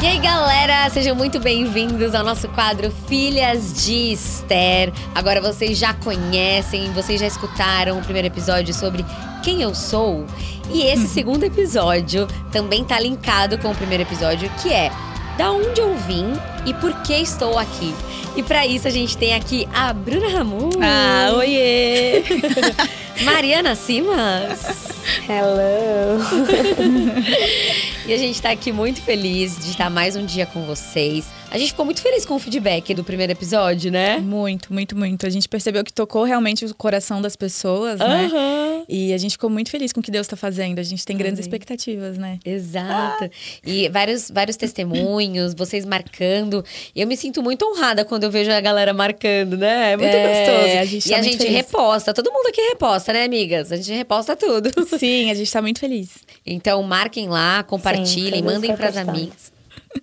E 0.00 0.06
aí, 0.06 0.18
galera, 0.20 0.88
sejam 0.90 1.16
muito 1.16 1.40
bem-vindos 1.40 2.14
ao 2.14 2.22
nosso 2.24 2.46
quadro 2.50 2.88
Filhas 3.08 3.84
de 3.84 4.12
Esther. 4.12 4.92
Agora 5.12 5.40
vocês 5.40 5.76
já 5.76 5.92
conhecem, 5.92 6.92
vocês 6.92 7.20
já 7.20 7.26
escutaram 7.26 7.98
o 7.98 8.02
primeiro 8.02 8.28
episódio 8.28 8.72
sobre 8.72 9.04
quem 9.42 9.60
eu 9.60 9.74
sou. 9.74 10.24
E 10.70 10.82
esse 10.82 11.08
segundo 11.08 11.42
episódio 11.42 12.28
também 12.52 12.84
tá 12.84 13.00
linkado 13.00 13.58
com 13.58 13.72
o 13.72 13.74
primeiro 13.74 14.04
episódio, 14.04 14.48
que 14.62 14.72
é 14.72 14.92
da 15.36 15.50
onde 15.50 15.80
eu 15.80 15.92
vim 15.96 16.32
e 16.64 16.72
por 16.74 16.92
que 17.02 17.14
estou 17.14 17.58
aqui. 17.58 17.92
E 18.36 18.42
para 18.42 18.64
isso 18.64 18.86
a 18.86 18.92
gente 18.92 19.16
tem 19.16 19.34
aqui 19.34 19.68
a 19.74 19.92
Bruna 19.92 20.28
Ramu. 20.28 20.70
Ah, 20.80 21.32
oiê! 21.34 22.22
Mariana 23.24 23.74
Simas. 23.74 24.92
Hello! 25.28 26.22
e 28.08 28.12
a 28.14 28.16
gente 28.16 28.40
tá 28.40 28.50
aqui 28.50 28.72
muito 28.72 29.02
feliz 29.02 29.58
de 29.58 29.70
estar 29.70 29.90
mais 29.90 30.16
um 30.16 30.24
dia 30.24 30.46
com 30.46 30.62
vocês. 30.62 31.26
A 31.50 31.56
gente 31.56 31.70
ficou 31.70 31.84
muito 31.86 32.02
feliz 32.02 32.26
com 32.26 32.34
o 32.34 32.38
feedback 32.38 32.92
do 32.92 33.02
primeiro 33.02 33.32
episódio, 33.32 33.90
né? 33.90 34.18
Muito, 34.18 34.70
muito, 34.70 34.94
muito. 34.94 35.24
A 35.26 35.30
gente 35.30 35.48
percebeu 35.48 35.82
que 35.82 35.90
tocou 35.92 36.22
realmente 36.24 36.62
o 36.66 36.74
coração 36.74 37.22
das 37.22 37.34
pessoas, 37.36 37.98
né? 37.98 38.26
Aham. 38.30 38.84
E 38.86 39.14
a 39.14 39.18
gente 39.18 39.32
ficou 39.32 39.48
muito 39.48 39.70
feliz 39.70 39.90
com 39.90 40.00
o 40.00 40.02
que 40.02 40.10
Deus 40.10 40.26
está 40.26 40.36
fazendo. 40.36 40.78
A 40.78 40.82
gente 40.82 41.06
tem 41.06 41.16
grandes 41.16 41.38
Amém. 41.38 41.44
expectativas, 41.48 42.18
né? 42.18 42.38
Exato. 42.44 43.30
E 43.64 43.88
vários, 43.88 44.30
vários 44.30 44.56
testemunhos, 44.58 45.54
vocês 45.54 45.86
marcando. 45.86 46.62
E 46.94 47.00
eu 47.00 47.06
me 47.06 47.16
sinto 47.16 47.42
muito 47.42 47.64
honrada 47.64 48.04
quando 48.04 48.24
eu 48.24 48.30
vejo 48.30 48.50
a 48.52 48.60
galera 48.60 48.92
marcando, 48.92 49.56
né? 49.56 49.92
É 49.92 49.96
muito 49.96 50.10
É, 50.14 50.44
gostoso. 50.44 50.78
a 50.78 50.84
gente 50.84 51.06
e 51.06 51.08
tá 51.10 51.14
a 51.16 51.18
muito 51.20 51.32
gente 51.32 51.42
feliz. 51.42 51.56
reposta. 51.56 52.12
Todo 52.14 52.30
mundo 52.30 52.46
aqui 52.48 52.60
reposta, 52.60 53.12
né, 53.14 53.24
amigas? 53.24 53.72
A 53.72 53.76
gente 53.76 53.92
reposta 53.92 54.36
tudo. 54.36 54.70
Sim, 54.98 55.30
a 55.30 55.34
gente 55.34 55.50
tá 55.50 55.62
muito 55.62 55.80
feliz. 55.80 56.10
Então, 56.44 56.82
marquem 56.82 57.26
lá, 57.28 57.62
compartilhem, 57.62 58.40
Sim, 58.40 58.42
mandem 58.42 58.76
pras 58.76 58.94
repostando. 58.96 59.10
amigas. 59.18 59.57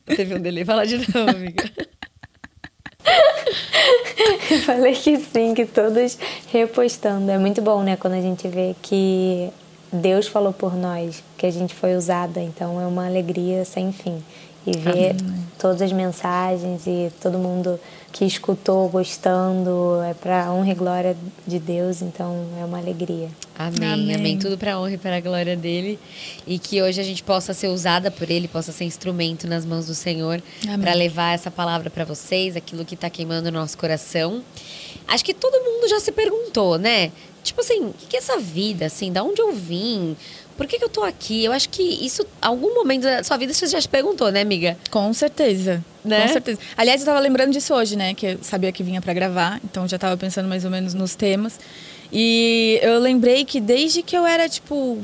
Teve 0.06 0.36
um 0.36 0.40
delay. 0.40 0.66
Fala 0.66 0.86
de 0.86 0.98
novo, 0.98 1.30
amiga. 1.30 1.72
Eu 4.50 4.60
falei 4.60 4.94
que 4.94 5.18
sim, 5.18 5.54
que 5.54 5.66
todos 5.66 6.18
repostando. 6.52 7.30
É 7.32 7.38
muito 7.38 7.62
bom, 7.62 7.84
né? 7.84 7.96
Quando 7.96 8.14
a 8.14 8.22
gente 8.22 8.48
vê 8.48 8.76
que 8.82 9.50
Deus 9.92 10.28
falou 10.28 10.54
por 10.54 10.76
nós, 10.76 11.24
que 11.38 11.46
a 11.46 11.52
gente 11.52 11.74
foi 11.74 11.96
usada. 11.96 12.42
Então 12.42 12.80
é 12.82 12.86
uma 12.86 13.06
alegria 13.06 13.66
sem 13.66 13.92
fim. 13.92 14.24
E 14.66 14.76
ver 14.78 15.16
todas 15.60 15.82
as 15.82 15.92
mensagens 15.92 16.88
e 16.88 17.12
todo 17.22 17.38
mundo 17.38 17.80
que 18.16 18.24
escutou 18.24 18.88
gostando 18.88 20.02
é 20.02 20.14
para 20.14 20.50
honra 20.50 20.72
e 20.72 20.74
glória 20.74 21.18
de 21.46 21.60
Deus. 21.60 22.02
Então 22.02 22.48
é 22.58 22.64
uma 22.64 22.78
alegria. 22.78 23.28
Amém, 23.60 23.92
amém, 23.92 24.16
Amém. 24.16 24.40
Tudo 24.40 24.58
pra 24.58 24.80
honra 24.80 24.94
e 24.94 24.98
para 24.98 25.18
a 25.18 25.20
glória 25.20 25.58
dele. 25.58 26.00
E 26.48 26.58
que 26.58 26.82
hoje 26.82 27.02
a 27.02 27.04
gente 27.04 27.22
possa 27.22 27.54
ser 27.54 27.68
usada 27.68 28.10
por 28.10 28.32
ele, 28.32 28.48
possa 28.48 28.72
ser 28.72 28.86
instrumento 28.86 29.48
nas 29.48 29.66
mãos 29.66 29.88
do 29.88 29.94
Senhor 29.94 30.42
para 30.80 30.94
levar 30.94 31.34
essa 31.34 31.52
palavra 31.52 31.90
pra 31.90 32.06
vocês, 32.06 32.56
aquilo 32.56 32.86
que 32.86 32.96
tá 32.96 33.10
queimando 33.10 33.50
o 33.50 33.52
nosso 33.52 33.78
coração. 33.78 34.42
Acho 35.06 35.26
que 35.26 35.34
todo 35.34 35.62
mundo 35.62 35.90
já 35.90 36.00
se 36.00 36.14
perguntou, 36.14 36.78
né? 36.78 37.12
Tipo 37.44 37.60
assim, 37.60 37.82
o 37.82 37.94
que, 37.94 38.08
que 38.08 38.16
é 38.16 38.20
essa 38.20 38.38
vida, 38.38 38.86
assim? 38.86 39.12
Da 39.12 39.24
onde 39.24 39.42
eu 39.42 39.52
vim? 39.52 40.16
Por 40.56 40.66
que, 40.68 40.78
que 40.78 40.86
eu 40.86 40.90
tô 40.90 41.04
aqui? 41.04 41.44
Eu 41.44 41.52
acho 41.52 41.68
que 41.68 41.84
isso, 41.84 42.26
algum 42.42 42.74
momento 42.74 43.04
da 43.04 43.22
sua 43.26 43.36
vida, 43.36 43.54
você 43.54 43.68
já 43.68 43.82
se 43.82 43.90
perguntou, 43.90 44.32
né, 44.32 44.40
amiga? 44.40 44.78
Com 44.90 45.14
certeza. 45.14 45.84
Né? 46.06 46.28
Com 46.28 46.34
certeza. 46.34 46.60
Aliás, 46.78 47.02
eu 47.02 47.06
tava 47.06 47.20
lembrando 47.20 47.52
disso 47.52 47.74
hoje, 47.74 47.96
né? 47.96 48.14
Que 48.14 48.28
eu 48.28 48.40
sabia 48.42 48.72
que 48.72 48.84
vinha 48.84 49.02
pra 49.02 49.14
gravar, 49.14 49.60
então 49.64 49.88
já 49.88 49.98
tava 49.98 50.16
pensando 50.16 50.48
mais 50.48 50.64
ou 50.64 50.72
menos 50.72 50.94
nos 50.94 51.16
temas. 51.16 51.60
E 52.12 52.80
eu 52.82 53.00
lembrei 53.00 53.44
que 53.44 53.60
desde 53.60 54.04
que 54.04 54.16
eu 54.16 54.26
era, 54.26 54.48
tipo, 54.48 55.02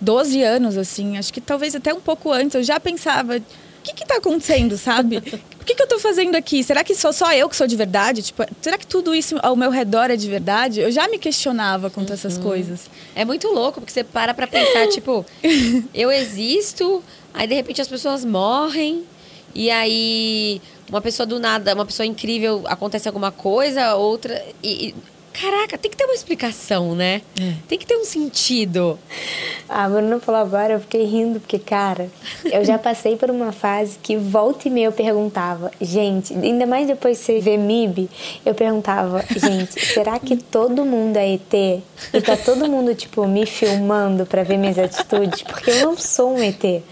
12 0.00 0.42
anos, 0.42 0.76
assim, 0.76 1.18
acho 1.18 1.32
que 1.32 1.40
talvez 1.40 1.74
até 1.74 1.92
um 1.92 2.00
pouco 2.00 2.30
antes, 2.30 2.54
eu 2.54 2.62
já 2.62 2.78
pensava. 2.78 3.36
O 3.36 3.42
que 3.86 3.94
que 3.94 4.06
tá 4.06 4.16
acontecendo, 4.16 4.76
sabe? 4.76 5.18
O 5.60 5.64
que 5.64 5.74
que 5.74 5.82
eu 5.82 5.86
tô 5.86 5.98
fazendo 5.98 6.34
aqui? 6.34 6.62
Será 6.64 6.82
que 6.82 6.92
sou 6.92 7.12
só 7.12 7.32
eu 7.32 7.48
que 7.48 7.54
sou 7.54 7.68
de 7.68 7.76
verdade? 7.76 8.20
Tipo, 8.20 8.44
será 8.60 8.76
que 8.76 8.86
tudo 8.86 9.14
isso 9.14 9.36
ao 9.42 9.54
meu 9.54 9.70
redor 9.70 10.10
é 10.10 10.16
de 10.16 10.28
verdade? 10.28 10.80
Eu 10.80 10.90
já 10.90 11.06
me 11.08 11.18
questionava 11.18 11.88
quanto 11.88 12.10
a 12.10 12.14
essas 12.14 12.36
coisas. 12.36 12.90
É 13.14 13.24
muito 13.24 13.46
louco, 13.48 13.80
porque 13.80 13.92
você 13.92 14.02
para 14.02 14.34
pra 14.34 14.48
pensar, 14.48 14.88
tipo, 14.90 15.24
eu 15.94 16.10
existo, 16.10 17.02
aí 17.32 17.46
de 17.46 17.54
repente 17.54 17.80
as 17.80 17.86
pessoas 17.86 18.24
morrem, 18.24 19.04
e 19.56 19.70
aí 19.70 20.60
uma 20.88 21.00
pessoa 21.00 21.26
do 21.26 21.40
nada, 21.40 21.74
uma 21.74 21.86
pessoa 21.86 22.06
incrível, 22.06 22.62
acontece 22.66 23.08
alguma 23.08 23.32
coisa, 23.32 23.94
outra. 23.94 24.44
E, 24.62 24.94
caraca, 25.38 25.76
tem 25.76 25.90
que 25.90 25.96
ter 25.96 26.04
uma 26.04 26.14
explicação, 26.14 26.94
né? 26.94 27.20
É. 27.38 27.52
Tem 27.68 27.78
que 27.78 27.86
ter 27.86 27.96
um 27.96 28.04
sentido. 28.04 28.98
A 29.68 29.88
Bruna 29.88 30.18
falou 30.18 30.40
agora, 30.40 30.74
eu 30.74 30.80
fiquei 30.80 31.04
rindo, 31.04 31.40
porque, 31.40 31.58
cara, 31.58 32.08
eu 32.44 32.64
já 32.64 32.78
passei 32.78 33.16
por 33.16 33.30
uma 33.30 33.52
fase 33.52 33.98
que 34.02 34.16
volta 34.16 34.68
e 34.68 34.70
meia 34.70 34.86
eu 34.86 34.92
perguntava, 34.92 35.70
gente, 35.80 36.32
ainda 36.32 36.66
mais 36.66 36.86
depois 36.86 37.18
de 37.18 37.24
você 37.24 37.40
ver 37.40 37.58
MIB, 37.58 38.08
eu 38.44 38.54
perguntava, 38.54 39.22
gente, 39.36 39.78
será 39.84 40.18
que 40.18 40.36
todo 40.36 40.84
mundo 40.84 41.16
é 41.16 41.34
ET? 41.34 41.82
E 42.12 42.20
tá 42.22 42.36
todo 42.36 42.68
mundo, 42.68 42.94
tipo, 42.94 43.26
me 43.26 43.44
filmando 43.44 44.24
pra 44.24 44.42
ver 44.42 44.56
minhas 44.56 44.78
atitudes? 44.78 45.42
Porque 45.42 45.70
eu 45.70 45.82
não 45.82 45.96
sou 45.96 46.34
um 46.34 46.42
ET. 46.42 46.82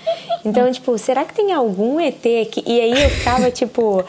Então, 0.45 0.71
tipo, 0.71 0.99
será 0.99 1.25
que 1.25 1.33
tem 1.33 1.53
algum 1.53 1.99
ET 1.99 2.25
aqui? 2.43 2.63
E 2.67 2.81
aí 2.81 3.05
eu 3.05 3.11
ficava, 3.11 3.51
tipo, 3.51 4.05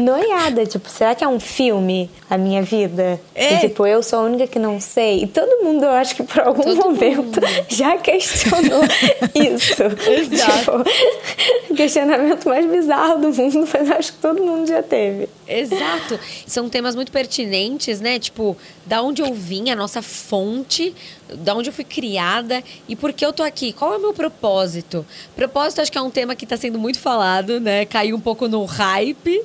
noiada, 0.00 0.64
tipo, 0.64 0.88
será 0.88 1.14
que 1.14 1.22
é 1.22 1.28
um 1.28 1.40
filme 1.40 2.10
a 2.30 2.38
minha 2.38 2.62
vida? 2.62 3.20
É. 3.34 3.54
E, 3.54 3.58
tipo, 3.60 3.86
eu 3.86 4.02
sou 4.02 4.20
a 4.20 4.22
única 4.22 4.46
que 4.46 4.58
não 4.58 4.80
sei. 4.80 5.24
E 5.24 5.26
todo 5.26 5.64
mundo, 5.64 5.84
eu 5.84 5.90
acho 5.90 6.16
que 6.16 6.22
por 6.22 6.40
algum 6.40 6.62
Todo 6.62 6.76
momento 6.76 7.40
já 7.68 7.96
questionou 7.98 8.82
isso. 9.34 9.82
Exato. 9.82 10.84
Tipo, 10.84 11.74
questionamento 11.76 12.48
mais 12.48 12.64
bizarro 12.66 13.20
do 13.20 13.32
mundo, 13.32 13.68
mas 13.72 13.90
acho 13.90 14.12
que 14.12 14.18
todo 14.18 14.42
mundo 14.42 14.66
já 14.66 14.82
teve. 14.82 15.28
Exato. 15.60 16.18
São 16.46 16.68
temas 16.68 16.94
muito 16.94 17.12
pertinentes, 17.12 18.00
né? 18.00 18.18
Tipo, 18.18 18.56
da 18.86 19.02
onde 19.02 19.22
eu 19.22 19.32
vim, 19.34 19.70
a 19.70 19.76
nossa 19.76 20.02
fonte, 20.02 20.94
da 21.34 21.54
onde 21.54 21.68
eu 21.68 21.72
fui 21.72 21.84
criada 21.84 22.62
e 22.88 22.96
por 22.96 23.12
que 23.12 23.24
eu 23.24 23.32
tô 23.32 23.42
aqui. 23.42 23.72
Qual 23.72 23.92
é 23.92 23.96
o 23.96 24.00
meu 24.00 24.12
propósito? 24.12 25.04
Propósito 25.36 25.80
acho 25.80 25.92
que 25.92 25.98
é 25.98 26.02
um 26.02 26.10
tema 26.10 26.34
que 26.34 26.46
tá 26.46 26.56
sendo 26.56 26.78
muito 26.78 26.98
falado, 26.98 27.60
né? 27.60 27.84
Caiu 27.84 28.16
um 28.16 28.20
pouco 28.20 28.48
no 28.48 28.64
hype. 28.64 29.42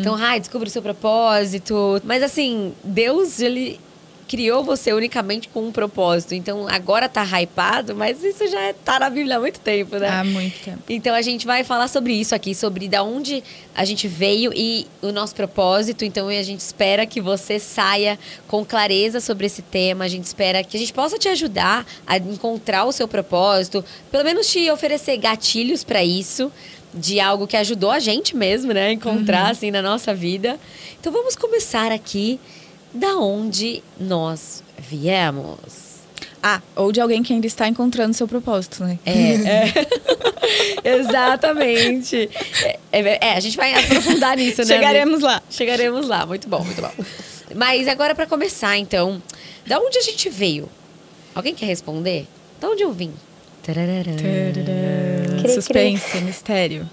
Então, 0.00 0.14
ai, 0.14 0.40
descubra 0.40 0.68
o 0.68 0.70
seu 0.70 0.82
propósito. 0.82 2.00
Mas 2.04 2.22
assim, 2.22 2.72
Deus, 2.82 3.40
ele 3.40 3.80
criou 4.28 4.62
você 4.62 4.92
unicamente 4.92 5.48
com 5.48 5.66
um 5.66 5.72
propósito. 5.72 6.34
Então, 6.34 6.68
agora 6.68 7.08
tá 7.08 7.24
hypado, 7.24 7.94
mas 7.96 8.22
isso 8.22 8.46
já 8.46 8.60
é- 8.60 8.72
tá 8.74 9.00
na 9.00 9.08
Bíblia 9.08 9.38
há 9.38 9.40
muito 9.40 9.58
tempo, 9.58 9.96
né? 9.96 10.08
Há 10.08 10.22
muito 10.22 10.62
tempo. 10.62 10.78
Então 10.88 11.14
a 11.14 11.22
gente 11.22 11.46
vai 11.46 11.64
falar 11.64 11.88
sobre 11.88 12.12
isso 12.12 12.34
aqui, 12.34 12.54
sobre 12.54 12.86
da 12.88 13.02
onde 13.02 13.42
a 13.74 13.84
gente 13.86 14.06
veio 14.06 14.52
e 14.54 14.86
o 15.00 15.10
nosso 15.10 15.34
propósito. 15.34 16.04
Então 16.04 16.28
a 16.28 16.42
gente 16.42 16.60
espera 16.60 17.06
que 17.06 17.20
você 17.20 17.58
saia 17.58 18.18
com 18.46 18.64
clareza 18.64 19.18
sobre 19.20 19.46
esse 19.46 19.62
tema. 19.62 20.04
A 20.04 20.08
gente 20.08 20.24
espera 20.24 20.62
que 20.62 20.76
a 20.76 20.80
gente 20.80 20.92
possa 20.92 21.18
te 21.18 21.28
ajudar 21.28 21.86
a 22.06 22.18
encontrar 22.18 22.84
o 22.84 22.92
seu 22.92 23.08
propósito, 23.08 23.82
pelo 24.10 24.24
menos 24.24 24.46
te 24.46 24.70
oferecer 24.70 25.16
gatilhos 25.16 25.82
para 25.82 26.04
isso, 26.04 26.52
de 26.92 27.18
algo 27.18 27.46
que 27.46 27.56
ajudou 27.56 27.90
a 27.90 27.98
gente 27.98 28.36
mesmo, 28.36 28.72
né, 28.72 28.92
encontrar 28.92 29.50
assim 29.50 29.70
na 29.70 29.80
nossa 29.82 30.14
vida. 30.14 30.58
Então 31.00 31.12
vamos 31.12 31.34
começar 31.36 31.92
aqui 31.92 32.38
da 32.98 33.16
onde 33.16 33.82
nós 33.98 34.62
viemos. 34.78 35.88
Ah, 36.42 36.60
ou 36.76 36.92
de 36.92 37.00
alguém 37.00 37.22
que 37.22 37.32
ainda 37.32 37.46
está 37.46 37.66
encontrando 37.68 38.14
seu 38.14 38.28
propósito, 38.28 38.84
né? 38.84 38.98
É, 39.04 39.12
é. 40.86 40.90
exatamente. 40.98 42.28
É, 42.62 42.78
é, 42.92 43.18
é, 43.28 43.32
a 43.34 43.40
gente 43.40 43.56
vai 43.56 43.74
aprofundar 43.74 44.36
nisso, 44.38 44.60
né? 44.60 44.66
Chegaremos 44.66 45.20
lá. 45.22 45.42
Chegaremos 45.50 46.06
lá, 46.08 46.24
muito 46.26 46.48
bom, 46.48 46.62
muito 46.64 46.80
bom. 46.80 46.90
Mas 47.54 47.88
agora 47.88 48.14
para 48.14 48.26
começar, 48.26 48.76
então, 48.78 49.20
da 49.66 49.78
onde 49.80 49.98
a 49.98 50.02
gente 50.02 50.28
veio? 50.28 50.68
Alguém 51.34 51.54
quer 51.54 51.66
responder? 51.66 52.26
Da 52.60 52.68
onde 52.68 52.82
eu 52.82 52.92
vim? 52.92 53.12
Tararara. 53.62 54.04
Cri, 55.42 55.52
Suspense, 55.54 56.18
mistério. 56.20 56.88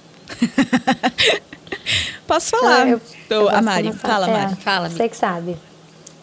Posso 2.28 2.50
falar? 2.52 2.84
Ah, 2.84 2.90
eu- 2.90 3.02
Tô- 3.30 3.36
eu 3.36 3.50
a 3.50 3.52
posso 3.54 3.64
Mari. 3.64 3.94
Fala, 3.94 4.28
É, 4.28 4.32
Mari. 4.32 4.56
Fala, 4.58 4.86
amiga. 4.88 4.98
Você 5.04 5.10
que 5.10 5.18
sabe. 5.18 5.56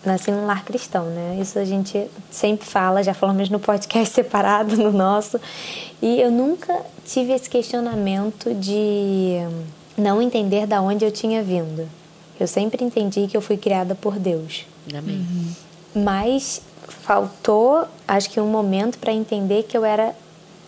Nasci 0.04 0.30
num 0.32 0.46
lar 0.46 0.64
cristão, 0.64 1.04
né? 1.06 1.38
Isso 1.40 1.58
a 1.58 1.64
gente 1.64 2.08
sempre 2.30 2.66
fala, 2.66 3.02
já 3.02 3.14
falamos 3.14 3.48
no 3.48 3.60
podcast 3.60 4.12
separado, 4.14 4.76
no 4.76 4.92
nosso. 4.92 5.40
E 6.00 6.20
eu 6.20 6.30
nunca 6.30 6.80
tive 7.06 7.32
esse 7.32 7.48
questionamento 7.48 8.52
de 8.54 9.36
não 9.96 10.20
entender 10.20 10.66
da 10.66 10.80
onde 10.80 11.04
eu 11.04 11.10
tinha 11.12 11.42
vindo. 11.42 11.88
Eu 12.40 12.48
sempre 12.48 12.84
entendi 12.84 13.28
que 13.28 13.36
eu 13.36 13.40
fui 13.40 13.56
criada 13.56 13.94
por 13.94 14.18
Deus. 14.18 14.66
Amém. 14.92 15.24
Mas 15.94 16.62
faltou, 16.88 17.86
acho 18.06 18.30
que 18.30 18.40
um 18.40 18.48
momento 18.48 18.98
para 18.98 19.12
entender 19.12 19.64
que 19.64 19.76
eu 19.76 19.84
era 19.84 20.14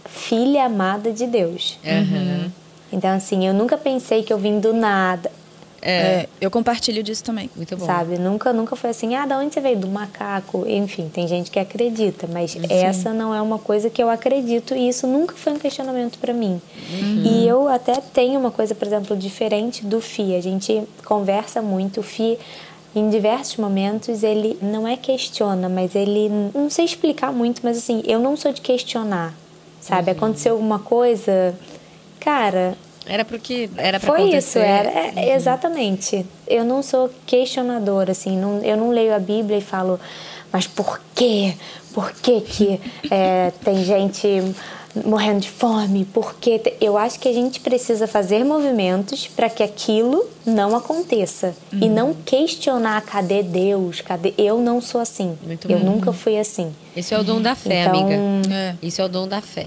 filha 0.05 0.65
amada 0.67 1.11
de 1.13 1.27
Deus. 1.27 1.79
Aham. 1.85 2.53
Então, 2.93 3.11
assim, 3.11 3.45
eu 3.47 3.53
nunca 3.53 3.77
pensei 3.77 4.23
que 4.23 4.33
eu 4.33 4.39
vim 4.39 4.61
do 4.61 4.73
nada. 4.73 5.31
É, 5.87 6.29
eu 6.41 6.51
compartilho 6.51 7.03
disso 7.03 7.23
também. 7.23 7.51
Muito 7.55 7.77
bom. 7.77 7.85
Sabe? 7.85 8.19
Nunca, 8.19 8.55
nunca 8.55 8.75
foi 8.75 8.91
assim, 8.91 9.15
ah, 9.15 9.27
da 9.27 9.39
onde 9.39 9.53
você 9.53 9.61
veio? 9.61 9.77
Do 9.77 9.87
macaco. 9.87 10.65
Enfim, 10.67 11.11
tem 11.13 11.29
gente 11.29 11.51
que 11.51 11.59
acredita, 11.59 12.27
mas 12.27 12.57
essa 12.71 13.13
não 13.13 13.35
é 13.35 13.43
uma 13.43 13.59
coisa 13.59 13.91
que 13.91 14.03
eu 14.03 14.09
acredito 14.09 14.75
e 14.75 14.89
isso 14.89 15.07
nunca 15.07 15.35
foi 15.35 15.53
um 15.53 15.59
questionamento 15.59 16.19
para 16.19 16.33
mim. 16.33 16.61
E 17.23 17.47
eu 17.47 17.69
até 17.69 17.95
tenho 18.01 18.41
uma 18.41 18.51
coisa, 18.51 18.75
por 18.75 18.87
exemplo, 18.87 19.15
diferente 19.17 19.85
do 19.85 20.01
Fi. 20.01 20.35
A 20.35 20.41
gente 20.41 20.83
conversa 21.05 21.61
muito. 21.61 22.01
O 22.01 22.03
Fi, 22.03 22.39
em 22.97 23.11
diversos 23.11 23.57
momentos, 23.57 24.23
ele 24.23 24.59
não 24.63 24.89
é 24.89 24.97
questiona, 24.97 25.69
mas 25.69 25.95
ele. 25.95 26.31
Não 26.55 26.71
sei 26.71 26.87
explicar 26.87 27.31
muito, 27.33 27.61
mas 27.63 27.77
assim, 27.77 28.03
eu 28.07 28.19
não 28.19 28.37
sou 28.37 28.53
de 28.53 28.63
questionar. 28.63 29.35
Sabe? 29.81 30.11
Aconteceu 30.11 30.53
alguma 30.53 30.79
coisa. 30.79 31.55
Cara, 32.19 32.75
Era 33.06 33.25
porque 33.25 33.69
era 33.77 34.01
pra 34.01 34.09
foi 34.09 34.23
acontecer. 34.23 34.39
isso, 34.39 34.59
era. 34.59 34.91
é, 35.21 35.35
exatamente. 35.35 36.25
Eu 36.47 36.65
não 36.65 36.83
sou 36.83 37.11
questionadora, 37.27 38.12
assim, 38.12 38.37
não, 38.37 38.59
eu 38.62 38.77
não 38.77 38.91
leio 38.91 39.15
a 39.15 39.19
Bíblia 39.19 39.59
e 39.59 39.61
falo, 39.61 40.01
mas 40.53 40.67
por 40.67 41.01
quê? 41.15 41.55
Por 41.93 42.12
que, 42.12 42.41
que 42.41 42.81
é, 43.11 43.53
tem 43.65 43.85
gente 43.85 44.27
morrendo 45.05 45.41
de 45.41 45.51
fome? 45.51 46.05
Por 46.06 46.35
quê? 46.41 46.59
Te- 46.59 46.75
Eu 46.81 46.97
acho 46.97 47.21
que 47.21 47.29
a 47.29 47.33
gente 47.33 47.61
precisa 47.61 48.06
fazer 48.09 48.43
movimentos 48.45 49.27
para 49.29 49.49
que 49.51 49.62
aquilo 49.62 50.25
não 50.47 50.75
aconteça. 50.75 51.55
E 51.73 51.89
não 51.89 52.15
questionar, 52.15 53.01
cadê 53.03 53.43
Deus? 53.43 54.01
Cadê? 54.01 54.33
Eu 54.39 54.59
não 54.61 54.81
sou 54.81 55.01
assim. 55.01 55.37
Muito 55.45 55.71
eu 55.71 55.79
bom. 55.79 55.85
nunca 55.93 56.12
fui 56.12 56.39
assim. 56.39 56.75
Esse 56.97 57.15
é 57.15 57.19
o 57.19 57.23
dom 57.23 57.41
da 57.41 57.55
fé, 57.55 57.83
Então, 57.83 58.01
amiga. 58.01 58.15
É. 58.53 58.75
Isso 58.83 59.01
é 59.03 59.05
o 59.05 59.09
dom 59.09 59.29
da 59.29 59.41
fé. 59.41 59.67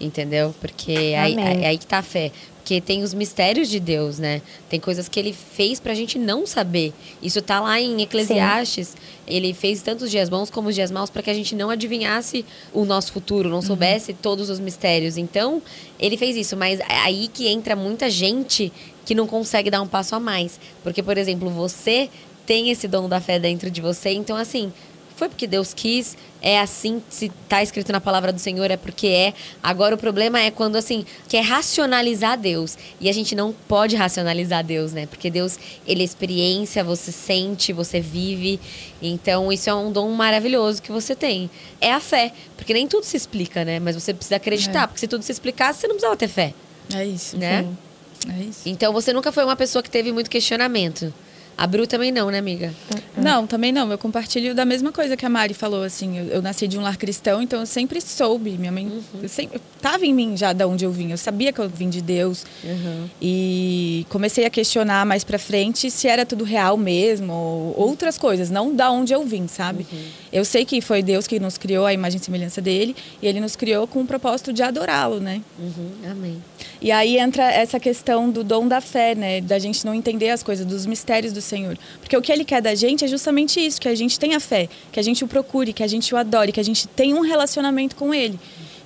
Entendeu? 0.00 0.54
Porque 0.60 0.92
aí, 1.18 1.36
aí, 1.36 1.64
aí 1.66 1.76
que 1.78 1.86
tá 1.86 1.98
a 1.98 2.02
fé. 2.02 2.30
Porque 2.68 2.82
tem 2.82 3.02
os 3.02 3.14
mistérios 3.14 3.66
de 3.70 3.80
Deus, 3.80 4.18
né? 4.18 4.42
Tem 4.68 4.78
coisas 4.78 5.08
que 5.08 5.18
ele 5.18 5.32
fez 5.32 5.80
pra 5.80 5.94
gente 5.94 6.18
não 6.18 6.46
saber. 6.46 6.92
Isso 7.22 7.40
tá 7.40 7.60
lá 7.60 7.80
em 7.80 8.02
Eclesiastes. 8.02 8.94
Ele 9.26 9.54
fez 9.54 9.80
tanto 9.80 10.04
os 10.04 10.10
dias 10.10 10.28
bons 10.28 10.50
como 10.50 10.68
os 10.68 10.74
dias 10.74 10.90
maus 10.90 11.08
para 11.08 11.22
que 11.22 11.30
a 11.30 11.34
gente 11.34 11.54
não 11.54 11.70
adivinhasse 11.70 12.44
o 12.74 12.84
nosso 12.84 13.10
futuro, 13.10 13.48
não 13.48 13.62
soubesse 13.62 14.12
todos 14.12 14.50
os 14.50 14.60
mistérios. 14.60 15.16
Então, 15.16 15.62
ele 15.98 16.18
fez 16.18 16.36
isso. 16.36 16.58
Mas 16.58 16.78
é 16.80 16.98
aí 17.06 17.28
que 17.28 17.48
entra 17.48 17.74
muita 17.74 18.10
gente 18.10 18.70
que 19.06 19.14
não 19.14 19.26
consegue 19.26 19.70
dar 19.70 19.80
um 19.80 19.88
passo 19.88 20.14
a 20.14 20.20
mais. 20.20 20.60
Porque, 20.82 21.02
por 21.02 21.16
exemplo, 21.16 21.48
você 21.48 22.10
tem 22.44 22.68
esse 22.68 22.86
dom 22.86 23.08
da 23.08 23.18
fé 23.18 23.38
dentro 23.38 23.70
de 23.70 23.80
você. 23.80 24.10
Então, 24.10 24.36
assim, 24.36 24.70
foi 25.18 25.28
porque 25.28 25.46
Deus 25.46 25.74
quis, 25.74 26.16
é 26.40 26.60
assim, 26.60 27.02
se 27.10 27.28
tá 27.48 27.62
escrito 27.62 27.90
na 27.90 28.00
palavra 28.00 28.32
do 28.32 28.38
Senhor, 28.38 28.70
é 28.70 28.76
porque 28.76 29.08
é. 29.08 29.34
Agora 29.62 29.94
o 29.94 29.98
problema 29.98 30.38
é 30.40 30.50
quando 30.50 30.76
assim, 30.76 31.04
quer 31.28 31.40
racionalizar 31.42 32.38
Deus. 32.38 32.78
E 33.00 33.08
a 33.08 33.12
gente 33.12 33.34
não 33.34 33.52
pode 33.52 33.96
racionalizar 33.96 34.64
Deus, 34.64 34.92
né? 34.92 35.06
Porque 35.06 35.28
Deus, 35.28 35.58
ele 35.86 36.02
é 36.02 36.04
experiência, 36.04 36.84
você 36.84 37.10
sente, 37.10 37.72
você 37.72 38.00
vive. 38.00 38.60
Então, 39.02 39.52
isso 39.52 39.68
é 39.68 39.74
um 39.74 39.90
dom 39.90 40.10
maravilhoso 40.12 40.80
que 40.80 40.92
você 40.92 41.16
tem. 41.16 41.50
É 41.80 41.92
a 41.92 42.00
fé, 42.00 42.32
porque 42.56 42.72
nem 42.72 42.86
tudo 42.86 43.04
se 43.04 43.16
explica, 43.16 43.64
né? 43.64 43.80
Mas 43.80 43.96
você 43.96 44.14
precisa 44.14 44.36
acreditar, 44.36 44.84
É. 44.84 44.86
porque 44.86 45.00
se 45.00 45.08
tudo 45.08 45.22
se 45.22 45.32
explicasse, 45.32 45.80
você 45.80 45.88
não 45.88 45.94
precisava 45.96 46.16
ter 46.16 46.28
fé. 46.28 46.54
É 46.94 47.04
isso. 47.04 47.36
Né? 47.36 47.62
Sim. 47.62 48.32
É 48.32 48.42
isso. 48.44 48.60
Então, 48.66 48.92
você 48.92 49.12
nunca 49.12 49.32
foi 49.32 49.44
uma 49.44 49.56
pessoa 49.56 49.82
que 49.82 49.90
teve 49.90 50.12
muito 50.12 50.30
questionamento. 50.30 51.12
A 51.58 51.66
Bru 51.66 51.88
também 51.88 52.12
não, 52.12 52.30
né, 52.30 52.38
amiga? 52.38 52.72
Não, 53.16 53.44
também 53.44 53.72
não. 53.72 53.90
Eu 53.90 53.98
compartilho 53.98 54.54
da 54.54 54.64
mesma 54.64 54.92
coisa 54.92 55.16
que 55.16 55.26
a 55.26 55.28
Mari 55.28 55.54
falou, 55.54 55.82
assim. 55.82 56.16
Eu, 56.16 56.26
eu 56.26 56.40
nasci 56.40 56.68
de 56.68 56.78
um 56.78 56.82
lar 56.82 56.96
cristão, 56.96 57.42
então 57.42 57.58
eu 57.58 57.66
sempre 57.66 58.00
soube. 58.00 58.52
Minha 58.52 58.70
mãe 58.70 59.02
eu 59.20 59.28
sempre, 59.28 59.60
tava 59.82 60.06
em 60.06 60.14
mim 60.14 60.36
já 60.36 60.52
da 60.52 60.68
onde 60.68 60.84
eu 60.84 60.92
vim. 60.92 61.10
Eu 61.10 61.18
sabia 61.18 61.52
que 61.52 61.58
eu 61.58 61.68
vim 61.68 61.90
de 61.90 62.00
Deus. 62.00 62.46
Uhum. 62.62 63.08
E 63.20 64.06
comecei 64.08 64.46
a 64.46 64.50
questionar 64.50 65.04
mais 65.04 65.24
pra 65.24 65.36
frente 65.36 65.90
se 65.90 66.06
era 66.06 66.24
tudo 66.24 66.44
real 66.44 66.76
mesmo, 66.76 67.32
ou 67.32 67.74
outras 67.76 68.16
coisas, 68.16 68.50
não 68.50 68.72
da 68.72 68.92
onde 68.92 69.12
eu 69.12 69.24
vim, 69.24 69.48
sabe? 69.48 69.84
Eu 70.32 70.44
sei 70.44 70.64
que 70.64 70.80
foi 70.80 71.02
Deus 71.02 71.26
que 71.26 71.40
nos 71.40 71.58
criou 71.58 71.86
a 71.86 71.92
imagem 71.92 72.20
e 72.20 72.24
semelhança 72.24 72.60
dele, 72.60 72.94
e 73.20 73.26
ele 73.26 73.40
nos 73.40 73.56
criou 73.56 73.86
com 73.88 74.00
o 74.00 74.06
propósito 74.06 74.52
de 74.52 74.62
adorá-lo, 74.62 75.18
né? 75.18 75.42
Uhum. 75.58 76.10
Amém. 76.10 76.42
E 76.80 76.92
aí 76.92 77.18
entra 77.18 77.50
essa 77.50 77.80
questão 77.80 78.30
do 78.30 78.44
dom 78.44 78.68
da 78.68 78.80
fé, 78.80 79.16
né? 79.16 79.40
Da 79.40 79.58
gente 79.58 79.84
não 79.84 79.92
entender 79.92 80.30
as 80.30 80.42
coisas, 80.42 80.64
dos 80.64 80.86
mistérios 80.86 81.32
do 81.32 81.40
Senhor. 81.48 81.78
Porque 82.00 82.16
o 82.16 82.22
que 82.22 82.30
ele 82.30 82.44
quer 82.44 82.62
da 82.62 82.74
gente 82.74 83.04
é 83.04 83.08
justamente 83.08 83.64
isso, 83.64 83.80
que 83.80 83.88
a 83.88 83.94
gente 83.94 84.18
tenha 84.18 84.38
fé, 84.38 84.68
que 84.92 85.00
a 85.00 85.02
gente 85.02 85.24
o 85.24 85.28
procure, 85.28 85.72
que 85.72 85.82
a 85.82 85.86
gente 85.86 86.14
o 86.14 86.16
adore, 86.16 86.52
que 86.52 86.60
a 86.60 86.64
gente 86.64 86.86
tenha 86.88 87.16
um 87.16 87.20
relacionamento 87.20 87.96
com 87.96 88.14
ele. 88.14 88.38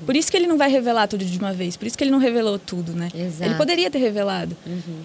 Por 0.04 0.16
isso 0.16 0.30
que 0.30 0.36
ele 0.36 0.46
não 0.46 0.58
vai 0.58 0.68
revelar 0.68 1.06
tudo 1.06 1.24
de 1.24 1.38
uma 1.38 1.52
vez, 1.52 1.76
por 1.76 1.86
isso 1.86 1.96
que 1.96 2.02
ele 2.04 2.10
não 2.10 2.18
revelou 2.18 2.58
tudo, 2.58 2.92
né? 2.92 3.08
Exato. 3.14 3.44
Ele 3.44 3.54
poderia 3.54 3.90
ter 3.90 3.98
revelado. 3.98 4.56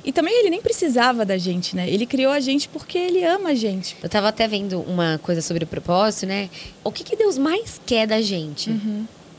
E 0.04 0.12
também 0.12 0.40
ele 0.40 0.50
nem 0.50 0.62
precisava 0.62 1.24
da 1.24 1.38
gente, 1.38 1.76
né? 1.76 1.90
Ele 1.90 2.06
criou 2.06 2.32
a 2.32 2.40
gente 2.40 2.68
porque 2.68 2.98
ele 2.98 3.24
ama 3.24 3.50
a 3.50 3.56
gente. 3.56 3.96
Eu 4.02 4.10
tava 4.10 4.28
até 4.30 4.48
vendo 4.48 4.82
uma 4.82 5.20
coisa 5.22 5.42
sobre 5.42 5.64
o 5.64 5.68
propósito, 5.68 6.26
né? 6.26 6.50
O 6.84 6.92
que, 6.92 7.04
que 7.04 7.16
Deus 7.16 7.38
mais 7.38 7.80
quer 7.86 8.08
da 8.08 8.22
gente? 8.22 8.72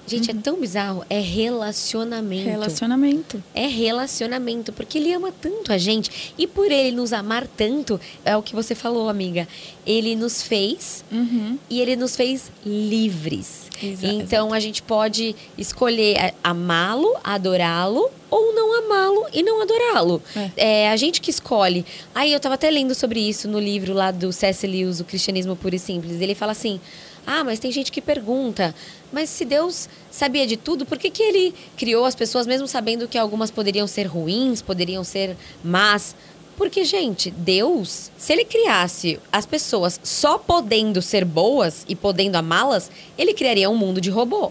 Gente, 0.09 0.31
é 0.31 0.35
tão 0.35 0.59
bizarro. 0.61 1.05
É 1.11 1.21
relacionamento. 1.21 2.49
Relacionamento. 2.49 3.43
É 3.55 3.67
relacionamento, 3.67 4.73
porque 4.73 4.99
ele 4.99 5.13
ama 5.13 5.33
tanto 5.33 5.73
a 5.73 5.79
gente. 5.79 6.33
E 6.39 6.47
por 6.47 6.71
ele 6.71 6.97
nos 6.97 7.13
amar 7.13 7.47
tanto, 7.47 8.01
é 8.25 8.37
o 8.37 8.43
que 8.43 8.55
você 8.55 8.75
falou, 8.75 9.09
amiga. 9.09 9.47
Ele 9.87 10.17
nos 10.17 10.43
fez 10.43 11.05
Uhum. 11.13 11.59
e 11.71 11.81
ele 11.81 11.97
nos 11.97 12.17
fez 12.17 12.51
livres. 12.65 13.69
Exa- 13.83 14.09
então 14.09 14.53
a 14.53 14.59
gente 14.61 14.83
pode 14.83 15.37
escolher 15.57 16.19
a- 16.19 16.51
amá-lo, 16.51 17.15
adorá-lo 17.23 18.11
ou 18.31 18.53
não 18.55 18.79
amá-lo 18.85 19.27
e 19.33 19.43
não 19.43 19.63
adorá-lo. 19.63 20.21
É. 20.57 20.89
a 20.91 20.97
gente 20.97 21.21
que 21.21 21.31
escolhe. 21.31 21.85
Aí 22.15 22.33
eu 22.33 22.41
tava 22.41 22.57
até 22.57 22.69
lendo 22.71 22.95
sobre 22.95 23.21
isso 23.21 23.47
no 23.49 23.59
livro 23.61 23.93
lá 23.95 24.11
do 24.11 24.33
C.S. 24.33 24.67
Lewis, 24.67 25.01
O 25.01 25.05
Cristianismo 25.05 25.55
Puro 25.55 25.75
e 25.77 25.79
Simples. 25.79 26.21
Ele 26.21 26.35
fala 26.35 26.53
assim: 26.53 26.81
ah, 27.27 27.45
mas 27.45 27.59
tem 27.61 27.71
gente 27.71 27.93
que 27.93 28.01
pergunta, 28.01 28.75
mas 29.13 29.31
se 29.31 29.45
Deus 29.45 29.89
sabia 30.11 30.47
de 30.47 30.57
tudo, 30.57 30.85
por 30.85 30.99
que, 30.99 31.11
que 31.11 31.23
ele 31.23 31.55
criou 31.77 32.05
as 32.05 32.15
pessoas 32.15 32.47
mesmo 32.47 32.67
sabendo 32.67 33.09
que 33.09 33.19
algumas 33.19 33.51
poderiam 33.51 33.87
ser 33.87 34.07
ruins, 34.07 34.61
poderiam 34.63 35.03
ser 35.03 35.37
más? 35.65 36.15
Porque, 36.57 36.85
gente, 36.85 37.31
Deus, 37.31 38.11
se 38.19 38.33
ele 38.33 38.45
criasse 38.45 39.19
as 39.31 39.47
pessoas 39.47 40.01
só 40.03 40.37
podendo 40.39 41.01
ser 41.01 41.25
boas 41.25 41.85
e 41.89 41.95
podendo 41.95 42.37
amá-las, 42.37 42.91
ele 43.17 43.33
criaria 43.33 43.71
um 43.71 43.77
mundo 43.77 44.01
de 44.01 44.11
robô. 44.11 44.51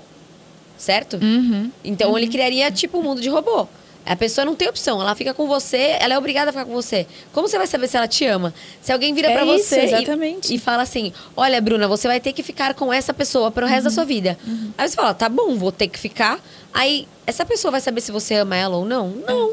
Certo? 0.77 1.17
Uhum. 1.17 1.71
Então 1.83 2.17
ele 2.17 2.27
criaria 2.27 2.71
tipo 2.71 2.99
um 2.99 3.03
mundo 3.03 3.19
de 3.19 3.29
robô. 3.29 3.67
A 4.07 4.15
pessoa 4.15 4.45
não 4.45 4.55
tem 4.55 4.67
opção, 4.69 5.01
ela 5.01 5.13
fica 5.15 5.33
com 5.33 5.47
você, 5.47 5.97
ela 5.99 6.13
é 6.13 6.17
obrigada 6.17 6.49
a 6.49 6.53
ficar 6.53 6.65
com 6.65 6.73
você. 6.73 7.05
Como 7.33 7.47
você 7.47 7.57
vai 7.57 7.67
saber 7.67 7.87
se 7.87 7.97
ela 7.97 8.07
te 8.07 8.25
ama? 8.25 8.53
Se 8.81 8.91
alguém 8.91 9.13
vira 9.13 9.29
É 9.29 9.33
pra 9.33 9.45
isso, 9.45 9.69
você 9.69 9.81
e- 9.81 9.85
exatamente. 9.85 10.53
E, 10.53 10.57
fala 10.57 10.83
assim: 10.83 11.11
Olha, 11.35 11.59
Bruna, 11.61 11.87
você 11.87 12.07
vai 12.07 12.19
ter 12.19 12.33
que 12.33 12.41
ficar 12.43 12.73
com 12.73 12.91
essa 12.91 13.13
pessoa 13.13 13.51
pro 13.51 13.65
resto 13.65 13.85
da 13.85 13.89
sua 13.91 14.05
vida. 14.05 14.37
Aí 14.77 14.87
você 14.87 14.95
fala: 14.95 15.13
Tá 15.13 15.27
bom, 15.29 15.55
vou 15.55 15.71
ter 15.71 15.87
que 15.87 15.99
ficar. 15.99 16.39
Aí 16.73 17.07
essa 17.25 17.45
pessoa 17.45 17.71
vai 17.71 17.81
saber 17.81 18.01
se 18.01 18.11
você 18.11 18.35
ama 18.35 18.55
ela 18.55 18.77
ou 18.77 18.85
não? 18.85 19.09
Não. 19.09 19.51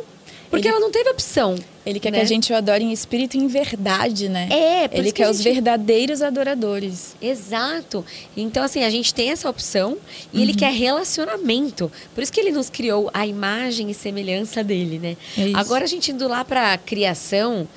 Porque 0.54 0.68
Ele- 0.68 0.76
ela 0.76 0.80
não 0.80 0.90
teve 0.90 1.10
opção. 1.10 1.56
Ele 1.86 2.00
quer 2.00 2.10
né? 2.10 2.18
que 2.18 2.24
a 2.24 2.26
gente 2.26 2.50
o 2.52 2.56
adore 2.56 2.82
em 2.82 2.92
espírito 2.92 3.36
e 3.36 3.40
em 3.40 3.46
verdade, 3.46 4.28
né? 4.28 4.48
É, 4.50 4.88
por 4.88 4.96
Ele 4.96 5.06
isso 5.08 5.14
que 5.14 5.22
quer 5.22 5.28
a 5.28 5.30
os 5.30 5.36
gente- 5.38 5.52
verdadeiros 5.52 6.22
adoradores. 6.22 7.14
Exato. 7.20 8.04
Então, 8.36 8.62
assim, 8.64 8.82
a 8.84 8.88
gente 8.90 9.12
tem 9.12 9.30
essa 9.30 9.50
opção 9.50 9.98
e 10.32 10.40
ele 10.40 10.54
quer 10.54 10.72
relacionamento. 10.72 11.90
Por 12.14 12.22
isso 12.22 12.32
que 12.32 12.40
ele 12.40 12.52
nos 12.52 12.70
criou 12.70 13.10
a 13.12 13.26
imagem 13.26 13.90
e 13.90 13.94
semelhança 13.94 14.64
dele, 14.64 14.98
né? 14.98 15.16
É. 15.36 15.50
Agora, 15.54 15.84
a 15.84 15.86
gente 15.86 16.10
indo 16.10 16.26
lá 16.26 16.44
pra 16.44 16.76
criação, 16.78 17.68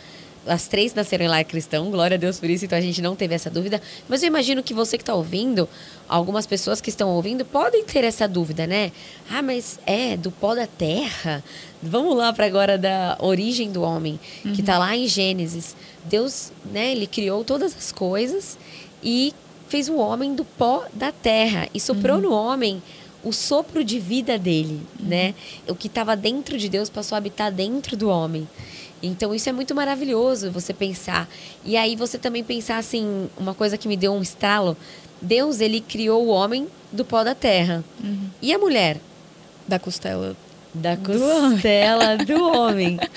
as 0.47 0.67
três 0.67 0.93
nasceram 0.93 1.25
em 1.25 1.27
lar 1.27 1.43
cristão, 1.43 1.91
glória 1.91 2.15
a 2.15 2.17
Deus 2.17 2.39
por 2.39 2.49
isso, 2.49 2.65
então 2.65 2.77
a 2.77 2.81
gente 2.81 3.01
não 3.01 3.15
teve 3.15 3.35
essa 3.35 3.49
dúvida. 3.49 3.81
Mas 4.07 4.23
eu 4.23 4.27
imagino 4.27 4.63
que 4.63 4.73
você 4.73 4.97
que 4.97 5.03
está 5.03 5.13
ouvindo, 5.13 5.67
algumas 6.07 6.45
pessoas 6.45 6.81
que 6.81 6.89
estão 6.89 7.09
ouvindo 7.09 7.45
podem 7.45 7.83
ter 7.83 8.03
essa 8.03 8.27
dúvida, 8.27 8.65
né? 8.65 8.91
Ah, 9.29 9.41
mas 9.41 9.79
é 9.85 10.17
do 10.17 10.31
pó 10.31 10.55
da 10.55 10.67
terra? 10.67 11.43
Vamos 11.81 12.15
lá 12.15 12.33
para 12.33 12.45
agora 12.45 12.77
da 12.77 13.17
origem 13.19 13.71
do 13.71 13.81
homem, 13.81 14.19
que 14.55 14.61
está 14.61 14.77
lá 14.77 14.95
em 14.95 15.07
Gênesis. 15.07 15.75
Deus, 16.05 16.51
né, 16.71 16.91
ele 16.91 17.07
criou 17.07 17.43
todas 17.43 17.75
as 17.75 17.91
coisas 17.91 18.57
e 19.03 19.33
fez 19.67 19.89
o 19.89 19.97
homem 19.97 20.33
do 20.33 20.45
pó 20.45 20.85
da 20.93 21.11
terra 21.11 21.67
e 21.73 21.79
soprou 21.79 22.19
no 22.19 22.31
homem 22.31 22.81
o 23.23 23.33
sopro 23.33 23.83
de 23.83 23.99
vida 23.99 24.39
dele, 24.39 24.81
né? 24.99 25.33
O 25.67 25.75
que 25.75 25.87
estava 25.87 26.15
dentro 26.15 26.57
de 26.57 26.69
Deus 26.69 26.89
passou 26.89 27.15
a 27.15 27.17
habitar 27.17 27.51
dentro 27.51 27.97
do 27.97 28.09
homem. 28.09 28.47
Então 29.01 29.33
isso 29.33 29.47
é 29.47 29.51
muito 29.51 29.75
maravilhoso 29.75 30.51
você 30.51 30.73
pensar. 30.73 31.27
E 31.63 31.77
aí 31.77 31.95
você 31.95 32.17
também 32.17 32.43
pensar 32.43 32.77
assim, 32.77 33.29
uma 33.37 33.53
coisa 33.53 33.77
que 33.77 33.87
me 33.87 33.95
deu 33.97 34.13
um 34.13 34.21
estralo, 34.21 34.75
Deus 35.21 35.59
ele 35.61 35.81
criou 35.81 36.25
o 36.25 36.29
homem 36.29 36.67
do 36.91 37.03
pó 37.05 37.23
da 37.23 37.35
terra. 37.35 37.83
E 38.41 38.53
a 38.53 38.57
mulher 38.57 38.97
Da 39.67 39.77
costela. 39.79 40.35
da 40.73 40.95
Do 40.95 41.11
homem. 41.23 41.51
costela 41.51 42.17
do 42.17 42.43
homem. 42.43 42.99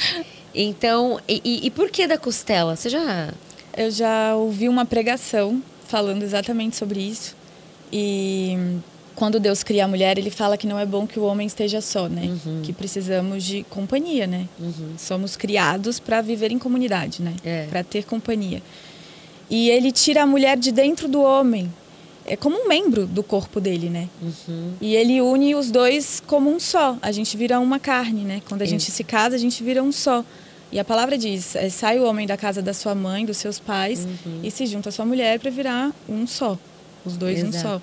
Então, 0.52 1.20
e, 1.28 1.40
e- 1.44 1.66
e 1.66 1.70
por 1.70 1.90
que 1.90 2.08
da 2.08 2.18
costela? 2.18 2.74
Você 2.74 2.88
já 2.88 3.32
Eu 3.76 3.88
já 3.90 4.34
ouvi 4.34 4.68
uma 4.68 4.84
pregação 4.84 5.62
falando 5.86 6.24
exatamente 6.24 6.74
sobre 6.76 7.00
isso. 7.00 7.36
E 7.92 8.58
quando 9.20 9.38
Deus 9.38 9.62
cria 9.62 9.84
a 9.84 9.88
mulher, 9.88 10.16
ele 10.16 10.30
fala 10.30 10.56
que 10.56 10.66
não 10.66 10.78
é 10.78 10.86
bom 10.86 11.06
que 11.06 11.20
o 11.20 11.24
homem 11.24 11.46
esteja 11.46 11.82
só, 11.82 12.08
né? 12.08 12.22
Uhum. 12.46 12.62
Que 12.62 12.72
precisamos 12.72 13.44
de 13.44 13.64
companhia, 13.64 14.26
né? 14.26 14.48
Uhum. 14.58 14.94
Somos 14.96 15.36
criados 15.36 16.00
para 16.00 16.22
viver 16.22 16.50
em 16.50 16.58
comunidade, 16.58 17.20
né? 17.20 17.34
É. 17.44 17.66
Para 17.68 17.84
ter 17.84 18.06
companhia. 18.06 18.62
E 19.50 19.68
ele 19.68 19.92
tira 19.92 20.22
a 20.22 20.26
mulher 20.26 20.56
de 20.56 20.72
dentro 20.72 21.06
do 21.06 21.20
homem. 21.20 21.70
É 22.24 22.34
como 22.34 22.64
um 22.64 22.66
membro 22.66 23.06
do 23.06 23.22
corpo 23.22 23.60
dele, 23.60 23.90
né? 23.90 24.08
Uhum. 24.22 24.72
E 24.80 24.96
ele 24.96 25.20
une 25.20 25.54
os 25.54 25.70
dois 25.70 26.22
como 26.26 26.48
um 26.48 26.58
só. 26.58 26.96
A 27.02 27.12
gente 27.12 27.36
vira 27.36 27.60
uma 27.60 27.78
carne, 27.78 28.24
né? 28.24 28.40
Quando 28.48 28.62
a 28.62 28.64
Isso. 28.64 28.70
gente 28.70 28.90
se 28.90 29.04
casa, 29.04 29.36
a 29.36 29.38
gente 29.38 29.62
vira 29.62 29.82
um 29.82 29.92
só. 29.92 30.24
E 30.72 30.78
a 30.78 30.84
palavra 30.84 31.18
diz: 31.18 31.54
é, 31.56 31.68
sai 31.68 31.98
o 31.98 32.04
homem 32.04 32.26
da 32.26 32.38
casa 32.38 32.62
da 32.62 32.72
sua 32.72 32.94
mãe, 32.94 33.26
dos 33.26 33.36
seus 33.36 33.58
pais, 33.58 34.06
uhum. 34.06 34.40
e 34.42 34.50
se 34.50 34.64
junta 34.64 34.88
à 34.88 34.92
sua 34.92 35.04
mulher 35.04 35.38
para 35.38 35.50
virar 35.50 35.92
um 36.08 36.26
só. 36.26 36.56
Os 37.04 37.18
dois 37.18 37.40
Exato. 37.40 37.58
um 37.58 37.60
só. 37.60 37.82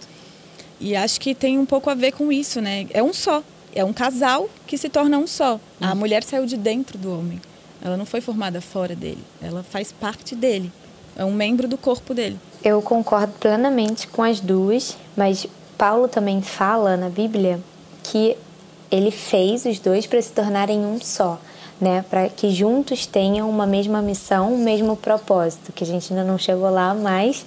E 0.80 0.96
acho 0.96 1.20
que 1.20 1.34
tem 1.34 1.58
um 1.58 1.66
pouco 1.66 1.90
a 1.90 1.96
ver 1.96 2.12
com 2.12 2.32
isso, 2.32 2.62
né? 2.62 2.88
É 2.92 3.02
um 3.02 3.14
só. 3.14 3.44
É 3.74 3.84
um 3.84 3.94
casal 3.94 4.50
que 4.66 4.78
se 4.78 4.90
torna 4.90 5.18
um 5.18 5.28
só. 5.28 5.54
Uhum. 5.54 5.60
A 5.82 5.96
mulher 5.96 6.24
saiu 6.24 6.46
de 6.46 6.58
dentro 6.58 6.98
do 6.98 7.12
homem. 7.12 7.42
Ela 7.82 7.98
não 7.98 8.06
foi 8.06 8.22
formada 8.22 8.60
fora 8.62 8.96
dele. 8.96 9.24
Ela 9.42 9.64
faz 9.64 9.92
parte 9.92 10.36
dele. 10.36 10.72
É 11.16 11.24
um 11.26 11.34
membro 11.34 11.68
do 11.68 11.78
corpo 11.78 12.14
dele. 12.14 12.40
Eu 12.64 12.82
concordo 12.82 13.34
plenamente 13.40 14.08
com 14.08 14.24
as 14.24 14.40
duas, 14.40 14.98
mas 15.16 15.48
Paulo 15.78 16.08
também 16.08 16.42
fala 16.42 16.98
na 16.98 17.10
Bíblia 17.10 17.60
que 18.04 18.36
ele 18.90 19.12
fez 19.12 19.66
os 19.66 19.80
dois 19.80 20.08
para 20.08 20.22
se 20.22 20.32
tornarem 20.32 20.80
um 20.80 21.00
só, 21.00 21.40
né? 21.80 22.04
Para 22.10 22.30
que 22.30 22.50
juntos 22.52 23.06
tenham 23.06 23.50
uma 23.50 23.66
mesma 23.66 24.02
missão, 24.02 24.54
um 24.54 24.58
mesmo 24.58 24.96
propósito, 24.96 25.72
que 25.72 25.84
a 25.84 25.88
gente 25.88 26.12
ainda 26.12 26.24
não 26.24 26.38
chegou 26.38 26.70
lá, 26.70 26.94
mas 26.94 27.46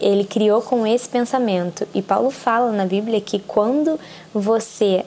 ele 0.00 0.24
criou 0.24 0.62
com 0.62 0.86
esse 0.86 1.08
pensamento. 1.08 1.86
E 1.94 2.02
Paulo 2.02 2.30
fala 2.30 2.72
na 2.72 2.86
Bíblia 2.86 3.20
que 3.20 3.38
quando 3.38 3.98
você 4.32 5.04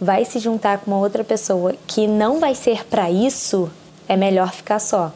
vai 0.00 0.24
se 0.24 0.38
juntar 0.38 0.78
com 0.78 0.90
uma 0.90 0.98
outra 0.98 1.22
pessoa 1.22 1.74
que 1.86 2.06
não 2.06 2.40
vai 2.40 2.54
ser 2.54 2.84
para 2.86 3.10
isso, 3.10 3.70
é 4.08 4.16
melhor 4.16 4.52
ficar 4.52 4.78
só. 4.78 5.12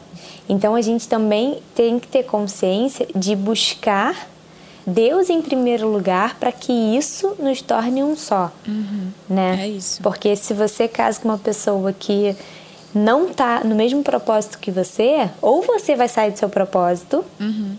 Então 0.47 0.75
a 0.75 0.81
gente 0.81 1.07
também 1.07 1.61
tem 1.75 1.99
que 1.99 2.07
ter 2.07 2.23
consciência 2.23 3.07
de 3.13 3.35
buscar 3.35 4.29
Deus 4.85 5.29
em 5.29 5.41
primeiro 5.41 5.89
lugar 5.89 6.35
para 6.35 6.51
que 6.53 6.71
isso 6.71 7.35
nos 7.37 7.61
torne 7.61 8.01
um 8.01 8.15
só, 8.15 8.49
uhum. 8.65 9.11
né? 9.27 9.57
É 9.63 9.67
isso. 9.67 10.01
Porque 10.01 10.33
se 10.37 10.53
você 10.53 10.87
casa 10.87 11.19
com 11.19 11.27
uma 11.27 11.37
pessoa 11.37 11.91
que 11.91 12.33
não 12.95 13.27
tá 13.27 13.61
no 13.65 13.75
mesmo 13.75 14.01
propósito 14.01 14.57
que 14.57 14.71
você, 14.71 15.29
ou 15.41 15.61
você 15.61 15.93
vai 15.93 16.07
sair 16.07 16.31
do 16.31 16.39
seu 16.39 16.47
propósito, 16.47 17.25
uhum 17.37 17.75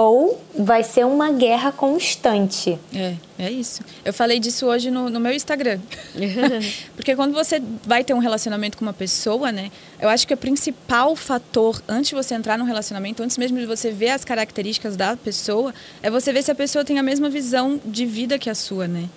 ou 0.00 0.40
vai 0.56 0.84
ser 0.84 1.04
uma 1.04 1.32
guerra 1.32 1.72
constante. 1.72 2.78
É, 2.94 3.16
é 3.36 3.50
isso. 3.50 3.82
Eu 4.04 4.14
falei 4.14 4.38
disso 4.38 4.64
hoje 4.64 4.92
no, 4.92 5.10
no 5.10 5.18
meu 5.18 5.32
Instagram. 5.32 5.80
Porque 6.94 7.16
quando 7.16 7.34
você 7.34 7.60
vai 7.84 8.04
ter 8.04 8.14
um 8.14 8.20
relacionamento 8.20 8.78
com 8.78 8.84
uma 8.84 8.92
pessoa, 8.92 9.50
né? 9.50 9.72
Eu 10.00 10.08
acho 10.08 10.24
que 10.24 10.32
o 10.32 10.36
principal 10.36 11.16
fator 11.16 11.82
antes 11.88 12.10
de 12.10 12.14
você 12.14 12.36
entrar 12.36 12.56
num 12.56 12.64
relacionamento, 12.64 13.24
antes 13.24 13.36
mesmo 13.36 13.58
de 13.58 13.66
você 13.66 13.90
ver 13.90 14.10
as 14.10 14.24
características 14.24 14.96
da 14.96 15.16
pessoa, 15.16 15.74
é 16.00 16.08
você 16.08 16.32
ver 16.32 16.44
se 16.44 16.52
a 16.52 16.54
pessoa 16.54 16.84
tem 16.84 17.00
a 17.00 17.02
mesma 17.02 17.28
visão 17.28 17.80
de 17.84 18.06
vida 18.06 18.38
que 18.38 18.48
a 18.48 18.54
sua, 18.54 18.86
né? 18.86 19.08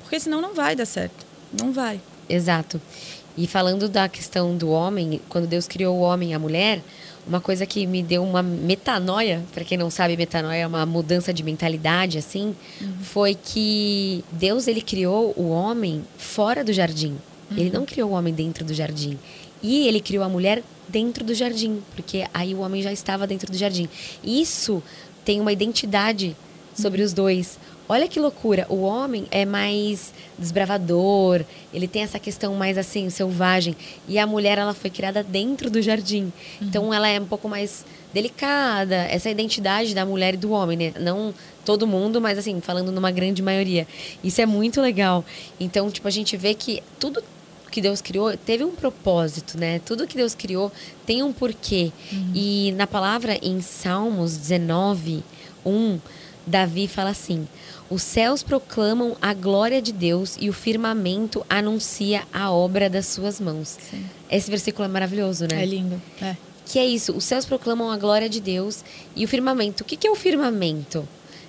Porque 0.00 0.18
senão 0.18 0.40
não 0.40 0.54
vai 0.54 0.74
dar 0.74 0.86
certo. 0.86 1.26
Não 1.60 1.72
vai. 1.72 2.00
Exato. 2.26 2.80
E 3.36 3.46
falando 3.46 3.86
da 3.86 4.08
questão 4.08 4.56
do 4.56 4.70
homem, 4.70 5.20
quando 5.28 5.46
Deus 5.46 5.68
criou 5.68 5.98
o 5.98 6.00
homem 6.00 6.30
e 6.30 6.34
a 6.34 6.38
mulher, 6.38 6.82
uma 7.26 7.40
coisa 7.40 7.64
que 7.64 7.86
me 7.86 8.02
deu 8.02 8.22
uma 8.24 8.42
metanoia, 8.42 9.42
para 9.52 9.64
quem 9.64 9.78
não 9.78 9.90
sabe, 9.90 10.16
metanoia 10.16 10.62
é 10.62 10.66
uma 10.66 10.84
mudança 10.84 11.32
de 11.32 11.42
mentalidade 11.42 12.18
assim, 12.18 12.54
uhum. 12.80 12.92
foi 13.02 13.34
que 13.34 14.24
Deus 14.32 14.66
ele 14.66 14.82
criou 14.82 15.32
o 15.36 15.48
homem 15.50 16.04
fora 16.18 16.64
do 16.64 16.72
jardim. 16.72 17.16
Uhum. 17.50 17.56
Ele 17.56 17.70
não 17.70 17.86
criou 17.86 18.10
o 18.10 18.12
homem 18.14 18.34
dentro 18.34 18.64
do 18.64 18.74
jardim. 18.74 19.18
E 19.62 19.86
ele 19.86 20.00
criou 20.00 20.24
a 20.24 20.28
mulher 20.28 20.62
dentro 20.88 21.24
do 21.24 21.34
jardim, 21.34 21.80
porque 21.94 22.26
aí 22.34 22.54
o 22.54 22.58
homem 22.58 22.82
já 22.82 22.92
estava 22.92 23.26
dentro 23.26 23.50
do 23.50 23.56
jardim. 23.56 23.88
Isso 24.24 24.82
tem 25.24 25.40
uma 25.40 25.52
identidade 25.52 26.36
sobre 26.74 27.00
uhum. 27.00 27.06
os 27.06 27.12
dois. 27.12 27.58
Olha 27.92 28.08
que 28.08 28.18
loucura, 28.18 28.64
o 28.70 28.80
homem 28.80 29.26
é 29.30 29.44
mais 29.44 30.14
desbravador, 30.38 31.44
ele 31.74 31.86
tem 31.86 32.02
essa 32.02 32.18
questão 32.18 32.54
mais 32.54 32.78
assim, 32.78 33.10
selvagem. 33.10 33.76
E 34.08 34.18
a 34.18 34.26
mulher, 34.26 34.56
ela 34.56 34.72
foi 34.72 34.88
criada 34.88 35.22
dentro 35.22 35.70
do 35.70 35.82
jardim. 35.82 36.22
Uhum. 36.22 36.32
Então 36.62 36.94
ela 36.94 37.06
é 37.06 37.20
um 37.20 37.26
pouco 37.26 37.50
mais 37.50 37.84
delicada, 38.14 38.96
essa 38.96 39.28
identidade 39.28 39.94
da 39.94 40.06
mulher 40.06 40.32
e 40.32 40.36
do 40.38 40.52
homem, 40.52 40.74
né? 40.74 40.94
Não 40.98 41.34
todo 41.66 41.86
mundo, 41.86 42.18
mas 42.18 42.38
assim, 42.38 42.62
falando 42.62 42.90
numa 42.90 43.10
grande 43.10 43.42
maioria. 43.42 43.86
Isso 44.24 44.40
é 44.40 44.46
muito 44.46 44.80
legal. 44.80 45.22
Então, 45.60 45.90
tipo, 45.90 46.08
a 46.08 46.10
gente 46.10 46.34
vê 46.34 46.54
que 46.54 46.82
tudo 46.98 47.22
que 47.70 47.82
Deus 47.82 48.00
criou 48.00 48.34
teve 48.38 48.64
um 48.64 48.74
propósito, 48.74 49.58
né? 49.58 49.82
Tudo 49.84 50.06
que 50.06 50.16
Deus 50.16 50.34
criou 50.34 50.72
tem 51.04 51.22
um 51.22 51.30
porquê. 51.30 51.92
Uhum. 52.10 52.32
E 52.34 52.72
na 52.72 52.86
palavra 52.86 53.38
em 53.42 53.60
Salmos 53.60 54.34
19, 54.38 55.22
1, 55.66 55.98
Davi 56.46 56.88
fala 56.88 57.10
assim: 57.10 57.46
os 57.90 58.02
céus 58.02 58.42
proclamam 58.42 59.16
a 59.20 59.34
glória 59.34 59.82
de 59.82 59.92
Deus 59.92 60.36
e 60.40 60.48
o 60.48 60.52
firmamento 60.52 61.44
anuncia 61.48 62.22
a 62.32 62.50
obra 62.50 62.88
das 62.88 63.06
suas 63.06 63.40
mãos. 63.40 63.78
Sim. 63.90 64.04
Esse 64.30 64.50
versículo 64.50 64.84
é 64.84 64.88
maravilhoso, 64.88 65.46
né? 65.50 65.62
É 65.62 65.66
lindo. 65.66 66.00
É. 66.20 66.36
Que 66.64 66.78
é 66.78 66.86
isso, 66.86 67.12
os 67.12 67.24
céus 67.24 67.44
proclamam 67.44 67.90
a 67.90 67.96
glória 67.96 68.28
de 68.28 68.40
Deus 68.40 68.84
e 69.14 69.24
o 69.24 69.28
firmamento. 69.28 69.82
O 69.82 69.86
que, 69.86 69.96
que 69.96 70.06
é 70.06 70.10
o 70.10 70.14
firmamento? 70.14 71.06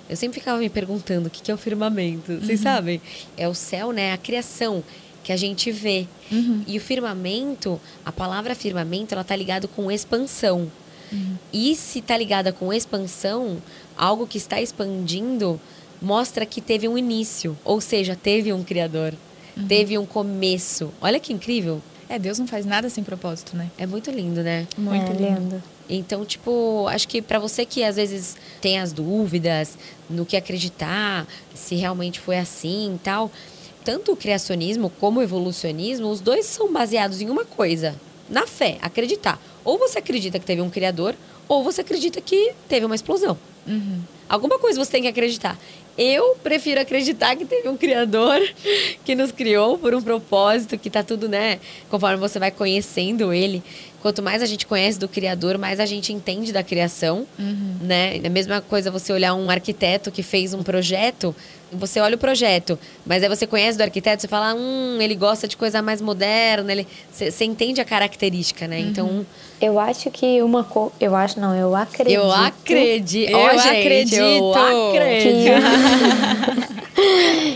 Eu 0.08 0.16
sempre 0.16 0.38
ficava 0.38 0.58
me 0.58 0.68
perguntando 0.68 1.28
o 1.28 1.30
que, 1.30 1.40
que 1.40 1.50
é 1.50 1.54
o 1.54 1.58
firmamento. 1.58 2.38
Vocês 2.40 2.60
uhum. 2.60 2.64
sabem? 2.64 3.00
É 3.36 3.48
o 3.48 3.54
céu, 3.54 3.90
né? 3.90 4.12
A 4.12 4.18
criação 4.18 4.84
que 5.22 5.32
a 5.32 5.36
gente 5.36 5.72
vê. 5.72 6.06
Uhum. 6.30 6.62
E 6.66 6.76
o 6.76 6.80
firmamento, 6.80 7.80
a 8.04 8.12
palavra 8.12 8.54
firmamento, 8.54 9.14
ela 9.14 9.24
tá 9.24 9.34
ligado 9.34 9.66
com 9.66 9.90
expansão. 9.90 10.70
Uhum. 11.10 11.36
E 11.52 11.74
se 11.74 12.02
tá 12.02 12.16
ligada 12.16 12.52
com 12.52 12.72
expansão, 12.72 13.62
algo 13.96 14.26
que 14.26 14.36
está 14.36 14.60
expandindo, 14.60 15.58
mostra 16.00 16.44
que 16.46 16.60
teve 16.60 16.88
um 16.88 16.96
início, 16.96 17.56
ou 17.64 17.80
seja, 17.80 18.16
teve 18.16 18.52
um 18.52 18.62
criador, 18.62 19.14
uhum. 19.56 19.66
teve 19.66 19.96
um 19.98 20.06
começo. 20.06 20.92
Olha 21.00 21.18
que 21.20 21.32
incrível. 21.32 21.80
É, 22.08 22.18
Deus 22.18 22.38
não 22.38 22.46
faz 22.46 22.66
nada 22.66 22.88
sem 22.90 23.02
propósito, 23.02 23.56
né? 23.56 23.70
É 23.78 23.86
muito 23.86 24.10
lindo, 24.10 24.42
né? 24.42 24.66
Muito 24.76 25.10
é, 25.10 25.14
lindo. 25.14 25.40
lindo. 25.40 25.62
Então, 25.88 26.24
tipo, 26.24 26.86
acho 26.88 27.06
que 27.06 27.20
para 27.20 27.38
você 27.38 27.64
que 27.64 27.82
às 27.82 27.96
vezes 27.96 28.36
tem 28.60 28.78
as 28.78 28.92
dúvidas 28.92 29.76
no 30.08 30.24
que 30.24 30.36
acreditar, 30.36 31.26
se 31.54 31.74
realmente 31.74 32.20
foi 32.20 32.38
assim 32.38 32.94
e 32.94 32.98
tal, 32.98 33.30
tanto 33.84 34.12
o 34.12 34.16
criacionismo 34.16 34.90
como 34.98 35.20
o 35.20 35.22
evolucionismo, 35.22 36.08
os 36.08 36.20
dois 36.20 36.46
são 36.46 36.72
baseados 36.72 37.20
em 37.20 37.28
uma 37.28 37.44
coisa, 37.44 37.94
na 38.30 38.46
fé, 38.46 38.78
acreditar. 38.80 39.38
Ou 39.62 39.78
você 39.78 39.98
acredita 39.98 40.38
que 40.38 40.46
teve 40.46 40.62
um 40.62 40.70
criador, 40.70 41.14
ou 41.46 41.62
você 41.62 41.82
acredita 41.82 42.20
que 42.20 42.52
teve 42.66 42.86
uma 42.86 42.94
explosão. 42.94 43.36
Uhum. 43.66 44.00
Alguma 44.28 44.58
coisa 44.58 44.82
você 44.82 44.90
tem 44.90 45.02
que 45.02 45.08
acreditar. 45.08 45.58
Eu 45.96 46.36
prefiro 46.42 46.80
acreditar 46.80 47.36
que 47.36 47.44
teve 47.44 47.68
um 47.68 47.76
criador 47.76 48.40
que 49.04 49.14
nos 49.14 49.30
criou 49.30 49.78
por 49.78 49.94
um 49.94 50.02
propósito, 50.02 50.76
que 50.76 50.90
tá 50.90 51.04
tudo, 51.04 51.28
né? 51.28 51.60
Conforme 51.88 52.16
você 52.16 52.38
vai 52.40 52.50
conhecendo 52.50 53.32
ele, 53.32 53.62
quanto 54.02 54.20
mais 54.20 54.42
a 54.42 54.46
gente 54.46 54.66
conhece 54.66 54.98
do 54.98 55.08
criador, 55.08 55.56
mais 55.56 55.78
a 55.78 55.86
gente 55.86 56.12
entende 56.12 56.52
da 56.52 56.64
criação, 56.64 57.26
uhum. 57.38 57.76
né? 57.80 58.18
É 58.18 58.26
a 58.26 58.30
mesma 58.30 58.60
coisa 58.60 58.90
você 58.90 59.12
olhar 59.12 59.34
um 59.34 59.48
arquiteto 59.48 60.10
que 60.10 60.22
fez 60.22 60.52
um 60.52 60.64
projeto, 60.64 61.34
você 61.72 62.00
olha 62.00 62.16
o 62.16 62.18
projeto, 62.18 62.78
mas 63.06 63.22
aí 63.22 63.28
você 63.28 63.46
conhece 63.46 63.78
do 63.78 63.82
arquiteto, 63.82 64.20
você 64.20 64.28
fala, 64.28 64.54
hum, 64.54 64.98
ele 65.00 65.14
gosta 65.14 65.46
de 65.46 65.56
coisa 65.56 65.80
mais 65.80 66.00
moderna, 66.00 66.72
ele, 66.72 66.86
você, 67.10 67.30
você 67.30 67.44
entende 67.44 67.80
a 67.80 67.84
característica, 67.84 68.66
né? 68.66 68.80
Uhum. 68.80 68.88
Então, 68.88 69.26
eu 69.64 69.80
acho 69.80 70.10
que 70.10 70.42
uma 70.42 70.62
co... 70.62 70.92
eu 71.00 71.16
acho 71.16 71.40
não, 71.40 71.54
eu 71.56 71.74
acredito. 71.74 72.14
Eu 72.14 72.30
acredito. 72.30 73.30
Eu, 73.30 73.38
oh, 73.38 73.50
gente, 73.50 73.78
acredito. 73.78 74.20
Eu 74.20 74.54
acredito. 74.90 75.62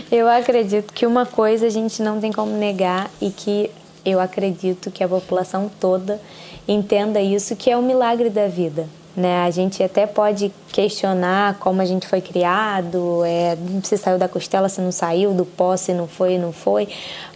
Que... 0.09 0.15
eu 0.15 0.27
acredito 0.27 0.93
que 0.93 1.05
uma 1.05 1.27
coisa 1.27 1.67
a 1.67 1.69
gente 1.69 2.01
não 2.01 2.19
tem 2.19 2.31
como 2.31 2.51
negar 2.57 3.11
e 3.21 3.29
que 3.29 3.69
eu 4.03 4.19
acredito 4.19 4.89
que 4.89 5.03
a 5.03 5.07
população 5.07 5.69
toda 5.79 6.19
entenda 6.67 7.21
isso, 7.21 7.55
que 7.55 7.69
é 7.69 7.77
o 7.77 7.81
milagre 7.81 8.31
da 8.31 8.47
vida. 8.47 8.87
Né? 9.15 9.43
A 9.43 9.51
gente 9.51 9.83
até 9.83 10.05
pode 10.05 10.51
questionar 10.71 11.55
como 11.55 11.81
a 11.81 11.85
gente 11.85 12.07
foi 12.07 12.21
criado, 12.21 13.23
é, 13.25 13.57
se 13.83 13.97
saiu 13.97 14.17
da 14.17 14.27
costela, 14.27 14.69
se 14.69 14.79
não 14.79 14.91
saiu, 14.91 15.33
do 15.33 15.45
pó, 15.45 15.75
se 15.75 15.93
não 15.93 16.07
foi, 16.07 16.37
não 16.37 16.53
foi. 16.53 16.87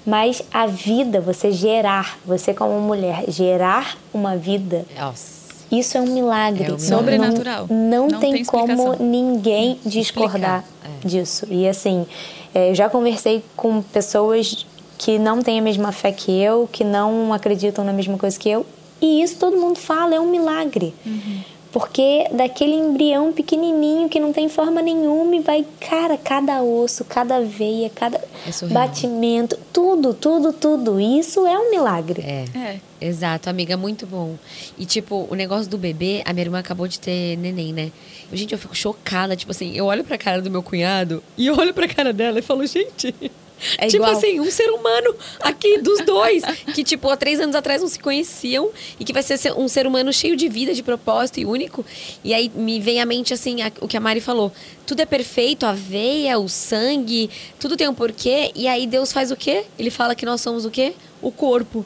Mas 0.06 0.44
a 0.54 0.68
vida, 0.68 1.20
você 1.20 1.52
gerar, 1.52 2.18
você 2.26 2.54
como 2.54 2.80
mulher, 2.80 3.26
gerar 3.28 3.98
uma 4.14 4.38
vida. 4.38 4.86
Nossa. 4.98 5.44
Isso 5.72 5.98
é 5.98 6.02
um 6.02 6.08
milagre. 6.08 6.70
É 6.70 6.74
um 6.74 6.80
sobrenatural. 6.80 7.66
Não, 7.68 7.76
não, 7.76 8.08
não 8.08 8.20
tem, 8.20 8.34
tem 8.34 8.46
como 8.46 8.96
ninguém 9.00 9.80
discordar 9.84 10.64
é. 10.86 11.08
disso. 11.08 11.48
E 11.50 11.68
assim, 11.68 12.06
é, 12.54 12.70
eu 12.70 12.76
já 12.76 12.90
conversei 12.90 13.44
com 13.56 13.82
pessoas 13.82 14.68
que 14.98 15.18
não 15.18 15.42
têm 15.42 15.60
a 15.60 15.62
mesma 15.62 15.92
fé 15.92 16.12
que 16.12 16.32
eu, 16.32 16.70
que 16.72 16.84
não 16.84 17.34
acreditam 17.34 17.84
na 17.84 17.92
mesma 17.92 18.18
coisa 18.18 18.38
que 18.38 18.50
eu. 18.50 18.66
E 19.02 19.22
isso 19.22 19.38
todo 19.38 19.58
mundo 19.58 19.80
fala, 19.80 20.16
é 20.16 20.20
um 20.20 20.30
milagre. 20.30 20.94
Uhum. 21.06 21.42
Porque 21.74 22.28
daquele 22.32 22.76
embrião 22.76 23.34
pequenininho 23.34 24.08
que 24.08 24.20
não 24.20 24.32
tem 24.32 24.48
forma 24.48 24.80
nenhuma 24.80 25.36
e 25.36 25.40
vai, 25.40 25.66
cara, 25.80 26.16
cada 26.16 26.62
osso, 26.62 27.04
cada 27.04 27.42
veia, 27.42 27.90
cada 27.90 28.18
É 28.18 28.68
batimento, 28.68 29.58
tudo, 29.74 30.14
tudo, 30.14 30.54
tudo. 30.54 31.00
Isso 31.02 31.48
é 31.48 31.58
um 31.58 31.72
milagre. 31.72 32.22
É. 32.22 32.46
É. 32.56 32.80
Exato, 33.02 33.50
amiga, 33.50 33.76
muito 33.76 34.06
bom. 34.06 34.36
E, 34.78 34.86
tipo, 34.86 35.28
o 35.30 35.34
negócio 35.34 35.68
do 35.68 35.78
bebê, 35.78 36.22
a 36.26 36.32
minha 36.32 36.46
irmã 36.46 36.60
acabou 36.60 36.88
de 36.88 37.00
ter 37.00 37.36
neném, 37.38 37.74
né? 37.74 37.92
Gente, 38.32 38.54
eu 38.54 38.60
fico 38.60 38.76
chocada. 38.76 39.36
Tipo 39.36 39.52
assim, 39.52 39.76
eu 39.76 39.86
olho 39.86 40.04
pra 40.04 40.18
cara 40.18 40.44
do 40.44 40.52
meu 40.52 40.62
cunhado 40.62 41.24
e 41.36 41.48
eu 41.48 41.58
olho 41.58 41.74
pra 41.74 41.88
cara 41.88 42.14
dela 42.14 42.38
e 42.38 42.42
falo, 42.44 42.66
gente. 42.68 43.14
É 43.78 43.88
tipo 43.88 44.04
igual. 44.04 44.12
assim, 44.18 44.40
um 44.40 44.50
ser 44.52 44.70
humano 44.72 45.16
aqui 45.40 45.78
dos 45.80 46.00
dois, 46.06 46.44
que, 46.74 46.84
tipo, 46.84 47.10
há 47.10 47.18
três 47.18 47.40
anos 47.40 47.56
atrás 47.56 47.82
não 47.82 47.88
se 47.88 48.00
conheciam 48.00 48.70
e 49.00 49.04
que 49.06 49.14
vai 49.14 49.24
ser 49.24 49.38
um 49.54 49.68
ser 49.68 49.86
humano 49.88 50.12
cheio 50.14 50.36
de 50.36 50.48
vida, 50.50 50.74
de 50.74 50.84
propósito 50.84 51.40
e 51.40 51.46
único. 51.46 51.86
E 52.24 52.34
aí 52.34 52.52
me 52.56 52.80
vem 52.80 53.02
à 53.02 53.06
mente, 53.06 53.34
assim, 53.34 53.62
a- 53.62 53.72
o 53.82 53.88
que 53.88 53.98
a 53.98 54.00
Mari 54.00 54.22
falou: 54.22 54.52
tudo 54.86 55.00
é 55.02 55.06
perfeito, 55.06 55.66
a 55.66 55.74
veia, 55.74 56.38
o 56.40 56.48
sangue, 56.50 57.30
tudo 57.60 57.76
tem 57.78 57.88
um 57.88 57.94
porquê. 57.94 58.52
E 58.56 58.68
aí 58.68 58.86
Deus 58.88 59.12
faz 59.14 59.32
o 59.32 59.36
quê? 59.36 59.66
Ele 59.80 59.90
fala 59.90 60.16
que 60.16 60.26
nós 60.26 60.42
somos 60.42 60.66
o 60.66 60.72
quê? 60.72 60.94
O 61.22 61.32
corpo. 61.32 61.86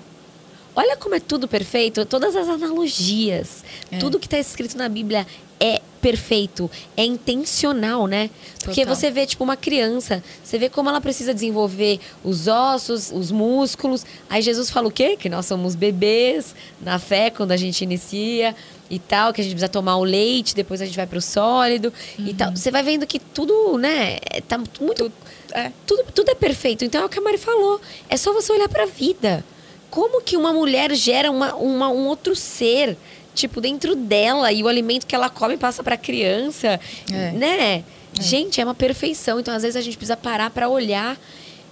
Olha 0.76 0.96
como 0.96 1.16
é 1.16 1.20
tudo 1.20 1.48
perfeito, 1.48 2.06
todas 2.06 2.36
as 2.36 2.48
analogias, 2.48 3.64
É. 3.92 3.98
tudo 3.98 4.20
que 4.20 4.28
está 4.28 4.38
escrito 4.38 4.78
na 4.78 4.88
Bíblia 4.88 5.26
é 5.60 5.82
perfeito, 6.02 6.70
é 6.96 7.04
intencional, 7.04 8.06
né? 8.08 8.30
Porque 8.64 8.82
Total. 8.82 8.96
você 8.96 9.12
vê, 9.12 9.26
tipo, 9.26 9.44
uma 9.44 9.58
criança, 9.58 10.24
você 10.44 10.58
vê 10.58 10.70
como 10.70 10.88
ela 10.90 11.02
precisa 11.02 11.34
desenvolver 11.34 12.00
os 12.24 12.48
ossos, 12.48 13.12
os 13.12 13.32
músculos. 13.32 14.06
Aí 14.30 14.42
Jesus 14.42 14.70
fala 14.70 14.88
o 14.88 14.92
quê? 14.92 15.18
Que 15.18 15.28
nós 15.28 15.46
somos 15.46 15.76
bebês 15.76 16.54
na 16.82 17.00
fé 17.00 17.30
quando 17.30 17.52
a 17.52 17.58
gente 17.58 17.82
inicia 17.84 18.56
e 18.90 19.00
tal, 19.00 19.34
que 19.34 19.42
a 19.42 19.44
gente 19.44 19.54
precisa 19.54 19.70
tomar 19.70 19.98
o 19.98 20.04
leite, 20.04 20.56
depois 20.56 20.82
a 20.82 20.86
gente 20.86 20.96
vai 20.96 21.08
pro 21.08 21.22
sólido 21.22 21.92
e 22.20 22.34
tal. 22.34 22.56
Você 22.56 22.72
vai 22.72 22.84
vendo 22.84 23.06
que 23.08 23.20
tudo, 23.20 23.78
né, 23.78 24.18
tá 24.48 24.62
muito. 24.80 25.12
É. 25.52 25.72
Tudo, 25.86 26.04
tudo 26.14 26.30
é 26.30 26.36
perfeito. 26.36 26.86
Então 26.86 27.02
é 27.02 27.06
o 27.06 27.10
que 27.10 27.18
a 27.20 27.22
Mari 27.22 27.38
falou. 27.38 27.82
É 28.10 28.16
só 28.18 28.32
você 28.34 28.52
olhar 28.54 28.70
pra 28.70 28.86
vida. 28.86 29.44
Como 29.90 30.22
que 30.22 30.36
uma 30.38 30.52
mulher 30.54 30.94
gera 30.94 31.32
uma, 31.32 31.56
uma- 31.56 31.90
um 31.90 32.08
outro 32.08 32.36
ser, 32.36 32.98
tipo, 33.38 33.62
dentro 33.62 33.96
dela, 33.96 34.52
e 34.52 34.62
o 34.64 34.68
alimento 34.68 35.06
que 35.06 35.16
ela 35.16 35.30
come 35.30 35.56
passa 35.58 35.84
pra 35.84 35.96
criança, 35.96 36.80
É. 37.12 37.32
né? 37.32 37.84
Gente, 38.20 38.60
é 38.60 38.64
uma 38.64 38.74
perfeição. 38.74 39.40
Então, 39.40 39.54
às 39.54 39.62
vezes, 39.62 39.76
a 39.76 39.82
gente 39.82 39.96
precisa 39.96 40.18
parar 40.18 40.50
pra 40.50 40.68
olhar. 40.68 41.18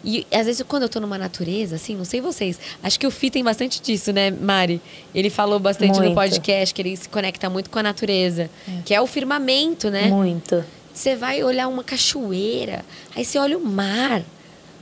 E 0.08 0.28
às 0.32 0.46
vezes, 0.46 0.62
quando 0.68 0.84
eu 0.84 0.90
tô 0.90 1.00
numa 1.00 1.18
natureza, 1.18 1.78
assim, 1.78 1.96
não 1.96 2.06
sei 2.06 2.22
vocês, 2.22 2.60
acho 2.84 3.00
que 3.00 3.08
o 3.08 3.10
Fih 3.12 3.32
tem 3.32 3.44
bastante 3.44 3.82
disso, 3.82 4.14
né, 4.14 4.30
Mari? 4.30 4.80
Ele 5.16 5.32
falou 5.32 5.58
bastante 5.60 5.94
no 5.98 6.04
Muito. 6.04 6.14
podcast 6.14 6.76
que 6.76 6.82
ele 6.84 6.96
se 6.96 7.10
conecta 7.10 7.50
muito 7.50 7.72
com 7.72 7.80
a 7.80 7.84
natureza, 7.84 8.48
que 8.86 8.94
é 8.94 9.02
o 9.02 9.08
firmamento, 9.08 9.90
né? 9.90 10.04
Muito. 10.08 10.64
Você 10.94 11.16
vai 11.16 11.44
olhar 11.44 11.68
uma 11.68 11.84
cachoeira, 11.84 12.86
aí 13.16 13.26
você 13.26 13.40
olha 13.40 13.58
o 13.58 13.66
mar, 13.66 14.22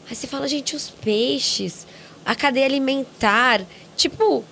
aí 0.10 0.14
você 0.16 0.28
fala, 0.28 0.46
gente, 0.46 0.76
os 0.76 0.90
peixes, 0.90 1.88
a 2.26 2.36
cadeia 2.36 2.66
alimentar. 2.66 3.62
Tipo, 3.96 4.44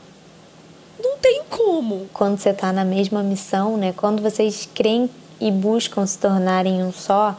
não 1.02 1.18
tem 1.18 1.42
como. 1.50 2.08
quando 2.14 2.38
você 2.38 2.50
está 2.50 2.72
na 2.72 2.86
mesma 2.86 3.24
missão, 3.24 3.78
né? 3.78 3.94
Quando 3.96 4.22
vocês 4.22 4.70
creem 4.74 5.10
e 5.40 5.52
buscam 5.52 6.06
se 6.06 6.18
tornarem 6.18 6.84
um 6.84 6.92
só, 6.92 7.36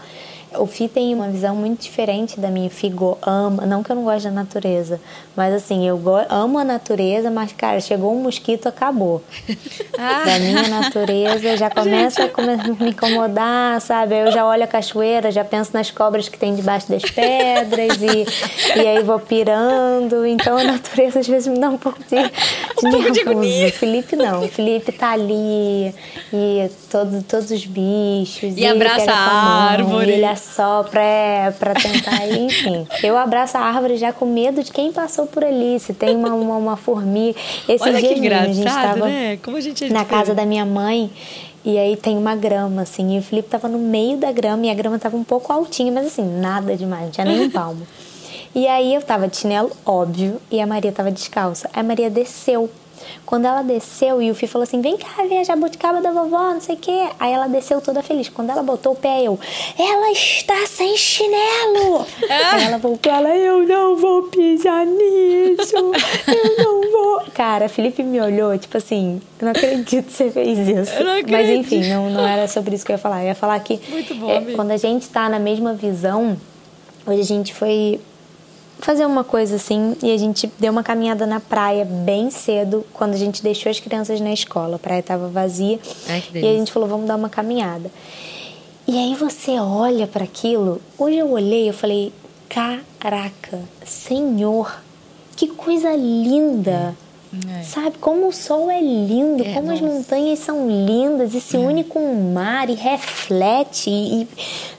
o 0.59 0.66
Fi 0.66 0.88
tem 0.88 1.14
uma 1.14 1.28
visão 1.28 1.54
muito 1.56 1.80
diferente 1.82 2.38
da 2.40 2.49
minha. 2.49 2.66
O 2.68 2.71
Fi 2.71 2.88
go- 2.88 3.18
ama, 3.23 3.64
não 3.66 3.82
que 3.82 3.90
eu 3.90 3.97
não 3.97 4.04
goste 4.04 4.25
da 4.28 4.30
natureza, 4.30 5.00
mas 5.37 5.52
assim, 5.54 5.87
eu 5.87 6.00
amo 6.28 6.59
a 6.59 6.64
natureza, 6.64 7.30
mas 7.30 7.52
cara, 7.52 7.80
chegou 7.80 8.12
um 8.14 8.23
mosquito, 8.23 8.66
acabou. 8.68 9.23
Ah. 9.99 10.23
Da 10.32 10.38
minha 10.38 10.68
natureza 10.68 11.56
já 11.56 11.68
começa 11.68 12.25
a 12.25 12.28
come- 12.28 12.56
me 12.78 12.90
incomodar, 12.90 13.80
sabe? 13.80 14.14
Eu 14.16 14.30
já 14.32 14.47
olho 14.47 14.62
a 14.64 14.66
cachoeira, 14.66 15.30
já 15.30 15.44
penso 15.44 15.71
nas 15.75 15.90
cobras 15.90 16.28
que 16.28 16.38
tem 16.38 16.54
debaixo 16.54 16.88
das 16.90 17.02
pedras 17.02 17.99
e, 18.00 18.78
e 18.78 18.87
aí 18.88 19.02
vou 19.02 19.18
pirando. 19.18 20.25
Então 20.26 20.56
a 20.56 20.64
natureza 20.64 21.21
às 21.21 21.26
vezes 21.26 21.49
me 21.49 21.59
dá 21.59 21.68
um 21.71 21.76
pouco 21.78 21.99
de, 22.00 22.16
de 22.90 23.11
de 23.12 23.25
nervoso. 23.25 23.66
O 23.66 23.71
Felipe 23.73 24.16
não. 24.16 24.44
O 24.44 24.49
Felipe 24.49 24.92
tá 24.92 25.11
ali 25.12 25.94
e 26.32 26.71
todo, 26.90 27.23
todos 27.25 27.50
os 27.50 27.64
bichos. 27.66 28.54
E 28.56 28.66
abraça 28.66 28.97
ele 29.02 29.06
pega 29.06 29.12
a 29.18 29.26
mão, 29.26 29.61
árvore. 29.68 30.11
E 30.11 30.14
ele 30.14 30.25
assopra 30.42 31.00
é, 31.00 31.50
pra 31.52 31.75
tentar, 31.75 32.26
enfim. 32.28 32.87
Eu 33.02 33.16
abraço 33.16 33.56
a 33.56 33.61
árvore 33.61 33.96
já 33.96 34.12
com 34.12 34.26
medo 34.26 34.62
de 34.62 34.72
quem 34.72 34.92
passou 34.92 35.26
por 35.26 35.44
ali. 35.44 35.78
Se 35.78 35.94
tem 35.94 36.16
uma, 36.16 36.34
uma, 36.34 36.56
uma 36.56 36.76
formiga. 36.76 37.38
Esse 37.68 37.84
Olha 37.84 38.00
que 38.00 38.14
dia 38.14 38.20
mesmo, 38.20 38.34
a 38.34 38.44
gente 38.46 38.58
engraçado, 38.58 38.94
tava 38.94 39.06
né? 39.06 39.38
Como 39.42 39.56
a 39.56 39.61
gente 39.61 39.84
é 39.84 39.88
na 39.88 40.02
diferente. 40.02 40.11
casa 40.20 40.34
da 40.34 40.44
minha 40.44 40.66
mãe. 40.66 41.11
E 41.64 41.78
aí 41.78 41.97
tem 41.97 42.19
uma 42.19 42.34
grama, 42.34 42.82
assim, 42.82 43.14
e 43.14 43.21
o 43.21 43.23
Felipe 43.23 43.49
tava 43.49 43.69
no 43.69 43.78
meio 43.78 44.17
da 44.17 44.32
grama 44.32 44.67
e 44.67 44.71
a 44.71 44.75
grama 44.75 44.99
tava 44.99 45.17
um 45.17 45.23
pouco 45.23 45.52
altinha, 45.52 45.93
mas 45.93 46.08
assim, 46.08 46.25
nada 46.25 46.76
demais, 46.76 47.04
não 47.04 47.10
tinha 47.12 47.25
nem 47.25 47.40
um 47.43 47.50
palmo. 47.52 47.86
E 48.52 48.67
aí 48.67 48.93
eu 48.93 49.00
tava 49.00 49.28
de 49.28 49.36
chinelo, 49.36 49.71
óbvio, 49.86 50.40
e 50.50 50.60
a 50.60 50.67
Maria 50.67 50.90
tava 50.90 51.10
descalça. 51.12 51.71
Aí 51.73 51.80
a 51.80 51.84
Maria 51.84 52.10
desceu. 52.10 52.69
Quando 53.25 53.47
ela 53.47 53.62
desceu, 53.62 54.21
e 54.21 54.30
o 54.30 54.34
Fih 54.34 54.47
falou 54.47 54.65
assim: 54.65 54.80
vem 54.80 54.97
cá 54.97 55.25
ver 55.28 55.38
a 55.38 55.45
jabuticaba 55.45 56.00
da 56.00 56.12
vovó, 56.12 56.52
não 56.52 56.60
sei 56.60 56.75
o 56.75 56.78
quê. 56.78 57.08
Aí 57.19 57.32
ela 57.32 57.47
desceu 57.47 57.80
toda 57.80 58.02
feliz. 58.02 58.28
Quando 58.28 58.50
ela 58.50 58.62
botou 58.62 58.93
o 58.93 58.97
pé, 58.97 59.23
eu, 59.23 59.38
ela 59.78 60.10
está 60.10 60.67
sem 60.67 60.97
chinelo! 60.97 62.06
Aí 62.28 62.65
ela 62.65 62.78
voltou, 62.78 63.12
ela, 63.12 63.28
eu 63.30 63.67
não 63.67 63.97
vou 63.97 64.25
pisar 64.25 64.86
nisso, 64.86 65.76
eu 65.76 66.65
não 66.65 66.91
vou. 66.91 67.23
Cara, 67.34 67.69
Felipe 67.69 68.02
me 68.02 68.21
olhou, 68.21 68.56
tipo 68.58 68.76
assim, 68.76 69.21
eu 69.41 69.45
não 69.45 69.52
acredito 69.52 70.06
que 70.06 70.12
você 70.12 70.30
fez 70.30 70.69
isso. 70.69 70.95
Mas 71.30 71.49
enfim, 71.49 71.88
não, 71.88 72.10
não 72.10 72.26
era 72.26 72.47
sobre 72.49 72.75
isso 72.75 72.84
que 72.84 72.93
eu 72.93 72.95
ia 72.95 72.99
falar. 72.99 73.23
Eu 73.23 73.28
ia 73.28 73.34
falar 73.34 73.58
que 73.60 73.80
Muito 73.88 74.15
bom, 74.15 74.30
é, 74.30 74.41
quando 74.54 74.71
a 74.71 74.76
gente 74.76 75.08
tá 75.08 75.28
na 75.28 75.38
mesma 75.38 75.75
visão, 75.75 76.36
hoje 77.06 77.21
a 77.21 77.25
gente 77.25 77.54
foi 77.54 78.00
fazer 78.82 79.06
uma 79.06 79.25
coisa 79.25 79.56
assim 79.56 79.97
e 80.02 80.12
a 80.12 80.16
gente 80.18 80.50
deu 80.58 80.73
uma 80.73 80.82
caminhada 80.82 81.25
na 81.25 81.40
praia 81.40 81.84
bem 81.84 82.30
cedo 82.30 82.84
quando 82.92 83.14
a 83.14 83.16
gente 83.16 83.42
deixou 83.42 83.71
as 83.71 83.80
crianças 83.80 84.21
na 84.21 84.32
escola. 84.32 84.76
A 84.76 84.78
praia 84.78 85.00
estava 85.00 85.28
vazia 85.28 85.78
Ai, 86.08 86.23
e 86.34 86.47
a 86.47 86.52
gente 86.52 86.73
falou 86.73 86.88
vamos 86.88 87.06
dar 87.06 87.16
uma 87.16 87.28
caminhada. 87.28 87.90
E 88.86 88.99
aí 88.99 89.14
você 89.14 89.52
olha 89.60 90.06
para 90.06 90.25
aquilo. 90.25 90.80
Hoje 90.99 91.16
eu 91.16 91.30
olhei, 91.30 91.68
eu 91.68 91.73
falei, 91.73 92.12
caraca, 92.49 93.60
Senhor, 93.86 94.82
que 95.36 95.47
coisa 95.47 95.95
linda. 95.95 96.95
É. 97.58 97.62
Sabe 97.62 97.97
como 97.99 98.28
o 98.28 98.32
sol 98.32 98.71
é 98.71 98.78
lindo, 98.80 99.42
É, 99.42 99.54
como 99.54 99.71
as 99.73 99.80
nossa. 99.80 99.95
montanhas 99.95 100.38
são 100.40 100.68
lindas 100.68 101.32
e 101.34 101.40
se 101.40 101.56
une 101.56 101.82
com 101.82 102.00
o 102.12 102.32
mar 102.34 102.68
e 102.68 102.75
reflete 102.75 103.88
e 103.88 104.28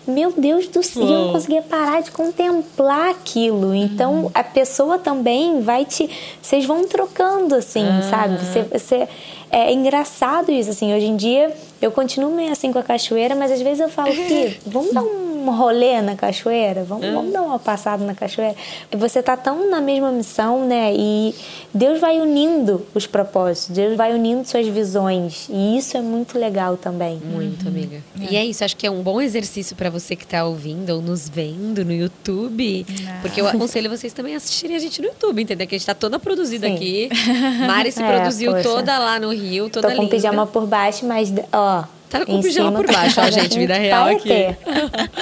meu 0.05 0.31
Deus 0.37 0.67
do 0.67 0.83
céu, 0.83 1.01
eu 1.01 1.09
não 1.09 1.23
Uou. 1.23 1.31
conseguia 1.33 1.61
parar 1.63 2.01
de 2.03 2.11
contemplar 2.11 3.09
aquilo. 3.09 3.73
Então 3.73 4.29
a 4.35 4.43
pessoa 4.43 4.99
também 4.99 5.61
vai 5.61 5.83
te, 5.83 6.07
vocês 6.41 6.63
vão 6.65 6.87
trocando 6.87 7.55
assim, 7.55 7.85
sabe? 8.09 8.37
Você, 8.37 8.61
você 8.63 9.07
é 9.49 9.71
engraçado 9.73 10.51
isso 10.51 10.69
assim. 10.69 10.93
Hoje 10.93 11.05
em 11.07 11.15
dia 11.15 11.51
eu 11.83 11.91
continuo 11.91 12.33
meio 12.33 12.51
assim 12.51 12.71
com 12.71 12.79
a 12.79 12.83
cachoeira, 12.83 13.35
mas 13.35 13.51
às 13.51 13.61
vezes 13.61 13.79
eu 13.79 13.89
falo 13.89 14.11
que 14.13 14.57
vamos 14.65 14.93
dar 14.93 15.03
um 15.03 15.51
rolê 15.55 16.01
na 16.01 16.15
cachoeira, 16.15 16.83
vamos, 16.85 17.05
vamos 17.13 17.33
dar 17.33 17.41
uma 17.41 17.59
passada 17.59 18.03
na 18.05 18.15
cachoeira. 18.15 18.55
E 18.91 18.95
você 18.95 19.21
tá 19.21 19.35
tão 19.35 19.69
na 19.69 19.81
mesma 19.81 20.09
missão, 20.11 20.65
né? 20.65 20.93
E 20.95 21.35
Deus 21.73 21.99
vai 21.99 22.19
unindo 22.21 22.85
os 22.93 23.05
propósitos, 23.05 23.75
Deus 23.75 23.97
vai 23.97 24.13
unindo 24.13 24.47
suas 24.47 24.65
visões. 24.67 25.47
E 25.49 25.77
isso 25.77 25.97
é 25.97 26.01
muito 26.01 26.39
legal 26.39 26.77
também. 26.77 27.17
Muito, 27.17 27.67
amiga. 27.67 28.01
E 28.29 28.37
é 28.37 28.45
isso, 28.45 28.63
acho 28.63 28.77
que 28.77 28.87
é 28.87 28.91
um 28.91 29.01
bom 29.01 29.19
exercício 29.19 29.75
pra 29.75 29.89
você 29.89 30.15
que 30.15 30.25
tá 30.25 30.45
ouvindo 30.45 30.91
ou 30.91 31.01
nos 31.01 31.27
vendo 31.27 31.83
no 31.83 31.91
YouTube. 31.93 32.85
Ah. 33.07 33.19
Porque 33.21 33.41
eu 33.41 33.47
aconselho 33.47 33.89
vocês 33.89 34.13
também 34.13 34.35
a 34.35 34.37
assistirem 34.37 34.75
a 34.77 34.79
gente 34.79 35.01
no 35.01 35.07
YouTube, 35.09 35.41
entendeu? 35.41 35.67
Que 35.67 35.75
a 35.75 35.77
gente 35.77 35.85
tá 35.85 35.93
toda 35.93 36.17
produzida 36.19 36.67
Sim. 36.67 36.75
aqui. 36.75 37.09
Mari 37.67 37.91
se 37.91 38.01
É, 38.01 38.07
produziu 38.07 38.51
poxa. 38.53 38.63
toda 38.63 38.97
lá 38.97 39.19
no 39.19 39.33
Rio, 39.33 39.69
toda 39.69 39.89
Tô 39.89 39.95
com 39.95 40.03
linda. 40.03 40.15
pijama 40.15 40.45
por 40.47 40.65
baixo, 40.65 41.05
mas 41.05 41.33
ó. 41.51 41.72
Tá 42.09 42.23
com 42.25 42.37
em 42.37 42.41
pijama 42.43 42.77
por 42.77 42.85
tá 42.85 42.93
baixo, 42.93 43.19
ó, 43.19 43.31
gente, 43.31 43.57
vida 43.57 43.73
real 43.75 44.07
aqui. 44.09 44.55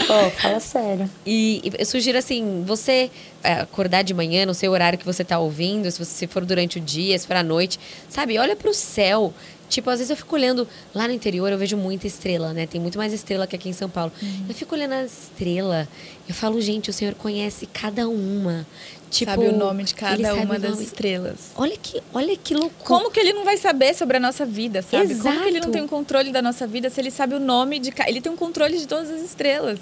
Pô, 0.08 0.30
fala 0.42 0.60
sério. 0.60 1.10
E 1.26 1.62
e 1.64 1.72
eu 1.80 1.86
sugiro 1.86 2.18
assim, 2.18 2.64
você 2.68 3.10
é, 3.42 3.54
acordar 3.54 4.02
de 4.02 4.14
manhã, 4.14 4.46
no 4.46 4.54
seu 4.54 4.74
horário 4.74 5.00
que 5.00 5.06
você 5.06 5.24
tá 5.24 5.40
ouvindo, 5.40 5.90
se 5.90 6.04
você 6.04 6.28
for 6.28 6.44
durante 6.44 6.80
o 6.80 6.82
dia, 6.82 7.18
se 7.18 7.26
for 7.26 7.38
à 7.38 7.44
noite, 7.44 7.80
sabe? 8.10 8.38
Olha 8.38 8.58
pro 8.58 8.74
céu. 8.74 9.34
Tipo, 9.72 9.90
às 9.90 10.00
vezes 10.00 10.10
eu 10.12 10.18
fico 10.18 10.36
olhando 10.36 10.68
lá 10.94 11.08
no 11.08 11.14
interior, 11.14 11.50
eu 11.50 11.58
vejo 11.58 11.78
muita 11.78 12.06
estrela, 12.06 12.52
né? 12.54 12.68
Tem 12.68 12.80
muito 12.80 12.98
mais 12.98 13.14
estrela 13.14 13.48
que 13.48 13.56
aqui 13.56 13.70
em 13.70 13.74
São 13.74 13.90
Paulo. 13.90 14.12
Uhum. 14.22 14.46
Eu 14.50 14.54
fico 14.54 14.76
olhando 14.76 14.92
as 14.94 15.12
estrelas. 15.24 15.88
Eu 16.28 16.36
falo, 16.36 16.60
gente, 16.60 16.90
o 16.90 16.94
Senhor 16.94 17.16
conhece 17.16 17.66
cada 17.66 18.08
uma. 18.10 18.68
Tipo, 19.10 19.32
sabe 19.32 19.48
o 19.48 19.58
nome 19.58 19.84
de 19.86 19.94
cada 19.96 20.36
uma 20.36 20.56
o 20.56 20.60
das 20.60 20.80
estrelas. 20.82 21.52
Olha 21.56 21.76
que, 21.82 22.02
olha 22.14 22.36
que 22.38 22.54
loucura. 22.54 22.84
Como 22.86 23.10
que 23.12 23.20
ele 23.20 23.32
não 23.34 23.44
vai 23.46 23.56
saber 23.58 23.94
sobre 23.96 24.18
a 24.18 24.20
nossa 24.20 24.46
vida, 24.46 24.82
sabe? 24.82 25.16
Como 25.16 25.24
que 25.42 25.48
ele 25.48 25.58
Exato. 25.58 25.66
não 25.68 25.72
tem 25.74 25.82
o 25.84 25.88
controle 25.88 26.32
da 26.32 26.42
nossa 26.42 26.68
vida 26.68 26.90
se 26.90 27.00
ele 27.00 27.12
sabe 27.12 27.36
o 27.36 27.40
nome 27.40 27.80
de... 27.80 27.92
ca- 27.92 28.10
Ele 28.10 28.20
tem 28.22 28.32
um 28.32 28.38
controle 28.38 28.78
de 28.78 28.88
todas 28.88 29.10
as 29.10 29.22
estrelas. 29.22 29.80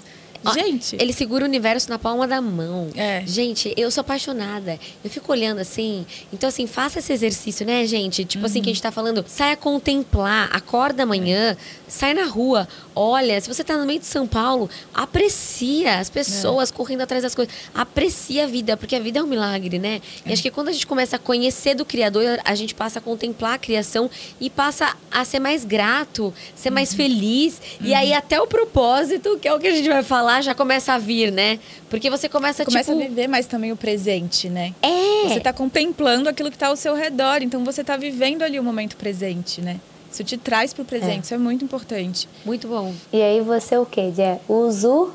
Gente. 0.54 0.96
Ele 0.98 1.12
segura 1.12 1.44
o 1.44 1.48
universo 1.48 1.90
na 1.90 1.98
palma 1.98 2.26
da 2.26 2.40
mão. 2.40 2.88
É. 2.94 3.22
Gente, 3.26 3.72
eu 3.76 3.90
sou 3.90 4.00
apaixonada. 4.00 4.78
Eu 5.04 5.10
fico 5.10 5.30
olhando 5.30 5.58
assim. 5.58 6.06
Então, 6.32 6.48
assim, 6.48 6.66
faça 6.66 6.98
esse 6.98 7.12
exercício, 7.12 7.66
né, 7.66 7.84
gente? 7.86 8.24
Tipo 8.24 8.46
assim, 8.46 8.62
que 8.62 8.70
a 8.70 8.72
gente 8.72 8.82
tá 8.82 8.90
falando. 8.90 9.24
Saia 9.28 9.56
contemplar. 9.56 10.48
Acorda 10.52 11.02
amanhã. 11.02 11.56
Sai 11.86 12.14
na 12.14 12.24
rua. 12.24 12.66
Olha, 12.94 13.40
se 13.40 13.48
você 13.48 13.62
tá 13.62 13.76
no 13.76 13.86
meio 13.86 14.00
de 14.00 14.06
São 14.06 14.26
Paulo, 14.26 14.68
aprecia 14.94 15.98
as 15.98 16.10
pessoas 16.10 16.70
correndo 16.70 17.02
atrás 17.02 17.22
das 17.22 17.34
coisas. 17.34 17.54
Aprecia 17.74 18.44
a 18.44 18.46
vida, 18.46 18.76
porque 18.76 18.96
a 18.96 19.00
vida 19.00 19.18
é 19.18 19.22
um 19.22 19.26
milagre, 19.26 19.78
né? 19.78 20.00
E 20.24 20.32
acho 20.32 20.42
que 20.42 20.50
quando 20.50 20.68
a 20.68 20.72
gente 20.72 20.86
começa 20.86 21.16
a 21.16 21.18
conhecer 21.18 21.74
do 21.74 21.84
Criador, 21.84 22.40
a 22.44 22.54
gente 22.54 22.74
passa 22.74 22.98
a 22.98 23.02
contemplar 23.02 23.54
a 23.54 23.58
criação 23.58 24.10
e 24.40 24.48
passa 24.48 24.94
a 25.10 25.24
ser 25.24 25.38
mais 25.38 25.64
grato, 25.64 26.32
ser 26.54 26.70
mais 26.70 26.94
feliz. 26.94 27.60
E 27.80 27.94
aí, 27.94 28.12
até 28.12 28.40
o 28.40 28.46
propósito, 28.46 29.38
que 29.38 29.48
é 29.48 29.54
o 29.54 29.58
que 29.58 29.66
a 29.66 29.74
gente 29.74 29.88
vai 29.88 30.02
falar, 30.02 30.29
já 30.40 30.54
começa 30.54 30.92
a 30.92 30.98
vir, 30.98 31.32
né? 31.32 31.58
Porque 31.88 32.10
você 32.10 32.28
começa, 32.28 32.64
Começa 32.64 32.92
tipo... 32.92 33.04
a 33.04 33.08
viver 33.08 33.26
mais 33.28 33.46
também 33.46 33.72
o 33.72 33.76
presente, 33.76 34.48
né? 34.48 34.74
É. 34.82 35.28
Você 35.28 35.40
tá 35.40 35.52
contemplando 35.52 36.28
aquilo 36.28 36.50
que 36.50 36.58
tá 36.58 36.68
ao 36.68 36.76
seu 36.76 36.94
redor, 36.94 37.42
então 37.42 37.64
você 37.64 37.82
tá 37.82 37.96
vivendo 37.96 38.42
ali 38.42 38.58
o 38.58 38.62
momento 38.62 38.96
presente, 38.96 39.60
né? 39.60 39.80
Isso 40.12 40.24
te 40.24 40.36
traz 40.36 40.74
pro 40.74 40.84
presente, 40.84 41.24
isso 41.24 41.34
é 41.34 41.38
muito 41.38 41.64
importante. 41.64 42.28
Muito 42.44 42.66
bom. 42.66 42.92
E 43.12 43.22
aí 43.22 43.40
você 43.40 43.76
o 43.78 43.86
quê, 43.86 44.12
Jé? 44.14 44.40
Usu 44.48 45.12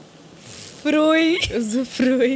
Frui. 0.85 1.39
Usufrui. 1.57 2.35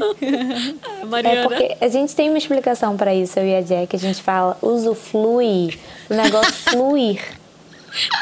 É 1.23 1.43
porque 1.43 1.77
a 1.79 1.87
gente 1.87 2.15
tem 2.15 2.29
uma 2.29 2.37
explicação 2.39 2.97
pra 2.97 3.13
isso, 3.13 3.39
eu 3.39 3.45
e 3.45 3.55
a 3.55 3.61
Jack. 3.61 3.95
A 3.95 3.99
gente 3.99 4.23
fala 4.23 4.57
usuflui, 4.59 5.77
o 6.09 6.13
negócio 6.15 6.51
fluir. 6.71 7.21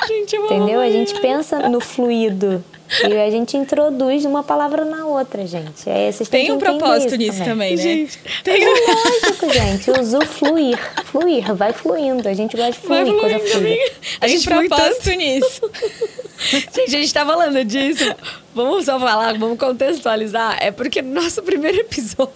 Gente, 0.06 0.36
eu 0.36 0.46
amo 0.46 0.54
Entendeu? 0.54 0.80
A 0.80 0.84
Mariana. 0.84 1.06
gente 1.06 1.22
pensa 1.22 1.70
no 1.70 1.80
fluido. 1.80 2.64
E 3.08 3.14
a 3.18 3.30
gente 3.30 3.58
introduz 3.58 4.24
uma 4.26 4.44
palavra 4.44 4.86
na 4.86 5.06
outra, 5.06 5.46
gente. 5.46 5.90
É, 5.90 6.12
vocês 6.12 6.30
Tem 6.30 6.52
um 6.52 6.58
propósito 6.58 7.16
isso 7.16 7.18
nisso 7.18 7.44
também, 7.44 7.76
né? 7.76 7.82
Gente, 7.84 8.20
Tem 8.44 8.66
um... 8.66 8.72
Lógico, 8.72 9.54
gente. 9.54 9.92
Usufluir. 9.92 10.80
Fluir, 11.06 11.54
vai 11.54 11.74
fluindo. 11.74 12.28
A 12.28 12.34
gente 12.34 12.56
gosta 12.56 12.72
de 12.82 12.88
Vai 12.88 13.06
fluir, 13.06 13.20
coisa 13.20 13.40
fluindo, 13.40 13.52
fluida. 13.58 13.68
amiga. 13.82 13.92
A 14.18 14.20
Tem 14.22 14.30
gente 14.30 14.48
tanto. 14.50 14.68
propósito 14.68 15.10
nisso. 15.12 15.72
Gente, 16.40 16.96
a 16.96 17.00
gente 17.00 17.12
tá 17.12 17.26
falando 17.26 17.66
disso. 17.66 18.16
Vamos 18.54 18.86
só 18.86 19.00
falar, 19.00 19.36
vamos 19.40 19.58
contextualizar. 19.58 20.58
É 20.62 20.70
porque 20.70 21.02
no 21.02 21.20
nosso 21.20 21.42
primeiro 21.42 21.80
episódio, 21.80 22.32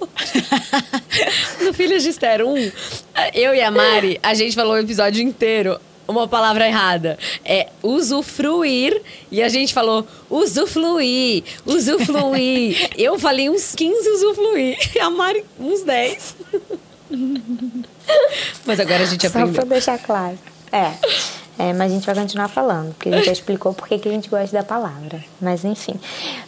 no 1.61 1.71
Filhas 1.71 2.01
de 2.01 2.09
Esther 2.09 2.43
1, 2.43 2.71
eu 3.35 3.53
e 3.53 3.61
a 3.61 3.69
Mari, 3.69 4.19
a 4.23 4.33
gente 4.33 4.55
falou 4.55 4.73
o 4.73 4.77
episódio 4.79 5.21
inteiro 5.23 5.79
uma 6.11 6.27
palavra 6.27 6.67
errada. 6.67 7.17
É 7.43 7.69
usufruir 7.81 9.01
e 9.31 9.41
a 9.41 9.49
gente 9.49 9.73
falou 9.73 10.05
usufluir, 10.29 11.43
usufluir. 11.65 12.89
Eu 12.97 13.17
falei 13.17 13.49
uns 13.49 13.73
15 13.75 14.09
usufluir 14.09 14.77
e 14.95 14.99
a 14.99 15.09
Mari 15.09 15.43
uns 15.59 15.81
10. 15.83 16.35
Mas 18.65 18.79
agora 18.79 19.03
a 19.03 19.05
gente 19.05 19.25
Só 19.25 19.29
pra 19.31 19.43
aprendeu. 19.43 19.65
deixar 19.65 19.97
claro. 19.97 20.37
É. 20.71 20.91
É, 21.59 21.73
mas 21.73 21.91
a 21.91 21.93
gente 21.93 22.05
vai 22.05 22.15
continuar 22.15 22.47
falando, 22.47 22.93
porque 22.93 23.09
a 23.09 23.17
gente 23.17 23.25
já 23.25 23.31
explicou 23.33 23.71
por 23.73 23.87
que 23.87 23.99
que 23.99 24.09
a 24.09 24.11
gente 24.11 24.29
gosta 24.29 24.51
da 24.57 24.63
palavra. 24.63 25.23
Mas 25.39 25.63
enfim. 25.63 25.93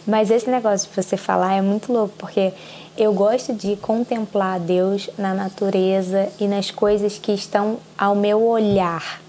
Mas 0.04 0.30
esse 0.30 0.50
negócio 0.50 0.88
de 0.90 0.96
você 0.96 1.16
falar 1.16 1.54
é 1.54 1.62
muito 1.62 1.92
louco, 1.92 2.14
porque 2.18 2.52
eu 2.96 3.12
gosto 3.12 3.52
de 3.52 3.76
contemplar 3.76 4.58
Deus 4.58 5.08
na 5.16 5.32
natureza 5.34 6.28
e 6.40 6.48
nas 6.48 6.70
coisas 6.70 7.18
que 7.18 7.32
estão 7.32 7.78
ao 7.96 8.16
meu 8.16 8.42
olhar. 8.42 9.20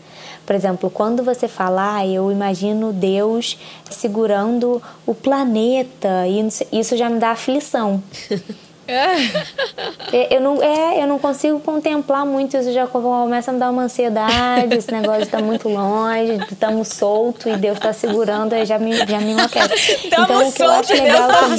Por 0.45 0.55
exemplo, 0.55 0.89
quando 0.89 1.23
você 1.23 1.47
falar, 1.47 2.07
eu 2.07 2.31
imagino 2.31 2.93
Deus 2.93 3.57
segurando 3.89 4.81
o 5.05 5.15
planeta 5.15 6.27
e 6.27 6.79
isso 6.79 6.95
já 6.95 7.09
me 7.09 7.19
dá 7.19 7.31
aflição. 7.31 8.01
É, 8.87 10.35
Eu 10.35 10.41
não, 10.41 10.61
é, 10.61 11.01
eu 11.01 11.07
não 11.07 11.19
consigo 11.19 11.59
contemplar 11.59 12.25
muito 12.25 12.55
isso, 12.57 12.71
já 12.71 12.87
começa 12.87 13.51
a 13.51 13.53
me 13.53 13.59
dar 13.59 13.71
uma 13.71 13.83
ansiedade, 13.83 14.75
esse 14.75 14.91
negócio 14.91 15.23
está 15.23 15.39
muito 15.39 15.67
longe, 15.69 16.39
estamos 16.51 16.89
soltos 16.89 17.45
e 17.45 17.57
Deus 17.57 17.77
está 17.77 17.93
segurando, 17.93 18.53
aí 18.53 18.65
já 18.65 18.77
me, 18.77 18.95
já 18.95 19.19
me 19.19 19.31
enlouquece. 19.31 20.09
Tamo 20.09 20.23
então, 20.25 20.47
o 20.47 20.51
que 20.51 20.61
eu 20.61 20.67
solto 20.67 20.79
acho 20.79 20.93
Deus 20.93 21.01
legal 21.03 21.27
tá 21.27 21.39
também. 21.39 21.57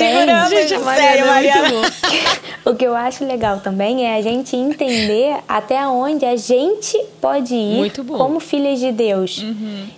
Gente, 0.48 0.74
a 0.74 0.94
Sério, 0.94 1.26
Mariana 1.26 1.68
é 1.68 2.68
o 2.70 2.74
que 2.74 2.84
eu 2.84 2.94
acho 2.94 3.24
legal 3.24 3.60
também 3.60 4.06
é 4.06 4.16
a 4.16 4.22
gente 4.22 4.56
entender 4.56 5.36
até 5.48 5.86
onde 5.86 6.24
a 6.24 6.36
gente 6.36 6.98
pode 7.20 7.54
ir 7.54 7.92
como 8.16 8.40
filhas 8.40 8.78
de 8.78 8.92
Deus. 8.92 9.44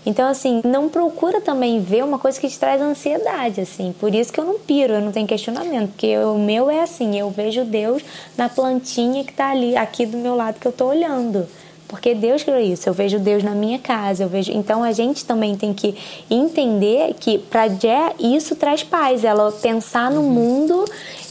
Então, 0.04 0.28
assim, 0.28 0.60
não 0.64 0.88
procura 0.88 1.40
também 1.40 1.80
ver 1.80 2.04
uma 2.04 2.18
coisa 2.18 2.40
que 2.40 2.48
te 2.48 2.58
traz 2.58 2.80
ansiedade, 2.80 3.60
assim. 3.60 3.94
Por 3.98 4.14
isso 4.14 4.32
que 4.32 4.40
eu 4.40 4.44
não 4.44 4.58
piro, 4.58 4.94
eu 4.94 5.00
não 5.00 5.12
tenho 5.12 5.26
questionamento, 5.26 5.90
porque 5.90 6.16
o 6.18 6.38
meu 6.38 6.70
é 6.70 6.82
assim, 6.82 7.17
eu 7.18 7.30
vejo 7.30 7.64
Deus 7.64 8.02
na 8.36 8.48
plantinha 8.48 9.24
que 9.24 9.32
tá 9.32 9.50
ali, 9.50 9.76
aqui 9.76 10.06
do 10.06 10.16
meu 10.16 10.34
lado 10.34 10.58
que 10.60 10.66
eu 10.66 10.72
tô 10.72 10.86
olhando. 10.86 11.46
Porque 11.88 12.14
Deus 12.14 12.42
criou 12.42 12.60
isso, 12.60 12.86
eu 12.86 12.92
vejo 12.92 13.18
Deus 13.18 13.42
na 13.42 13.52
minha 13.52 13.78
casa, 13.78 14.22
eu 14.22 14.28
vejo. 14.28 14.52
Então 14.52 14.84
a 14.84 14.92
gente 14.92 15.24
também 15.24 15.56
tem 15.56 15.72
que 15.72 15.96
entender 16.30 17.14
que 17.18 17.38
para 17.38 17.66
Jé 17.68 18.14
isso 18.20 18.54
traz 18.54 18.82
paz, 18.82 19.24
ela 19.24 19.50
pensar 19.50 20.10
no 20.10 20.22
mundo 20.22 20.84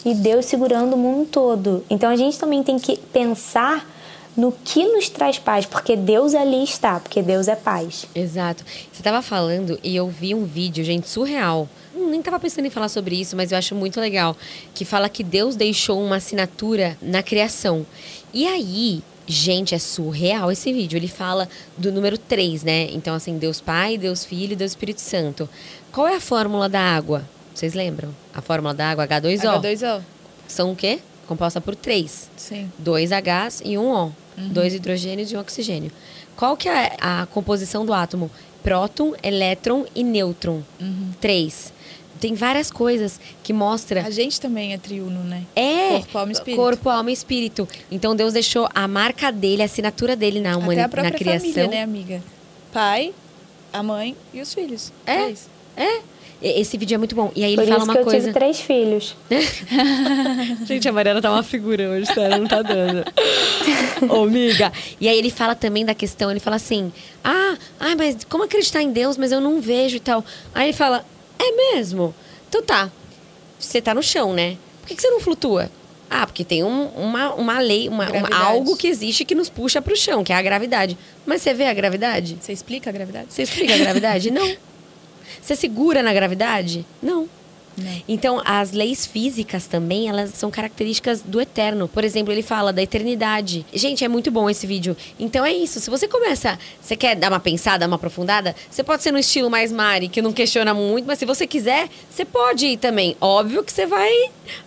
e 0.04 0.16
Deus 0.16 0.46
segurando 0.46 0.94
o 0.94 0.98
mundo 0.98 1.28
todo. 1.30 1.86
Então 1.90 2.10
a 2.10 2.16
gente 2.16 2.40
também 2.40 2.64
tem 2.64 2.80
que 2.80 2.98
pensar 2.98 3.88
no 4.36 4.52
que 4.52 4.86
nos 4.86 5.10
traz 5.10 5.38
paz, 5.38 5.66
porque 5.66 5.96
Deus 5.96 6.34
ali 6.36 6.64
está, 6.64 7.00
porque 7.00 7.22
Deus 7.22 7.48
é 7.48 7.56
paz. 7.56 8.06
Exato. 8.14 8.64
Você 8.92 9.02
tava 9.04 9.22
falando 9.22 9.80
e 9.84 9.96
eu 9.96 10.08
vi 10.08 10.34
um 10.34 10.46
vídeo, 10.46 10.84
gente, 10.84 11.10
surreal. 11.10 11.68
Hum, 11.98 12.10
Nem 12.10 12.22
tava 12.22 12.40
pensando 12.40 12.66
em 12.66 12.70
falar 12.70 12.90
sobre 12.90 13.20
isso, 13.20 13.36
mas 13.36 13.52
eu 13.52 13.58
acho 13.58 13.74
muito 13.74 14.00
legal. 14.00 14.36
Que 14.74 14.86
fala 14.86 15.10
que 15.10 15.24
Deus 15.24 15.56
deixou 15.56 16.04
uma 16.04 16.18
assinatura 16.18 16.98
na 17.02 17.24
criação. 17.24 17.86
E 18.34 18.46
aí, 18.46 19.02
gente, 19.26 19.74
é 19.74 19.80
surreal 19.80 20.52
esse 20.52 20.72
vídeo. 20.72 20.98
Ele 20.98 21.08
fala 21.08 21.50
do 21.78 21.92
número 21.92 22.18
3, 22.18 22.64
né? 22.64 22.90
Então, 22.92 23.16
assim, 23.16 23.38
Deus 23.38 23.60
Pai, 23.60 23.98
Deus 23.98 24.24
Filho 24.24 24.54
e 24.54 24.56
Deus 24.56 24.72
Espírito 24.72 25.02
Santo. 25.02 25.50
Qual 25.92 26.08
é 26.08 26.16
a 26.16 26.22
fórmula 26.22 26.70
da 26.70 26.80
água? 26.80 27.28
Vocês 27.54 27.74
lembram? 27.74 28.14
A 28.34 28.42
fórmula 28.42 28.74
da 28.74 28.92
água 28.92 29.08
H2O. 29.08 29.62
H2O. 29.62 30.02
São 30.48 30.72
o 30.72 30.76
quê? 30.76 31.00
Composta 31.28 31.60
por 31.60 31.76
três 31.76 32.30
Sim. 32.38 32.72
dois 32.78 33.10
Hs 33.12 33.62
e 33.66 33.78
um 33.78 33.92
O. 33.92 34.12
Dois 34.38 34.76
hidrogênios 34.76 35.32
e 35.32 35.36
um 35.36 35.40
oxigênio. 35.40 35.92
Qual 36.36 36.56
que 36.56 36.70
é 36.70 36.96
a 37.02 37.26
composição 37.34 37.84
do 37.84 37.92
átomo? 37.92 38.30
Próton, 38.62 39.16
elétron 39.24 39.86
e 39.96 40.04
nêutron. 40.04 40.62
Três. 41.20 41.74
Tem 42.20 42.34
várias 42.34 42.70
coisas 42.72 43.20
que 43.44 43.54
mostra 43.54 44.02
A 44.06 44.10
gente 44.10 44.40
também 44.42 44.74
é 44.74 44.78
triuno, 44.78 45.24
né? 45.24 45.44
é 45.56 45.90
Corpo, 46.00 46.18
alma 46.18 46.32
e 46.32 46.34
espírito. 46.34 46.62
corpo, 46.62 46.90
alma 46.90 47.10
e 47.10 47.14
espírito. 47.14 47.68
Então 47.92 48.16
Deus 48.16 48.34
deixou 48.34 48.68
a 48.74 48.88
marca 48.88 49.32
dele, 49.32 49.62
a 49.62 49.66
assinatura 49.66 50.16
dele 50.16 50.40
na 50.40 50.50
Até 50.50 50.56
a 50.56 50.64
humanidade, 50.64 50.90
própria 50.92 51.12
na 51.12 51.18
criação. 51.18 51.50
família, 51.50 51.68
né, 51.68 51.84
amiga? 51.84 52.22
Pai, 52.74 53.14
a 53.72 53.82
mãe 53.84 54.16
e 54.34 54.42
os 54.42 54.54
filhos. 54.54 54.92
É. 55.06 55.30
isso. 55.30 55.50
É. 55.76 56.00
E- 56.42 56.62
Esse 56.62 56.78
vídeo 56.78 56.96
é 56.96 56.98
muito 57.00 57.16
bom. 57.16 57.32
E 57.36 57.44
aí 57.44 57.56
Por 57.56 57.62
ele 57.64 57.72
fala 57.72 57.80
isso 57.80 57.88
uma 57.88 57.94
que 57.94 58.00
eu 58.00 58.04
coisa. 58.04 58.20
tive 58.20 58.34
três 58.34 58.60
filhos. 58.62 59.16
Gente, 60.66 60.88
a 60.88 60.92
Mariana 60.92 61.22
tá 61.22 61.32
uma 61.32 61.44
figura 61.44 61.90
hoje, 61.90 62.06
sério, 62.14 62.38
não 62.40 62.48
tá 62.48 62.62
dando. 62.62 63.04
Ô, 64.10 64.24
amiga. 64.24 64.72
E 65.02 65.08
aí 65.08 65.18
ele 65.18 65.30
fala 65.32 65.56
também 65.56 65.86
da 65.86 65.96
questão, 65.96 66.30
ele 66.30 66.40
fala 66.40 66.56
assim: 66.58 66.92
ah, 67.24 67.56
ah, 67.80 67.96
mas 67.98 68.18
como 68.30 68.44
acreditar 68.44 68.82
em 68.82 68.92
Deus, 68.92 69.18
mas 69.18 69.32
eu 69.32 69.42
não 69.42 69.60
vejo 69.60 69.96
e 69.98 70.00
tal. 70.00 70.24
Aí 70.54 70.68
ele 70.68 70.74
fala: 70.78 71.04
é 71.48 71.74
mesmo? 71.76 72.14
Então 72.50 72.62
tá. 72.62 72.92
Você 73.60 73.82
tá 73.82 73.94
no 73.94 74.04
chão, 74.04 74.34
né? 74.34 74.58
Por 74.82 74.88
que, 74.90 74.96
que 74.96 75.02
você 75.02 75.10
não 75.10 75.20
flutua? 75.20 75.70
Ah, 76.10 76.26
porque 76.26 76.46
tem 76.46 76.64
um- 76.64 76.88
uma, 76.90 77.34
uma 77.34 77.60
lei, 77.60 77.90
uma, 77.90 78.10
uma- 78.12 78.30
algo 78.38 78.78
que 78.78 78.88
existe 78.88 79.26
que 79.26 79.36
nos 79.36 79.50
puxa 79.50 79.82
pro 79.82 79.96
chão, 79.96 80.24
que 80.24 80.32
é 80.32 80.36
a 80.36 80.42
gravidade. 80.42 80.98
Mas 81.26 81.42
você 81.42 81.54
vê 81.54 81.66
a 81.66 81.74
gravidade? 81.74 82.38
Você 82.40 82.54
explica 82.54 82.90
a 82.90 82.94
gravidade? 82.94 83.28
Você 83.34 83.42
explica 83.44 83.74
a 83.74 83.78
gravidade? 83.78 84.30
Não. 84.32 84.56
Você 85.42 85.56
segura 85.56 86.02
na 86.02 86.14
gravidade? 86.14 86.86
Não. 87.02 87.28
Não. 87.78 88.02
Então, 88.08 88.42
as 88.44 88.72
leis 88.72 89.06
físicas 89.06 89.68
também, 89.68 90.10
elas 90.10 90.32
são 90.32 90.50
características 90.50 91.22
do 91.22 91.40
eterno. 91.40 91.88
Por 91.88 92.04
exemplo, 92.04 92.34
ele 92.34 92.42
fala 92.42 92.74
da 92.74 92.82
eternidade. 92.82 93.66
Gente, 93.74 94.04
é 94.04 94.08
muito 94.08 94.32
bom 94.32 94.50
esse 94.50 94.66
vídeo. 94.66 94.96
Então 95.20 95.46
é 95.46 95.54
isso. 95.54 95.80
Se 95.80 95.90
você 95.90 96.08
começa, 96.08 96.58
você 96.82 96.96
quer 96.96 97.16
dar 97.16 97.32
uma 97.32 97.40
pensada, 97.40 97.86
uma 97.86 97.96
aprofundada, 97.96 98.56
você 98.70 98.84
pode 98.84 99.04
ser 99.04 99.12
no 99.12 99.20
estilo 99.20 99.50
mais 99.50 99.72
Mari, 99.72 100.10
que 100.10 100.22
não 100.22 100.34
questiona 100.34 100.74
muito, 100.74 101.06
mas 101.06 101.20
se 101.20 101.26
você 101.26 101.46
quiser, 101.46 101.90
você 102.10 102.26
pode 102.26 102.66
ir 102.66 102.78
também. 102.78 103.16
Óbvio 103.22 103.64
que 103.64 103.72
você 103.72 103.86
vai 103.86 104.12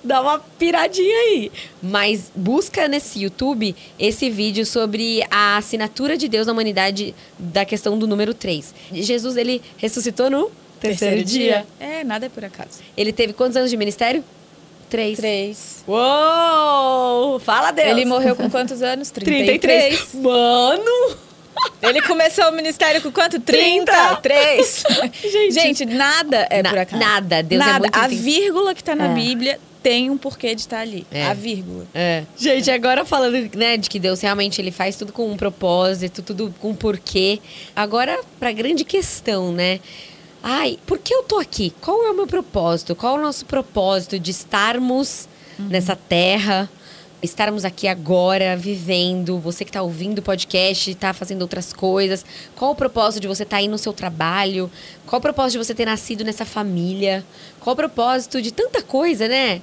dar 0.05 0.21
uma 0.23 0.39
piradinha 0.39 1.17
aí. 1.17 1.53
Mas 1.83 2.31
busca 2.35 2.87
nesse 2.87 3.23
YouTube 3.23 3.75
esse 3.99 4.31
vídeo 4.31 4.65
sobre 4.65 5.23
a 5.31 5.57
assinatura 5.57 6.17
de 6.17 6.29
Deus 6.29 6.47
na 6.47 6.53
humanidade 6.53 7.15
da 7.39 7.65
questão 7.65 7.99
do 7.99 8.07
número 8.07 8.35
3. 8.35 8.75
Jesus, 8.93 9.37
ele 9.37 9.63
ressuscitou 9.79 10.31
no 10.31 10.51
terceiro, 10.81 11.25
dia. 11.25 11.67
É, 11.79 12.03
nada 12.05 12.27
é 12.27 12.29
por 12.29 12.45
acaso. 12.45 12.81
Ele 12.97 13.13
teve 13.13 13.33
quantos 13.33 13.57
anos 13.57 13.71
de 13.71 13.77
ministério? 13.77 14.25
Três. 14.89 15.19
Três. 15.19 15.85
Uou! 15.87 17.39
Fala, 17.41 17.71
Deus! 17.71 17.89
Ele 17.89 18.05
morreu 18.05 18.35
com 18.35 18.51
quantos 18.51 18.83
anos? 18.83 19.11
33. 19.13 19.61
33. 19.61 20.15
Mano! 20.23 21.17
Ele 21.83 22.01
começou 22.03 22.49
o 22.49 22.53
ministério 22.53 23.01
com 23.03 23.13
quanto? 23.13 23.39
30? 23.41 24.17
3? 24.17 24.83
Gente. 25.23 25.53
Gente, 25.53 25.85
nada 25.87 26.47
é 26.51 26.63
Na- 26.63 26.71
por 26.71 26.79
acaso. 26.79 27.03
nada. 27.03 27.43
Deus 27.43 27.63
é 27.63 27.67
nada. 27.67 27.79
muito 27.81 27.97
A 27.97 28.09
vírgula 28.09 28.75
que 28.75 28.83
tá 28.83 28.95
na 28.95 29.07
É. 29.11 29.15
Bíblia 29.15 29.61
tem 29.83 30.11
um 30.11 30.17
porquê 30.19 30.55
de 30.55 30.63
estar 30.63 30.81
ali. 30.81 31.07
É. 31.11 31.27
A 31.27 31.35
vírgula. 31.35 31.87
É. 31.95 32.25
Gente, 32.37 32.71
agora 32.71 33.05
falando, 33.05 33.51
né, 33.57 33.77
de 33.77 33.89
que 33.89 33.99
Deus 33.99 34.21
realmente 34.21 34.61
ele 34.61 34.71
faz 34.71 34.97
tudo 34.97 35.13
com 35.13 35.31
um 35.31 35.37
propósito, 35.37 36.23
tudo 36.23 36.55
com 36.61 36.71
um 36.71 36.75
porquê. 36.75 37.41
Agora, 37.75 38.19
pra 38.39 38.53
grande 38.53 38.85
questão, 38.85 39.53
né? 39.53 39.81
Ai, 40.43 40.79
por 40.87 40.99
que 40.99 41.15
eu 41.15 41.23
tô 41.23 41.39
aqui? 41.39 41.73
Qual 41.81 42.07
é 42.07 42.11
o 42.11 42.15
meu 42.15 42.27
propósito? 42.27 42.95
Qual 42.97 43.17
é 43.17 43.19
o 43.19 43.23
nosso 43.23 43.45
propósito 43.45 44.19
de 44.19 44.31
estarmos 44.31 45.29
nessa 45.59 45.95
terra? 45.95 46.69
Estarmos 47.23 47.67
aqui 47.67 47.87
agora, 47.87 48.57
vivendo, 48.57 49.39
você 49.39 49.63
que 49.63 49.69
está 49.69 49.83
ouvindo 49.83 50.21
o 50.21 50.23
podcast, 50.23 50.91
está 50.91 51.13
fazendo 51.13 51.43
outras 51.43 51.71
coisas. 51.71 52.25
Qual 52.57 52.71
o 52.71 52.75
propósito 52.75 53.21
de 53.21 53.29
você 53.29 53.43
estar 53.43 53.59
aí 53.59 53.69
no 53.69 53.77
seu 53.77 53.93
trabalho? 53.93 54.71
Qual 55.07 55.19
o 55.19 55.23
propósito 55.23 55.61
de 55.61 55.67
você 55.67 55.75
ter 55.75 55.85
nascido 55.85 56.25
nessa 56.25 56.47
família? 56.47 57.23
Qual 57.61 57.75
o 57.75 57.77
propósito 57.77 58.41
de 58.41 58.51
tanta 58.51 58.81
coisa, 58.81 59.29
né? 59.29 59.61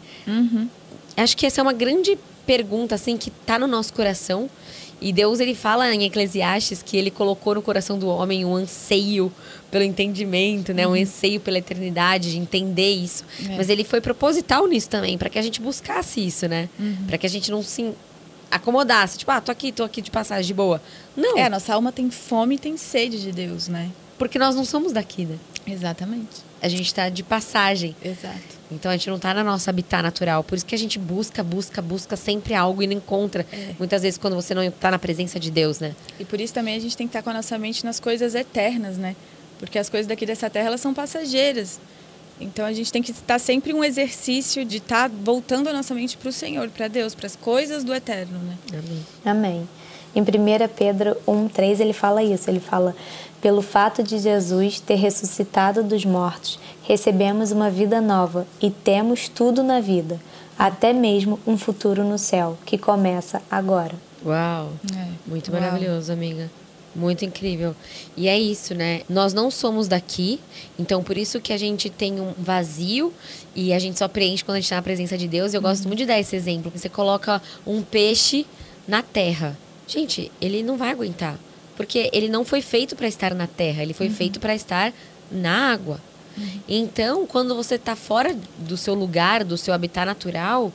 Acho 1.15 1.35
que 1.35 1.47
essa 1.47 1.59
é 1.59 1.63
uma 1.63 1.73
grande 1.73 2.15
pergunta, 2.45 2.93
assim, 2.93 3.17
que 3.17 3.31
tá 3.31 3.57
no 3.57 3.65
nosso 3.65 3.91
coração. 3.91 4.47
E 4.99 5.13
Deus, 5.13 5.39
ele 5.39 5.53
fala 5.53 5.93
em 5.93 6.03
Eclesiastes 6.05 6.81
que 6.81 6.97
ele 6.97 7.11
colocou 7.11 7.55
no 7.55 7.61
coração 7.61 7.99
do 7.99 8.07
homem 8.07 8.43
um 8.43 8.55
anseio 8.55 9.31
pelo 9.69 9.83
entendimento, 9.83 10.73
né? 10.73 10.87
Um 10.87 10.93
anseio 10.93 11.39
pela 11.39 11.59
eternidade, 11.59 12.31
de 12.31 12.37
entender 12.37 12.89
isso. 12.91 13.23
É. 13.49 13.57
Mas 13.57 13.69
ele 13.69 13.83
foi 13.83 14.01
proposital 14.01 14.65
nisso 14.67 14.89
também, 14.89 15.17
para 15.17 15.29
que 15.29 15.37
a 15.37 15.41
gente 15.41 15.61
buscasse 15.61 16.25
isso, 16.25 16.47
né? 16.47 16.67
Para 17.05 17.17
que 17.17 17.25
a 17.25 17.29
gente 17.29 17.51
não 17.51 17.61
se 17.61 17.93
acomodasse. 18.49 19.17
Tipo, 19.17 19.31
ah, 19.31 19.41
tô 19.41 19.51
aqui, 19.51 19.71
tô 19.71 19.83
aqui 19.83 20.01
de 20.01 20.09
passagem, 20.09 20.47
de 20.47 20.53
boa. 20.53 20.81
Não, 21.15 21.37
É, 21.37 21.43
a 21.43 21.49
nossa 21.49 21.73
alma 21.73 21.91
tem 21.91 22.09
fome 22.09 22.55
e 22.55 22.57
tem 22.57 22.77
sede 22.77 23.21
de 23.21 23.31
Deus, 23.31 23.67
né? 23.67 23.91
porque 24.17 24.39
nós 24.39 24.55
não 24.55 24.65
somos 24.65 24.91
daqui, 24.91 25.25
né? 25.25 25.37
Exatamente. 25.67 26.41
A 26.59 26.67
gente 26.67 26.91
tá 26.91 27.07
de 27.07 27.21
passagem. 27.21 27.95
Exato. 28.03 28.56
Então 28.71 28.91
a 28.91 28.97
gente 28.97 29.09
não 29.09 29.17
tá 29.17 29.33
na 29.33 29.43
nossa 29.43 29.69
habitat 29.69 30.03
natural. 30.03 30.43
Por 30.43 30.55
isso 30.55 30.65
que 30.65 30.75
a 30.75 30.77
gente 30.77 30.99
busca, 30.99 31.43
busca, 31.43 31.81
busca 31.81 32.15
sempre 32.15 32.53
algo 32.53 32.83
e 32.83 32.87
não 32.87 32.95
encontra. 32.95 33.45
Muitas 33.79 34.01
vezes 34.01 34.17
quando 34.17 34.35
você 34.35 34.53
não 34.53 34.69
tá 34.71 34.91
na 34.91 34.99
presença 34.99 35.39
de 35.39 35.49
Deus, 35.49 35.79
né? 35.79 35.95
E 36.19 36.25
por 36.25 36.39
isso 36.41 36.53
também 36.53 36.75
a 36.75 36.79
gente 36.79 36.97
tem 36.97 37.07
que 37.07 37.11
estar 37.11 37.23
com 37.23 37.29
a 37.29 37.33
nossa 37.33 37.57
mente 37.57 37.85
nas 37.85 37.99
coisas 37.99 38.35
eternas, 38.35 38.97
né? 38.97 39.15
Porque 39.59 39.79
as 39.79 39.89
coisas 39.89 40.05
daqui 40.05 40.25
dessa 40.25 40.49
terra, 40.49 40.67
elas 40.67 40.81
são 40.81 40.93
passageiras. 40.93 41.79
Então 42.39 42.65
a 42.65 42.73
gente 42.73 42.91
tem 42.91 43.01
que 43.01 43.11
estar 43.11 43.39
sempre 43.39 43.73
um 43.73 43.83
exercício 43.83 44.63
de 44.63 44.77
estar 44.77 45.09
voltando 45.09 45.69
a 45.69 45.73
nossa 45.73 45.95
mente 45.95 46.15
para 46.17 46.29
o 46.29 46.31
Senhor, 46.31 46.69
para 46.69 46.87
Deus, 46.87 47.15
para 47.15 47.25
as 47.25 47.35
coisas 47.35 47.83
do 47.83 47.93
eterno, 47.93 48.37
né? 48.39 48.57
Amém. 48.73 49.05
Amém. 49.25 49.69
Em 50.17 50.21
1 50.21 50.25
Pedro 50.75 51.15
1,3 51.27 51.79
ele 51.79 51.93
fala 51.93 52.23
isso. 52.23 52.49
Ele 52.49 52.59
fala: 52.59 52.95
Pelo 53.39 53.61
fato 53.61 54.01
de 54.01 54.17
Jesus 54.17 54.79
ter 54.79 54.95
ressuscitado 54.95 55.83
dos 55.83 56.03
mortos, 56.03 56.59
recebemos 56.81 57.51
uma 57.51 57.69
vida 57.69 58.01
nova 58.01 58.47
e 58.59 58.71
temos 58.71 59.29
tudo 59.29 59.61
na 59.61 59.79
vida, 59.79 60.19
até 60.57 60.91
mesmo 60.91 61.39
um 61.45 61.55
futuro 61.55 62.03
no 62.03 62.17
céu, 62.17 62.57
que 62.65 62.79
começa 62.79 63.43
agora. 63.49 63.93
Uau. 64.25 64.71
É. 64.91 65.07
Muito 65.27 65.51
Uau. 65.51 65.61
maravilhoso, 65.61 66.11
amiga. 66.11 66.49
Muito 66.95 67.23
incrível. 67.23 67.75
E 68.15 68.27
é 68.27 68.39
isso, 68.39 68.73
né? 68.73 69.03
Nós 69.07 69.35
não 69.35 69.51
somos 69.51 69.87
daqui, 69.87 70.39
então 70.79 71.03
por 71.03 71.15
isso 71.15 71.39
que 71.39 71.53
a 71.53 71.57
gente 71.57 71.91
tem 71.91 72.19
um 72.19 72.33
vazio 72.35 73.13
e 73.55 73.71
a 73.71 73.77
gente 73.77 73.99
só 73.99 74.07
preenche 74.07 74.43
quando 74.43 74.57
a 74.57 74.59
gente 74.61 74.69
tá 74.71 74.77
na 74.77 74.81
presença 74.81 75.15
de 75.15 75.27
Deus. 75.27 75.53
Eu 75.53 75.61
gosto 75.61 75.87
muito 75.87 75.99
de 75.99 76.07
dar 76.07 76.19
esse 76.19 76.35
exemplo. 76.35 76.71
Você 76.75 76.89
coloca 76.89 77.39
um 77.67 77.83
peixe 77.83 78.47
na 78.87 79.03
terra. 79.03 79.55
Gente, 79.87 80.31
ele 80.41 80.61
não 80.61 80.77
vai 80.77 80.91
aguentar. 80.91 81.39
Porque 81.75 82.09
ele 82.11 82.27
não 82.27 82.43
foi 82.43 82.61
feito 82.61 82.95
para 82.95 83.07
estar 83.07 83.35
na 83.35 83.45
terra, 83.45 83.83
ele 83.83 83.93
foi 83.93 84.09
feito 84.09 84.39
para 84.39 84.55
estar 84.55 84.91
na 85.31 85.71
água. 85.71 86.01
Então, 86.67 87.25
quando 87.25 87.55
você 87.55 87.75
está 87.75 87.95
fora 87.95 88.35
do 88.59 88.77
seu 88.77 88.93
lugar, 88.93 89.43
do 89.43 89.57
seu 89.57 89.73
habitat 89.73 90.05
natural, 90.05 90.71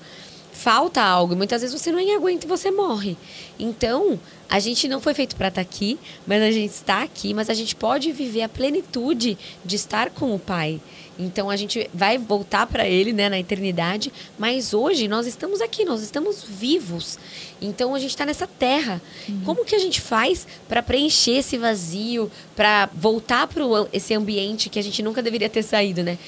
falta 0.52 1.02
algo. 1.02 1.34
E 1.34 1.36
muitas 1.36 1.62
vezes 1.62 1.78
você 1.78 1.90
não 1.90 1.98
aguenta 2.16 2.46
e 2.46 2.48
você 2.48 2.70
morre. 2.70 3.16
Então, 3.58 4.18
a 4.48 4.58
gente 4.58 4.88
não 4.88 5.00
foi 5.00 5.14
feito 5.14 5.36
para 5.36 5.48
estar 5.48 5.60
aqui, 5.60 5.98
mas 6.26 6.42
a 6.42 6.50
gente 6.50 6.70
está 6.70 7.02
aqui, 7.02 7.32
mas 7.34 7.48
a 7.48 7.54
gente 7.54 7.74
pode 7.74 8.12
viver 8.12 8.42
a 8.42 8.48
plenitude 8.48 9.38
de 9.64 9.76
estar 9.76 10.10
com 10.10 10.34
o 10.34 10.38
Pai. 10.38 10.80
Então 11.18 11.50
a 11.50 11.56
gente 11.56 11.88
vai 11.92 12.18
voltar 12.18 12.66
para 12.66 12.88
ele, 12.88 13.12
né, 13.12 13.28
na 13.28 13.38
eternidade, 13.38 14.12
mas 14.38 14.72
hoje 14.72 15.08
nós 15.08 15.26
estamos 15.26 15.60
aqui, 15.60 15.84
nós 15.84 16.02
estamos 16.02 16.42
vivos. 16.42 17.18
Então 17.60 17.94
a 17.94 17.98
gente 17.98 18.10
está 18.10 18.26
nessa 18.26 18.46
terra. 18.46 19.00
Como 19.44 19.64
que 19.64 19.74
a 19.74 19.78
gente 19.78 20.00
faz 20.00 20.46
para 20.68 20.82
preencher 20.82 21.38
esse 21.38 21.56
vazio, 21.56 22.30
para 22.56 22.88
voltar 22.94 23.46
para 23.46 23.62
esse 23.92 24.14
ambiente 24.14 24.68
que 24.68 24.78
a 24.78 24.82
gente 24.82 25.02
nunca 25.02 25.22
deveria 25.22 25.48
ter 25.48 25.62
saído, 25.62 26.02
né? 26.02 26.18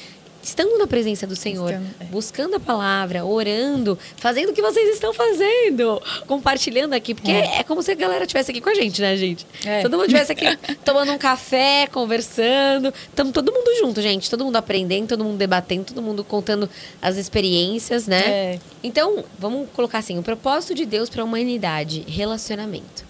Estando 0.45 0.77
na 0.77 0.87
presença 0.87 1.27
do 1.27 1.35
Senhor, 1.35 1.71
Estando, 1.71 1.95
é. 2.01 2.05
buscando 2.05 2.57
a 2.57 2.61
palavra, 2.61 3.25
orando, 3.25 3.99
fazendo 4.17 4.51
o 4.51 4.53
que 4.53 4.61
vocês 4.61 4.93
estão 4.93 5.15
fazendo, 5.15 6.01
compartilhando 6.27 6.93
aqui, 6.93 7.15
porque 7.15 7.31
é, 7.31 7.63
como 7.63 7.83
se 7.83 7.91
a 7.91 7.95
galera 7.95 8.25
estivesse 8.25 8.51
aqui 8.51 8.61
com 8.61 8.69
a 8.69 8.75
gente, 8.75 9.01
né, 9.01 9.17
gente? 9.17 9.47
É. 9.65 9.81
Todo 9.81 9.93
mundo 9.93 10.05
estivesse 10.05 10.33
aqui 10.33 10.45
tomando 10.85 11.13
um 11.13 11.19
café, 11.19 11.87
conversando. 11.91 12.93
Estamos 13.09 13.33
todo 13.33 13.51
mundo 13.51 13.71
junto, 13.81 14.03
gente. 14.03 14.29
Todo 14.29 14.45
mundo 14.45 14.57
aprendendo, 14.57 15.09
todo 15.09 15.25
mundo 15.25 15.39
debatendo, 15.39 15.85
todo 15.85 16.03
mundo 16.03 16.23
contando 16.23 16.69
as 17.01 17.17
experiências, 17.17 18.07
né? 18.07 18.23
É. 18.27 18.61
Então, 18.83 19.25
vamos 19.39 19.67
colocar 19.73 19.99
assim: 19.99 20.19
o 20.19 20.23
propósito 20.23 20.75
de 20.75 20.85
Deus 20.85 21.09
para 21.09 21.23
a 21.23 21.25
humanidade, 21.25 22.05
relacionamento. 22.07 23.03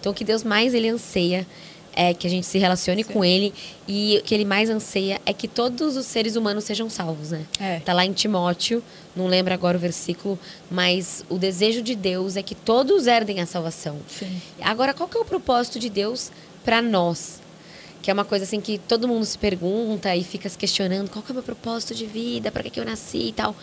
Então, 0.00 0.10
o 0.10 0.14
que 0.14 0.24
Deus 0.24 0.42
mais 0.42 0.74
ele 0.74 0.88
anseia 0.88 1.46
é 1.94 2.14
que 2.14 2.26
a 2.26 2.30
gente 2.30 2.46
se 2.46 2.58
relacione 2.58 3.04
com 3.04 3.24
ele 3.24 3.52
e 3.86 4.18
o 4.18 4.22
que 4.22 4.34
ele 4.34 4.44
mais 4.44 4.70
anseia 4.70 5.20
é 5.26 5.32
que 5.32 5.48
todos 5.48 5.96
os 5.96 6.06
seres 6.06 6.36
humanos 6.36 6.64
sejam 6.64 6.88
salvos, 6.88 7.30
né? 7.30 7.44
É. 7.58 7.80
Tá 7.80 7.92
lá 7.92 8.04
em 8.04 8.12
Timóteo, 8.12 8.82
não 9.14 9.26
lembro 9.26 9.52
agora 9.52 9.76
o 9.76 9.80
versículo, 9.80 10.38
mas 10.70 11.24
o 11.28 11.38
desejo 11.38 11.82
de 11.82 11.94
Deus 11.94 12.36
é 12.36 12.42
que 12.42 12.54
todos 12.54 13.06
herdem 13.06 13.40
a 13.40 13.46
salvação. 13.46 13.98
Sim. 14.08 14.40
Agora, 14.60 14.94
qual 14.94 15.08
que 15.08 15.16
é 15.16 15.20
o 15.20 15.24
propósito 15.24 15.78
de 15.78 15.88
Deus 15.90 16.30
para 16.64 16.80
nós? 16.80 17.40
Que 18.02 18.10
é 18.10 18.14
uma 18.14 18.24
coisa 18.24 18.44
assim 18.44 18.60
que 18.62 18.78
todo 18.78 19.06
mundo 19.06 19.26
se 19.26 19.36
pergunta 19.36 20.16
e 20.16 20.24
fica 20.24 20.48
se 20.48 20.56
questionando: 20.56 21.10
qual 21.10 21.22
que 21.22 21.30
é 21.30 21.32
o 21.32 21.34
meu 21.34 21.42
propósito 21.42 21.94
de 21.94 22.06
vida? 22.06 22.50
Para 22.50 22.62
que, 22.62 22.70
que 22.70 22.80
eu 22.80 22.84
nasci 22.84 23.28
e 23.28 23.32
tal? 23.32 23.54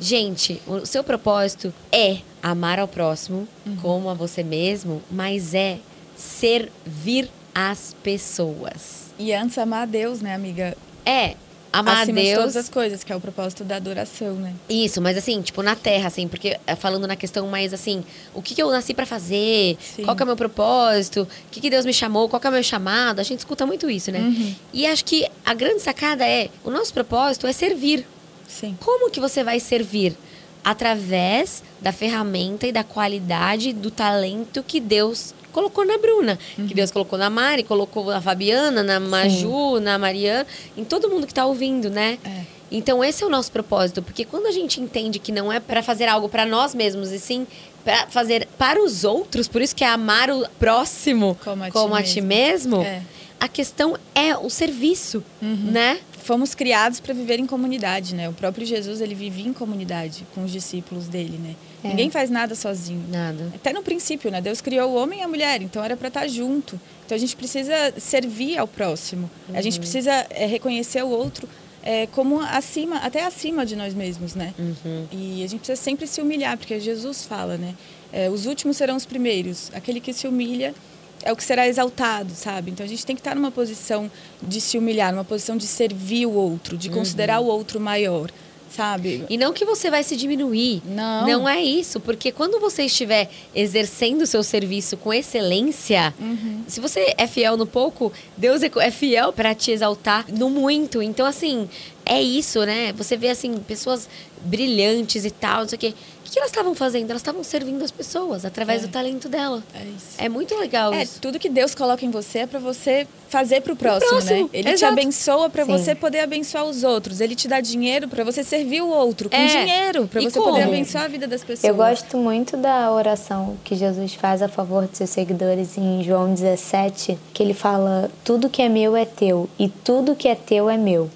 Gente, 0.00 0.60
o 0.66 0.84
seu 0.84 1.04
propósito 1.04 1.72
é 1.92 2.18
amar 2.42 2.80
ao 2.80 2.88
próximo 2.88 3.46
como 3.80 4.08
a 4.08 4.14
você 4.14 4.42
mesmo, 4.42 5.00
mas 5.08 5.54
é 5.54 5.78
servir 6.16 7.30
as 7.58 7.96
pessoas. 8.02 9.06
E 9.18 9.32
antes 9.32 9.56
amar 9.56 9.84
a 9.84 9.86
Deus, 9.86 10.20
né, 10.20 10.34
amiga? 10.34 10.76
É 11.06 11.34
amar 11.72 12.02
Acima 12.02 12.18
a 12.18 12.22
de 12.22 12.28
Deus. 12.28 12.38
todas 12.38 12.56
as 12.56 12.68
coisas, 12.68 13.02
que 13.02 13.10
é 13.10 13.16
o 13.16 13.20
propósito 13.20 13.64
da 13.64 13.76
adoração, 13.76 14.34
né? 14.34 14.52
Isso, 14.68 15.00
mas 15.00 15.16
assim, 15.16 15.40
tipo, 15.40 15.62
na 15.62 15.74
terra, 15.74 16.08
assim, 16.08 16.28
porque 16.28 16.58
eh, 16.66 16.76
falando 16.76 17.06
na 17.06 17.16
questão 17.16 17.46
mais 17.48 17.72
assim, 17.72 18.04
o 18.34 18.42
que, 18.42 18.54
que 18.54 18.62
eu 18.62 18.70
nasci 18.70 18.92
pra 18.92 19.06
fazer, 19.06 19.78
Sim. 19.80 20.04
qual 20.04 20.14
que 20.14 20.22
é 20.22 20.24
o 20.24 20.26
meu 20.26 20.36
propósito, 20.36 21.22
o 21.22 21.50
que, 21.50 21.62
que 21.62 21.70
Deus 21.70 21.86
me 21.86 21.94
chamou, 21.94 22.28
qual 22.28 22.38
que 22.38 22.46
é 22.46 22.50
o 22.50 22.52
meu 22.52 22.62
chamado, 22.62 23.20
a 23.20 23.22
gente 23.22 23.38
escuta 23.38 23.64
muito 23.64 23.88
isso, 23.88 24.12
né? 24.12 24.18
Uhum. 24.18 24.54
E 24.74 24.86
acho 24.86 25.02
que 25.06 25.26
a 25.42 25.54
grande 25.54 25.80
sacada 25.80 26.26
é, 26.26 26.50
o 26.62 26.70
nosso 26.70 26.92
propósito 26.92 27.46
é 27.46 27.54
servir. 27.54 28.06
Sim. 28.46 28.76
Como 28.80 29.10
que 29.10 29.18
você 29.18 29.42
vai 29.42 29.60
servir? 29.60 30.14
Através 30.62 31.62
da 31.80 31.92
ferramenta 31.92 32.66
e 32.66 32.72
da 32.72 32.84
qualidade 32.84 33.72
do 33.72 33.90
talento 33.90 34.62
que 34.62 34.80
Deus 34.80 35.32
colocou 35.56 35.86
na 35.86 35.96
Bruna, 35.96 36.38
que 36.68 36.74
Deus 36.74 36.90
colocou 36.90 37.18
na 37.18 37.30
Mari, 37.30 37.62
colocou 37.62 38.04
na 38.04 38.20
Fabiana, 38.20 38.82
na 38.82 39.00
Maju, 39.00 39.80
na 39.80 39.96
Mariana, 39.98 40.46
em 40.76 40.84
todo 40.84 41.08
mundo 41.08 41.26
que 41.26 41.32
tá 41.32 41.46
ouvindo, 41.46 41.88
né? 41.88 42.18
É. 42.22 42.42
Então 42.70 43.02
esse 43.02 43.24
é 43.24 43.26
o 43.26 43.30
nosso 43.30 43.50
propósito, 43.50 44.02
porque 44.02 44.26
quando 44.26 44.44
a 44.46 44.50
gente 44.50 44.82
entende 44.82 45.18
que 45.18 45.32
não 45.32 45.50
é 45.50 45.58
para 45.58 45.82
fazer 45.82 46.08
algo 46.08 46.28
para 46.28 46.44
nós 46.44 46.74
mesmos 46.74 47.10
e 47.10 47.18
sim 47.18 47.46
para 47.82 48.06
fazer 48.08 48.46
para 48.58 48.82
os 48.82 49.02
outros, 49.02 49.48
por 49.48 49.62
isso 49.62 49.74
que 49.74 49.82
é 49.82 49.88
amar 49.88 50.28
o 50.30 50.46
próximo 50.58 51.38
Como 51.72 51.94
a 51.94 52.02
ti 52.02 52.20
mesmo, 52.20 52.82
É. 52.82 53.00
a 53.40 53.48
questão 53.48 53.96
é 54.14 54.36
o 54.36 54.50
serviço, 54.50 55.24
né? 55.40 55.98
Fomos 56.26 56.56
criados 56.56 56.98
para 56.98 57.14
viver 57.14 57.38
em 57.38 57.46
comunidade, 57.46 58.12
né? 58.12 58.28
O 58.28 58.32
próprio 58.32 58.66
Jesus, 58.66 59.00
ele 59.00 59.14
vivia 59.14 59.46
em 59.46 59.52
comunidade 59.52 60.26
com 60.34 60.42
os 60.42 60.50
discípulos 60.50 61.06
dele, 61.06 61.38
né? 61.38 61.54
É. 61.84 61.88
Ninguém 61.88 62.10
faz 62.10 62.30
nada 62.30 62.56
sozinho. 62.56 63.04
Nada. 63.08 63.52
Até 63.54 63.72
no 63.72 63.80
princípio, 63.80 64.28
né? 64.28 64.40
Deus 64.40 64.60
criou 64.60 64.90
o 64.90 64.94
homem 64.96 65.20
e 65.20 65.22
a 65.22 65.28
mulher, 65.28 65.62
então 65.62 65.84
era 65.84 65.96
para 65.96 66.08
estar 66.08 66.26
junto. 66.26 66.80
Então 67.04 67.14
a 67.14 67.18
gente 67.18 67.36
precisa 67.36 67.94
servir 67.96 68.58
ao 68.58 68.66
próximo. 68.66 69.30
A 69.54 69.62
gente 69.62 69.78
precisa 69.78 70.26
é, 70.30 70.46
reconhecer 70.46 71.00
o 71.04 71.08
outro 71.08 71.48
é, 71.80 72.08
como 72.08 72.40
acima, 72.40 72.96
até 72.96 73.24
acima 73.24 73.64
de 73.64 73.76
nós 73.76 73.94
mesmos, 73.94 74.34
né? 74.34 74.52
Uhum. 74.58 75.06
E 75.12 75.44
a 75.44 75.46
gente 75.46 75.60
precisa 75.60 75.80
sempre 75.80 76.08
se 76.08 76.20
humilhar, 76.20 76.58
porque 76.58 76.80
Jesus 76.80 77.24
fala, 77.24 77.56
né? 77.56 77.76
É, 78.12 78.28
os 78.28 78.46
últimos 78.46 78.76
serão 78.76 78.96
os 78.96 79.06
primeiros. 79.06 79.70
Aquele 79.72 80.00
que 80.00 80.12
se 80.12 80.26
humilha 80.26 80.74
é 81.22 81.32
o 81.32 81.36
que 81.36 81.44
será 81.44 81.66
exaltado, 81.66 82.32
sabe? 82.34 82.70
Então 82.70 82.84
a 82.84 82.88
gente 82.88 83.04
tem 83.04 83.16
que 83.16 83.20
estar 83.20 83.34
numa 83.34 83.50
posição 83.50 84.10
de 84.42 84.60
se 84.60 84.78
humilhar, 84.78 85.12
numa 85.12 85.24
posição 85.24 85.56
de 85.56 85.66
servir 85.66 86.26
o 86.26 86.32
outro, 86.32 86.76
de 86.76 86.88
considerar 86.90 87.40
o 87.40 87.46
outro 87.46 87.80
maior, 87.80 88.30
sabe? 88.70 89.24
E 89.30 89.36
não 89.38 89.52
que 89.52 89.64
você 89.64 89.90
vai 89.90 90.02
se 90.04 90.16
diminuir. 90.16 90.82
Não. 90.84 91.26
Não 91.26 91.48
é 91.48 91.62
isso. 91.62 91.98
Porque 91.98 92.30
quando 92.30 92.60
você 92.60 92.84
estiver 92.84 93.30
exercendo 93.54 94.22
o 94.22 94.26
seu 94.26 94.42
serviço 94.42 94.96
com 94.96 95.12
excelência, 95.12 96.12
Uhum. 96.20 96.62
se 96.68 96.78
você 96.80 97.14
é 97.16 97.26
fiel 97.26 97.56
no 97.56 97.66
pouco, 97.66 98.12
Deus 98.36 98.62
é 98.62 98.70
é 98.80 98.90
fiel 98.90 99.32
para 99.32 99.54
te 99.54 99.70
exaltar 99.70 100.26
no 100.30 100.50
muito. 100.50 101.00
Então, 101.00 101.24
assim, 101.26 101.68
é 102.04 102.20
isso, 102.22 102.64
né? 102.66 102.92
Você 102.92 103.16
vê, 103.16 103.30
assim, 103.30 103.56
pessoas 103.58 104.08
brilhantes 104.44 105.24
e 105.24 105.30
tal, 105.30 105.62
não 105.62 105.68
sei 105.68 105.76
o 105.76 105.80
quê. 105.80 105.94
O 106.26 106.30
que 106.30 106.38
elas 106.38 106.50
estavam 106.50 106.74
fazendo? 106.74 107.08
Elas 107.10 107.20
estavam 107.22 107.44
servindo 107.44 107.82
as 107.84 107.90
pessoas 107.90 108.44
através 108.44 108.82
É. 108.82 108.86
do 108.86 108.90
talento 108.92 109.28
dela. 109.28 109.62
É 109.74 109.82
isso. 109.84 110.06
É 110.18 110.28
muito 110.28 110.54
legal 110.56 110.92
É, 110.92 111.02
isso. 111.04 111.20
tudo 111.20 111.38
que 111.38 111.48
Deus 111.48 111.74
coloca 111.74 112.04
em 112.04 112.10
você 112.10 112.40
é 112.40 112.46
pra 112.46 112.58
você 112.58 113.06
fazer 113.28 113.60
pro 113.62 113.74
próximo, 113.76 114.10
próximo, 114.10 114.42
né? 114.44 114.48
Ele 114.52 114.68
te 114.70 114.74
exato. 114.74 114.92
abençoa 114.92 115.48
pra 115.50 115.64
Sim. 115.64 115.72
você 115.72 115.94
poder 115.94 116.20
abençoar 116.20 116.64
os 116.64 116.82
outros. 116.84 117.20
Ele 117.20 117.34
te 117.34 117.46
dá 117.48 117.60
dinheiro 117.60 118.08
pra 118.08 118.24
você 118.24 118.42
servir 118.44 118.82
o 118.82 118.88
outro 118.88 119.30
com 119.30 119.36
É. 119.36 119.46
dinheiro, 119.46 120.06
pra 120.08 120.20
E 120.20 120.24
você 120.30 120.38
poder 120.38 120.62
como? 120.62 120.72
abençoar 120.74 121.04
a 121.04 121.08
vida 121.08 121.26
das 121.26 121.42
pessoas. 121.44 121.64
Eu 121.64 121.74
gosto 121.76 122.16
muito 122.16 122.56
da 122.56 122.90
oração 122.92 123.56
que 123.64 123.74
Jesus 123.76 124.14
faz 124.14 124.42
a 124.42 124.48
favor 124.48 124.86
de 124.86 124.96
seus 124.96 125.10
seguidores 125.10 125.76
em 125.78 126.02
João 126.02 126.32
17, 126.34 127.18
que 127.32 127.42
ele 127.42 127.54
fala: 127.54 128.10
Tudo 128.24 128.48
que 128.48 128.62
é 128.62 128.68
meu 128.68 128.96
é 128.96 129.04
teu, 129.04 129.48
e 129.58 129.68
tudo 129.68 130.14
que 130.16 130.28
é 130.28 130.34
teu 130.34 130.68
é 130.68 130.76
meu. 130.76 131.10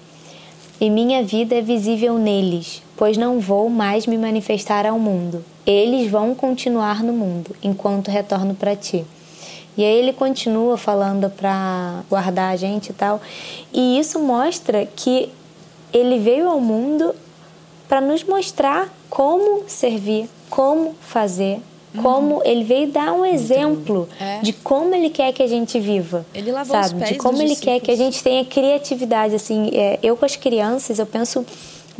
E 0.79 0.89
minha 0.89 1.23
vida 1.23 1.55
é 1.55 1.61
visível 1.61 2.17
neles, 2.17 2.81
pois 3.01 3.17
não 3.17 3.39
vou 3.39 3.67
mais 3.67 4.05
me 4.05 4.15
manifestar 4.15 4.85
ao 4.85 4.99
mundo. 4.99 5.43
Eles 5.65 6.07
vão 6.11 6.35
continuar 6.35 7.01
no 7.01 7.11
mundo, 7.11 7.55
enquanto 7.63 8.11
retorno 8.11 8.53
para 8.53 8.75
ti. 8.75 9.03
E 9.75 9.83
aí 9.83 9.95
ele 9.97 10.13
continua 10.13 10.77
falando 10.77 11.27
para 11.27 12.03
guardar 12.07 12.53
a 12.53 12.55
gente 12.55 12.89
e 12.91 12.93
tal. 12.93 13.19
E 13.73 13.97
isso 13.97 14.19
mostra 14.19 14.85
que 14.85 15.29
ele 15.91 16.19
veio 16.19 16.47
ao 16.47 16.61
mundo 16.61 17.15
para 17.89 17.99
nos 18.01 18.23
mostrar 18.23 18.87
como 19.09 19.63
servir, 19.65 20.29
como 20.47 20.93
fazer, 21.01 21.59
como 22.03 22.43
ele 22.45 22.63
veio 22.63 22.87
dar 22.91 23.13
um 23.13 23.25
exemplo 23.25 24.07
É. 24.19 24.41
de 24.43 24.53
como 24.53 24.93
ele 24.93 25.09
quer 25.09 25.33
que 25.33 25.41
a 25.41 25.47
gente 25.47 25.79
viva. 25.79 26.23
Ele 26.35 26.51
lavou 26.51 26.79
os 26.79 26.85
sabe? 26.85 26.99
pés 26.99 27.13
de 27.13 27.17
como 27.17 27.41
ele 27.41 27.55
quer 27.55 27.79
que 27.79 27.89
a 27.89 27.97
gente 27.97 28.21
tenha 28.21 28.45
criatividade 28.45 29.33
assim. 29.33 29.71
é, 29.73 29.97
eu 30.03 30.15
com 30.15 30.23
as 30.23 30.35
crianças 30.35 30.99
eu 30.99 31.05
penso 31.07 31.43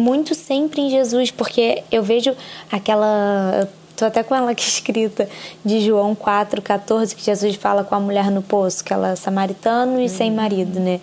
muito 0.02 0.34
sempre 0.34 0.82
em 0.82 0.90
Jesus 0.90 1.32
porque 1.32 1.84
eu 1.92 2.02
vejo 2.04 2.36
aquela 2.72 3.70
tô 4.02 4.06
até 4.06 4.24
com 4.24 4.34
ela 4.34 4.52
aqui 4.52 4.64
escrita 4.68 5.30
de 5.64 5.80
João 5.82 6.16
4:14 6.16 7.16
que 7.16 7.24
Jesus 7.24 7.56
fala 7.56 7.84
com 7.84 7.94
a 7.94 8.00
mulher 8.00 8.32
no 8.32 8.42
poço, 8.42 8.84
que 8.84 8.92
ela 8.92 9.12
é 9.12 9.16
samaritano 9.16 10.02
e 10.02 10.10
sem 10.10 10.32
marido, 10.32 10.80
né? 10.80 11.00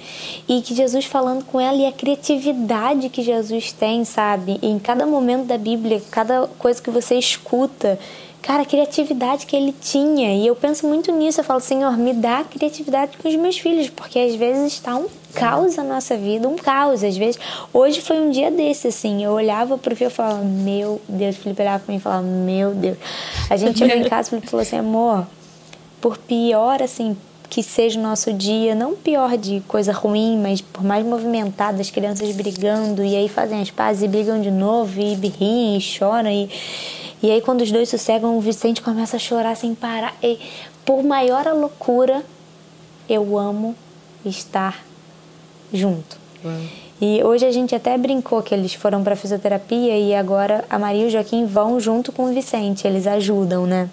E 0.48 0.60
que 0.60 0.74
Jesus 0.74 1.04
falando 1.04 1.44
com 1.44 1.60
ela 1.60 1.76
e 1.76 1.86
a 1.86 1.92
criatividade 1.92 3.08
que 3.08 3.22
Jesus 3.22 3.72
tem, 3.72 4.04
sabe? 4.04 4.58
em 4.60 4.78
cada 4.78 5.06
momento 5.06 5.46
da 5.46 5.56
Bíblia, 5.56 6.02
cada 6.10 6.48
coisa 6.58 6.82
que 6.82 6.90
você 6.90 7.14
escuta, 7.14 7.98
Cara, 8.40 8.62
a 8.62 8.64
criatividade 8.64 9.44
que 9.44 9.54
ele 9.54 9.74
tinha. 9.78 10.34
E 10.34 10.46
eu 10.46 10.56
penso 10.56 10.86
muito 10.86 11.12
nisso. 11.12 11.40
Eu 11.40 11.44
falo, 11.44 11.60
Senhor, 11.60 11.98
me 11.98 12.14
dá 12.14 12.44
criatividade 12.44 13.18
com 13.18 13.28
os 13.28 13.36
meus 13.36 13.58
filhos, 13.58 13.90
porque 13.90 14.18
às 14.18 14.34
vezes 14.36 14.74
está 14.74 14.96
um 14.96 15.08
caos 15.38 15.76
na 15.76 15.84
nossa 15.84 16.16
vida, 16.16 16.48
um 16.48 16.56
caos. 16.56 17.04
Às 17.04 17.16
vezes, 17.16 17.40
hoje 17.72 18.00
foi 18.00 18.20
um 18.20 18.30
dia 18.30 18.50
desse, 18.50 18.88
assim. 18.88 19.24
Eu 19.24 19.32
olhava 19.32 19.78
pro 19.78 19.94
filho 19.94 20.08
e 20.08 20.10
falava, 20.10 20.42
meu 20.42 21.00
Deus. 21.08 21.36
O 21.36 21.40
Felipe 21.40 21.62
olhava 21.62 21.84
pra 21.84 21.92
mim 21.92 21.98
e 21.98 22.02
falava, 22.02 22.22
meu 22.22 22.74
Deus. 22.74 22.96
A 23.48 23.56
gente 23.56 23.78
chegou 23.78 23.96
em 23.96 24.04
casa 24.04 24.36
e 24.36 24.40
falou 24.40 24.62
assim, 24.62 24.78
amor, 24.78 25.26
por 26.00 26.18
pior, 26.18 26.82
assim, 26.82 27.16
que 27.48 27.62
seja 27.62 27.98
o 27.98 28.02
nosso 28.02 28.32
dia, 28.32 28.74
não 28.74 28.94
pior 28.94 29.36
de 29.36 29.60
coisa 29.66 29.92
ruim, 29.92 30.38
mas 30.38 30.60
por 30.60 30.84
mais 30.84 31.04
movimentado, 31.04 31.80
as 31.80 31.90
crianças 31.90 32.30
brigando, 32.34 33.02
e 33.02 33.16
aí 33.16 33.28
fazem 33.28 33.60
as 33.60 33.70
pazes 33.70 34.02
e 34.02 34.08
brigam 34.08 34.40
de 34.40 34.50
novo, 34.50 35.00
e 35.00 35.14
riem 35.14 35.76
e 35.76 35.80
choram, 35.80 36.30
e, 36.30 36.50
e 37.22 37.30
aí 37.30 37.40
quando 37.40 37.62
os 37.62 37.72
dois 37.72 37.88
sossegam, 37.88 38.36
o 38.36 38.40
Vicente 38.40 38.82
começa 38.82 39.16
a 39.16 39.18
chorar 39.18 39.56
sem 39.56 39.74
parar. 39.74 40.14
E 40.22 40.38
por 40.84 41.02
maior 41.02 41.48
a 41.48 41.52
loucura, 41.52 42.22
eu 43.08 43.38
amo 43.38 43.74
estar 44.24 44.87
junto. 45.72 46.16
E 47.00 47.22
hoje 47.22 47.46
a 47.46 47.52
gente 47.52 47.74
até 47.74 47.96
brincou 47.96 48.42
que 48.42 48.54
eles 48.54 48.74
foram 48.74 49.04
para 49.04 49.14
fisioterapia 49.14 49.96
e 49.96 50.14
agora 50.14 50.64
a 50.68 50.78
Maria 50.78 51.04
e 51.04 51.06
o 51.06 51.10
Joaquim 51.10 51.46
vão 51.46 51.78
junto 51.78 52.10
com 52.10 52.24
o 52.24 52.34
Vicente, 52.34 52.86
eles 52.86 53.06
ajudam, 53.06 53.66
né? 53.66 53.88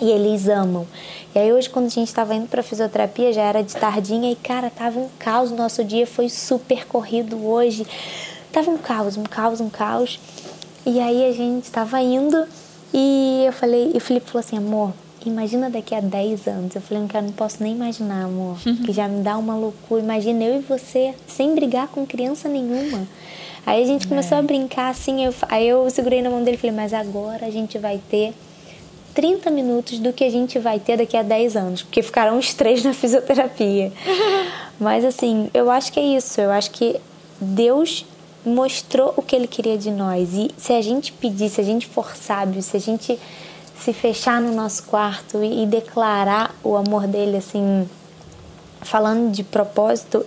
E 0.00 0.10
eles 0.10 0.48
amam. 0.48 0.86
E 1.34 1.38
aí 1.38 1.52
hoje 1.52 1.68
quando 1.68 1.86
a 1.86 1.90
gente 1.90 2.08
estava 2.08 2.34
indo 2.34 2.48
para 2.48 2.62
fisioterapia 2.62 3.32
já 3.32 3.42
era 3.42 3.62
de 3.62 3.76
tardinha 3.76 4.32
e 4.32 4.36
cara, 4.36 4.70
tava 4.70 4.98
um 4.98 5.08
caos, 5.18 5.50
nosso 5.50 5.84
dia 5.84 6.06
foi 6.06 6.30
super 6.30 6.86
corrido 6.86 7.46
hoje. 7.46 7.86
Tava 8.50 8.70
um 8.70 8.78
caos, 8.78 9.16
um 9.16 9.24
caos, 9.24 9.60
um 9.60 9.68
caos. 9.68 10.18
E 10.86 10.98
aí 10.98 11.26
a 11.26 11.32
gente 11.32 11.64
estava 11.64 12.00
indo 12.00 12.46
e 12.92 13.44
eu 13.46 13.52
falei, 13.52 13.92
e 13.94 13.98
o 13.98 14.00
Felipe 14.00 14.26
falou 14.26 14.40
assim, 14.40 14.56
amor, 14.56 14.92
imagina 15.28 15.68
daqui 15.68 15.94
a 15.94 16.00
10 16.00 16.46
anos. 16.48 16.74
Eu 16.74 16.80
falei, 16.80 17.06
cara, 17.06 17.24
não 17.24 17.32
posso 17.32 17.62
nem 17.62 17.72
imaginar, 17.72 18.24
amor, 18.24 18.56
que 18.84 18.92
já 18.92 19.06
me 19.06 19.22
dá 19.22 19.36
uma 19.36 19.54
loucura. 19.54 20.02
Imagina 20.02 20.44
eu 20.44 20.56
e 20.56 20.60
você 20.60 21.14
sem 21.26 21.54
brigar 21.54 21.88
com 21.88 22.06
criança 22.06 22.48
nenhuma. 22.48 23.06
Aí 23.66 23.82
a 23.82 23.86
gente 23.86 24.08
começou 24.08 24.38
a 24.38 24.42
brincar 24.42 24.88
assim, 24.88 25.24
eu, 25.24 25.34
aí 25.48 25.68
eu 25.68 25.88
segurei 25.90 26.22
na 26.22 26.30
mão 26.30 26.42
dele 26.42 26.56
e 26.56 26.60
falei, 26.60 26.74
mas 26.74 26.94
agora 26.94 27.46
a 27.46 27.50
gente 27.50 27.78
vai 27.78 28.00
ter 28.10 28.32
30 29.14 29.50
minutos 29.50 29.98
do 29.98 30.12
que 30.12 30.24
a 30.24 30.30
gente 30.30 30.58
vai 30.58 30.78
ter 30.78 30.96
daqui 30.96 31.16
a 31.16 31.22
10 31.22 31.56
anos, 31.56 31.82
porque 31.82 32.02
ficarão 32.02 32.38
os 32.38 32.54
três 32.54 32.82
na 32.82 32.94
fisioterapia. 32.94 33.92
Mas 34.80 35.04
assim, 35.04 35.50
eu 35.52 35.70
acho 35.70 35.92
que 35.92 36.00
é 36.00 36.16
isso, 36.16 36.40
eu 36.40 36.50
acho 36.50 36.70
que 36.70 36.98
Deus 37.38 38.06
mostrou 38.44 39.12
o 39.16 39.22
que 39.22 39.36
ele 39.36 39.46
queria 39.46 39.76
de 39.76 39.90
nós. 39.90 40.30
E 40.32 40.50
se 40.56 40.72
a 40.72 40.80
gente 40.80 41.12
pedir, 41.12 41.50
se 41.50 41.60
a 41.60 41.64
gente 41.64 41.86
for 41.86 42.16
sábio, 42.16 42.62
se 42.62 42.76
a 42.76 42.80
gente 42.80 43.18
se 43.80 43.92
fechar 43.92 44.40
no 44.40 44.52
nosso 44.54 44.84
quarto 44.84 45.42
e, 45.42 45.62
e 45.62 45.66
declarar 45.66 46.54
o 46.62 46.76
amor 46.76 47.06
dele 47.06 47.36
assim, 47.36 47.88
falando 48.82 49.30
de 49.32 49.42
propósito, 49.42 50.24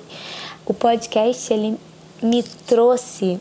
o 0.66 0.74
podcast 0.74 1.54
ele 1.54 1.78
me 2.22 2.42
trouxe 2.44 3.40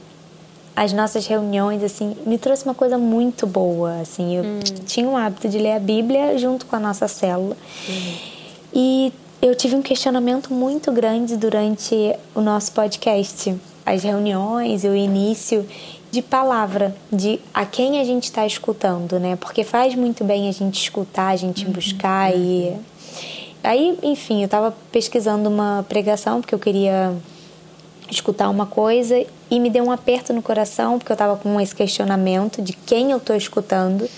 as 0.74 0.92
nossas 0.92 1.26
reuniões 1.26 1.82
assim 1.82 2.16
me 2.24 2.38
trouxe 2.38 2.64
uma 2.64 2.74
coisa 2.74 2.96
muito 2.96 3.46
boa 3.46 4.00
assim. 4.00 4.36
Eu 4.36 4.44
tinha 4.86 5.06
o 5.06 5.16
hábito 5.16 5.48
de 5.48 5.58
ler 5.58 5.72
a 5.72 5.78
Bíblia 5.78 6.38
junto 6.38 6.66
com 6.66 6.76
a 6.76 6.80
nossa 6.80 7.06
célula. 7.06 7.56
E 8.72 9.12
eu 9.40 9.54
tive 9.54 9.76
um 9.76 9.82
questionamento 9.82 10.52
muito 10.52 10.90
grande 10.90 11.36
durante 11.36 11.94
o 12.34 12.40
nosso 12.40 12.72
podcast 12.72 13.54
as 13.84 14.02
reuniões 14.02 14.84
e 14.84 14.88
o 14.88 14.94
início 14.94 15.66
de 16.12 16.22
palavra 16.22 16.94
de 17.10 17.40
a 17.52 17.64
quem 17.64 17.98
a 17.98 18.04
gente 18.04 18.24
está 18.24 18.46
escutando 18.46 19.18
né? 19.18 19.34
Porque 19.34 19.64
faz 19.64 19.94
muito 19.94 20.22
bem 20.22 20.48
a 20.48 20.52
gente 20.52 20.80
escutar 20.80 21.28
a 21.28 21.36
gente 21.36 21.64
buscar 21.64 22.32
e 22.36 22.76
aí 23.64 23.98
enfim 24.02 24.40
eu 24.40 24.44
estava 24.44 24.72
pesquisando 24.92 25.48
uma 25.48 25.84
pregação 25.88 26.40
porque 26.40 26.54
eu 26.54 26.58
queria 26.58 27.16
escutar 28.10 28.50
uma 28.50 28.66
coisa 28.66 29.24
e 29.50 29.58
me 29.58 29.70
deu 29.70 29.84
um 29.84 29.90
aperto 29.90 30.32
no 30.32 30.42
coração 30.42 30.98
porque 30.98 31.10
eu 31.10 31.14
estava 31.14 31.36
com 31.36 31.60
esse 31.60 31.74
questionamento 31.74 32.60
de 32.60 32.74
quem 32.74 33.10
eu 33.10 33.18
estou 33.18 33.34
escutando. 33.34 34.08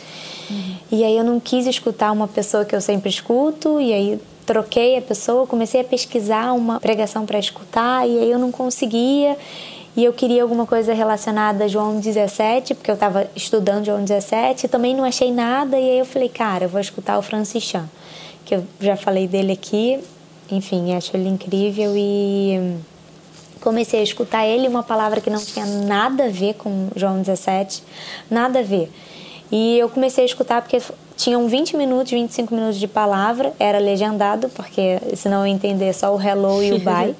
E 0.90 1.02
aí 1.02 1.16
eu 1.16 1.24
não 1.24 1.40
quis 1.40 1.66
escutar 1.66 2.12
uma 2.12 2.28
pessoa 2.28 2.64
que 2.64 2.74
eu 2.74 2.80
sempre 2.80 3.08
escuto 3.08 3.80
e 3.80 3.92
aí 3.92 4.20
troquei 4.44 4.98
a 4.98 5.02
pessoa 5.02 5.46
comecei 5.46 5.80
a 5.80 5.84
pesquisar 5.84 6.52
uma 6.52 6.78
pregação 6.78 7.24
para 7.24 7.38
escutar 7.38 8.06
e 8.06 8.18
aí 8.18 8.30
eu 8.30 8.38
não 8.38 8.52
conseguia 8.52 9.38
e 9.96 10.04
eu 10.04 10.12
queria 10.12 10.42
alguma 10.42 10.66
coisa 10.66 10.92
relacionada 10.92 11.64
a 11.64 11.68
João 11.68 11.98
17 12.00 12.74
porque 12.74 12.90
eu 12.90 12.94
estava 12.94 13.28
estudando 13.36 13.86
João 13.86 14.02
17 14.02 14.66
e 14.66 14.68
também 14.68 14.94
não 14.94 15.04
achei 15.04 15.32
nada 15.32 15.78
e 15.78 15.90
aí 15.90 15.98
eu 15.98 16.04
falei 16.04 16.28
cara 16.28 16.64
eu 16.64 16.68
vou 16.68 16.80
escutar 16.80 17.18
o 17.18 17.22
Francis 17.22 17.62
Chan 17.62 17.88
que 18.44 18.54
eu 18.54 18.64
já 18.80 18.96
falei 18.96 19.28
dele 19.28 19.52
aqui 19.52 20.00
enfim 20.50 20.94
acho 20.94 21.16
ele 21.16 21.28
incrível 21.28 21.92
e 21.96 22.78
comecei 23.64 24.00
a 24.00 24.02
escutar 24.02 24.46
ele 24.46 24.68
uma 24.68 24.82
palavra 24.82 25.22
que 25.22 25.30
não 25.30 25.42
tinha 25.42 25.64
nada 25.64 26.26
a 26.26 26.28
ver 26.28 26.54
com 26.54 26.88
João 26.94 27.22
17, 27.22 27.82
nada 28.30 28.58
a 28.58 28.62
ver. 28.62 28.92
E 29.50 29.78
eu 29.78 29.88
comecei 29.88 30.24
a 30.24 30.26
escutar 30.26 30.60
porque 30.60 30.80
tinham 31.16 31.48
20 31.48 31.76
minutos, 31.76 32.12
25 32.12 32.54
minutos 32.54 32.78
de 32.78 32.86
palavra, 32.86 33.54
era 33.58 33.78
legendado, 33.78 34.50
porque 34.50 35.00
senão 35.16 35.40
eu 35.40 35.46
ia 35.46 35.52
entender 35.54 35.94
só 35.94 36.14
o 36.14 36.20
hello 36.20 36.62
e 36.62 36.74
o 36.74 36.78
bye. 36.84 37.16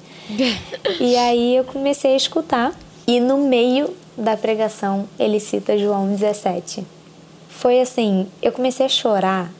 E 0.99 1.15
aí 1.15 1.55
eu 1.55 1.63
comecei 1.63 2.13
a 2.13 2.17
escutar 2.17 2.73
e 3.07 3.19
no 3.19 3.37
meio 3.37 3.95
da 4.17 4.35
pregação 4.35 5.07
ele 5.19 5.39
cita 5.39 5.77
João 5.77 6.07
17. 6.07 6.85
Foi 7.49 7.79
assim, 7.81 8.27
eu 8.41 8.51
comecei 8.51 8.85
a 8.85 8.89
chorar 8.89 9.51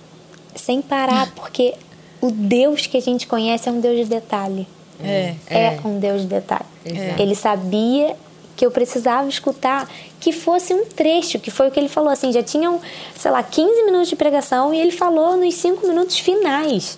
sem 0.56 0.82
parar, 0.82 1.32
porque 1.36 1.74
o 2.22 2.32
Deus 2.32 2.88
que 2.88 2.98
a 2.98 3.02
gente 3.02 3.28
conhece 3.28 3.70
é 3.70 3.72
um 3.72 3.80
Deus 3.80 3.98
de 3.98 4.06
detalhe 4.06 4.68
É. 5.04 5.36
é, 5.50 5.80
um 5.84 6.00
Deus 6.00 6.22
de 6.22 6.28
detalhe. 6.28 6.66
Exato. 6.86 7.22
Ele 7.22 7.36
sabia 7.36 8.16
que 8.56 8.66
eu 8.66 8.72
precisava 8.72 9.28
escutar 9.28 9.90
que 10.20 10.32
fosse 10.32 10.74
um 10.74 10.86
trecho, 10.86 11.40
que 11.40 11.52
foi 11.52 11.68
o 11.68 11.72
que 11.72 11.80
ele 11.80 11.90
falou 11.90 12.10
assim, 12.10 12.32
já 12.32 12.42
tinham, 12.42 12.80
sei 13.18 13.30
lá, 13.30 13.44
15 13.44 13.84
minutos 13.84 14.08
de 14.08 14.16
pregação 14.16 14.74
e 14.74 14.80
ele 14.80 14.92
falou 14.92 15.36
nos 15.36 15.54
5 15.56 15.86
minutos 15.86 16.18
finais, 16.18 16.98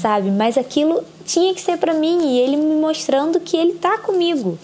sabe? 0.00 0.30
Mas 0.30 0.58
aquilo 0.58 1.04
tinha 1.28 1.54
que 1.54 1.60
ser 1.60 1.76
para 1.76 1.92
mim 1.92 2.26
e 2.26 2.38
ele 2.40 2.56
me 2.56 2.74
mostrando 2.74 3.38
que 3.38 3.54
ele 3.54 3.74
tá 3.74 3.98
comigo. 3.98 4.58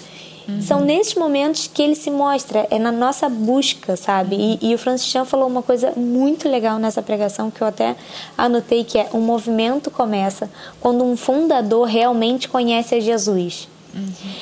Uhum. 0.49 0.61
São 0.63 0.81
nesses 0.81 1.15
momentos 1.15 1.71
que 1.73 1.83
ele 1.83 1.95
se 1.95 2.11
mostra, 2.11 2.67
é 2.71 2.79
na 2.79 2.91
nossa 2.91 3.29
busca, 3.29 3.97
sabe? 3.97 4.37
E, 4.37 4.71
e 4.71 4.75
o 4.75 4.79
Francis 4.79 5.07
Chan 5.09 5.25
falou 5.25 5.47
uma 5.47 5.63
coisa 5.63 5.93
muito 5.97 6.49
legal 6.49 6.79
nessa 6.79 7.03
pregação 7.03 7.51
que 7.51 7.61
eu 7.61 7.67
até 7.67 7.95
anotei 8.37 8.83
que 8.83 8.99
é 8.99 9.09
um 9.13 9.21
movimento 9.21 9.91
começa 9.91 10.51
quando 10.81 11.05
um 11.05 11.17
fundador 11.17 11.87
realmente 11.87 12.49
conhece 12.49 12.95
a 12.95 13.01
Jesus. 13.01 13.69
Uhum. 13.95 14.33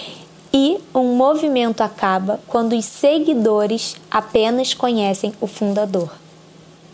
E 0.54 0.78
um 0.94 1.16
movimento 1.16 1.82
acaba 1.82 2.40
quando 2.46 2.76
os 2.76 2.84
seguidores 2.84 3.96
apenas 4.10 4.74
conhecem 4.74 5.32
o 5.40 5.46
fundador. 5.46 6.21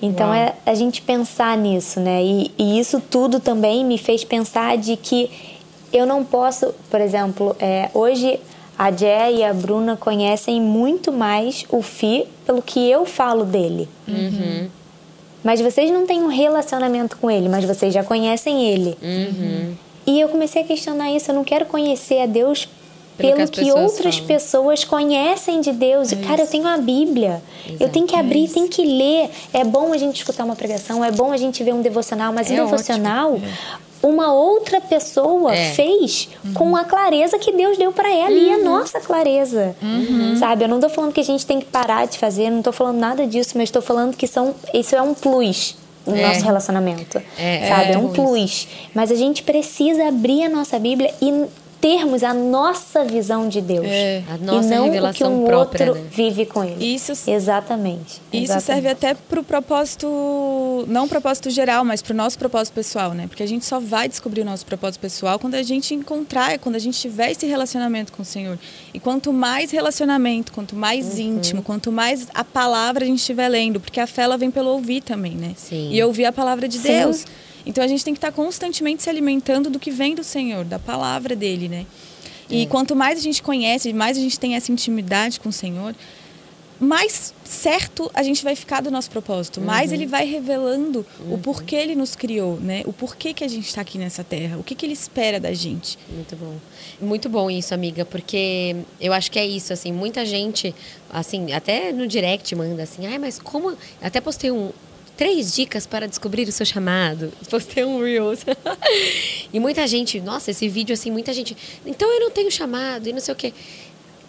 Então 0.01 0.33
é 0.33 0.55
a 0.65 0.75
gente 0.75 1.03
pensar 1.03 1.57
nisso, 1.57 1.99
né? 1.99 2.23
E, 2.23 2.53
e, 2.57 2.79
isso 2.79 3.01
tudo 3.01 3.41
também 3.41 3.85
me 3.85 3.99
fez 3.99 4.25
pensar 4.25 4.77
de 4.79 4.97
que 4.97 5.31
eu 5.93 6.07
não 6.07 6.25
posso, 6.25 6.73
por 6.89 7.01
exemplo, 7.01 7.57
é, 7.59 7.91
hoje 7.93 8.39
a 8.79 8.93
Jé 8.93 9.33
e 9.33 9.45
a 9.45 9.53
Bruna 9.53 9.97
conhecem 9.97 10.61
muito 10.61 11.11
mais 11.11 11.65
o 11.69 11.83
Fi 11.83 12.27
pelo 12.47 12.63
que 12.63 12.89
eu 12.89 13.05
falo 13.05 13.45
dele. 13.45 13.89
Uhum. 14.07 14.69
Mas 15.43 15.61
vocês 15.61 15.91
não 15.91 16.07
têm 16.07 16.23
um 16.23 16.29
relacionamento 16.29 17.17
com 17.17 17.31
ele, 17.31 17.49
mas 17.49 17.65
vocês 17.65 17.93
já 17.93 18.05
conhecem 18.05 18.65
ele. 18.67 18.97
Uhum. 19.03 19.75
E 20.07 20.21
eu 20.21 20.29
comecei 20.29 20.63
a 20.63 20.65
questionar 20.65 21.11
isso. 21.11 21.31
Eu 21.31 21.35
não 21.35 21.45
quero 21.45 21.67
conhecer 21.67 22.21
a 22.23 22.27
Deus 22.27 22.69
pelo, 23.19 23.35
pelo 23.35 23.49
que, 23.49 23.65
que 23.65 23.73
outras 23.73 24.15
falam. 24.15 24.29
pessoas 24.29 24.85
conhecem 24.85 25.61
de 25.61 25.73
Deus. 25.73 26.13
É 26.13 26.17
Cara, 26.17 26.43
eu 26.43 26.47
tenho 26.47 26.67
a 26.67 26.79
Bíblia. 26.79 27.43
Exato. 27.67 27.83
Eu 27.83 27.89
tenho 27.89 28.07
que 28.07 28.15
abrir, 28.15 28.45
é 28.45 28.49
tenho 28.49 28.69
que 28.69 28.85
ler. 28.85 29.31
É 29.53 29.65
bom 29.65 29.93
a 29.93 29.99
gente 29.99 30.17
escutar 30.17 30.45
uma 30.45 30.57
pregação, 30.57 31.05
é 31.05 31.11
bom 31.11 31.33
a 31.33 31.37
gente 31.37 31.63
ver 31.65 31.75
um 31.75 31.83
devocional, 31.83 32.33
mas 32.33 32.51
é 32.51 32.63
um 32.63 32.65
devocional, 32.65 33.35
ótimo. 33.35 33.49
uma 34.03 34.33
outra 34.33 34.81
pessoa 34.81 35.55
é. 35.55 35.73
fez 35.73 36.29
uhum. 36.45 36.55
com 36.55 36.77
a 36.77 36.85
clareza 36.85 37.39
que 37.39 37.53
Deus 37.53 37.77
deu 37.77 37.93
para 37.93 38.09
ela 38.09 38.31
uhum. 38.31 38.37
e 38.37 38.53
a 38.53 38.59
nossa 38.59 39.01
clareza. 39.01 39.75
Uhum. 39.83 40.37
Sabe? 40.37 40.65
Eu 40.65 40.69
não 40.69 40.79
tô 40.79 40.89
falando 40.89 41.13
que 41.13 41.21
a 41.21 41.25
gente 41.25 41.45
tem 41.45 41.59
que 41.59 41.67
parar 41.67 42.07
de 42.07 42.17
fazer, 42.17 42.49
não 42.51 42.63
tô 42.63 42.71
falando 42.71 42.99
nada 42.99 43.27
disso, 43.27 43.53
mas 43.55 43.65
estou 43.65 43.83
falando 43.83 44.17
que 44.17 44.29
são, 44.29 44.55
isso 44.73 44.95
é 44.95 45.03
um 45.03 45.13
plus 45.13 45.77
no 46.09 46.17
é. 46.17 46.27
nosso 46.27 46.45
relacionamento. 46.45 47.21
É, 47.39 47.69
sabe? 47.69 47.91
É, 47.91 47.93
é 47.93 47.99
um 47.99 48.09
plus. 48.13 48.67
Mas 48.95 49.11
a 49.11 49.15
gente 49.15 49.43
precisa 49.43 50.09
abrir 50.09 50.45
a 50.45 50.49
nossa 50.49 50.79
Bíblia 50.79 51.13
e 51.21 51.47
termos 51.81 52.23
a 52.23 52.35
nossa 52.35 53.05
visão 53.05 53.49
de 53.49 53.61
Deus. 53.61 53.87
É, 53.87 54.23
a 54.29 54.37
nossa 54.39 54.67
e 54.67 54.77
não 54.77 54.85
revelação 54.85 55.33
o 55.33 55.37
que 55.37 55.43
um 55.43 55.47
própria, 55.47 55.89
outro 55.89 56.03
né? 56.03 56.11
vive 56.11 56.47
com 56.47 56.65
ele. 56.65 56.95
Isso, 56.95 57.13
Exatamente. 57.29 58.21
Isso 58.33 58.53
exatamente. 58.53 58.65
serve 58.65 58.89
até 58.89 59.15
para 59.15 59.41
o 59.41 59.45
propósito, 59.45 60.85
não 60.89 61.05
o 61.05 61.09
propósito 61.09 61.51
geral, 61.51 61.85
mas 61.85 62.03
para 62.03 62.13
o 62.13 62.17
nosso 62.17 62.39
propósito 62.39 62.75
pessoal, 62.75 63.13
né? 63.13 63.27
Porque 63.27 63.43
a 63.43 63.47
gente 63.47 63.65
só 63.65 63.79
vai 63.79 64.09
descobrir 64.09 64.43
o 64.43 64.45
nosso 64.45 64.67
propósito 64.67 65.01
pessoal 65.01 65.39
quando 65.39 65.55
a 65.55 65.63
gente 65.63 65.95
encontrar, 65.95 66.59
quando 66.59 66.77
a 66.77 66.79
gente 66.79 66.99
tiver 66.99 67.31
esse 67.31 67.47
relacionamento 67.47 68.13
com 68.13 68.23
o 68.23 68.25
Senhor. 68.25 68.59
E 68.93 69.01
quanto 69.01 69.33
mais 69.33 69.71
relacionamento, 69.71 70.53
quanto 70.53 70.75
mais 70.75 71.15
uhum. 71.15 71.37
íntimo, 71.37 71.63
quanto 71.63 71.93
mais 71.93 72.29
a 72.35 72.45
palavra 72.45 73.05
a 73.05 73.07
gente 73.07 73.21
estiver 73.21 73.49
lendo, 73.49 73.81
porque 73.81 74.01
a 74.01 74.07
fé 74.07 74.23
ela 74.23 74.37
vem 74.37 74.51
pelo 74.51 74.71
ouvir 74.71 75.03
também, 75.03 75.35
né? 75.35 75.53
Sim. 75.57 75.91
E 75.93 76.03
ouvir 76.03 76.25
a 76.25 76.33
palavra 76.33 76.69
de 76.69 76.79
Sim. 76.79 76.89
Deus. 76.89 77.25
Então 77.69 77.85
a 77.85 77.87
gente 77.87 78.03
tem 78.03 78.15
que 78.15 78.19
estar 78.19 78.33
constantemente 78.33 79.03
se 79.03 79.11
alimentando 79.11 79.69
do 79.69 79.79
que 79.79 79.91
vem 79.91 80.15
do 80.15 80.25
Senhor, 80.25 80.65
da 80.65 80.79
palavra 80.79 81.37
dele, 81.37 81.69
né? 81.69 81.85
E 82.49 82.63
é. 82.63 82.67
quanto 82.67 82.97
mais 82.97 83.19
a 83.19 83.23
gente 83.23 83.43
conhece, 83.43 83.93
mais 83.93 84.17
a 84.17 84.21
gente 84.21 84.41
tem 84.41 84.57
essa 84.57 84.73
intimidade 84.73 85.39
com 85.39 85.51
o 85.51 85.53
Senhor, 85.53 85.95
mais 86.81 87.35
certo 87.45 88.11
a 88.15 88.23
gente 88.23 88.43
vai 88.43 88.57
ficar 88.57 88.81
do 88.81 88.91
nosso 88.91 89.11
propósito, 89.11 89.61
uhum. 89.61 89.67
mais 89.67 89.93
ele 89.93 90.07
vai 90.07 90.25
revelando 90.25 91.05
uhum. 91.21 91.35
o 91.35 91.39
porquê 91.39 91.77
ele 91.77 91.95
nos 91.95 92.17
criou, 92.17 92.59
né? 92.59 92.83
O 92.87 92.93
porquê 92.93 93.35
que 93.35 93.45
a 93.45 93.49
gente 93.49 93.67
está 93.67 93.83
aqui 93.83 93.99
nessa 93.99 94.25
terra, 94.25 94.57
o 94.57 94.65
que, 94.65 94.75
que 94.75 94.87
ele 94.87 94.95
espera 94.95 95.39
da 95.39 95.53
gente. 95.53 95.99
Muito 96.09 96.37
bom. 96.37 96.55
Muito 96.99 97.29
bom 97.29 97.51
isso, 97.51 97.75
amiga, 97.75 98.03
porque 98.07 98.77
eu 98.99 99.13
acho 99.13 99.31
que 99.31 99.39
é 99.39 99.45
isso, 99.45 99.75
assim, 99.75 99.93
muita 99.93 100.25
gente, 100.25 100.75
assim, 101.11 101.53
até 101.53 101.93
no 101.93 102.07
direct 102.07 102.55
manda 102.55 102.83
assim, 102.83 103.07
ai, 103.07 103.19
mas 103.19 103.39
como... 103.39 103.77
Até 104.01 104.23
postei 104.23 104.51
um, 104.51 104.71
três 105.19 105.53
dicas 105.53 105.85
para 105.85 106.07
descobrir 106.07 106.49
o 106.49 106.53
seu 106.53 106.65
chamado. 106.65 107.33
Postei 107.51 107.85
um 107.85 108.01
Reels. 108.01 108.47
e 109.53 109.59
muita 109.59 109.85
gente, 109.87 110.21
nossa, 110.21 110.53
esse 110.53 110.69
vídeo 110.69 110.95
assim, 110.95 111.11
muita 111.11 111.35
gente. 111.35 111.57
Então 111.85 112.09
eu 112.11 112.21
não 112.21 112.31
tenho 112.31 112.51
chamado 112.53 113.09
e 113.09 113.13
não 113.13 113.21
sei 113.21 113.35
o 113.35 113.37
quê. 113.37 113.53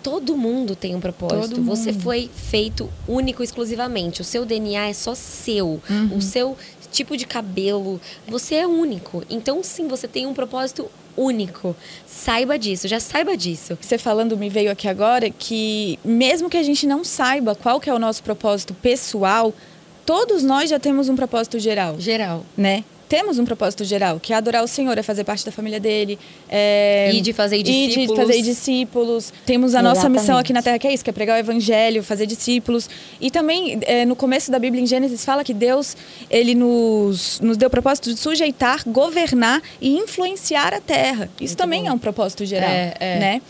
Todo 0.02 0.36
mundo 0.36 0.76
tem 0.76 0.96
um 0.96 1.00
propósito. 1.00 1.62
Você 1.62 1.94
foi 1.94 2.30
feito 2.34 2.90
único 3.08 3.44
exclusivamente. 3.44 4.22
O 4.22 4.24
seu 4.24 4.46
DNA 4.46 4.88
é 4.88 4.94
só 4.94 5.14
seu. 5.14 5.80
Uhum. 5.90 6.18
O 6.18 6.22
seu 6.22 6.58
tipo 6.92 7.16
de 7.16 7.28
cabelo. 7.28 8.02
Você 8.28 8.56
é 8.56 8.66
único. 8.66 9.24
Então, 9.30 9.62
sim, 9.62 9.88
você 9.88 10.08
tem 10.08 10.26
um 10.26 10.34
propósito 10.34 10.90
único. 11.16 11.76
Saiba 12.08 12.58
disso, 12.58 12.88
já 12.88 13.00
saiba 13.00 13.38
disso. 13.38 13.78
Você 13.80 13.98
falando 13.98 14.38
me 14.38 14.50
veio 14.50 14.72
aqui 14.72 14.88
agora 14.88 15.30
que 15.30 16.00
mesmo 16.04 16.50
que 16.50 16.58
a 16.58 16.64
gente 16.64 16.88
não 16.88 17.04
saiba 17.04 17.54
qual 17.54 17.80
que 17.80 17.90
é 17.90 17.94
o 17.94 18.00
nosso 18.00 18.24
propósito 18.24 18.74
pessoal, 18.74 19.54
todos 20.10 20.42
nós 20.42 20.72
já 20.72 20.80
temos 20.80 21.08
um 21.08 21.16
propósito 21.16 21.60
geral. 21.60 21.96
Geral. 22.00 22.44
Né? 22.58 22.84
Temos 23.08 23.38
um 23.38 23.46
propósito 23.46 23.84
geral, 23.86 24.20
que 24.20 24.34
é 24.34 24.36
adorar 24.36 24.64
o 24.64 24.68
Senhor, 24.68 24.98
é 24.98 25.04
fazer 25.04 25.24
parte 25.24 25.46
da 25.46 25.52
família 25.52 25.80
dele. 25.80 26.18
É... 26.50 27.12
E 27.14 27.22
de 27.22 27.32
fazer 27.32 27.62
discípulos. 27.62 27.96
E 27.96 28.08
de 28.08 28.16
fazer 28.16 28.42
discípulos. 28.42 29.34
Temos 29.46 29.76
a 29.76 29.80
Exatamente. 29.82 29.96
nossa 29.96 30.10
missão 30.10 30.38
aqui 30.40 30.52
na 30.52 30.64
Terra, 30.64 30.80
que 30.80 30.88
é 30.88 30.94
isso, 30.96 31.04
que 31.04 31.12
é 31.12 31.14
pregar 31.14 31.38
o 31.38 31.40
Evangelho, 31.40 32.02
fazer 32.02 32.26
discípulos. 32.26 32.90
E 33.22 33.30
também, 33.30 33.78
é, 33.84 34.04
no 34.04 34.16
começo 34.16 34.50
da 34.50 34.58
Bíblia, 34.58 34.82
em 34.82 34.88
Gênesis, 34.88 35.24
fala 35.24 35.44
que 35.44 35.54
Deus, 35.54 35.96
ele 36.28 36.56
nos, 36.56 37.40
nos 37.40 37.56
deu 37.56 37.68
o 37.68 37.70
propósito 37.70 38.12
de 38.12 38.20
sujeitar, 38.20 38.82
governar 38.88 39.62
e 39.80 39.96
influenciar 39.96 40.74
a 40.74 40.82
Terra. 40.82 41.30
Isso 41.40 41.52
Muito 41.52 41.58
também 41.58 41.84
bom. 41.84 41.90
é 41.90 41.92
um 41.92 42.00
propósito 42.00 42.46
geral, 42.46 42.68
é, 42.68 42.96
é. 43.00 43.20
né? 43.20 43.42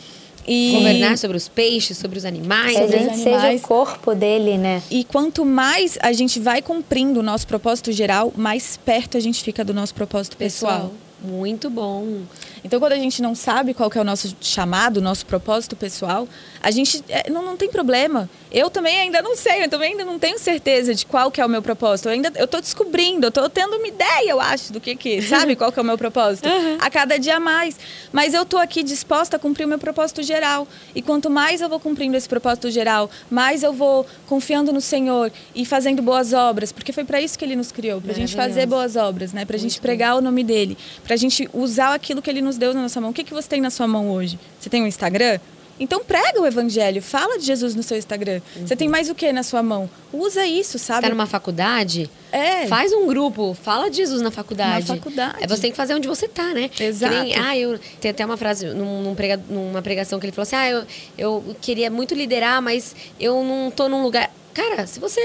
E... 0.52 0.72
Governar 0.74 1.16
sobre 1.16 1.38
os 1.38 1.48
peixes, 1.48 1.96
sobre 1.96 2.18
os 2.18 2.26
animais. 2.26 2.76
Que 2.76 2.82
a 2.82 2.88
gente 2.88 3.18
seja 3.18 3.54
o 3.54 3.60
corpo 3.60 4.16
dele, 4.16 4.58
né? 4.58 4.82
E 4.90 5.04
quanto 5.04 5.46
mais 5.46 5.96
a 6.02 6.12
gente 6.12 6.40
vai 6.40 6.60
cumprindo 6.60 7.20
o 7.20 7.24
nosso 7.24 7.46
propósito 7.46 7.92
geral, 7.92 8.34
mais 8.36 8.76
perto 8.76 9.16
a 9.16 9.20
gente 9.20 9.44
fica 9.44 9.64
do 9.64 9.76
nosso 9.76 9.94
propósito 9.94 10.36
pessoal. 10.36 10.90
pessoal. 10.90 10.94
Muito 11.22 11.70
bom. 11.70 12.22
Então, 12.64 12.80
quando 12.80 12.94
a 12.94 12.98
gente 12.98 13.22
não 13.22 13.36
sabe 13.36 13.74
qual 13.74 13.92
é 13.94 14.00
o 14.00 14.04
nosso 14.04 14.36
chamado, 14.42 14.98
o 14.98 15.02
nosso 15.02 15.26
propósito 15.26 15.76
pessoal, 15.76 16.28
a 16.62 16.72
gente 16.72 17.04
é, 17.08 17.30
não, 17.30 17.44
não 17.44 17.58
tem 17.58 17.70
problema. 17.70 18.30
Eu 18.52 18.70
também 18.70 19.00
ainda 19.00 19.22
não 19.22 19.36
sei, 19.36 19.64
eu 19.64 19.70
também 19.70 19.92
ainda 19.92 20.04
não 20.04 20.18
tenho 20.18 20.40
certeza 20.40 20.94
de 20.94 21.06
qual 21.06 21.30
que 21.30 21.40
é 21.40 21.46
o 21.46 21.50
meu 21.50 21.62
propósito. 21.62 22.08
Eu 22.08 22.14
ainda 22.14 22.32
eu 22.36 22.48
tô 22.48 22.60
descobrindo, 22.60 23.28
eu 23.28 23.32
tô 23.32 23.48
tendo 23.48 23.76
uma 23.76 23.88
ideia, 23.88 24.30
eu 24.30 24.42
acho, 24.42 24.74
do 24.74 24.82
que 24.82 24.96
que, 24.96 25.22
sabe 25.24 25.56
qual 25.56 25.72
que 25.72 25.80
é 25.80 25.82
o 25.82 25.86
meu 25.86 25.98
propósito? 25.98 26.50
Uhum. 26.50 26.78
A 26.80 26.90
cada 26.90 27.18
dia 27.18 27.40
mais. 27.40 27.78
Mas 28.12 28.34
eu 28.34 28.46
tô 28.46 28.58
aqui 28.58 28.82
disposta 28.84 29.38
a 29.38 29.40
cumprir 29.40 29.66
o 29.66 29.68
meu 29.68 29.78
propósito 29.78 30.24
geral. 30.24 30.68
E 30.96 31.02
quanto 31.02 31.30
mais 31.30 31.62
eu 31.62 31.70
vou 31.70 31.80
cumprindo 31.80 32.18
esse 32.18 32.28
propósito 32.28 32.72
geral, 32.72 33.10
mais 33.30 33.64
eu 33.64 33.72
vou 33.72 34.06
confiando 34.28 34.74
no 34.74 34.82
Senhor 34.82 35.32
e 35.54 35.66
fazendo 35.66 36.02
boas 36.02 36.34
obras, 36.34 36.72
porque 36.72 36.92
foi 36.92 37.04
para 37.04 37.22
isso 37.22 37.38
que 37.38 37.46
ele 37.46 37.56
nos 37.56 37.72
criou, 37.72 38.02
pra 38.02 38.14
gente 38.14 38.36
fazer 38.36 38.66
boas 38.66 38.96
obras, 38.96 39.32
né? 39.32 39.46
Pra 39.46 39.58
Muito 39.58 39.70
gente 39.70 39.82
pregar 39.82 40.14
bom. 40.14 40.20
o 40.20 40.22
nome 40.22 40.44
dele, 40.44 40.78
pra 41.04 41.16
gente 41.16 41.48
usar 41.54 41.94
aquilo 41.94 42.22
que 42.22 42.30
ele 42.30 42.42
nos 42.42 42.58
deu 42.58 42.74
na 42.74 42.82
nossa 42.82 43.00
mão. 43.00 43.12
O 43.12 43.14
que 43.14 43.24
que 43.24 43.34
você 43.34 43.48
tem 43.48 43.62
na 43.62 43.70
sua 43.70 43.88
mão 43.88 44.12
hoje? 44.12 44.40
Você 44.60 44.70
tem 44.70 44.82
um 44.84 44.88
Instagram? 44.88 45.40
Então 45.80 46.04
prega 46.04 46.42
o 46.42 46.46
evangelho, 46.46 47.02
fala 47.02 47.38
de 47.38 47.46
Jesus 47.46 47.74
no 47.76 47.84
seu 47.84 47.98
Instagram. 47.98 48.42
Uhum. 48.56 48.68
Você 48.68 48.76
tem 48.76 48.90
mais 48.90 49.10
o 49.10 49.16
que 49.16 49.32
na 49.32 49.44
sua 49.44 49.64
mão? 49.64 49.90
Usa 50.12 50.46
isso, 50.46 50.78
sabe? 50.78 51.00
Está 51.00 51.10
numa 51.10 51.26
faculdade? 51.26 52.10
É. 52.32 52.68
Faz 52.68 52.92
um 52.94 53.08
grupo, 53.08 53.54
fala 53.54 53.90
de 53.90 53.98
Jesus 53.98 54.22
na 54.22 54.30
faculdade. 54.30 54.88
Na 54.90 54.96
faculdade. 54.96 55.38
É, 55.44 55.48
você 55.48 55.62
tem 55.62 55.72
que 55.72 55.78
fazer 55.78 55.96
onde 55.96 56.08
você 56.08 56.28
tá, 56.28 56.54
né? 56.54 56.70
Exato. 56.80 57.14
Nem, 57.14 57.36
ah, 57.36 57.58
eu 57.58 57.80
tem 58.00 58.12
até 58.12 58.26
uma 58.26 58.38
frase 58.38 58.68
num, 58.68 59.02
num 59.02 59.16
prega, 59.16 59.42
numa 59.50 59.82
pregação 59.82 60.20
que 60.20 60.26
ele 60.26 60.34
falou 60.34 60.44
assim: 60.44 60.56
"Ah, 60.56 60.70
eu, 60.70 60.84
eu 61.18 61.56
queria 61.62 61.90
muito 61.90 62.14
liderar, 62.14 62.62
mas 62.62 62.96
eu 63.20 63.44
não 63.44 63.72
tô 63.72 63.88
num 63.88 64.04
lugar". 64.04 64.32
Cara, 64.54 64.86
se 64.86 65.00
você 65.00 65.22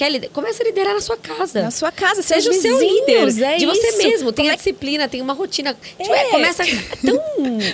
quer 0.00 0.10
liderar, 0.10 0.32
comece 0.32 0.62
a 0.62 0.64
liderar 0.64 0.94
na 0.94 1.00
sua 1.02 1.16
casa. 1.18 1.62
Na 1.62 1.70
sua 1.70 1.92
casa, 1.92 2.22
seja 2.22 2.50
o 2.50 2.54
seu 2.54 2.80
líder. 2.80 3.42
É 3.44 3.56
de 3.58 3.66
você 3.66 3.88
isso. 3.88 3.98
mesmo. 3.98 4.32
Tem 4.32 4.48
a 4.48 4.56
disciplina, 4.56 5.06
tem 5.06 5.20
uma 5.20 5.34
rotina. 5.34 5.76
É. 5.98 6.02
Tipo, 6.02 6.14
é, 6.14 6.24
começa 6.30 6.64
tão 7.04 7.20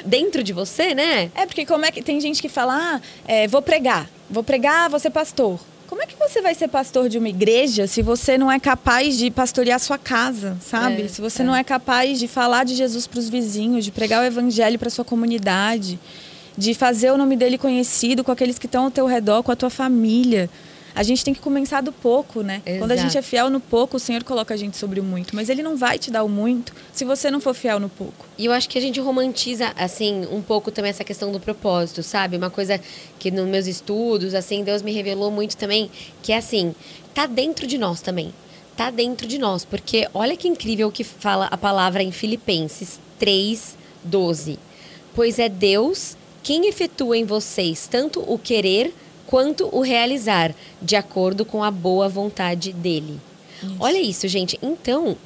dentro 0.04 0.42
de 0.42 0.52
você, 0.52 0.92
né? 0.92 1.30
É, 1.36 1.46
porque 1.46 1.64
como 1.64 1.84
é 1.84 1.92
que 1.92 2.02
tem 2.02 2.20
gente 2.20 2.42
que 2.42 2.48
fala, 2.48 2.74
ah, 2.76 3.00
é, 3.28 3.46
vou 3.46 3.62
pregar, 3.62 4.10
vou 4.28 4.42
pregar, 4.42 4.90
vou 4.90 4.98
ser 4.98 5.10
pastor. 5.10 5.60
Como 5.86 6.02
é 6.02 6.06
que 6.06 6.16
você 6.18 6.42
vai 6.42 6.52
ser 6.52 6.66
pastor 6.66 7.08
de 7.08 7.16
uma 7.16 7.28
igreja 7.28 7.86
se 7.86 8.02
você 8.02 8.36
não 8.36 8.50
é 8.50 8.58
capaz 8.58 9.16
de 9.16 9.30
pastorear 9.30 9.76
a 9.76 9.78
sua 9.78 9.96
casa, 9.96 10.56
sabe? 10.60 11.02
É, 11.02 11.08
se 11.08 11.20
você 11.20 11.42
é. 11.42 11.44
não 11.44 11.54
é 11.54 11.62
capaz 11.62 12.18
de 12.18 12.26
falar 12.26 12.64
de 12.64 12.74
Jesus 12.74 13.06
para 13.06 13.20
os 13.20 13.28
vizinhos, 13.28 13.84
de 13.84 13.92
pregar 13.92 14.20
o 14.20 14.26
evangelho 14.26 14.80
para 14.80 14.90
sua 14.90 15.04
comunidade, 15.04 15.96
de 16.58 16.74
fazer 16.74 17.12
o 17.12 17.16
nome 17.16 17.36
dele 17.36 17.56
conhecido 17.56 18.24
com 18.24 18.32
aqueles 18.32 18.58
que 18.58 18.66
estão 18.66 18.86
ao 18.86 18.90
teu 18.90 19.06
redor, 19.06 19.44
com 19.44 19.52
a 19.52 19.56
tua 19.56 19.70
família 19.70 20.50
a 20.96 21.02
gente 21.02 21.22
tem 21.22 21.34
que 21.34 21.40
começar 21.40 21.82
do 21.82 21.92
pouco, 21.92 22.40
né? 22.40 22.62
Exato. 22.64 22.78
Quando 22.78 22.92
a 22.92 22.96
gente 22.96 23.18
é 23.18 23.20
fiel 23.20 23.50
no 23.50 23.60
pouco, 23.60 23.98
o 23.98 24.00
Senhor 24.00 24.24
coloca 24.24 24.54
a 24.54 24.56
gente 24.56 24.78
sobre 24.78 24.98
o 24.98 25.04
muito. 25.04 25.36
Mas 25.36 25.50
Ele 25.50 25.62
não 25.62 25.76
vai 25.76 25.98
te 25.98 26.10
dar 26.10 26.24
o 26.24 26.28
muito 26.28 26.72
se 26.90 27.04
você 27.04 27.30
não 27.30 27.38
for 27.38 27.52
fiel 27.52 27.78
no 27.78 27.90
pouco. 27.90 28.24
E 28.38 28.46
eu 28.46 28.52
acho 28.52 28.66
que 28.66 28.78
a 28.78 28.80
gente 28.80 28.98
romantiza, 28.98 29.74
assim, 29.76 30.26
um 30.32 30.40
pouco 30.40 30.70
também 30.70 30.88
essa 30.88 31.04
questão 31.04 31.30
do 31.30 31.38
propósito, 31.38 32.02
sabe? 32.02 32.38
Uma 32.38 32.48
coisa 32.48 32.80
que 33.18 33.30
nos 33.30 33.46
meus 33.46 33.66
estudos, 33.66 34.32
assim, 34.32 34.64
Deus 34.64 34.80
me 34.80 34.90
revelou 34.90 35.30
muito 35.30 35.54
também, 35.58 35.90
que 36.22 36.32
é 36.32 36.38
assim, 36.38 36.74
tá 37.14 37.26
dentro 37.26 37.66
de 37.66 37.76
nós 37.76 38.00
também. 38.00 38.32
Tá 38.74 38.90
dentro 38.90 39.26
de 39.26 39.36
nós. 39.36 39.66
Porque 39.66 40.08
olha 40.14 40.34
que 40.34 40.48
incrível 40.48 40.90
que 40.90 41.04
fala 41.04 41.46
a 41.50 41.58
palavra 41.58 42.02
em 42.02 42.10
Filipenses 42.10 42.98
3, 43.18 43.76
12. 44.02 44.58
Pois 45.14 45.38
é 45.38 45.50
Deus 45.50 46.16
quem 46.42 46.68
efetua 46.68 47.18
em 47.18 47.24
vocês 47.24 47.86
tanto 47.86 48.20
o 48.20 48.38
querer 48.38 48.94
quanto 49.26 49.68
o 49.72 49.80
realizar, 49.80 50.54
de 50.80 50.96
acordo 50.96 51.44
com 51.44 51.62
a 51.62 51.70
boa 51.70 52.08
vontade 52.08 52.72
dele. 52.72 53.20
Isso. 53.62 53.76
Olha 53.80 54.00
isso, 54.00 54.28
gente. 54.28 54.58
Então, 54.62 55.16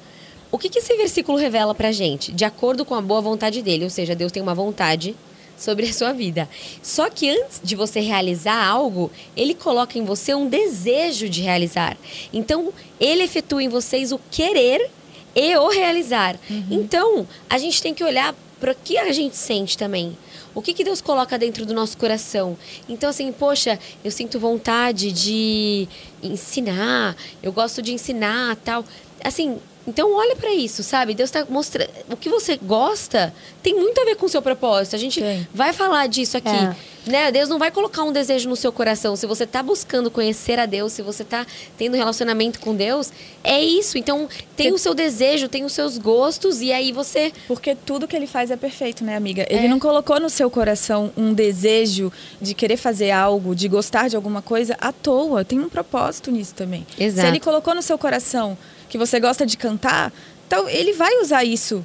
o 0.51 0.59
que, 0.59 0.69
que 0.69 0.79
esse 0.79 0.97
versículo 0.97 1.39
revela 1.39 1.75
pra 1.75 1.93
gente? 1.93 2.33
De 2.33 2.45
acordo 2.45 2.85
com 2.85 2.95
a 2.95 3.01
boa 3.01 3.21
vontade 3.21 3.63
dele, 3.63 3.85
ou 3.85 3.91
seja, 3.91 4.15
Deus 4.15 4.33
tem 4.33 4.43
uma 4.43 4.55
vontade 4.55 5.15
sobre 5.57 5.87
a 5.87 5.93
sua 5.93 6.13
vida. 6.13 6.49
Só 6.83 7.11
que 7.11 7.29
antes 7.29 7.61
de 7.63 7.77
você 7.77 8.01
realizar 8.01 8.67
algo, 8.67 9.11
ele 9.37 9.55
coloca 9.55 9.99
em 9.99 10.05
você 10.05 10.35
um 10.35 10.49
desejo 10.49 11.29
de 11.29 11.43
realizar. 11.43 11.97
Então, 12.33 12.73
ele 12.99 13.23
efetua 13.23 13.63
em 13.63 13.69
vocês 13.69 14.11
o 14.11 14.21
querer 14.31 14.91
e 15.35 15.57
o 15.57 15.69
realizar. 15.69 16.37
Uhum. 16.49 16.67
Então, 16.71 17.29
a 17.49 17.59
gente 17.59 17.83
tem 17.83 17.95
que 17.95 18.03
olhar 18.03 18.35
para 18.59 18.73
o 18.73 18.75
que 18.75 18.99
a 18.99 19.13
gente 19.13 19.37
sente 19.37 19.77
também. 19.77 20.17
O 20.55 20.61
que, 20.61 20.75
que 20.75 20.83
Deus 20.85 21.01
coloca 21.01 21.39
dentro 21.39 21.65
do 21.65 21.73
nosso 21.73 21.97
coração? 21.97 22.57
Então, 22.89 23.11
assim, 23.11 23.31
poxa, 23.33 23.79
eu 24.05 24.11
sinto 24.11 24.39
vontade 24.39 25.13
de 25.13 25.89
ensinar, 26.23 27.17
eu 27.43 27.53
gosto 27.53 27.81
de 27.81 27.93
ensinar 27.93 28.57
tal. 28.57 28.85
Assim, 29.23 29.59
então 29.87 30.13
olha 30.15 30.37
para 30.37 30.53
isso, 30.53 30.83
sabe? 30.83 31.15
Deus 31.15 31.29
está 31.29 31.47
mostrando 31.49 31.91
o 32.11 32.17
que 32.17 32.29
você 32.29 32.57
gosta 32.57 33.33
tem 33.63 33.75
muito 33.75 34.01
a 34.01 34.05
ver 34.05 34.17
com 34.17 34.27
o 34.27 34.29
seu 34.29 34.41
propósito. 34.41 34.97
A 34.97 34.99
gente 34.99 35.21
Sim. 35.21 35.47
vai 35.53 35.73
falar 35.73 36.07
disso 36.07 36.37
aqui, 36.37 36.49
é. 36.49 36.75
né? 37.07 37.31
Deus 37.31 37.49
não 37.49 37.59
vai 37.59 37.71
colocar 37.71 38.03
um 38.03 38.13
desejo 38.13 38.49
no 38.49 38.57
seu 38.57 38.73
coração. 38.73 39.15
Se 39.17 39.27
você 39.27 39.45
está 39.45 39.63
buscando 39.63 40.11
conhecer 40.11 40.59
a 40.59 40.67
Deus, 40.67 40.93
se 40.93 41.03
você 41.03 41.23
está 41.23 41.47
tendo 41.77 41.95
relacionamento 41.97 42.59
com 42.59 42.75
Deus, 42.75 43.13
é 43.45 43.63
isso. 43.63 43.99
Então 43.99 44.29
tem 44.57 44.69
Porque... 44.69 44.71
o 44.73 44.79
seu 44.79 44.95
desejo, 44.95 45.49
tem 45.49 45.65
os 45.65 45.73
seus 45.73 45.99
gostos 45.99 46.63
e 46.63 46.73
aí 46.73 46.91
você 46.91 47.33
Porque 47.47 47.75
tudo 47.75 48.09
que 48.09 48.17
ele 48.17 48.27
faz 48.27 48.51
é 48.51 48.57
perfeito, 48.57 49.05
né, 49.05 49.17
amiga? 49.17 49.47
Ele 49.51 49.67
é. 49.67 49.69
não 49.69 49.79
colocou 49.79 50.19
no 50.19 50.31
seu 50.31 50.51
coração 50.51 51.13
um 51.17 51.35
desejo 51.35 52.11
de 52.41 52.55
querer 52.55 52.77
fazer 52.79 53.11
algo, 53.11 53.55
de 53.55 53.69
gostar 53.69 54.09
de 54.09 54.17
alguma 54.17 54.41
coisa 54.41 54.75
à 54.81 54.91
toa. 54.91 55.45
Tem 55.45 55.59
um 55.59 55.69
propósito 55.69 56.31
nisso 56.31 56.55
também. 56.55 56.87
Exato. 56.99 57.27
Se 57.27 57.31
ele 57.31 57.41
colocou 57.41 57.75
no 57.75 57.83
seu 57.83 57.99
coração 57.99 58.57
que 58.91 58.99
você 58.99 59.19
gosta 59.19 59.47
de 59.47 59.57
cantar, 59.57 60.13
então 60.47 60.69
ele 60.69 60.93
vai 60.93 61.23
usar 61.23 61.45
isso 61.45 61.83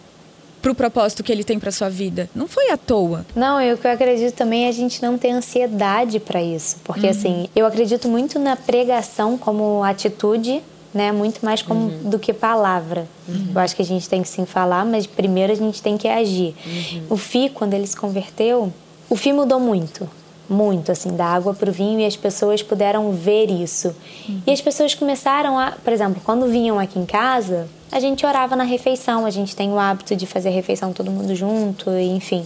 para 0.61 0.71
o 0.71 0.75
propósito 0.75 1.23
que 1.23 1.31
ele 1.31 1.43
tem 1.43 1.59
para 1.59 1.71
sua 1.71 1.87
vida. 1.87 2.27
Não 2.33 2.47
foi 2.47 2.71
à 2.71 2.77
toa. 2.77 3.23
Não, 3.35 3.61
eu 3.61 3.77
que 3.77 3.85
eu 3.85 3.91
acredito 3.91 4.33
também 4.33 4.65
é 4.65 4.69
a 4.69 4.71
gente 4.71 5.01
não 5.03 5.15
ter 5.15 5.29
ansiedade 5.29 6.19
para 6.19 6.41
isso, 6.41 6.77
porque 6.83 7.05
uhum. 7.05 7.11
assim, 7.11 7.49
eu 7.55 7.67
acredito 7.67 8.09
muito 8.09 8.39
na 8.39 8.55
pregação 8.55 9.37
como 9.37 9.83
atitude, 9.83 10.63
né, 10.91 11.11
muito 11.11 11.45
mais 11.45 11.61
como 11.61 11.89
uhum. 11.89 12.09
do 12.09 12.17
que 12.17 12.33
palavra. 12.33 13.07
Uhum. 13.27 13.51
Eu 13.53 13.61
acho 13.61 13.75
que 13.75 13.83
a 13.83 13.85
gente 13.85 14.09
tem 14.09 14.23
que 14.23 14.27
sim 14.27 14.45
falar, 14.47 14.83
mas 14.83 15.05
primeiro 15.05 15.53
a 15.53 15.55
gente 15.55 15.83
tem 15.83 15.95
que 15.95 16.07
agir. 16.07 16.55
Uhum. 16.65 17.03
O 17.11 17.17
Fi, 17.17 17.49
quando 17.49 17.75
ele 17.75 17.85
se 17.85 17.95
converteu, 17.95 18.73
o 19.07 19.15
Fi 19.15 19.31
mudou 19.31 19.59
muito 19.59 20.09
muito 20.49 20.91
assim 20.91 21.15
da 21.15 21.25
água 21.25 21.53
para 21.53 21.69
o 21.69 21.73
vinho 21.73 21.99
e 21.99 22.05
as 22.05 22.15
pessoas 22.15 22.61
puderam 22.61 23.11
ver 23.11 23.49
isso. 23.49 23.95
Uhum. 24.27 24.41
e 24.47 24.51
as 24.51 24.61
pessoas 24.61 24.93
começaram 24.95 25.57
a 25.59 25.71
por 25.71 25.93
exemplo 25.93 26.21
quando 26.23 26.47
vinham 26.47 26.79
aqui 26.79 26.99
em 26.99 27.05
casa 27.05 27.67
a 27.91 27.99
gente 27.99 28.25
orava 28.25 28.55
na 28.55 28.63
refeição 28.63 29.25
a 29.25 29.29
gente 29.29 29.55
tem 29.55 29.71
o 29.71 29.79
hábito 29.79 30.15
de 30.15 30.25
fazer 30.25 30.49
a 30.49 30.51
refeição 30.51 30.91
todo 30.93 31.11
mundo 31.11 31.35
junto 31.35 31.89
enfim. 31.91 32.45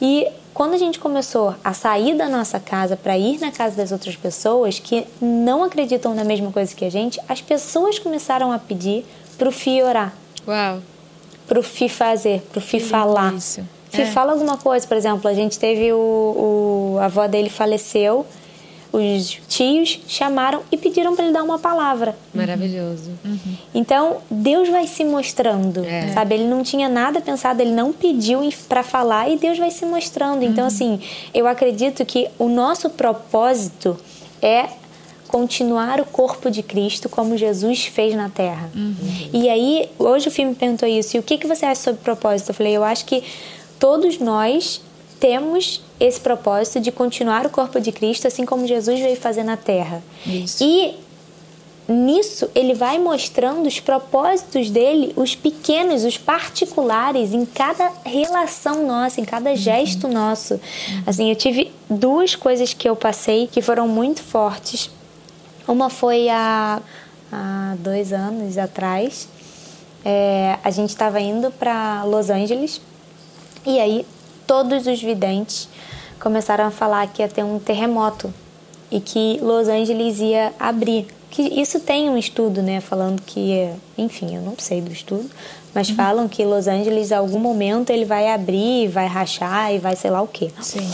E 0.00 0.28
quando 0.52 0.74
a 0.74 0.78
gente 0.78 1.00
começou 1.00 1.54
a 1.64 1.74
sair 1.74 2.16
da 2.16 2.28
nossa 2.28 2.60
casa 2.60 2.96
para 2.96 3.18
ir 3.18 3.40
na 3.40 3.50
casa 3.50 3.76
das 3.76 3.90
outras 3.90 4.14
pessoas 4.14 4.78
que 4.78 5.04
não 5.20 5.64
acreditam 5.64 6.14
na 6.14 6.22
mesma 6.24 6.52
coisa 6.52 6.74
que 6.74 6.84
a 6.84 6.90
gente 6.90 7.20
as 7.28 7.40
pessoas 7.40 7.98
começaram 7.98 8.52
a 8.52 8.58
pedir 8.58 9.04
para 9.36 9.48
o 9.48 9.52
Fi 9.52 9.82
orar. 9.82 10.14
Uau. 10.46 10.80
Para 11.46 11.58
o 11.58 11.62
Fi 11.62 11.88
fazer 11.88 12.40
para 12.52 12.58
o 12.58 12.62
Fi 12.62 12.78
falar. 12.78 13.34
isso 13.34 13.62
se 13.94 14.02
é. 14.02 14.06
fala 14.06 14.32
alguma 14.32 14.56
coisa, 14.56 14.86
por 14.86 14.96
exemplo, 14.96 15.28
a 15.28 15.34
gente 15.34 15.58
teve 15.58 15.92
o, 15.92 15.96
o 15.96 16.98
a 17.00 17.06
avó 17.06 17.26
dele 17.26 17.48
faleceu, 17.48 18.26
os 18.92 19.40
tios 19.48 20.00
chamaram 20.06 20.62
e 20.70 20.76
pediram 20.76 21.16
para 21.16 21.24
ele 21.24 21.32
dar 21.32 21.42
uma 21.42 21.58
palavra. 21.58 22.16
Maravilhoso. 22.32 23.10
Uhum. 23.24 23.56
Então, 23.74 24.18
Deus 24.30 24.68
vai 24.68 24.86
se 24.86 25.04
mostrando, 25.04 25.84
é. 25.84 26.12
sabe? 26.12 26.36
Ele 26.36 26.44
não 26.44 26.62
tinha 26.62 26.88
nada 26.88 27.20
pensado, 27.20 27.60
ele 27.60 27.72
não 27.72 27.92
pediu 27.92 28.40
para 28.68 28.84
falar 28.84 29.28
e 29.28 29.36
Deus 29.36 29.58
vai 29.58 29.72
se 29.72 29.84
mostrando. 29.84 30.44
Então, 30.44 30.62
uhum. 30.62 30.68
assim, 30.68 31.00
eu 31.32 31.48
acredito 31.48 32.04
que 32.06 32.28
o 32.38 32.48
nosso 32.48 32.88
propósito 32.90 33.96
é 34.40 34.68
continuar 35.26 36.00
o 36.00 36.04
corpo 36.04 36.48
de 36.48 36.62
Cristo 36.62 37.08
como 37.08 37.36
Jesus 37.36 37.86
fez 37.86 38.14
na 38.14 38.28
Terra. 38.28 38.70
Uhum. 38.72 38.94
E 39.32 39.48
aí, 39.48 39.90
hoje 39.98 40.28
o 40.28 40.30
filme 40.30 40.54
perguntou 40.54 40.88
isso. 40.88 41.16
E 41.16 41.18
o 41.18 41.24
que, 41.24 41.36
que 41.36 41.48
você 41.48 41.66
acha 41.66 41.80
sobre 41.80 42.00
propósito? 42.00 42.50
Eu 42.50 42.54
falei, 42.54 42.76
eu 42.76 42.84
acho 42.84 43.04
que 43.04 43.24
todos 43.78 44.18
nós 44.18 44.80
temos 45.20 45.80
esse 45.98 46.20
propósito 46.20 46.80
de 46.80 46.92
continuar 46.92 47.46
o 47.46 47.50
corpo 47.50 47.80
de 47.80 47.92
Cristo, 47.92 48.26
assim 48.26 48.44
como 48.44 48.66
Jesus 48.66 49.00
veio 49.00 49.16
fazer 49.16 49.42
na 49.42 49.56
terra. 49.56 50.02
Isso. 50.26 50.62
E 50.62 50.96
nisso 51.88 52.50
ele 52.54 52.74
vai 52.74 52.98
mostrando 52.98 53.66
os 53.66 53.80
propósitos 53.80 54.70
dele, 54.70 55.12
os 55.16 55.34
pequenos, 55.34 56.04
os 56.04 56.18
particulares, 56.18 57.32
em 57.32 57.44
cada 57.44 57.90
relação 58.04 58.86
nossa, 58.86 59.20
em 59.20 59.24
cada 59.24 59.50
uhum. 59.50 59.56
gesto 59.56 60.06
uhum. 60.06 60.12
nosso. 60.12 60.60
Assim, 61.06 61.30
eu 61.30 61.36
tive 61.36 61.72
duas 61.88 62.34
coisas 62.34 62.74
que 62.74 62.88
eu 62.88 62.96
passei 62.96 63.46
que 63.46 63.62
foram 63.62 63.86
muito 63.88 64.22
fortes. 64.22 64.90
Uma 65.66 65.88
foi 65.88 66.28
há, 66.28 66.82
há 67.32 67.74
dois 67.78 68.12
anos 68.12 68.58
atrás. 68.58 69.28
É, 70.04 70.58
a 70.62 70.70
gente 70.70 70.90
estava 70.90 71.18
indo 71.18 71.50
para 71.50 72.04
Los 72.04 72.28
Angeles 72.28 72.80
e 73.66 73.78
aí 73.78 74.06
todos 74.46 74.86
os 74.86 75.00
videntes 75.00 75.68
começaram 76.20 76.64
a 76.64 76.70
falar 76.70 77.06
que 77.08 77.22
ia 77.22 77.28
ter 77.28 77.42
um 77.42 77.58
terremoto 77.58 78.32
e 78.90 79.00
que 79.00 79.38
Los 79.42 79.68
Angeles 79.68 80.20
ia 80.20 80.52
abrir. 80.58 81.06
Que 81.30 81.42
isso 81.60 81.80
tem 81.80 82.08
um 82.08 82.16
estudo, 82.16 82.62
né, 82.62 82.80
falando 82.80 83.20
que, 83.20 83.68
enfim, 83.98 84.36
eu 84.36 84.42
não 84.42 84.54
sei 84.56 84.80
do 84.80 84.92
estudo, 84.92 85.28
mas 85.74 85.88
uhum. 85.88 85.96
falam 85.96 86.28
que 86.28 86.44
Los 86.44 86.68
Angeles, 86.68 87.10
em 87.10 87.14
algum 87.14 87.40
momento, 87.40 87.90
ele 87.90 88.04
vai 88.04 88.30
abrir, 88.32 88.88
vai 88.88 89.06
rachar 89.08 89.74
e 89.74 89.78
vai 89.78 89.96
sei 89.96 90.10
lá 90.10 90.22
o 90.22 90.28
quê. 90.28 90.50
Sim. 90.60 90.88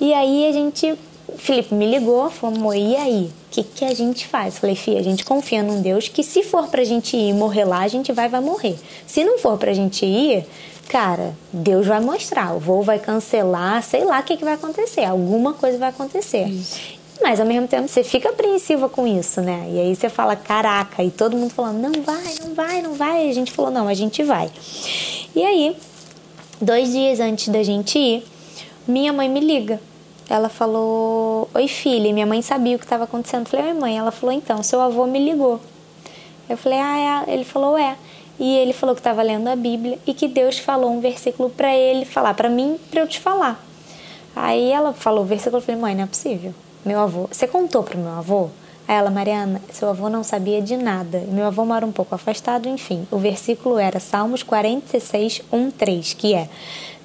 E 0.00 0.14
aí 0.14 0.48
a 0.48 0.52
gente, 0.52 0.96
Felipe 1.36 1.74
me 1.74 1.90
ligou, 1.90 2.30
falou, 2.30 2.74
e 2.74 2.94
aí? 2.94 3.30
O 3.52 3.54
que, 3.54 3.62
que 3.64 3.84
a 3.84 3.92
gente 3.92 4.26
faz? 4.26 4.56
Falei, 4.56 4.74
filha, 4.74 4.98
a 4.98 5.02
gente 5.02 5.26
confia 5.26 5.62
num 5.62 5.82
Deus 5.82 6.08
que 6.08 6.24
se 6.24 6.42
for 6.42 6.68
pra 6.68 6.84
gente 6.84 7.14
ir 7.18 7.34
morrer 7.34 7.66
lá, 7.66 7.80
a 7.80 7.88
gente 7.88 8.10
vai, 8.10 8.26
vai 8.26 8.40
morrer. 8.40 8.78
Se 9.06 9.22
não 9.24 9.38
for 9.38 9.58
pra 9.58 9.74
gente 9.74 10.06
ir, 10.06 10.46
cara, 10.88 11.34
Deus 11.52 11.86
vai 11.86 12.00
mostrar, 12.00 12.56
o 12.56 12.58
voo 12.58 12.82
vai 12.82 12.98
cancelar, 12.98 13.82
sei 13.82 14.04
lá 14.04 14.20
o 14.20 14.22
que, 14.22 14.38
que 14.38 14.44
vai 14.44 14.54
acontecer, 14.54 15.04
alguma 15.04 15.52
coisa 15.52 15.76
vai 15.76 15.90
acontecer. 15.90 16.48
Isso. 16.48 16.80
Mas 17.22 17.40
ao 17.40 17.46
mesmo 17.46 17.68
tempo 17.68 17.86
você 17.88 18.02
fica 18.02 18.30
apreensiva 18.30 18.88
com 18.88 19.06
isso, 19.06 19.42
né? 19.42 19.68
E 19.70 19.78
aí 19.78 19.94
você 19.94 20.08
fala, 20.08 20.34
caraca, 20.34 21.04
e 21.04 21.10
todo 21.10 21.36
mundo 21.36 21.50
falando, 21.52 21.78
não 21.78 22.02
vai, 22.02 22.34
não 22.42 22.54
vai, 22.54 22.80
não 22.80 22.94
vai. 22.94 23.26
E 23.26 23.30
a 23.30 23.34
gente 23.34 23.52
falou, 23.52 23.70
não, 23.70 23.86
a 23.86 23.92
gente 23.92 24.22
vai. 24.22 24.50
E 25.36 25.44
aí, 25.44 25.76
dois 26.58 26.90
dias 26.90 27.20
antes 27.20 27.48
da 27.48 27.62
gente 27.62 27.98
ir, 27.98 28.24
minha 28.88 29.12
mãe 29.12 29.28
me 29.28 29.40
liga. 29.40 29.78
Ela 30.32 30.48
falou, 30.48 31.48
oi 31.54 31.68
filha, 31.68 32.12
minha 32.12 32.26
mãe 32.26 32.40
sabia 32.40 32.76
o 32.76 32.78
que 32.78 32.86
estava 32.86 33.04
acontecendo. 33.04 33.42
Eu 33.42 33.50
falei, 33.50 33.66
oi 33.66 33.74
mãe. 33.78 33.98
Ela 33.98 34.10
falou, 34.10 34.34
então, 34.34 34.62
seu 34.62 34.80
avô 34.80 35.06
me 35.06 35.18
ligou. 35.18 35.60
Eu 36.48 36.56
falei, 36.56 36.78
ah, 36.78 37.24
é. 37.26 37.34
Ele 37.34 37.44
falou, 37.44 37.76
é 37.76 37.96
e 38.38 38.56
ele 38.56 38.72
falou 38.72 38.94
que 38.94 39.00
estava 39.00 39.22
lendo 39.22 39.46
a 39.48 39.54
Bíblia 39.54 39.98
e 40.06 40.14
que 40.14 40.26
Deus 40.26 40.58
falou 40.58 40.90
um 40.90 41.00
versículo 41.00 41.50
para 41.50 41.76
ele 41.76 42.04
falar, 42.04 42.34
para 42.34 42.48
mim, 42.48 42.78
para 42.90 43.00
eu 43.00 43.06
te 43.06 43.20
falar. 43.20 43.62
Aí 44.34 44.70
ela 44.70 44.92
falou 44.92 45.22
o 45.22 45.26
versículo, 45.26 45.58
eu 45.58 45.62
falei, 45.62 45.80
mãe, 45.80 45.94
não 45.94 46.04
é 46.04 46.06
possível. 46.06 46.54
Meu 46.84 46.98
avô, 46.98 47.28
você 47.30 47.46
contou 47.46 47.82
para 47.82 47.98
meu 47.98 48.10
avô? 48.10 48.48
Aí 48.86 48.96
ela, 48.96 49.10
Mariana, 49.10 49.60
seu 49.70 49.88
avô 49.88 50.08
não 50.08 50.24
sabia 50.24 50.60
de 50.60 50.76
nada. 50.76 51.24
Meu 51.28 51.46
avô 51.46 51.64
mora 51.64 51.86
um 51.86 51.92
pouco 51.92 52.14
afastado, 52.14 52.68
enfim. 52.68 53.06
O 53.10 53.18
versículo 53.18 53.78
era 53.78 54.00
Salmos 54.00 54.42
46, 54.42 55.42
1, 55.52 55.70
3, 55.70 56.12
que 56.14 56.34
é: 56.34 56.48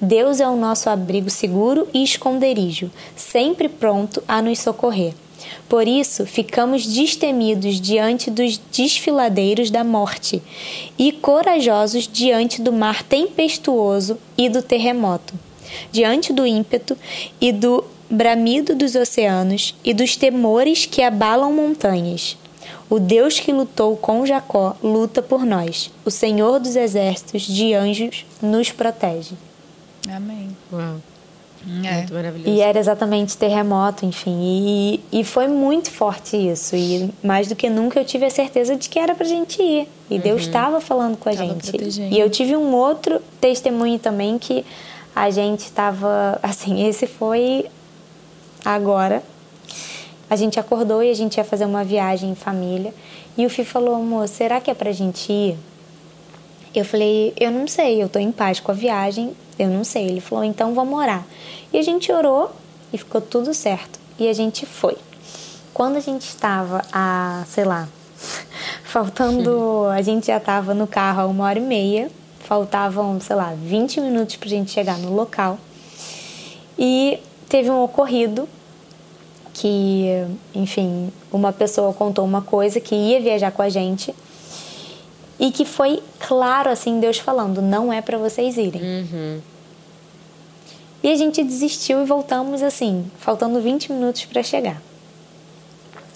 Deus 0.00 0.40
é 0.40 0.48
o 0.48 0.56
nosso 0.56 0.90
abrigo 0.90 1.30
seguro 1.30 1.86
e 1.94 2.02
esconderijo, 2.02 2.90
sempre 3.16 3.68
pronto 3.68 4.22
a 4.26 4.42
nos 4.42 4.58
socorrer. 4.58 5.14
Por 5.68 5.86
isso, 5.86 6.26
ficamos 6.26 6.86
destemidos 6.86 7.80
diante 7.80 8.30
dos 8.30 8.58
desfiladeiros 8.72 9.70
da 9.70 9.84
morte 9.84 10.42
e 10.98 11.12
corajosos 11.12 12.08
diante 12.10 12.60
do 12.60 12.72
mar 12.72 13.02
tempestuoso 13.02 14.18
e 14.36 14.48
do 14.48 14.62
terremoto, 14.62 15.34
diante 15.92 16.32
do 16.32 16.46
ímpeto 16.46 16.96
e 17.40 17.52
do 17.52 17.84
bramido 18.10 18.74
dos 18.74 18.94
oceanos 18.94 19.74
e 19.84 19.92
dos 19.92 20.16
temores 20.16 20.86
que 20.86 21.02
abalam 21.02 21.52
montanhas. 21.52 22.36
O 22.90 22.98
Deus 22.98 23.38
que 23.38 23.52
lutou 23.52 23.96
com 23.96 24.24
Jacó 24.24 24.76
luta 24.82 25.22
por 25.22 25.44
nós. 25.44 25.90
O 26.04 26.10
Senhor 26.10 26.58
dos 26.58 26.74
exércitos 26.74 27.42
de 27.42 27.74
anjos 27.74 28.24
nos 28.40 28.70
protege. 28.70 29.34
Amém. 30.08 30.56
Uau. 30.72 30.96
É. 31.84 31.96
Muito 31.96 32.14
maravilhoso. 32.14 32.50
E 32.50 32.60
era 32.60 32.78
exatamente 32.78 33.36
terremoto, 33.36 34.06
enfim. 34.06 34.38
E, 34.40 35.00
e 35.12 35.24
foi 35.24 35.48
muito 35.48 35.90
forte 35.90 36.36
isso. 36.36 36.74
E 36.76 37.10
mais 37.22 37.48
do 37.48 37.56
que 37.56 37.68
nunca 37.68 38.00
eu 38.00 38.04
tive 38.04 38.24
a 38.24 38.30
certeza 38.30 38.76
de 38.76 38.88
que 38.88 38.98
era 38.98 39.14
pra 39.14 39.26
gente 39.26 39.60
ir. 39.60 39.88
E 40.08 40.14
uhum. 40.14 40.20
Deus 40.20 40.42
estava 40.42 40.80
falando 40.80 41.16
com 41.16 41.28
a 41.28 41.32
tava 41.34 41.46
gente. 41.46 41.70
Protegendo. 41.70 42.14
E 42.14 42.18
eu 42.18 42.30
tive 42.30 42.56
um 42.56 42.74
outro 42.74 43.20
testemunho 43.40 43.98
também 43.98 44.38
que 44.38 44.64
a 45.14 45.30
gente 45.30 45.60
estava. 45.60 46.38
Assim, 46.42 46.86
esse 46.86 47.06
foi 47.06 47.66
agora. 48.74 49.22
A 50.28 50.36
gente 50.36 50.60
acordou 50.60 51.02
e 51.02 51.10
a 51.10 51.14
gente 51.14 51.38
ia 51.38 51.44
fazer 51.44 51.64
uma 51.64 51.82
viagem 51.82 52.30
em 52.30 52.34
família. 52.34 52.92
E 53.36 53.46
o 53.46 53.50
Fih 53.50 53.64
falou, 53.64 53.94
amor, 53.94 54.28
será 54.28 54.60
que 54.60 54.70
é 54.70 54.74
pra 54.74 54.92
gente 54.92 55.32
ir? 55.32 55.56
Eu 56.74 56.84
falei, 56.84 57.32
eu 57.40 57.50
não 57.50 57.66
sei, 57.66 58.02
eu 58.02 58.08
tô 58.10 58.18
em 58.18 58.30
paz 58.30 58.60
com 58.60 58.70
a 58.70 58.74
viagem, 58.74 59.34
eu 59.58 59.68
não 59.68 59.84
sei. 59.84 60.06
Ele 60.06 60.20
falou, 60.20 60.44
então 60.44 60.74
vamos 60.74 60.98
orar. 60.98 61.24
E 61.72 61.78
a 61.78 61.82
gente 61.82 62.12
orou 62.12 62.52
e 62.92 62.98
ficou 62.98 63.22
tudo 63.22 63.54
certo. 63.54 63.98
E 64.18 64.28
a 64.28 64.32
gente 64.34 64.66
foi. 64.66 64.96
Quando 65.72 65.96
a 65.96 66.00
gente 66.00 66.28
estava 66.28 66.82
a, 66.92 67.44
sei 67.46 67.64
lá, 67.64 67.88
faltando. 68.84 69.86
A 69.88 70.02
gente 70.02 70.26
já 70.26 70.36
estava 70.36 70.74
no 70.74 70.86
carro 70.86 71.22
há 71.22 71.26
uma 71.26 71.44
hora 71.44 71.58
e 71.58 71.62
meia, 71.62 72.10
faltavam, 72.40 73.18
sei 73.20 73.36
lá, 73.36 73.54
20 73.56 74.00
minutos 74.00 74.36
para 74.36 74.46
a 74.46 74.50
gente 74.50 74.70
chegar 74.70 74.98
no 74.98 75.14
local. 75.14 75.58
E 76.78 77.18
teve 77.48 77.70
um 77.70 77.82
ocorrido 77.82 78.48
que, 79.58 80.06
enfim, 80.54 81.12
uma 81.32 81.52
pessoa 81.52 81.92
contou 81.92 82.24
uma 82.24 82.40
coisa 82.40 82.78
que 82.78 82.94
ia 82.94 83.20
viajar 83.20 83.50
com 83.50 83.60
a 83.60 83.68
gente 83.68 84.14
e 85.38 85.50
que 85.50 85.64
foi 85.64 86.00
claro 86.20 86.70
assim 86.70 87.00
Deus 87.00 87.18
falando, 87.18 87.60
não 87.60 87.92
é 87.92 88.00
para 88.00 88.16
vocês 88.16 88.56
irem. 88.56 88.80
Uhum. 88.80 89.40
E 91.02 91.10
a 91.10 91.16
gente 91.16 91.42
desistiu 91.42 92.02
e 92.02 92.04
voltamos 92.04 92.62
assim, 92.62 93.10
faltando 93.18 93.60
20 93.60 93.92
minutos 93.92 94.24
para 94.26 94.42
chegar. 94.44 94.80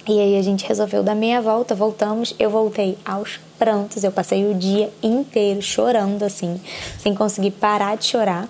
E 0.08 0.20
aí 0.20 0.36
a 0.38 0.42
gente 0.42 0.64
resolveu 0.64 1.02
dar 1.02 1.14
meia 1.14 1.40
volta, 1.40 1.74
voltamos, 1.74 2.34
eu 2.38 2.50
voltei 2.50 2.96
aos 3.04 3.40
prantos, 3.58 4.04
eu 4.04 4.12
passei 4.12 4.48
o 4.48 4.54
dia 4.54 4.92
inteiro 5.02 5.62
chorando 5.62 6.22
assim, 6.24 6.60
sem 6.98 7.12
conseguir 7.14 7.52
parar 7.52 7.96
de 7.96 8.06
chorar. 8.06 8.48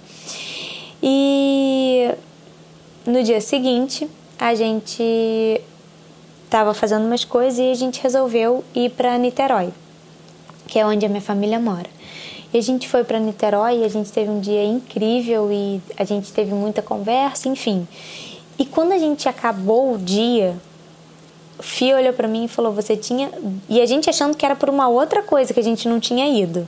E 1.03 2.11
no 3.07 3.22
dia 3.22 3.40
seguinte, 3.40 4.09
a 4.43 4.57
gente 4.57 5.61
estava 6.45 6.74
fazendo 6.74 7.07
umas 7.07 7.24
coisas 7.24 7.61
e 7.61 7.70
a 7.70 7.74
gente 7.74 8.03
resolveu 8.03 8.64
ir 8.74 8.90
para 8.90 9.16
Niterói, 9.16 9.72
que 10.66 10.80
é 10.80 10.84
onde 10.84 11.07
a 11.07 11.09
minha 11.09 11.20
família 11.20 11.61
mora. 11.61 11.88
E 12.53 12.59
a 12.59 12.61
gente 12.61 12.88
foi 12.88 13.05
para 13.05 13.20
Niterói 13.20 13.78
e 13.78 13.84
a 13.84 13.88
gente 13.88 14.11
teve 14.11 14.28
um 14.28 14.40
dia 14.40 14.64
incrível 14.64 15.49
e 15.53 15.80
a 15.97 16.03
gente 16.03 16.32
teve 16.32 16.53
muita 16.53 16.82
conversa, 16.82 17.49
enfim. 17.49 17.86
E 18.59 18.66
quando 18.66 18.90
a 18.90 18.99
gente 18.99 19.28
acabou 19.28 19.95
o 19.95 19.99
dia, 19.99 20.57
o 21.57 21.62
Fio 21.62 21.95
olhou 21.97 22.12
para 22.12 22.26
mim 22.26 22.47
e 22.47 22.49
falou: 22.49 22.72
"Você 22.72 22.97
tinha". 22.97 23.30
E 23.68 23.80
a 23.80 23.86
gente 23.86 24.11
achando 24.11 24.36
que 24.36 24.45
era 24.45 24.57
por 24.57 24.68
uma 24.68 24.88
outra 24.88 25.22
coisa 25.22 25.55
que 25.55 25.61
a 25.61 25.64
gente 25.64 25.88
não 25.88 26.01
tinha 26.01 26.28
ido, 26.28 26.66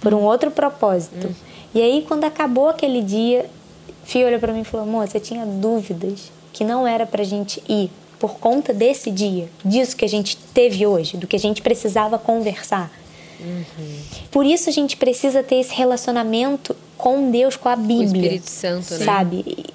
por 0.00 0.12
um 0.12 0.22
outro 0.22 0.50
propósito. 0.50 1.28
Hum. 1.28 1.34
E 1.72 1.80
aí 1.80 2.04
quando 2.08 2.24
acabou 2.24 2.68
aquele 2.68 3.00
dia, 3.00 3.48
Fio 4.02 4.26
olhou 4.26 4.40
para 4.40 4.52
mim 4.52 4.62
e 4.62 4.64
falou: 4.64 4.88
"Amor, 4.88 5.06
você 5.06 5.20
tinha 5.20 5.46
dúvidas 5.46 6.32
que 6.52 6.64
não 6.64 6.86
era 6.86 7.06
pra 7.06 7.24
gente 7.24 7.62
ir 7.68 7.90
por 8.18 8.34
conta 8.34 8.72
desse 8.72 9.10
dia, 9.10 9.48
disso 9.64 9.96
que 9.96 10.04
a 10.04 10.08
gente 10.08 10.36
teve 10.54 10.86
hoje, 10.86 11.16
do 11.16 11.26
que 11.26 11.36
a 11.36 11.38
gente 11.38 11.62
precisava 11.62 12.18
conversar?" 12.18 12.90
Uhum. 13.40 13.98
Por 14.30 14.46
isso 14.46 14.68
a 14.68 14.72
gente 14.72 14.96
precisa 14.96 15.42
ter 15.42 15.56
esse 15.56 15.74
relacionamento 15.74 16.76
com 16.96 17.30
Deus, 17.30 17.56
com 17.56 17.68
a 17.68 17.76
Bíblia. 17.76 18.06
Com 18.06 18.12
o 18.12 18.16
Espírito 18.16 18.50
Santo, 18.50 18.94
né? 18.94 19.04
Sabe? 19.04 19.66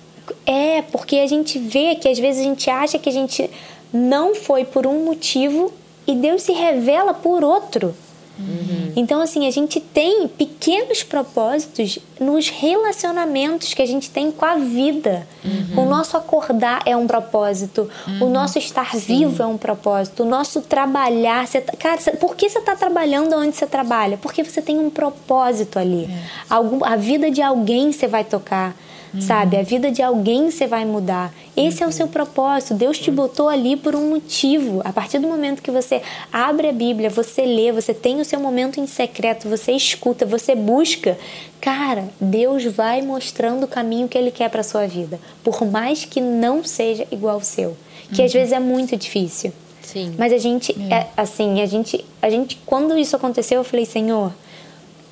É, 0.45 0.81
porque 0.81 1.17
a 1.17 1.27
gente 1.27 1.59
vê 1.59 1.95
que 1.95 2.07
às 2.07 2.17
vezes 2.17 2.41
a 2.41 2.43
gente 2.45 2.69
acha 2.69 2.97
que 2.97 3.09
a 3.09 3.11
gente 3.11 3.49
não 3.91 4.33
foi 4.35 4.63
por 4.63 4.87
um 4.87 5.05
motivo 5.05 5.73
e 6.05 6.15
Deus 6.15 6.43
se 6.43 6.53
revela 6.53 7.13
por 7.13 7.43
outro. 7.43 7.93
Uhum. 8.39 8.93
Então, 8.95 9.21
assim, 9.21 9.47
a 9.47 9.51
gente 9.51 9.79
tem 9.79 10.27
pequenos 10.27 11.03
propósitos 11.03 11.99
nos 12.19 12.49
relacionamentos 12.49 13.73
que 13.73 13.81
a 13.81 13.85
gente 13.85 14.09
tem 14.09 14.31
com 14.31 14.45
a 14.45 14.55
vida. 14.55 15.27
Uhum. 15.43 15.83
O 15.83 15.89
nosso 15.89 16.17
acordar 16.17 16.81
é 16.85 16.95
um 16.95 17.07
propósito, 17.07 17.89
uhum. 18.07 18.27
o 18.27 18.29
nosso 18.29 18.57
estar 18.57 18.91
Sim. 18.91 18.99
vivo 18.99 19.43
é 19.43 19.45
um 19.45 19.57
propósito, 19.57 20.23
o 20.23 20.25
nosso 20.25 20.61
trabalhar. 20.61 21.47
Tá, 21.47 21.77
cara, 21.77 21.97
por 22.19 22.35
que 22.35 22.49
você 22.49 22.59
está 22.59 22.75
trabalhando 22.75 23.35
onde 23.35 23.55
você 23.55 23.65
trabalha? 23.65 24.17
Porque 24.17 24.43
você 24.43 24.61
tem 24.61 24.79
um 24.79 24.89
propósito 24.89 25.79
ali. 25.79 26.05
É. 26.05 26.23
Algum, 26.49 26.83
a 26.83 26.95
vida 26.95 27.31
de 27.31 27.41
alguém 27.41 27.91
você 27.91 28.07
vai 28.07 28.23
tocar. 28.23 28.75
Uhum. 29.13 29.21
Sabe? 29.21 29.57
A 29.57 29.63
vida 29.63 29.91
de 29.91 30.01
alguém 30.01 30.51
você 30.51 30.67
vai 30.67 30.85
mudar. 30.85 31.33
Esse 31.55 31.81
uhum. 31.81 31.87
é 31.87 31.89
o 31.89 31.91
seu 31.93 32.07
propósito. 32.07 32.73
Deus 32.73 32.99
te 32.99 33.09
botou 33.09 33.49
ali 33.49 33.75
por 33.75 33.95
um 33.95 34.09
motivo. 34.09 34.81
A 34.83 34.91
partir 34.91 35.19
do 35.19 35.27
momento 35.27 35.61
que 35.61 35.71
você 35.71 36.01
abre 36.31 36.67
a 36.67 36.73
Bíblia, 36.73 37.09
você 37.09 37.45
lê, 37.45 37.71
você 37.71 37.93
tem 37.93 38.19
o 38.19 38.25
seu 38.25 38.39
momento 38.39 38.79
em 38.79 38.87
secreto, 38.87 39.49
você 39.49 39.71
escuta, 39.71 40.25
você 40.25 40.55
busca, 40.55 41.17
cara, 41.61 42.09
Deus 42.19 42.65
vai 42.65 43.01
mostrando 43.01 43.63
o 43.63 43.67
caminho 43.67 44.07
que 44.07 44.17
ele 44.17 44.31
quer 44.31 44.49
para 44.49 44.63
sua 44.63 44.87
vida, 44.87 45.19
por 45.43 45.65
mais 45.65 46.05
que 46.05 46.21
não 46.21 46.63
seja 46.63 47.07
igual 47.11 47.35
ao 47.35 47.41
seu, 47.41 47.77
que 48.11 48.21
uhum. 48.21 48.25
às 48.25 48.33
vezes 48.33 48.53
é 48.53 48.59
muito 48.59 48.95
difícil. 48.95 49.53
Sim. 49.81 50.15
Mas 50.17 50.33
a 50.33 50.37
gente, 50.37 50.75
é. 50.91 50.95
É, 50.95 51.07
assim, 51.15 51.61
a 51.61 51.65
gente, 51.65 52.03
a 52.21 52.29
gente, 52.29 52.59
quando 52.65 52.97
isso 52.97 53.15
aconteceu, 53.15 53.59
eu 53.59 53.63
falei, 53.63 53.85
Senhor, 53.85 54.33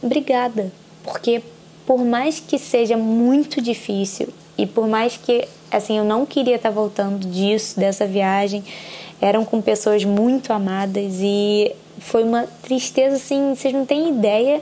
obrigada, 0.03 0.71
porque 1.01 1.41
por 1.85 2.03
mais 2.03 2.39
que 2.39 2.57
seja 2.57 2.97
muito 2.97 3.61
difícil 3.61 4.29
e 4.57 4.65
por 4.65 4.87
mais 4.87 5.17
que 5.17 5.47
assim 5.71 5.97
eu 5.97 6.03
não 6.03 6.25
queria 6.25 6.55
estar 6.55 6.69
voltando 6.69 7.27
disso 7.27 7.79
dessa 7.79 8.05
viagem 8.05 8.63
eram 9.21 9.45
com 9.45 9.61
pessoas 9.61 10.03
muito 10.03 10.51
amadas 10.51 11.15
e 11.21 11.71
foi 11.99 12.23
uma 12.23 12.43
tristeza 12.61 13.15
assim 13.15 13.55
vocês 13.55 13.73
não 13.73 13.85
têm 13.85 14.09
ideia 14.09 14.61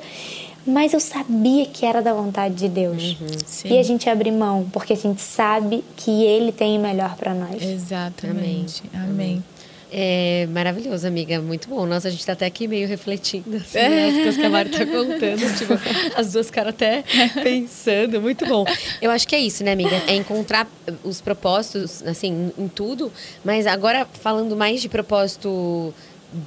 mas 0.65 0.93
eu 0.93 0.99
sabia 0.99 1.65
que 1.65 1.85
era 1.85 2.01
da 2.01 2.13
vontade 2.13 2.55
de 2.55 2.69
Deus. 2.69 3.17
Uhum, 3.19 3.71
e 3.71 3.77
a 3.77 3.83
gente 3.83 4.09
abre 4.09 4.31
mão 4.31 4.65
porque 4.71 4.93
a 4.93 4.95
gente 4.95 5.21
sabe 5.21 5.83
que 5.97 6.23
Ele 6.23 6.53
tem 6.53 6.77
o 6.77 6.81
melhor 6.81 7.15
para 7.17 7.33
nós. 7.33 7.61
Exatamente. 7.61 8.81
Amém, 8.93 9.09
amém. 9.09 9.43
É 9.95 10.47
maravilhoso, 10.47 11.05
amiga. 11.05 11.39
Muito 11.39 11.69
bom. 11.69 11.85
Nossa, 11.85 12.07
a 12.07 12.11
gente 12.11 12.25
tá 12.25 12.33
até 12.33 12.47
aqui 12.47 12.67
meio 12.67 12.87
refletindo, 12.87 13.57
assim, 13.57 13.77
né? 13.77 14.07
as 14.07 14.13
coisas 14.15 14.37
que 14.37 14.43
a 14.43 14.49
Mari 14.49 14.69
tá 14.69 14.85
contando. 14.87 15.57
tipo, 15.57 15.73
as 16.17 16.31
duas 16.31 16.49
caras 16.49 16.73
até 16.73 17.03
pensando. 17.43 18.19
Muito 18.19 18.43
bom. 18.47 18.65
Eu 18.99 19.11
acho 19.11 19.27
que 19.27 19.35
é 19.35 19.39
isso, 19.39 19.63
né, 19.63 19.71
amiga? 19.71 19.95
É 20.07 20.15
encontrar 20.15 20.67
os 21.03 21.21
propósitos, 21.21 22.01
assim, 22.07 22.51
em 22.57 22.67
tudo. 22.67 23.11
Mas 23.45 23.67
agora, 23.67 24.07
falando 24.11 24.55
mais 24.55 24.81
de 24.81 24.89
propósito 24.89 25.93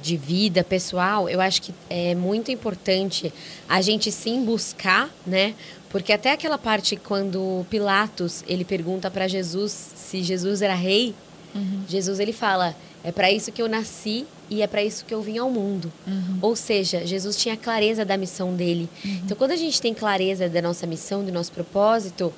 de 0.01 0.17
vida 0.17 0.61
pessoal, 0.61 1.29
eu 1.29 1.39
acho 1.39 1.61
que 1.61 1.73
é 1.89 2.13
muito 2.15 2.51
importante 2.51 3.33
a 3.69 3.79
gente 3.79 4.11
sim 4.11 4.43
buscar, 4.43 5.09
né? 5.25 5.55
Porque 5.89 6.11
até 6.11 6.33
aquela 6.33 6.57
parte 6.57 6.97
quando 6.97 7.65
Pilatos, 7.69 8.43
ele 8.45 8.65
pergunta 8.65 9.09
para 9.09 9.25
Jesus 9.25 9.71
se 9.71 10.21
Jesus 10.21 10.61
era 10.61 10.75
rei, 10.75 11.15
uhum. 11.55 11.83
Jesus 11.87 12.19
ele 12.19 12.33
fala: 12.33 12.75
é 13.03 13.11
para 13.11 13.31
isso 13.31 13.51
que 13.51 13.61
eu 13.61 13.69
nasci 13.69 14.25
e 14.49 14.61
é 14.61 14.67
para 14.67 14.83
isso 14.83 15.05
que 15.05 15.13
eu 15.13 15.21
vim 15.21 15.37
ao 15.37 15.49
mundo. 15.49 15.91
Uhum. 16.05 16.39
Ou 16.41 16.55
seja, 16.55 17.05
Jesus 17.05 17.35
tinha 17.37 17.55
clareza 17.55 18.03
da 18.03 18.17
missão 18.17 18.53
dele. 18.53 18.89
Uhum. 19.03 19.21
Então, 19.23 19.37
quando 19.37 19.51
a 19.51 19.55
gente 19.55 19.81
tem 19.81 19.93
clareza 19.93 20.49
da 20.49 20.61
nossa 20.61 20.87
missão, 20.87 21.23
do 21.23 21.31
nosso 21.31 21.51
propósito, 21.51 22.33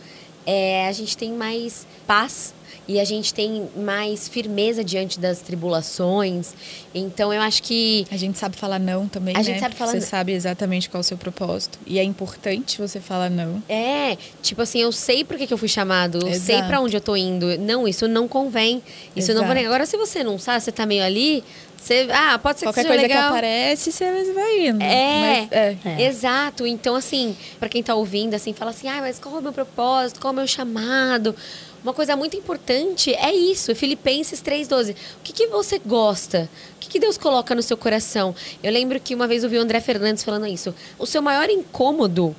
é, 0.46 0.88
a 0.88 0.92
gente 0.92 1.16
tem 1.18 1.32
mais 1.34 1.86
paz 2.08 2.54
e 2.90 3.00
a 3.00 3.06
gente 3.06 3.32
tem 3.36 3.70
mais 3.76 4.28
firmeza 4.28 4.84
diante 4.84 5.20
das 5.20 5.42
tribulações. 5.42 6.56
Então 6.92 7.32
eu 7.32 7.40
acho 7.40 7.62
que 7.62 8.04
a 8.10 8.18
gente 8.18 8.40
sabe 8.40 8.58
falar 8.58 8.80
não 8.80 9.08
também, 9.08 9.36
a 9.36 9.38
né? 9.38 9.44
gente 9.44 9.60
sabe 9.60 9.76
falar 9.76 9.92
você 9.92 10.00
não. 10.00 10.08
sabe 10.08 10.32
exatamente 10.32 10.90
qual 10.90 10.98
é 10.98 11.02
o 11.02 11.04
seu 11.04 11.16
propósito 11.16 11.78
e 11.86 12.00
é 12.00 12.04
importante 12.04 12.80
você 12.80 13.00
falar 13.00 13.30
não. 13.30 13.62
É, 13.70 14.18
tipo 14.42 14.64
assim, 14.64 14.80
eu 14.80 14.92
sei 14.92 15.24
por 15.24 15.38
que, 15.38 15.46
que 15.46 15.54
eu 15.54 15.58
fui 15.58 15.68
chamado, 15.68 16.18
eu 16.24 16.30
Exato. 16.30 16.46
sei 16.46 16.64
para 16.64 16.82
onde 16.82 16.98
eu 16.98 17.02
tô 17.02 17.16
indo. 17.16 17.60
Não, 17.60 17.88
isso 17.88 18.08
não 18.08 18.28
convém. 18.28 18.82
Isso 19.16 19.30
Exato. 19.30 19.40
não 19.40 19.48
convém. 19.48 19.68
Agora 19.68 19.86
se 19.86 19.96
você 19.96 20.24
não 20.24 20.40
sabe, 20.40 20.62
você 20.62 20.72
tá 20.72 20.88
meio 20.88 21.04
ali, 21.04 21.44
você, 21.82 22.08
ah, 22.12 22.38
pode 22.40 22.60
ser 22.60 22.66
Qualquer 22.66 22.82
que 22.82 22.88
coisa 22.88 23.02
legal. 23.04 23.22
que 23.22 23.28
aparece, 23.30 23.92
você 23.92 24.34
vai 24.34 24.68
indo. 24.68 24.84
É, 24.84 25.42
mas, 25.42 25.52
é. 25.52 25.78
é. 25.86 26.08
exato. 26.08 26.68
Então, 26.68 26.96
assim, 26.96 27.36
para 27.60 27.70
quem 27.70 27.82
tá 27.82 27.96
ouvindo, 27.96 28.34
assim, 28.34 28.52
fala 28.54 28.72
assim, 28.72 28.88
ah, 28.88 28.98
mas 29.00 29.18
qual 29.18 29.36
é 29.36 29.40
o 29.40 29.42
meu 29.42 29.54
propósito? 29.54 30.20
Qual 30.20 30.32
é 30.32 30.34
o 30.34 30.36
meu 30.36 30.48
chamado? 30.48 31.36
Uma 31.84 31.94
coisa 31.94 32.16
muito 32.16 32.36
importante 32.36 33.14
é 33.14 33.34
isso, 33.34 33.74
Filipenses 33.74 34.42
3,12. 34.42 34.92
O 34.92 34.96
que, 35.24 35.32
que 35.32 35.48
você 35.48 35.80
gosta? 35.80 36.50
O 36.76 36.80
que, 36.80 36.90
que 36.90 37.00
Deus 37.00 37.18
coloca 37.18 37.56
no 37.56 37.64
seu 37.64 37.78
coração? 37.78 38.36
Eu 38.62 38.72
lembro 38.72 39.00
que 39.00 39.16
uma 39.16 39.28
vez 39.28 39.44
eu 39.44 39.50
o 39.50 39.62
André 39.62 39.80
Fernandes 39.80 40.24
falando 40.24 40.46
isso. 40.46 40.76
O 40.98 41.06
seu 41.06 41.22
maior 41.22 41.50
incômodo 41.50 42.36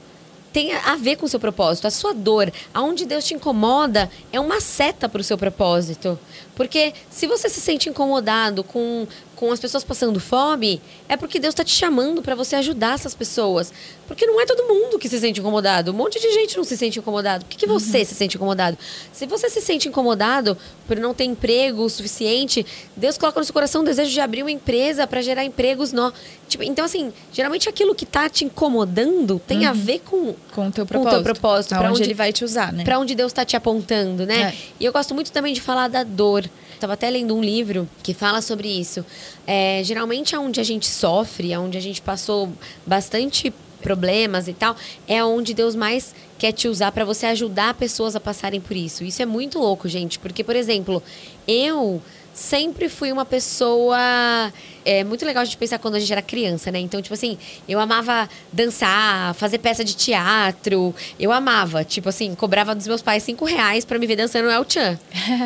tem 0.53 0.75
a 0.75 0.97
ver 0.97 1.17
com 1.17 1.27
o 1.27 1.29
seu 1.29 1.41
propósito. 1.41 1.87
A 1.87 1.91
sua 1.91 2.13
dor, 2.13 2.53
aonde 2.75 3.07
Deus 3.07 3.25
te 3.25 3.35
incomoda, 3.35 4.11
é 4.33 4.39
uma 4.39 4.61
seta 4.61 5.09
para 5.09 5.21
o 5.21 5.25
seu 5.25 5.39
propósito. 5.39 6.19
Porque 6.55 6.93
se 7.09 7.27
você 7.27 7.49
se 7.49 7.61
sente 7.61 7.89
incomodado 7.89 8.63
com, 8.63 9.07
com 9.41 9.51
as 9.51 9.59
pessoas 9.59 9.83
passando 9.83 10.21
fome, 10.21 10.83
é 11.09 11.17
porque 11.17 11.39
Deus 11.39 11.53
está 11.53 11.65
te 11.65 11.75
chamando 11.75 12.21
para 12.21 12.35
você 12.35 12.57
ajudar 12.57 12.97
essas 12.97 13.15
pessoas. 13.15 13.73
Porque 14.07 14.27
não 14.27 14.39
é 14.39 14.45
todo 14.45 14.69
mundo 14.69 14.99
que 14.99 15.09
se 15.09 15.19
sente 15.19 15.41
incomodado. 15.41 15.93
Um 15.93 15.95
monte 15.95 16.21
de 16.21 16.31
gente 16.31 16.59
não 16.59 16.65
se 16.65 16.77
sente 16.77 16.99
incomodado. 16.99 17.47
Por 17.47 17.51
que, 17.53 17.57
que 17.57 17.67
você 17.67 18.01
uhum. 18.01 18.05
se 18.05 18.15
sente 18.15 18.37
incomodado? 18.37 18.77
Se 19.11 19.25
você 19.25 19.49
se 19.49 19.63
sente 19.63 19.89
incomodado 19.89 20.59
por 20.87 20.99
não 20.99 21.15
ter 21.15 21.25
emprego 21.25 21.85
o 21.85 21.89
suficiente, 21.89 22.67
Deus 22.95 23.17
coloca 23.17 23.41
no 23.41 23.45
seu 23.47 23.55
coração 23.55 23.81
o 23.81 23.85
desejo 23.85 24.11
de 24.11 24.21
abrir 24.21 24.43
uma 24.43 24.51
empresa 24.51 25.07
para 25.07 25.23
gerar 25.23 25.43
empregos. 25.43 25.91
No... 25.91 26.13
Tipo, 26.47 26.63
então, 26.65 26.85
assim, 26.85 27.11
geralmente 27.33 27.67
aquilo 27.67 27.95
que 27.95 28.05
está 28.05 28.29
te 28.29 28.45
incomodando 28.45 29.41
tem 29.47 29.61
uhum. 29.61 29.71
a 29.71 29.73
ver 29.73 30.01
com, 30.01 30.35
com 30.53 30.69
o 30.69 30.71
teu 30.71 30.85
propósito. 30.85 30.93
Com 30.93 30.99
o 30.99 31.11
teu 31.11 31.23
propósito. 31.23 31.69
Para 31.71 31.89
onde, 31.89 31.93
onde, 31.93 32.03
ele 32.03 32.15
vai 32.15 32.31
te 32.31 32.45
usar, 32.45 32.75
né? 32.75 32.85
Para 32.85 32.99
onde 32.99 33.15
Deus 33.15 33.33
está 33.33 33.43
te 33.47 33.57
apontando, 33.57 34.27
né? 34.27 34.43
É. 34.43 34.55
E 34.79 34.85
eu 34.85 34.93
gosto 34.93 35.15
muito 35.15 35.33
também 35.33 35.55
de 35.55 35.63
falar 35.63 35.89
da 35.89 36.05
dor. 36.05 36.45
Estava 36.81 36.95
até 36.95 37.11
lendo 37.11 37.37
um 37.37 37.43
livro 37.43 37.87
que 38.03 38.15
fala 38.15 38.41
sobre 38.41 38.67
isso. 38.67 39.05
É, 39.47 39.83
geralmente, 39.85 40.35
onde 40.35 40.63
a 40.63 40.65
gente 40.65 40.87
sofre, 40.87 41.55
onde 41.55 41.77
a 41.77 41.81
gente 41.81 42.01
passou 42.01 42.51
bastante 42.87 43.53
problemas 43.83 44.49
e 44.49 44.55
tal, 44.55 44.75
é 45.07 45.23
onde 45.23 45.53
Deus 45.53 45.75
mais 45.75 46.15
quer 46.39 46.53
te 46.53 46.69
usar 46.69 46.91
para 46.91 47.05
você 47.05 47.27
ajudar 47.27 47.75
pessoas 47.75 48.17
a 48.17 48.21
passarem 48.21 48.63
por 48.63 48.75
isso. 48.75 49.05
Isso 49.05 49.21
é 49.21 49.27
muito 49.27 49.59
louco, 49.59 49.91
gente, 49.91 50.19
porque, 50.19 50.43
por 50.43 50.57
exemplo, 50.57 51.03
eu 51.47 52.01
sempre 52.33 52.89
fui 52.89 53.13
uma 53.13 53.27
pessoa 53.27 54.51
é 54.85 55.05
muito 55.05 55.25
legal 55.25 55.43
a 55.43 55.45
gente 55.45 55.57
pensar 55.57 55.79
quando 55.79 55.95
a 55.97 56.01
gente 56.01 56.13
era 56.13 56.23
criança, 56.23 56.71
né? 56.71 56.79
Então, 56.79 57.01
tipo 57.01 57.15
assim, 57.15 57.37
eu 57.69 57.79
amava 57.81 58.29
dançar, 58.53 59.35
fazer 59.35 59.59
peça 59.59 59.85
de 59.85 59.95
teatro. 59.95 60.95
Eu 61.19 61.33
amava. 61.33 61.85
Tipo 61.85 62.09
assim, 62.09 62.35
cobrava 62.35 62.75
dos 62.75 62.87
meus 62.87 63.03
pais 63.03 63.23
cinco 63.23 63.45
reais 63.45 63.85
pra 63.85 63.99
me 63.99 64.07
ver 64.07 64.17
dançando 64.17 64.47
no 64.47 64.51
El 64.51 64.65
Chan. 64.69 64.99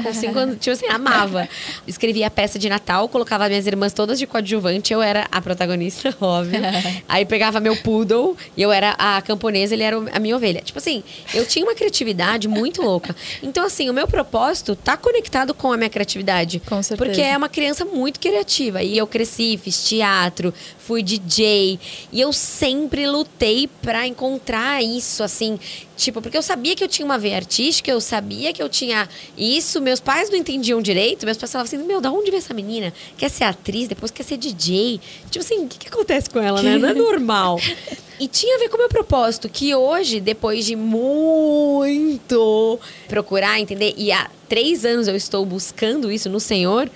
Com 0.02 0.14
cinco 0.14 0.38
anos, 0.38 0.56
tipo 0.58 0.72
assim, 0.72 0.86
amava. 0.86 1.48
Escrevia 1.86 2.26
a 2.26 2.30
peça 2.30 2.58
de 2.58 2.68
Natal, 2.68 3.08
colocava 3.08 3.48
minhas 3.48 3.66
irmãs 3.66 3.92
todas 3.92 4.18
de 4.18 4.26
coadjuvante, 4.26 4.92
eu 4.92 5.02
era 5.02 5.26
a 5.30 5.40
protagonista, 5.40 6.14
óbvio. 6.20 6.60
Aí 7.08 7.24
pegava 7.24 7.60
meu 7.60 7.76
poodle 7.76 8.36
e 8.56 8.62
eu 8.62 8.72
era 8.72 8.90
a 8.98 9.20
camponesa, 9.22 9.74
ele 9.74 9.82
era 9.82 9.96
a 10.12 10.18
minha 10.18 10.36
ovelha. 10.36 10.60
Tipo 10.62 10.78
assim, 10.78 11.02
eu 11.32 11.44
tinha 11.46 11.64
uma 11.64 11.74
criatividade 11.74 12.48
muito 12.48 12.82
louca. 12.82 13.14
Então, 13.42 13.64
assim, 13.64 13.90
o 13.90 13.92
meu 13.92 14.06
propósito 14.06 14.76
tá 14.76 14.96
conectado 14.96 15.52
com 15.54 15.72
a 15.72 15.76
minha 15.76 15.90
criatividade. 15.90 16.60
Com 16.66 16.82
certeza. 16.82 17.10
Porque 17.10 17.20
é 17.20 17.36
uma 17.36 17.48
criança 17.48 17.84
muito 17.84 18.20
criativa. 18.20 18.82
E 18.82 18.96
eu 18.96 19.06
cresci 19.06 19.23
cresci, 19.24 19.58
fiz 19.60 19.88
teatro, 19.88 20.52
fui 20.78 21.02
DJ. 21.02 21.78
E 22.12 22.20
eu 22.20 22.32
sempre 22.32 23.06
lutei 23.06 23.68
para 23.82 24.06
encontrar 24.06 24.82
isso, 24.82 25.22
assim. 25.22 25.58
Tipo, 25.96 26.20
porque 26.20 26.36
eu 26.36 26.42
sabia 26.42 26.74
que 26.74 26.84
eu 26.84 26.88
tinha 26.88 27.06
uma 27.06 27.18
veia 27.18 27.36
artística, 27.36 27.90
eu 27.90 28.00
sabia 28.00 28.52
que 28.52 28.62
eu 28.62 28.68
tinha 28.68 29.08
isso. 29.36 29.80
Meus 29.80 30.00
pais 30.00 30.28
não 30.28 30.36
entendiam 30.36 30.82
direito. 30.82 31.24
Meus 31.24 31.38
pais 31.38 31.50
falavam 31.50 31.66
assim: 31.66 31.86
Meu, 31.86 32.00
da 32.00 32.10
onde 32.10 32.30
vem 32.30 32.38
essa 32.38 32.54
menina? 32.54 32.92
Quer 33.16 33.30
ser 33.30 33.44
atriz, 33.44 33.88
depois 33.88 34.10
quer 34.10 34.22
ser 34.22 34.36
DJ. 34.36 35.00
Tipo 35.30 35.44
assim, 35.44 35.64
o 35.64 35.68
que, 35.68 35.78
que 35.78 35.88
acontece 35.88 36.28
com 36.28 36.40
ela, 36.40 36.62
né? 36.62 36.78
Não 36.78 36.88
é 36.88 36.94
normal. 36.94 37.58
E 38.20 38.28
tinha 38.28 38.54
a 38.54 38.58
ver 38.60 38.68
com 38.68 38.76
o 38.76 38.78
meu 38.78 38.88
propósito, 38.88 39.48
que 39.48 39.74
hoje, 39.74 40.20
depois 40.20 40.64
de 40.64 40.76
muito 40.76 42.78
procurar 43.08 43.58
entender, 43.58 43.92
e 43.96 44.12
há 44.12 44.30
três 44.48 44.84
anos 44.84 45.08
eu 45.08 45.16
estou 45.16 45.44
buscando 45.44 46.12
isso 46.12 46.30
no 46.30 46.38
Senhor, 46.38 46.88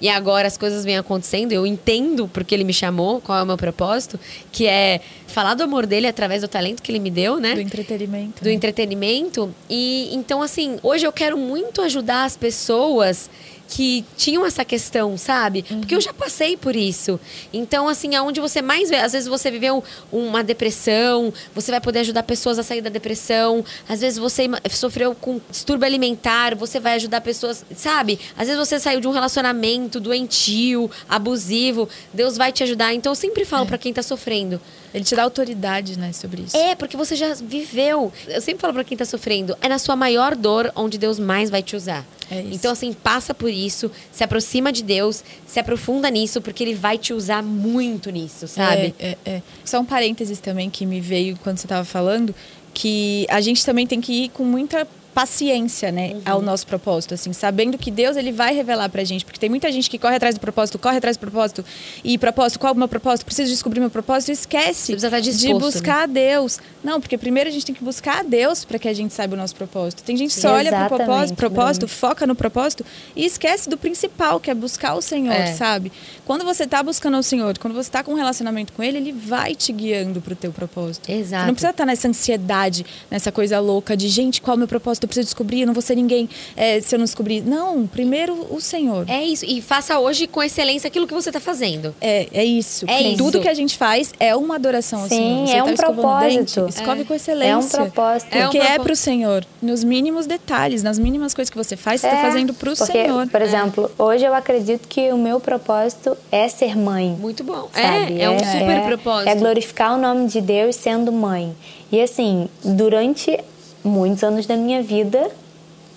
e 0.00 0.08
agora 0.08 0.46
as 0.46 0.56
coisas 0.56 0.84
vêm 0.84 0.96
acontecendo, 0.96 1.52
eu 1.52 1.66
entendo 1.66 2.28
porque 2.28 2.54
ele 2.54 2.64
me 2.64 2.72
chamou, 2.72 3.20
qual 3.20 3.38
é 3.38 3.42
o 3.42 3.46
meu 3.46 3.56
propósito, 3.56 4.18
que 4.52 4.66
é 4.66 5.00
falar 5.26 5.54
do 5.54 5.62
amor 5.62 5.86
dele 5.86 6.06
através 6.06 6.42
do 6.42 6.48
talento 6.48 6.82
que 6.82 6.90
ele 6.90 6.98
me 6.98 7.10
deu, 7.10 7.38
né? 7.38 7.54
Do 7.54 7.60
entretenimento. 7.60 8.42
Do 8.42 8.50
entretenimento. 8.50 9.54
E 9.68 10.14
então, 10.14 10.42
assim, 10.42 10.78
hoje 10.82 11.06
eu 11.06 11.12
quero 11.12 11.36
muito 11.38 11.80
ajudar 11.82 12.24
as 12.24 12.36
pessoas 12.36 13.30
que 13.68 14.04
tinham 14.16 14.46
essa 14.46 14.64
questão, 14.64 15.16
sabe? 15.16 15.64
Uhum. 15.70 15.80
Porque 15.80 15.94
eu 15.94 16.00
já 16.00 16.12
passei 16.12 16.56
por 16.56 16.76
isso. 16.76 17.18
Então, 17.52 17.88
assim, 17.88 18.14
aonde 18.14 18.40
você 18.40 18.62
mais 18.62 18.88
vê, 18.88 18.96
às 18.96 19.12
vezes 19.12 19.28
você 19.28 19.50
viveu 19.50 19.82
uma 20.12 20.42
depressão, 20.42 21.32
você 21.54 21.70
vai 21.70 21.80
poder 21.80 22.00
ajudar 22.00 22.22
pessoas 22.22 22.58
a 22.58 22.62
sair 22.62 22.80
da 22.80 22.90
depressão. 22.90 23.64
Às 23.88 24.00
vezes 24.00 24.18
você 24.18 24.48
sofreu 24.70 25.14
com 25.14 25.40
distúrbio 25.50 25.86
alimentar, 25.86 26.54
você 26.54 26.78
vai 26.78 26.94
ajudar 26.94 27.20
pessoas, 27.20 27.64
sabe? 27.74 28.18
Às 28.36 28.48
vezes 28.48 28.58
você 28.58 28.78
saiu 28.78 29.00
de 29.00 29.08
um 29.08 29.12
relacionamento 29.12 29.98
doentio, 29.98 30.90
abusivo, 31.08 31.88
Deus 32.12 32.36
vai 32.36 32.52
te 32.52 32.62
ajudar. 32.62 32.94
Então, 32.94 33.12
eu 33.12 33.16
sempre 33.16 33.44
falo 33.44 33.64
é. 33.64 33.68
para 33.68 33.78
quem 33.78 33.92
tá 33.92 34.02
sofrendo, 34.02 34.60
ele 34.94 35.04
te 35.04 35.14
dá 35.14 35.24
autoridade, 35.24 35.98
né, 35.98 36.12
sobre 36.12 36.42
isso. 36.42 36.56
É, 36.56 36.74
porque 36.74 36.96
você 36.96 37.16
já 37.16 37.34
viveu. 37.34 38.12
Eu 38.28 38.40
sempre 38.40 38.60
falo 38.60 38.74
para 38.74 38.84
quem 38.84 38.96
tá 38.96 39.04
sofrendo, 39.04 39.56
é 39.60 39.68
na 39.68 39.78
sua 39.78 39.96
maior 39.96 40.34
dor 40.34 40.72
onde 40.74 40.98
Deus 40.98 41.18
mais 41.18 41.50
vai 41.50 41.62
te 41.62 41.76
usar. 41.76 42.04
É. 42.30 42.44
Então, 42.50 42.72
assim, 42.72 42.92
passa 42.92 43.32
por 43.32 43.50
isso, 43.50 43.90
se 44.10 44.24
aproxima 44.24 44.72
de 44.72 44.82
Deus, 44.82 45.22
se 45.46 45.60
aprofunda 45.60 46.10
nisso, 46.10 46.40
porque 46.40 46.64
Ele 46.64 46.74
vai 46.74 46.98
te 46.98 47.12
usar 47.12 47.42
muito 47.42 48.10
nisso, 48.10 48.48
sabe? 48.48 48.94
É, 48.98 49.16
é, 49.24 49.30
é. 49.36 49.42
Só 49.64 49.80
um 49.80 49.84
parênteses 49.84 50.40
também 50.40 50.68
que 50.68 50.84
me 50.84 51.00
veio 51.00 51.36
quando 51.42 51.58
você 51.58 51.66
estava 51.66 51.84
falando, 51.84 52.34
que 52.74 53.26
a 53.30 53.40
gente 53.40 53.64
também 53.64 53.86
tem 53.86 54.00
que 54.00 54.24
ir 54.24 54.28
com 54.30 54.44
muita 54.44 54.86
paciência, 55.16 55.90
né, 55.90 56.10
uhum. 56.12 56.20
ao 56.26 56.42
nosso 56.42 56.66
propósito, 56.66 57.14
assim, 57.14 57.32
sabendo 57.32 57.78
que 57.78 57.90
Deus 57.90 58.18
ele 58.18 58.30
vai 58.30 58.54
revelar 58.54 58.90
pra 58.90 59.02
gente, 59.02 59.24
porque 59.24 59.40
tem 59.40 59.48
muita 59.48 59.72
gente 59.72 59.88
que 59.88 59.98
corre 59.98 60.16
atrás 60.16 60.34
do 60.34 60.40
propósito, 60.42 60.78
corre 60.78 60.98
atrás 60.98 61.16
do 61.16 61.20
propósito, 61.20 61.64
e 62.04 62.18
propósito, 62.18 62.58
qual 62.58 62.74
é 62.74 62.76
o 62.76 62.78
meu 62.78 62.86
propósito? 62.86 63.24
Preciso 63.24 63.50
descobrir 63.50 63.80
meu 63.80 63.88
propósito, 63.88 64.30
esquece 64.30 64.94
disposto, 64.94 65.40
de 65.40 65.54
buscar 65.54 65.96
né? 65.96 66.02
a 66.02 66.06
Deus. 66.06 66.58
Não, 66.84 67.00
porque 67.00 67.16
primeiro 67.16 67.48
a 67.48 67.52
gente 67.52 67.64
tem 67.64 67.74
que 67.74 67.82
buscar 67.82 68.20
a 68.20 68.22
Deus 68.24 68.62
para 68.62 68.78
que 68.78 68.86
a 68.86 68.92
gente 68.92 69.14
saiba 69.14 69.32
o 69.32 69.38
nosso 69.38 69.56
propósito. 69.56 70.02
Tem 70.02 70.18
gente 70.18 70.34
que 70.34 70.40
só 70.40 70.52
olha 70.52 70.70
pro 70.70 70.98
propósito, 70.98 71.36
propósito 71.36 71.88
foca 71.88 72.26
no 72.26 72.34
propósito 72.34 72.84
e 73.16 73.24
esquece 73.24 73.70
do 73.70 73.78
principal, 73.78 74.38
que 74.38 74.50
é 74.50 74.54
buscar 74.54 74.94
o 74.96 75.00
Senhor, 75.00 75.32
é. 75.32 75.54
sabe? 75.54 75.90
Quando 76.26 76.44
você 76.44 76.64
está 76.64 76.82
buscando 76.82 77.16
o 77.16 77.22
Senhor, 77.22 77.56
quando 77.56 77.72
você 77.72 77.88
está 77.88 78.04
com 78.04 78.12
um 78.12 78.16
relacionamento 78.16 78.74
com 78.74 78.82
Ele, 78.82 78.98
Ele 78.98 79.12
vai 79.12 79.54
te 79.54 79.72
guiando 79.72 80.20
para 80.20 80.34
o 80.34 80.36
teu 80.36 80.52
propósito. 80.52 81.10
Exato. 81.10 81.42
Você 81.42 81.46
não 81.46 81.54
precisa 81.54 81.70
estar 81.70 81.84
tá 81.84 81.86
nessa 81.86 82.06
ansiedade, 82.06 82.84
nessa 83.10 83.32
coisa 83.32 83.58
louca 83.58 83.96
de, 83.96 84.08
gente, 84.08 84.42
qual 84.42 84.52
é 84.52 84.56
o 84.56 84.58
meu 84.58 84.68
propósito? 84.68 85.05
Eu 85.06 85.08
preciso 85.08 85.26
descobrir, 85.26 85.60
eu 85.60 85.66
não 85.66 85.74
vou 85.74 85.82
ser 85.82 85.94
ninguém 85.94 86.28
é, 86.56 86.80
se 86.80 86.94
eu 86.94 86.98
não 86.98 87.04
descobrir. 87.04 87.40
Não, 87.42 87.86
primeiro 87.86 88.46
o 88.50 88.60
Senhor. 88.60 89.08
É 89.08 89.22
isso. 89.22 89.44
E 89.44 89.62
faça 89.62 89.98
hoje 89.98 90.26
com 90.26 90.42
excelência 90.42 90.88
aquilo 90.88 91.06
que 91.06 91.14
você 91.14 91.28
está 91.28 91.40
fazendo. 91.40 91.94
É, 92.00 92.28
é 92.32 92.44
isso. 92.44 92.84
É 92.88 93.00
isso. 93.00 93.18
Tudo 93.18 93.40
que 93.40 93.48
a 93.48 93.54
gente 93.54 93.76
faz 93.76 94.12
é 94.18 94.34
uma 94.34 94.56
adoração 94.56 95.02
ao 95.02 95.08
Sim, 95.08 95.46
Senhor. 95.46 95.46
Você 95.46 95.52
é 95.52 95.62
tá 95.62 95.64
um 95.64 95.94
propósito. 95.94 96.60
Dente, 96.60 96.70
escove 96.70 97.02
é. 97.02 97.04
com 97.04 97.14
excelência. 97.14 97.52
É 97.52 97.56
um 97.56 97.68
propósito. 97.68 98.30
Porque 98.30 98.58
é, 98.58 98.62
um 98.62 98.64
é 98.64 98.78
para 98.78 98.92
o 98.92 98.96
Senhor. 98.96 99.46
Nos 99.62 99.84
mínimos 99.84 100.26
detalhes, 100.26 100.82
nas 100.82 100.98
mínimas 100.98 101.32
coisas 101.32 101.50
que 101.50 101.56
você 101.56 101.76
faz, 101.76 102.00
você 102.00 102.08
está 102.08 102.18
é, 102.18 102.22
fazendo 102.22 102.52
para 102.52 102.70
o 102.70 102.76
Senhor. 102.76 103.28
Por 103.28 103.42
exemplo, 103.42 103.90
hoje 103.96 104.24
eu 104.24 104.34
acredito 104.34 104.88
que 104.88 105.12
o 105.12 105.18
meu 105.18 105.38
propósito 105.38 106.16
é 106.32 106.48
ser 106.48 106.76
mãe. 106.76 107.16
Muito 107.20 107.44
bom. 107.44 107.68
É, 107.74 108.22
é 108.22 108.30
um 108.30 108.34
é, 108.34 108.38
super 108.38 108.82
propósito. 108.86 109.28
É 109.28 109.34
glorificar 109.36 109.94
o 109.94 109.98
nome 109.98 110.26
de 110.26 110.40
Deus 110.40 110.74
sendo 110.74 111.12
mãe. 111.12 111.54
E 111.92 112.00
assim, 112.00 112.48
durante 112.64 113.38
muitos 113.86 114.22
anos 114.22 114.46
da 114.46 114.56
minha 114.56 114.82
vida, 114.82 115.30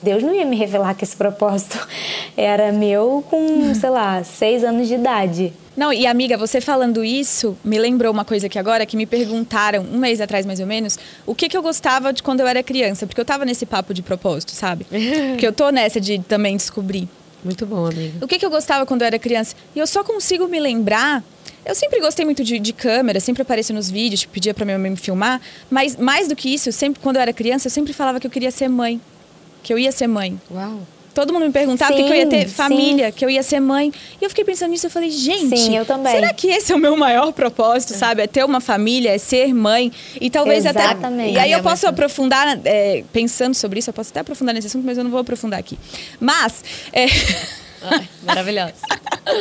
Deus 0.01 0.23
não 0.23 0.33
ia 0.33 0.45
me 0.45 0.55
revelar 0.55 0.95
que 0.95 1.03
esse 1.03 1.15
propósito 1.15 1.77
era 2.37 2.71
meu 2.71 3.23
com, 3.29 3.73
sei 3.75 3.89
lá, 3.89 4.23
seis 4.23 4.63
anos 4.63 4.87
de 4.87 4.95
idade. 4.95 5.53
Não, 5.75 5.93
e 5.93 6.05
amiga, 6.05 6.37
você 6.37 6.59
falando 6.59 7.03
isso, 7.05 7.57
me 7.63 7.77
lembrou 7.77 8.11
uma 8.11 8.25
coisa 8.25 8.47
aqui 8.47 8.59
agora, 8.59 8.85
que 8.85 8.97
me 8.97 9.05
perguntaram, 9.05 9.83
um 9.83 9.97
mês 9.97 10.19
atrás 10.19 10.45
mais 10.45 10.59
ou 10.59 10.67
menos, 10.67 10.99
o 11.25 11.33
que, 11.33 11.47
que 11.47 11.55
eu 11.55 11.61
gostava 11.61 12.11
de 12.11 12.21
quando 12.21 12.41
eu 12.41 12.47
era 12.47 12.61
criança. 12.61 13.07
Porque 13.07 13.19
eu 13.19 13.25
tava 13.25 13.45
nesse 13.45 13.65
papo 13.65 13.93
de 13.93 14.01
propósito, 14.01 14.51
sabe? 14.51 14.85
Porque 15.31 15.47
eu 15.47 15.53
tô 15.53 15.69
nessa 15.69 15.99
de 16.01 16.19
também 16.19 16.57
descobrir. 16.57 17.07
Muito 17.43 17.65
bom, 17.65 17.85
amiga. 17.85 18.23
O 18.23 18.27
que, 18.27 18.37
que 18.37 18.45
eu 18.45 18.49
gostava 18.49 18.85
quando 18.85 19.01
eu 19.01 19.07
era 19.07 19.17
criança? 19.17 19.55
E 19.73 19.79
eu 19.79 19.87
só 19.87 20.03
consigo 20.03 20.47
me 20.47 20.59
lembrar. 20.59 21.23
Eu 21.69 21.75
sempre 21.75 21.99
gostei 21.99 22.25
muito 22.25 22.43
de, 22.43 22.57
de 22.57 22.73
câmera, 22.73 23.19
sempre 23.19 23.43
aparecia 23.43 23.75
nos 23.75 23.91
vídeos, 23.91 24.21
tipo, 24.21 24.33
pedia 24.33 24.55
pra 24.55 24.65
minha 24.65 24.79
mãe 24.79 24.89
me 24.89 24.97
filmar. 24.97 25.39
Mas 25.69 25.95
mais 25.95 26.27
do 26.27 26.35
que 26.35 26.51
isso, 26.51 26.71
sempre 26.71 26.99
quando 26.99 27.17
eu 27.17 27.21
era 27.21 27.31
criança, 27.31 27.67
eu 27.67 27.71
sempre 27.71 27.93
falava 27.93 28.19
que 28.19 28.25
eu 28.25 28.31
queria 28.31 28.49
ser 28.49 28.67
mãe. 28.67 28.99
Que 29.61 29.71
eu 29.71 29.77
ia 29.77 29.91
ser 29.91 30.07
mãe. 30.07 30.41
Uau. 30.49 30.79
Todo 31.13 31.31
mundo 31.31 31.45
me 31.45 31.51
perguntava 31.51 31.95
sim, 31.95 32.03
que 32.03 32.09
eu 32.09 32.15
ia 32.15 32.25
ter 32.25 32.47
família, 32.47 33.07
sim. 33.07 33.11
que 33.11 33.23
eu 33.23 33.29
ia 33.29 33.43
ser 33.43 33.59
mãe. 33.59 33.93
E 34.19 34.25
eu 34.25 34.29
fiquei 34.29 34.43
pensando 34.43 34.71
nisso, 34.71 34.87
eu 34.87 34.89
falei, 34.89 35.11
gente, 35.11 35.55
sim, 35.55 35.77
eu 35.77 35.85
será 35.85 36.33
que 36.33 36.47
esse 36.47 36.71
é 36.71 36.75
o 36.75 36.79
meu 36.79 36.97
maior 36.97 37.31
propósito, 37.33 37.93
sabe? 37.93 38.23
É 38.23 38.27
ter 38.27 38.43
uma 38.43 38.59
família, 38.59 39.11
é 39.11 39.19
ser 39.19 39.53
mãe. 39.53 39.91
E 40.19 40.27
talvez 40.27 40.65
Exatamente. 40.65 41.29
até. 41.29 41.31
E 41.33 41.37
aí 41.37 41.51
eu 41.51 41.61
posso 41.61 41.85
aprofundar, 41.87 42.59
é, 42.65 43.03
pensando 43.13 43.53
sobre 43.53 43.77
isso, 43.77 43.91
eu 43.91 43.93
posso 43.93 44.09
até 44.09 44.21
aprofundar 44.21 44.55
nesse 44.55 44.67
assunto, 44.67 44.85
mas 44.85 44.97
eu 44.97 45.03
não 45.03 45.11
vou 45.11 45.19
aprofundar 45.19 45.59
aqui. 45.59 45.77
Mas. 46.19 46.63
É... 46.91 47.05
maravilhosa. 48.23 48.73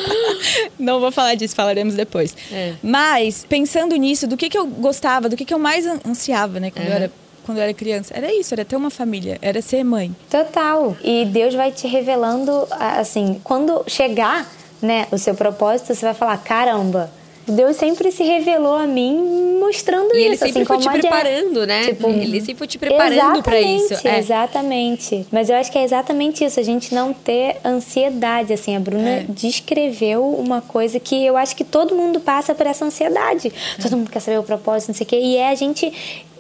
Não 0.79 1.01
vou 1.01 1.11
falar 1.11 1.35
disso, 1.35 1.55
falaremos 1.55 1.95
depois. 1.95 2.37
É. 2.53 2.75
Mas, 2.83 3.45
pensando 3.49 3.95
nisso, 3.97 4.27
do 4.27 4.37
que, 4.37 4.49
que 4.49 4.59
eu 4.59 4.67
gostava, 4.67 5.29
do 5.29 5.37
que, 5.37 5.45
que 5.45 5.55
eu 5.55 5.59
mais 5.59 5.87
ansiava, 6.07 6.61
né, 6.61 6.71
quando 6.71 6.87
uhum. 6.87 6.93
eu 6.93 6.97
era 6.97 7.13
quando 7.49 7.59
eu 7.59 7.65
era 7.65 7.73
criança. 7.73 8.13
Era 8.15 8.31
isso, 8.31 8.53
era 8.53 8.63
ter 8.63 8.77
uma 8.77 8.91
família, 8.91 9.39
era 9.41 9.63
ser 9.63 9.83
mãe. 9.83 10.15
Total. 10.31 10.95
E 11.03 11.25
Deus 11.25 11.55
vai 11.55 11.73
te 11.73 11.89
revelando, 11.89 12.69
assim, 12.71 13.41
quando 13.43 13.85
chegar, 13.87 14.47
né, 14.83 15.09
o 15.11 15.17
seu 15.17 15.35
propósito, 15.35 15.95
você 15.95 16.05
vai 16.05 16.15
falar: 16.15 16.37
caramba, 16.37 17.11
Deus 17.49 17.77
sempre 17.77 18.11
se 18.13 18.23
revelou 18.23 18.77
a 18.77 18.87
mim 18.87 19.57
mostrando 19.61 20.15
e 20.15 20.19
isso. 20.19 20.27
ele 20.27 20.37
sempre 20.37 20.63
assim, 20.63 20.65
foi 20.65 20.79
te 20.79 20.89
preparando, 20.89 21.67
né? 21.67 21.85
Tipo, 21.87 22.09
ele 22.09 22.41
sempre 22.41 22.55
foi 22.57 22.67
te 22.67 22.79
preparando 22.79 23.43
para 23.43 23.61
isso. 23.61 23.95
Exatamente, 23.95 24.09
É. 24.09 24.19
Exatamente. 24.19 25.27
Mas 25.31 25.51
eu 25.51 25.57
acho 25.57 25.71
que 25.73 25.79
é 25.79 25.85
exatamente 25.85 26.45
isso, 26.45 26.59
a 26.61 26.63
gente 26.63 26.95
não 26.95 27.13
ter 27.13 27.57
ansiedade, 27.65 28.53
assim. 28.53 28.77
A 28.77 28.81
Bruna 28.81 29.09
É. 29.11 29.25
descreveu 29.29 30.25
uma 30.25 30.61
coisa 30.61 30.99
que 31.01 31.25
eu 31.25 31.37
acho 31.37 31.55
que 31.57 31.65
todo 31.65 31.95
mundo 31.95 32.21
passa 32.21 32.55
por 32.55 32.67
essa 32.67 32.85
ansiedade. 32.85 33.53
É. 33.79 33.83
Todo 33.83 33.97
mundo 33.97 34.11
quer 34.11 34.21
saber 34.21 34.39
o 34.39 34.43
propósito, 34.43 34.89
não 34.89 34.95
sei 34.95 35.05
o 35.05 35.09
quê. 35.09 35.17
E 35.19 35.37
é 35.37 35.49
a 35.51 35.55
gente 35.55 35.93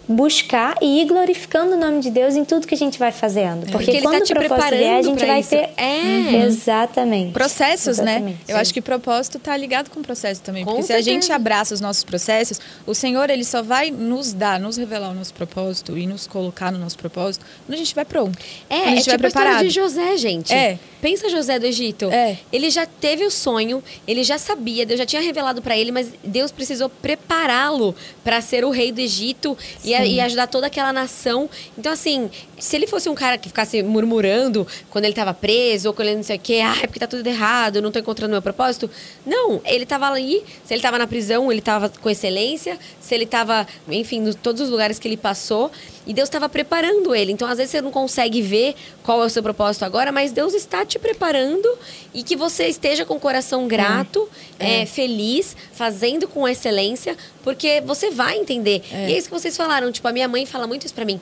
buscar 0.08 0.76
e 0.80 1.02
ir 1.02 1.04
glorificando 1.04 1.74
o 1.74 1.78
nome 1.78 2.00
de 2.00 2.10
Deus 2.10 2.34
em 2.34 2.44
tudo 2.44 2.66
que 2.66 2.74
a 2.74 2.78
gente 2.78 2.98
vai 2.98 3.12
fazendo. 3.12 3.60
Porque, 3.60 3.72
Porque 3.72 3.90
ele 3.90 4.02
tá 4.02 4.10
quando 4.10 4.24
te 4.24 4.32
o 4.32 4.36
propósito 4.36 4.70
vier, 4.70 4.96
a 4.96 5.02
preparando 5.02 5.04
gente 5.04 5.26
vai 5.26 5.40
isso. 5.40 5.50
ter... 5.50 5.70
É. 5.76 6.46
Exatamente. 6.46 7.32
Processos, 7.32 7.98
né? 7.98 8.12
Exatamente. 8.12 8.38
Eu 8.48 8.56
acho 8.56 8.72
que 8.72 8.80
propósito 8.80 9.38
tá 9.38 9.56
ligado 9.56 9.90
com 9.90 10.00
processo 10.02 10.40
também. 10.40 10.64
Com 10.64 10.70
porque 10.70 10.84
se 10.84 10.92
a 10.92 10.96
certeza. 10.96 11.14
gente 11.14 11.32
abraça 11.32 11.74
os 11.74 11.80
nossos 11.80 12.04
processos, 12.04 12.58
o 12.86 12.94
Senhor, 12.94 13.28
ele 13.28 13.44
só 13.44 13.62
vai 13.62 13.90
nos 13.90 14.32
dar, 14.32 14.58
nos 14.58 14.78
revelar 14.78 15.10
o 15.10 15.14
nosso 15.14 15.34
propósito 15.34 15.98
e 15.98 16.06
nos 16.06 16.26
colocar 16.26 16.72
no 16.72 16.78
nosso 16.78 16.96
propósito 16.96 17.44
quando 17.66 17.74
a 17.74 17.78
gente 17.78 17.94
vai 17.94 18.04
pronto. 18.04 18.38
É, 18.70 18.74
a 18.74 18.78
é 18.78 18.90
gente 18.90 19.04
tipo 19.04 19.14
a 19.14 19.18
vai 19.18 19.28
história 19.28 19.50
preparado. 19.50 19.64
de 19.64 19.70
José, 19.70 20.16
gente. 20.16 20.54
É. 20.54 20.78
Pensa 21.00 21.28
José 21.28 21.58
do 21.58 21.66
Egito. 21.66 22.10
É. 22.10 22.36
Ele 22.52 22.70
já 22.70 22.84
teve 22.84 23.24
o 23.24 23.30
sonho, 23.30 23.82
ele 24.06 24.24
já 24.24 24.36
sabia, 24.36 24.84
Deus 24.84 24.98
já 24.98 25.06
tinha 25.06 25.22
revelado 25.22 25.62
pra 25.62 25.76
ele, 25.76 25.92
mas 25.92 26.08
Deus 26.24 26.50
precisou 26.50 26.88
prepará-lo 26.88 27.94
pra 28.24 28.40
ser 28.40 28.64
o 28.64 28.70
rei 28.70 28.90
do 28.90 29.00
Egito 29.00 29.56
e, 29.84 29.94
a- 29.98 30.06
e 30.06 30.20
ajudar 30.20 30.46
toda 30.46 30.66
aquela 30.66 30.92
nação. 30.92 31.48
Então, 31.76 31.92
assim, 31.92 32.30
se 32.58 32.76
ele 32.76 32.86
fosse 32.86 33.08
um 33.08 33.14
cara 33.14 33.36
que 33.38 33.48
ficasse 33.48 33.82
murmurando 33.82 34.66
quando 34.90 35.04
ele 35.04 35.14
tava 35.14 35.32
preso 35.34 35.88
ou 35.88 35.94
quando 35.94 36.08
ele 36.08 36.16
não 36.16 36.22
sei 36.22 36.36
o 36.36 36.40
quê, 36.40 36.60
ah, 36.64 36.76
é 36.82 36.86
porque 36.86 36.98
tá 37.00 37.06
tudo 37.06 37.26
errado, 37.26 37.82
não 37.82 37.90
tô 37.90 37.98
encontrando 37.98 38.32
meu 38.32 38.42
propósito. 38.42 38.90
Não, 39.26 39.60
ele 39.64 39.84
tava 39.86 40.06
ali, 40.08 40.42
se 40.64 40.74
ele 40.74 40.82
tava 40.82 40.98
na 40.98 41.06
prisão, 41.06 41.50
ele 41.50 41.60
tava 41.60 41.88
com 41.88 42.08
excelência, 42.10 42.78
se 43.00 43.14
ele 43.14 43.26
tava, 43.26 43.66
enfim, 43.88 44.28
em 44.28 44.32
todos 44.32 44.60
os 44.62 44.70
lugares 44.70 44.98
que 44.98 45.06
ele 45.08 45.16
passou. 45.16 45.70
E 46.08 46.14
Deus 46.14 46.26
estava 46.26 46.48
preparando 46.48 47.14
ele. 47.14 47.30
Então, 47.30 47.46
às 47.46 47.58
vezes, 47.58 47.70
você 47.70 47.82
não 47.82 47.90
consegue 47.90 48.40
ver 48.40 48.74
qual 49.02 49.22
é 49.22 49.26
o 49.26 49.28
seu 49.28 49.42
propósito 49.42 49.84
agora, 49.84 50.10
mas 50.10 50.32
Deus 50.32 50.54
está 50.54 50.84
te 50.84 50.98
preparando 50.98 51.68
e 52.14 52.22
que 52.22 52.34
você 52.34 52.66
esteja 52.66 53.04
com 53.04 53.14
o 53.16 53.20
coração 53.20 53.68
grato, 53.68 54.26
é, 54.58 54.86
feliz, 54.86 55.54
fazendo 55.72 56.26
com 56.26 56.48
excelência, 56.48 57.14
porque 57.44 57.82
você 57.84 58.10
vai 58.10 58.38
entender. 58.38 58.82
E 58.90 59.12
é 59.12 59.18
isso 59.18 59.28
que 59.28 59.38
vocês 59.38 59.54
falaram. 59.54 59.92
Tipo, 59.92 60.08
a 60.08 60.12
minha 60.12 60.26
mãe 60.26 60.46
fala 60.46 60.66
muito 60.66 60.86
isso 60.86 60.94
pra 60.94 61.04
mim. 61.04 61.20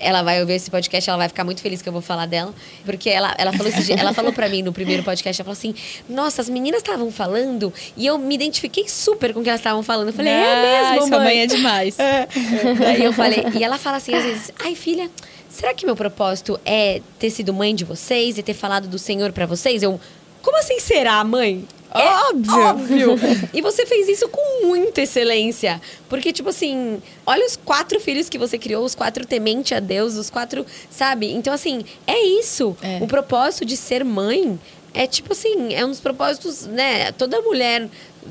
Ela 0.00 0.22
vai 0.22 0.40
ouvir 0.40 0.54
esse 0.54 0.70
podcast, 0.70 1.08
ela 1.10 1.16
vai 1.18 1.28
ficar 1.28 1.44
muito 1.44 1.60
feliz 1.60 1.82
que 1.82 1.88
eu 1.88 1.92
vou 1.92 2.02
falar 2.02 2.26
dela. 2.26 2.54
Porque 2.84 3.08
ela, 3.10 3.34
ela 3.38 3.52
falou 3.52 3.68
esse 3.68 3.82
dia- 3.84 3.96
ela 3.98 4.12
falou 4.14 4.32
pra 4.32 4.48
mim 4.48 4.62
no 4.62 4.72
primeiro 4.72 5.02
podcast, 5.02 5.40
ela 5.40 5.44
falou 5.44 5.58
assim: 5.58 5.74
Nossa, 6.08 6.40
as 6.42 6.48
meninas 6.48 6.80
estavam 6.80 7.10
falando 7.10 7.72
e 7.96 8.06
eu 8.06 8.16
me 8.18 8.34
identifiquei 8.34 8.88
super 8.88 9.32
com 9.34 9.40
o 9.40 9.42
que 9.42 9.48
elas 9.48 9.60
estavam 9.60 9.82
falando. 9.82 10.08
Eu 10.08 10.14
falei, 10.14 10.32
é 10.32 10.52
Ah, 10.86 10.92
mesmo, 10.92 11.08
sua 11.08 11.16
mãe. 11.18 11.26
mãe 11.26 11.40
é 11.42 11.46
demais. 11.46 11.96
Daí 12.78 13.04
eu 13.04 13.12
falei, 13.12 13.44
e 13.58 13.62
ela 13.64 13.78
fala 13.78 13.96
assim 13.96 14.14
às 14.14 14.24
vezes, 14.24 14.52
ai 14.62 14.74
filha, 14.74 15.10
será 15.48 15.74
que 15.74 15.84
meu 15.86 15.96
propósito 15.96 16.58
é 16.64 17.00
ter 17.18 17.30
sido 17.30 17.52
mãe 17.52 17.74
de 17.74 17.84
vocês 17.84 18.38
e 18.38 18.42
ter 18.42 18.54
falado 18.54 18.86
do 18.88 18.98
Senhor 18.98 19.32
pra 19.32 19.46
vocês? 19.46 19.82
Eu, 19.82 20.00
como 20.42 20.56
assim 20.58 20.78
será, 20.80 21.22
mãe? 21.24 21.64
É 21.94 22.30
Óbvio. 22.30 23.10
óbvio. 23.12 23.20
e 23.52 23.62
você 23.62 23.86
fez 23.86 24.08
isso 24.08 24.28
com 24.28 24.66
muita 24.66 25.02
excelência. 25.02 25.80
Porque, 26.08 26.32
tipo 26.32 26.50
assim, 26.50 27.02
olha 27.26 27.44
os 27.46 27.56
quatro 27.56 27.98
filhos 27.98 28.28
que 28.28 28.38
você 28.38 28.58
criou, 28.58 28.84
os 28.84 28.94
quatro 28.94 29.26
temente 29.26 29.74
a 29.74 29.80
Deus, 29.80 30.14
os 30.16 30.28
quatro, 30.28 30.66
sabe? 30.90 31.32
Então, 31.32 31.52
assim, 31.52 31.84
é 32.06 32.20
isso. 32.20 32.76
É. 32.82 32.98
O 33.02 33.06
propósito 33.06 33.64
de 33.64 33.76
ser 33.76 34.04
mãe 34.04 34.58
é, 34.94 35.06
tipo 35.06 35.32
assim, 35.32 35.74
é 35.74 35.84
um 35.84 35.90
dos 35.90 36.00
propósitos, 36.00 36.66
né? 36.66 37.12
Toda 37.12 37.40
mulher 37.42 37.88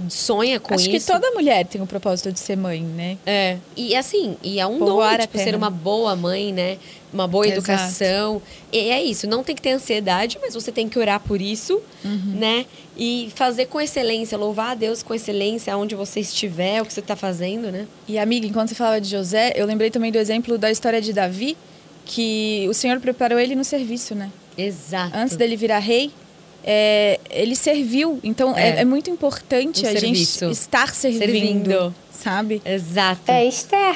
sonha 0.10 0.60
com 0.60 0.74
Acho 0.74 0.90
isso. 0.90 1.08
que 1.08 1.14
toda 1.14 1.32
mulher 1.32 1.66
tem 1.66 1.82
o 1.82 1.88
propósito 1.88 2.32
de 2.32 2.40
ser 2.40 2.56
mãe, 2.56 2.82
né? 2.82 3.18
É. 3.26 3.58
E 3.76 3.96
assim, 3.96 4.38
e 4.44 4.60
é 4.60 4.68
um 4.68 4.78
Povoar 4.78 5.18
dom, 5.18 5.22
tipo, 5.22 5.38
ser 5.38 5.56
uma 5.56 5.70
boa 5.70 6.16
mãe, 6.16 6.52
né? 6.54 6.78
Uma 7.14 7.26
boa 7.28 7.46
Exato. 7.46 7.60
educação. 7.60 8.42
E 8.72 8.78
é 8.90 9.02
isso, 9.02 9.28
não 9.28 9.42
tem 9.44 9.56
que 9.56 9.62
ter 9.62 9.72
ansiedade, 9.72 10.38
mas 10.42 10.54
você 10.54 10.72
tem 10.72 10.90
que 10.90 11.00
orar 11.00 11.20
por 11.22 11.42
isso, 11.42 11.82
Uhum. 12.04 12.34
né? 12.36 12.66
E 12.98 13.32
fazer 13.36 13.68
com 13.68 13.80
excelência, 13.80 14.38
louvar 14.38 14.72
a 14.72 14.76
Deus 14.76 15.02
com 15.04 15.14
excelência 15.14 15.76
onde 15.78 15.96
você 15.96 16.20
estiver, 16.20 16.82
o 16.82 16.86
que 16.86 16.94
você 16.94 17.00
está 17.00 17.16
fazendo, 17.16 17.72
né? 17.72 17.88
E 18.08 18.20
amiga, 18.20 18.46
enquanto 18.46 18.70
você 18.70 18.76
falava 18.76 19.00
de 19.00 19.10
José, 19.10 19.54
eu 19.56 19.66
lembrei 19.66 19.90
também 19.90 20.12
do 20.12 20.18
exemplo 20.18 20.58
da 20.58 20.70
história 20.70 21.00
de 21.02 21.14
Davi, 21.14 21.56
que 22.06 22.66
o 22.70 22.74
Senhor 22.74 23.00
preparou 23.00 23.40
ele 23.40 23.56
no 23.56 23.64
serviço, 23.64 24.14
né? 24.14 24.30
Exato. 24.58 25.16
Antes 25.16 25.38
dele 25.38 25.56
virar 25.56 25.80
rei, 25.80 26.12
é, 26.64 27.20
ele 27.30 27.56
serviu. 27.56 28.20
Então 28.24 28.54
é, 28.58 28.70
É. 28.70 28.82
é 28.82 28.86
muito 28.86 29.10
importante 29.10 29.86
Um 29.86 29.88
a 29.90 29.92
serviço. 29.94 30.40
gente 30.46 30.52
estar 30.54 30.94
servindo, 30.94 31.20
Servindo. 31.26 31.96
sabe? 32.12 32.62
Exato. 32.66 33.32
É 33.32 33.46
Esther. 33.46 33.96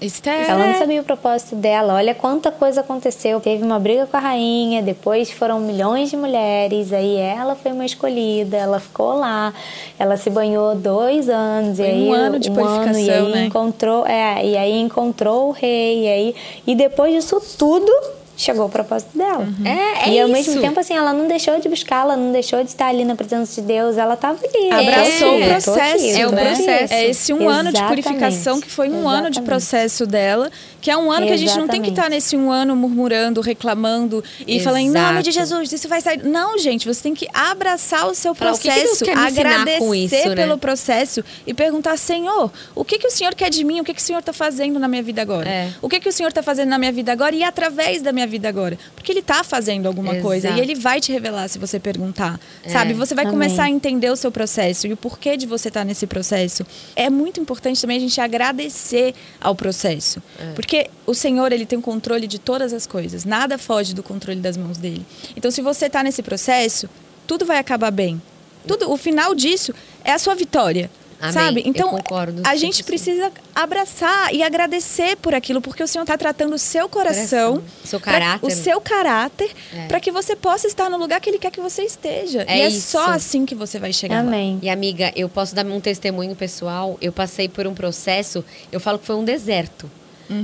Esther. 0.00 0.50
Ela 0.50 0.66
não 0.66 0.78
sabia 0.78 1.00
o 1.00 1.04
propósito 1.04 1.54
dela. 1.56 1.94
Olha 1.94 2.14
quanta 2.14 2.50
coisa 2.50 2.80
aconteceu. 2.80 3.40
Teve 3.40 3.62
uma 3.62 3.78
briga 3.78 4.06
com 4.06 4.16
a 4.16 4.20
rainha, 4.20 4.82
depois 4.82 5.30
foram 5.30 5.60
milhões 5.60 6.10
de 6.10 6.16
mulheres. 6.16 6.92
Aí 6.92 7.16
ela 7.16 7.54
foi 7.54 7.72
uma 7.72 7.84
escolhida, 7.84 8.56
ela 8.56 8.80
ficou 8.80 9.14
lá. 9.14 9.54
Ela 9.98 10.16
se 10.16 10.28
banhou 10.30 10.74
dois 10.74 11.28
anos. 11.28 11.76
Foi 11.76 11.86
e 11.86 11.90
aí, 11.90 12.08
um 12.08 12.12
ano 12.12 12.38
de 12.38 12.48
e 12.48 12.52
purificação, 12.52 13.26
aí 13.26 13.32
né? 13.32 13.44
encontrou, 13.46 14.06
é, 14.06 14.44
e 14.44 14.56
aí 14.56 14.80
encontrou 14.80 15.48
o 15.48 15.52
rei. 15.52 16.04
E, 16.04 16.08
aí, 16.08 16.34
e 16.66 16.74
depois 16.74 17.14
disso 17.14 17.40
tudo, 17.56 17.92
chegou 18.36 18.66
o 18.66 18.68
propósito 18.68 19.16
dela. 19.16 19.46
É, 19.64 20.08
é 20.10 20.12
e 20.12 20.20
ao 20.20 20.28
isso. 20.28 20.32
mesmo 20.50 20.60
tempo, 20.60 20.80
assim, 20.80 20.94
ela 20.94 21.12
não 21.12 21.28
deixou 21.28 21.58
de 21.60 21.68
buscar, 21.68 22.02
ela 22.02 22.16
não 22.16 22.32
deixou 22.32 22.62
de 22.62 22.70
estar 22.70 22.86
ali 22.88 23.04
na 23.04 23.14
presença 23.14 23.60
de 23.60 23.66
Deus. 23.66 23.96
Ela 23.96 24.14
estava 24.14 24.38
ali. 24.44 24.70
Abraçou 24.72 25.28
É, 25.28 25.30
o 25.30 25.34
aqui, 25.36 25.48
processo, 25.64 26.04
eu 26.06 26.16
É 26.18 26.26
o 26.26 26.32
né? 26.32 26.42
aqui. 26.42 26.62
processo. 26.64 26.94
É 26.94 27.04
esse 27.08 27.32
um 27.32 27.48
ano 27.48 27.70
de 27.70 27.76
Exatamente. 27.78 28.02
purificação 28.02 28.60
que 28.60 28.70
foi 28.70 28.90
um 28.90 29.08
ano 29.08 29.30
de 29.30 29.38
Exatamente. 29.38 29.44
processo 29.46 30.06
dela, 30.06 30.50
que 30.84 30.90
é 30.90 30.96
um 30.98 31.10
ano 31.10 31.26
que 31.26 31.32
a 31.32 31.36
gente 31.38 31.56
não 31.56 31.66
tem 31.66 31.80
que 31.80 31.88
Exatamente. 31.88 31.92
estar 31.92 32.10
nesse 32.10 32.36
um 32.36 32.52
ano 32.52 32.76
murmurando, 32.76 33.40
reclamando 33.40 34.22
e 34.46 34.60
falando 34.60 34.82
em 34.82 34.90
nome 34.90 35.22
de 35.22 35.30
Exato. 35.30 35.46
Jesus, 35.48 35.72
isso 35.72 35.88
vai 35.88 35.98
sair. 36.02 36.22
Não, 36.22 36.58
gente, 36.58 36.86
você 36.86 37.02
tem 37.04 37.14
que 37.14 37.26
abraçar 37.32 38.06
o 38.06 38.14
seu 38.14 38.34
Falar, 38.34 38.52
o 38.52 38.58
que 38.58 38.68
que 38.68 38.80
processo, 38.80 39.04
agradecer 39.10 39.94
isso, 39.96 40.28
né? 40.28 40.34
pelo 40.34 40.58
processo 40.58 41.24
e 41.46 41.54
perguntar, 41.54 41.96
Senhor, 41.96 42.52
o 42.74 42.84
que 42.84 42.98
que 42.98 43.06
o 43.06 43.10
Senhor 43.10 43.34
quer 43.34 43.48
de 43.48 43.64
mim? 43.64 43.80
O 43.80 43.84
que 43.84 43.94
que 43.94 44.00
o 44.02 44.04
Senhor 44.04 44.18
está 44.18 44.34
fazendo 44.34 44.78
na 44.78 44.86
minha 44.86 45.02
vida 45.02 45.22
agora? 45.22 45.48
É. 45.48 45.72
O 45.80 45.88
que 45.88 45.98
que 46.00 46.08
o 46.10 46.12
Senhor 46.12 46.28
está 46.28 46.42
fazendo 46.42 46.68
na 46.68 46.78
minha 46.78 46.92
vida 46.92 47.10
agora 47.12 47.34
e 47.34 47.42
através 47.42 48.02
da 48.02 48.12
minha 48.12 48.26
vida 48.26 48.46
agora? 48.46 48.78
Porque 48.94 49.10
Ele 49.10 49.20
está 49.20 49.42
fazendo 49.42 49.86
alguma 49.86 50.16
coisa 50.16 50.48
Exato. 50.48 50.60
e 50.60 50.62
Ele 50.62 50.74
vai 50.74 51.00
te 51.00 51.10
revelar 51.10 51.48
se 51.48 51.58
você 51.58 51.80
perguntar, 51.80 52.38
É. 52.62 52.68
sabe? 52.68 52.92
Você 52.92 53.14
vai 53.14 53.24
Amém. 53.24 53.32
começar 53.32 53.62
a 53.64 53.70
entender 53.70 54.10
o 54.10 54.16
seu 54.16 54.30
processo 54.30 54.86
e 54.86 54.92
o 54.92 54.98
porquê 54.98 55.34
de 55.34 55.46
você 55.46 55.68
estar 55.68 55.82
nesse 55.82 56.06
processo. 56.06 56.66
É 56.94 57.08
muito 57.08 57.40
importante 57.40 57.80
também 57.80 57.96
a 57.96 58.00
gente 58.00 58.20
agradecer 58.20 59.14
ao 59.40 59.54
processo. 59.54 60.22
É. 60.38 60.52
Porque 60.52 60.73
o 61.06 61.14
Senhor, 61.14 61.52
ele 61.52 61.66
tem 61.66 61.78
o 61.78 61.82
controle 61.82 62.26
de 62.26 62.38
todas 62.38 62.72
as 62.72 62.86
coisas. 62.86 63.24
Nada 63.24 63.58
foge 63.58 63.94
do 63.94 64.02
controle 64.02 64.40
das 64.40 64.56
mãos 64.56 64.78
dele. 64.78 65.04
Então, 65.36 65.50
se 65.50 65.60
você 65.62 65.86
está 65.86 66.02
nesse 66.02 66.22
processo, 66.22 66.88
tudo 67.26 67.44
vai 67.44 67.58
acabar 67.58 67.90
bem. 67.90 68.20
Tudo, 68.66 68.90
o 68.90 68.96
final 68.96 69.34
disso 69.34 69.74
é 70.02 70.12
a 70.12 70.18
sua 70.18 70.34
vitória. 70.34 70.90
Amém. 71.20 71.32
Sabe? 71.32 71.60
Eu 71.60 71.66
Então, 71.68 71.88
concordo 71.90 72.42
a 72.44 72.54
gente 72.56 72.82
100%. 72.82 72.86
precisa 72.86 73.32
abraçar 73.54 74.34
e 74.34 74.42
agradecer 74.42 75.16
por 75.16 75.32
aquilo, 75.34 75.60
porque 75.62 75.82
o 75.82 75.86
Senhor 75.86 76.02
está 76.02 76.18
tratando 76.18 76.54
o 76.54 76.58
seu 76.58 76.86
coração, 76.88 77.54
Coração. 77.54 77.62
Seu 77.84 78.00
pra- 78.00 78.12
caráter. 78.12 78.46
o 78.46 78.50
seu 78.50 78.80
caráter, 78.80 79.50
É. 79.72 79.86
para 79.86 80.00
que 80.00 80.10
você 80.10 80.36
possa 80.36 80.66
estar 80.66 80.90
no 80.90 80.98
lugar 80.98 81.20
que 81.20 81.30
Ele 81.30 81.38
quer 81.38 81.50
que 81.50 81.60
você 81.60 81.82
esteja. 81.82 82.44
É 82.46 82.58
e 82.58 82.60
é 82.62 82.68
isso. 82.68 82.90
só 82.90 83.06
assim 83.06 83.46
que 83.46 83.54
você 83.54 83.78
vai 83.78 83.92
chegar 83.92 84.16
lá. 84.16 84.28
Amém. 84.28 84.58
E 84.60 84.68
amiga, 84.68 85.12
eu 85.16 85.28
posso 85.28 85.54
dar 85.54 85.64
um 85.64 85.80
testemunho 85.80 86.34
pessoal. 86.36 86.98
Eu 87.00 87.12
passei 87.12 87.48
por 87.48 87.66
um 87.66 87.74
processo, 87.74 88.44
eu 88.70 88.80
falo 88.80 88.98
que 88.98 89.06
foi 89.06 89.16
um 89.16 89.24
deserto. 89.24 89.90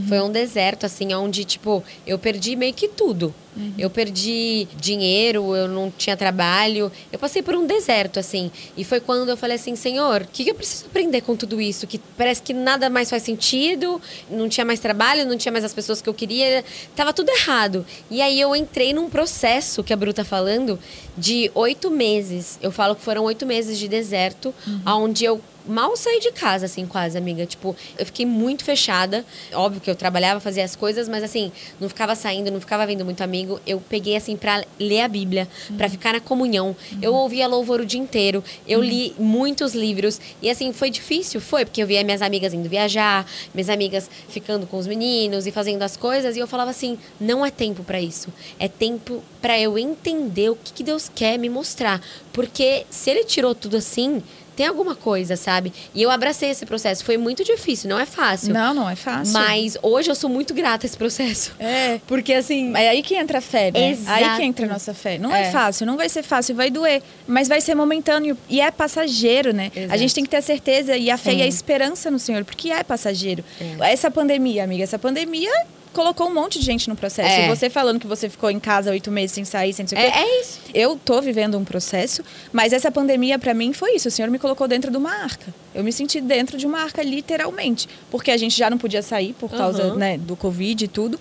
Foi 0.09 0.20
um 0.20 0.31
deserto, 0.31 0.87
assim, 0.87 1.14
onde, 1.14 1.45
tipo, 1.45 1.83
eu 2.07 2.18
perdi 2.18 2.57
meio 2.57 2.74
que 2.74 2.89
tudo. 2.89 3.35
Eu 3.76 3.90
perdi 3.90 4.68
dinheiro, 4.76 5.55
eu 5.55 5.68
não 5.68 5.90
tinha 5.90 6.16
trabalho. 6.16 6.90
Eu 7.12 7.18
passei 7.18 7.42
por 7.42 7.55
um 7.55 7.66
deserto, 7.66 8.18
assim. 8.18 8.51
E 8.76 8.84
foi 8.84 9.01
quando 9.01 9.28
eu 9.28 9.36
falei 9.36 9.57
assim, 9.57 9.76
Senhor, 9.76 10.22
o 10.22 10.26
que 10.26 10.44
que 10.44 10.51
eu 10.51 10.55
preciso 10.55 10.86
aprender 10.86 11.20
com 11.20 11.36
tudo 11.36 11.61
isso? 11.61 11.86
Que 11.86 11.98
parece 12.16 12.40
que 12.42 12.53
nada 12.53 12.88
mais 12.88 13.11
faz 13.11 13.22
sentido, 13.22 14.01
não 14.30 14.48
tinha 14.48 14.64
mais 14.64 14.80
trabalho, 14.80 15.26
não 15.26 15.36
tinha 15.36 15.53
mais 15.53 15.64
as 15.64 15.74
pessoas 15.74 16.01
que 16.01 16.09
eu 16.09 16.14
queria. 16.14 16.64
Tava 16.94 17.12
tudo 17.12 17.30
errado. 17.30 17.84
E 18.11 18.22
aí 18.22 18.40
eu 18.40 18.55
entrei 18.55 18.92
num 18.92 19.11
processo, 19.11 19.82
que 19.82 19.92
a 19.92 19.96
Bru 19.96 20.12
tá 20.12 20.24
falando, 20.24 20.78
de 21.16 21.51
oito 21.55 21.90
meses. 21.90 22.59
Eu 22.62 22.70
falo 22.70 22.94
que 22.94 23.03
foram 23.03 23.24
oito 23.24 23.44
meses 23.44 23.78
de 23.78 23.88
deserto, 23.88 24.55
onde 24.86 25.24
eu 25.24 25.40
mal 25.66 25.96
saí 25.96 26.20
de 26.20 26.32
casa, 26.32 26.66
assim, 26.66 26.86
quase, 26.86 27.16
amiga. 27.16 27.46
Tipo, 27.46 27.76
eu 27.98 28.07
fiquei 28.07 28.26
muito 28.26 28.64
fechada. 28.64 29.24
Óbvio 29.53 29.80
que 29.80 29.90
eu 29.90 29.94
trabalhava, 29.94 30.40
fazia 30.40 30.64
as 30.64 30.74
coisas, 30.74 31.09
mas 31.09 31.22
assim, 31.22 31.53
não 31.78 31.88
ficava 31.88 32.14
saindo, 32.14 32.51
não 32.51 32.61
ficava 32.61 32.86
vendo 32.86 33.05
muito 33.05 33.22
amigo. 33.22 33.39
Eu 33.66 33.80
peguei, 33.88 34.16
assim, 34.16 34.36
pra 34.36 34.64
ler 34.78 35.01
a 35.01 35.09
Bíblia, 35.09 35.49
pra 35.76 35.88
ficar 35.88 36.12
na 36.12 36.20
comunhão. 36.20 36.76
Eu 37.01 37.14
ouvia 37.14 37.47
louvor 37.47 37.80
o 37.80 37.86
dia 37.86 38.01
inteiro. 38.01 38.43
Eu 38.66 38.82
li 38.82 39.14
muitos 39.18 39.74
livros. 39.74 40.20
E 40.41 40.51
assim, 40.51 40.72
foi 40.72 40.91
difícil? 40.91 41.41
Foi, 41.41 41.64
porque 41.64 41.82
eu 41.82 41.86
via 41.86 42.03
minhas 42.05 42.22
amigas 42.22 42.55
indo 42.55 42.68
viajar, 42.68 43.26
minhas 43.55 43.68
amigas 43.68 44.11
ficando 44.28 44.66
com 44.66 44.78
os 44.78 44.86
meninos 44.86 45.47
e 45.47 45.51
fazendo 45.51 45.82
as 45.82 45.97
coisas. 45.97 46.36
E 46.36 46.41
eu 46.41 46.47
falava 46.47 46.70
assim: 46.70 46.99
não 47.20 47.45
é 47.45 47.51
tempo 47.51 47.82
pra 47.84 48.01
isso. 48.01 48.32
É 48.59 48.68
tempo 48.68 49.22
pra 49.41 49.59
eu 49.59 49.78
entender 49.78 50.51
o 50.51 50.57
que, 50.57 50.72
que 50.72 50.82
Deus 50.82 51.11
quer 51.14 51.38
me 51.38 51.49
mostrar. 51.49 52.01
Porque 52.32 52.86
se 52.91 53.11
Ele 53.11 53.24
tirou 53.24 53.55
tudo 53.55 53.76
assim 53.76 54.22
tem 54.61 54.67
alguma 54.67 54.95
coisa, 54.95 55.37
sabe? 55.37 55.73
E 55.95 56.03
eu 56.03 56.11
abracei 56.11 56.51
esse 56.51 56.67
processo. 56.67 57.03
Foi 57.03 57.17
muito 57.17 57.43
difícil, 57.43 57.89
não 57.89 57.99
é 57.99 58.05
fácil. 58.05 58.53
Não, 58.53 58.75
não 58.75 58.91
é 58.91 58.95
fácil. 58.95 59.33
Mas 59.33 59.79
hoje 59.81 60.11
eu 60.11 60.15
sou 60.15 60.29
muito 60.29 60.53
grata 60.53 60.85
a 60.85 60.87
esse 60.87 60.99
processo. 60.99 61.55
É. 61.59 61.99
Porque 62.07 62.35
assim. 62.35 62.77
É 62.77 62.91
aí 62.91 63.03
que 63.03 63.15
entra 63.15 63.39
a 63.39 63.41
fé, 63.41 63.71
né? 63.71 63.93
Exato. 63.93 64.23
Aí 64.23 64.37
que 64.37 64.43
entra 64.43 64.67
a 64.67 64.69
nossa 64.69 64.93
fé. 64.93 65.17
Não 65.17 65.35
é. 65.35 65.45
É. 65.45 65.51
fácil, 65.51 65.87
não 65.87 65.97
vai 65.97 66.11
ser 66.11 66.23
fácil, 66.23 66.55
vai 66.55 66.69
doer. 66.69 67.03
Mas 67.27 67.49
vai 67.49 67.63
ser 67.63 67.75
momentâneo 67.75 68.37
e 68.51 68.61
é 68.61 68.71
passageiro, 68.71 69.55
né? 69.55 69.73
Exato. 69.75 69.95
A 69.95 69.97
gente 69.97 70.15
tem 70.15 70.25
que 70.25 70.29
ter 70.29 70.37
a 70.37 70.43
certeza 70.43 70.95
e 70.95 71.11
a 71.11 71.17
fé 71.17 71.31
Sim. 71.31 71.39
e 71.39 71.43
a 71.43 71.47
esperança 71.47 72.11
no 72.11 72.19
Senhor, 72.19 72.45
porque 72.45 72.71
é 72.71 72.85
passageiro. 72.85 73.43
Essa 73.81 74.11
pandemia, 74.11 74.63
amiga, 74.63 74.85
essa 74.85 74.99
pandemia 74.99 75.51
colocou 75.93 76.28
um 76.28 76.34
monte 76.34 76.59
de 76.59 76.64
gente 76.64 76.88
no 76.88 76.95
processo. 76.97 77.28
É. 77.41 77.49
Você 77.49 77.68
falando 77.68 77.99
que 77.99 78.07
você 78.07 78.28
ficou 78.28 78.51
em 78.51 78.61
casa 78.61 78.91
oito 78.91 79.11
meses 79.11 79.32
sem 79.32 79.45
sair, 79.45 79.72
sem 79.72 79.82
não 79.84 79.88
sei 79.88 79.99
o 79.99 80.01
É, 80.01 80.11
quê. 80.11 80.18
é 80.18 80.41
isso. 80.41 80.61
Eu 80.72 80.97
tô 81.05 81.20
vivendo 81.20 81.59
um 81.59 81.64
processo, 81.64 82.22
mas 82.53 82.72
essa 82.72 82.91
pandemia 82.91 83.38
para 83.38 83.53
mim 83.55 83.72
foi 83.72 83.97
isso. 83.97 84.09
O 84.09 84.11
Senhor 84.11 84.30
me 84.30 84.38
colocou 84.38 84.68
dentro 84.68 84.91
de 84.91 84.97
uma 84.97 85.11
arca. 85.12 85.53
Eu 85.74 85.82
me 85.82 85.93
senti 85.93 86.20
dentro 86.20 86.57
de 86.57 86.66
uma 86.66 86.80
arca 86.82 87.03
literalmente, 87.03 87.88
porque 88.11 88.30
a 88.30 88.36
gente 88.36 88.57
já 88.57 88.70
não 88.70 88.78
podia 88.78 89.03
sair 89.03 89.32
por 89.38 89.51
causa 89.51 89.82
Aham. 89.82 89.97
né, 89.97 90.18
do 90.18 90.36
Covid 90.36 90.84
e 90.84 90.88
tudo. 90.88 91.18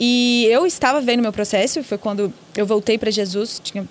E 0.00 0.46
eu 0.50 0.66
estava 0.66 1.00
vendo 1.00 1.20
meu 1.20 1.32
processo, 1.32 1.82
foi 1.84 1.98
quando 1.98 2.32
eu 2.56 2.66
voltei 2.66 2.98
para 2.98 3.10
Jesus, 3.10 3.60
tinha 3.62 3.86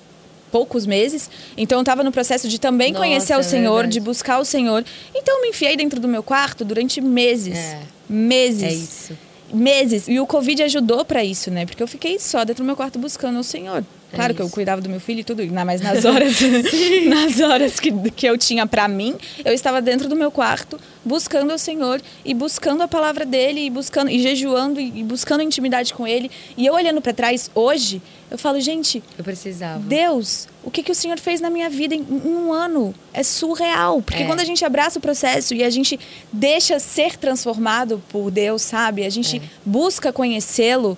poucos 0.51 0.85
meses. 0.85 1.29
Então 1.55 1.77
eu 1.77 1.81
estava 1.81 2.03
no 2.03 2.11
processo 2.11 2.49
de 2.49 2.59
também 2.59 2.91
Nossa, 2.91 3.05
conhecer 3.05 3.35
o 3.37 3.39
é 3.39 3.43
Senhor, 3.43 3.73
verdade. 3.75 3.93
de 3.93 3.99
buscar 4.01 4.39
o 4.39 4.43
Senhor. 4.45 4.83
Então 5.15 5.37
eu 5.37 5.41
me 5.43 5.49
enfiei 5.49 5.77
dentro 5.77 5.99
do 5.99 6.07
meu 6.09 6.21
quarto 6.21 6.65
durante 6.65 6.99
meses. 6.99 7.57
É. 7.57 7.79
Meses 8.09 8.63
É 8.63 8.73
isso. 8.73 9.17
Meses. 9.53 10.07
E 10.07 10.19
o 10.19 10.27
Covid 10.27 10.63
ajudou 10.63 11.03
pra 11.05 11.23
isso, 11.23 11.51
né? 11.51 11.65
Porque 11.65 11.81
eu 11.81 11.87
fiquei 11.87 12.19
só 12.19 12.43
dentro 12.43 12.63
do 12.63 12.67
meu 12.67 12.75
quarto 12.75 12.99
buscando 12.99 13.39
o 13.39 13.43
Senhor. 13.43 13.83
Claro 14.13 14.33
que 14.35 14.41
eu 14.41 14.47
É 14.47 14.49
cuidava 14.49 14.81
do 14.81 14.89
meu 14.89 14.99
filho 14.99 15.21
e 15.21 15.23
tudo, 15.23 15.41
mas 15.65 15.81
nas 15.81 16.03
horas, 16.05 16.35
nas 17.07 17.39
horas 17.39 17.79
que, 17.79 17.91
que 18.11 18.25
eu 18.27 18.37
tinha 18.37 18.65
pra 18.67 18.87
mim, 18.87 19.15
eu 19.43 19.53
estava 19.53 19.81
dentro 19.81 20.09
do 20.09 20.15
meu 20.15 20.31
quarto 20.31 20.79
buscando 21.03 21.53
o 21.53 21.57
Senhor 21.57 21.99
e 22.23 22.33
buscando 22.33 22.83
a 22.83 22.87
palavra 22.87 23.25
dele 23.25 23.61
e 23.65 23.69
buscando 23.69 24.09
e 24.11 24.19
jejuando 24.21 24.79
e, 24.79 25.03
buscando 25.03 25.41
intimidade 25.41 25.93
com 25.93 26.05
ele. 26.05 26.29
E 26.55 26.65
eu 26.65 26.73
olhando 26.73 27.01
pra 27.01 27.11
trás 27.13 27.49
hoje, 27.55 28.01
eu 28.29 28.37
falo, 28.37 28.59
gente, 28.61 29.01
Eu 29.17 29.23
precisava. 29.23 29.79
Deus, 29.79 30.47
o 30.63 30.69
que, 30.69 30.83
que 30.83 30.91
o 30.91 30.95
Senhor 30.95 31.17
fez 31.19 31.41
na 31.41 31.49
minha 31.49 31.69
vida 31.69 31.95
em, 31.95 32.01
em 32.01 32.27
um 32.35 32.53
ano? 32.53 32.93
É 33.13 33.23
surreal. 33.23 34.01
Porque 34.01 34.23
É. 34.23 34.25
quando 34.27 34.41
a 34.41 34.45
gente 34.45 34.63
abraça 34.63 34.99
o 34.99 35.01
processo 35.01 35.55
e 35.55 35.63
a 35.63 35.69
gente 35.69 35.99
deixa 36.31 36.77
ser 36.79 37.17
transformado 37.17 38.01
por 38.09 38.29
Deus, 38.29 38.61
sabe? 38.61 39.03
A 39.03 39.09
gente 39.09 39.37
É. 39.37 39.41
busca 39.65 40.13
conhecê-lo. 40.13 40.97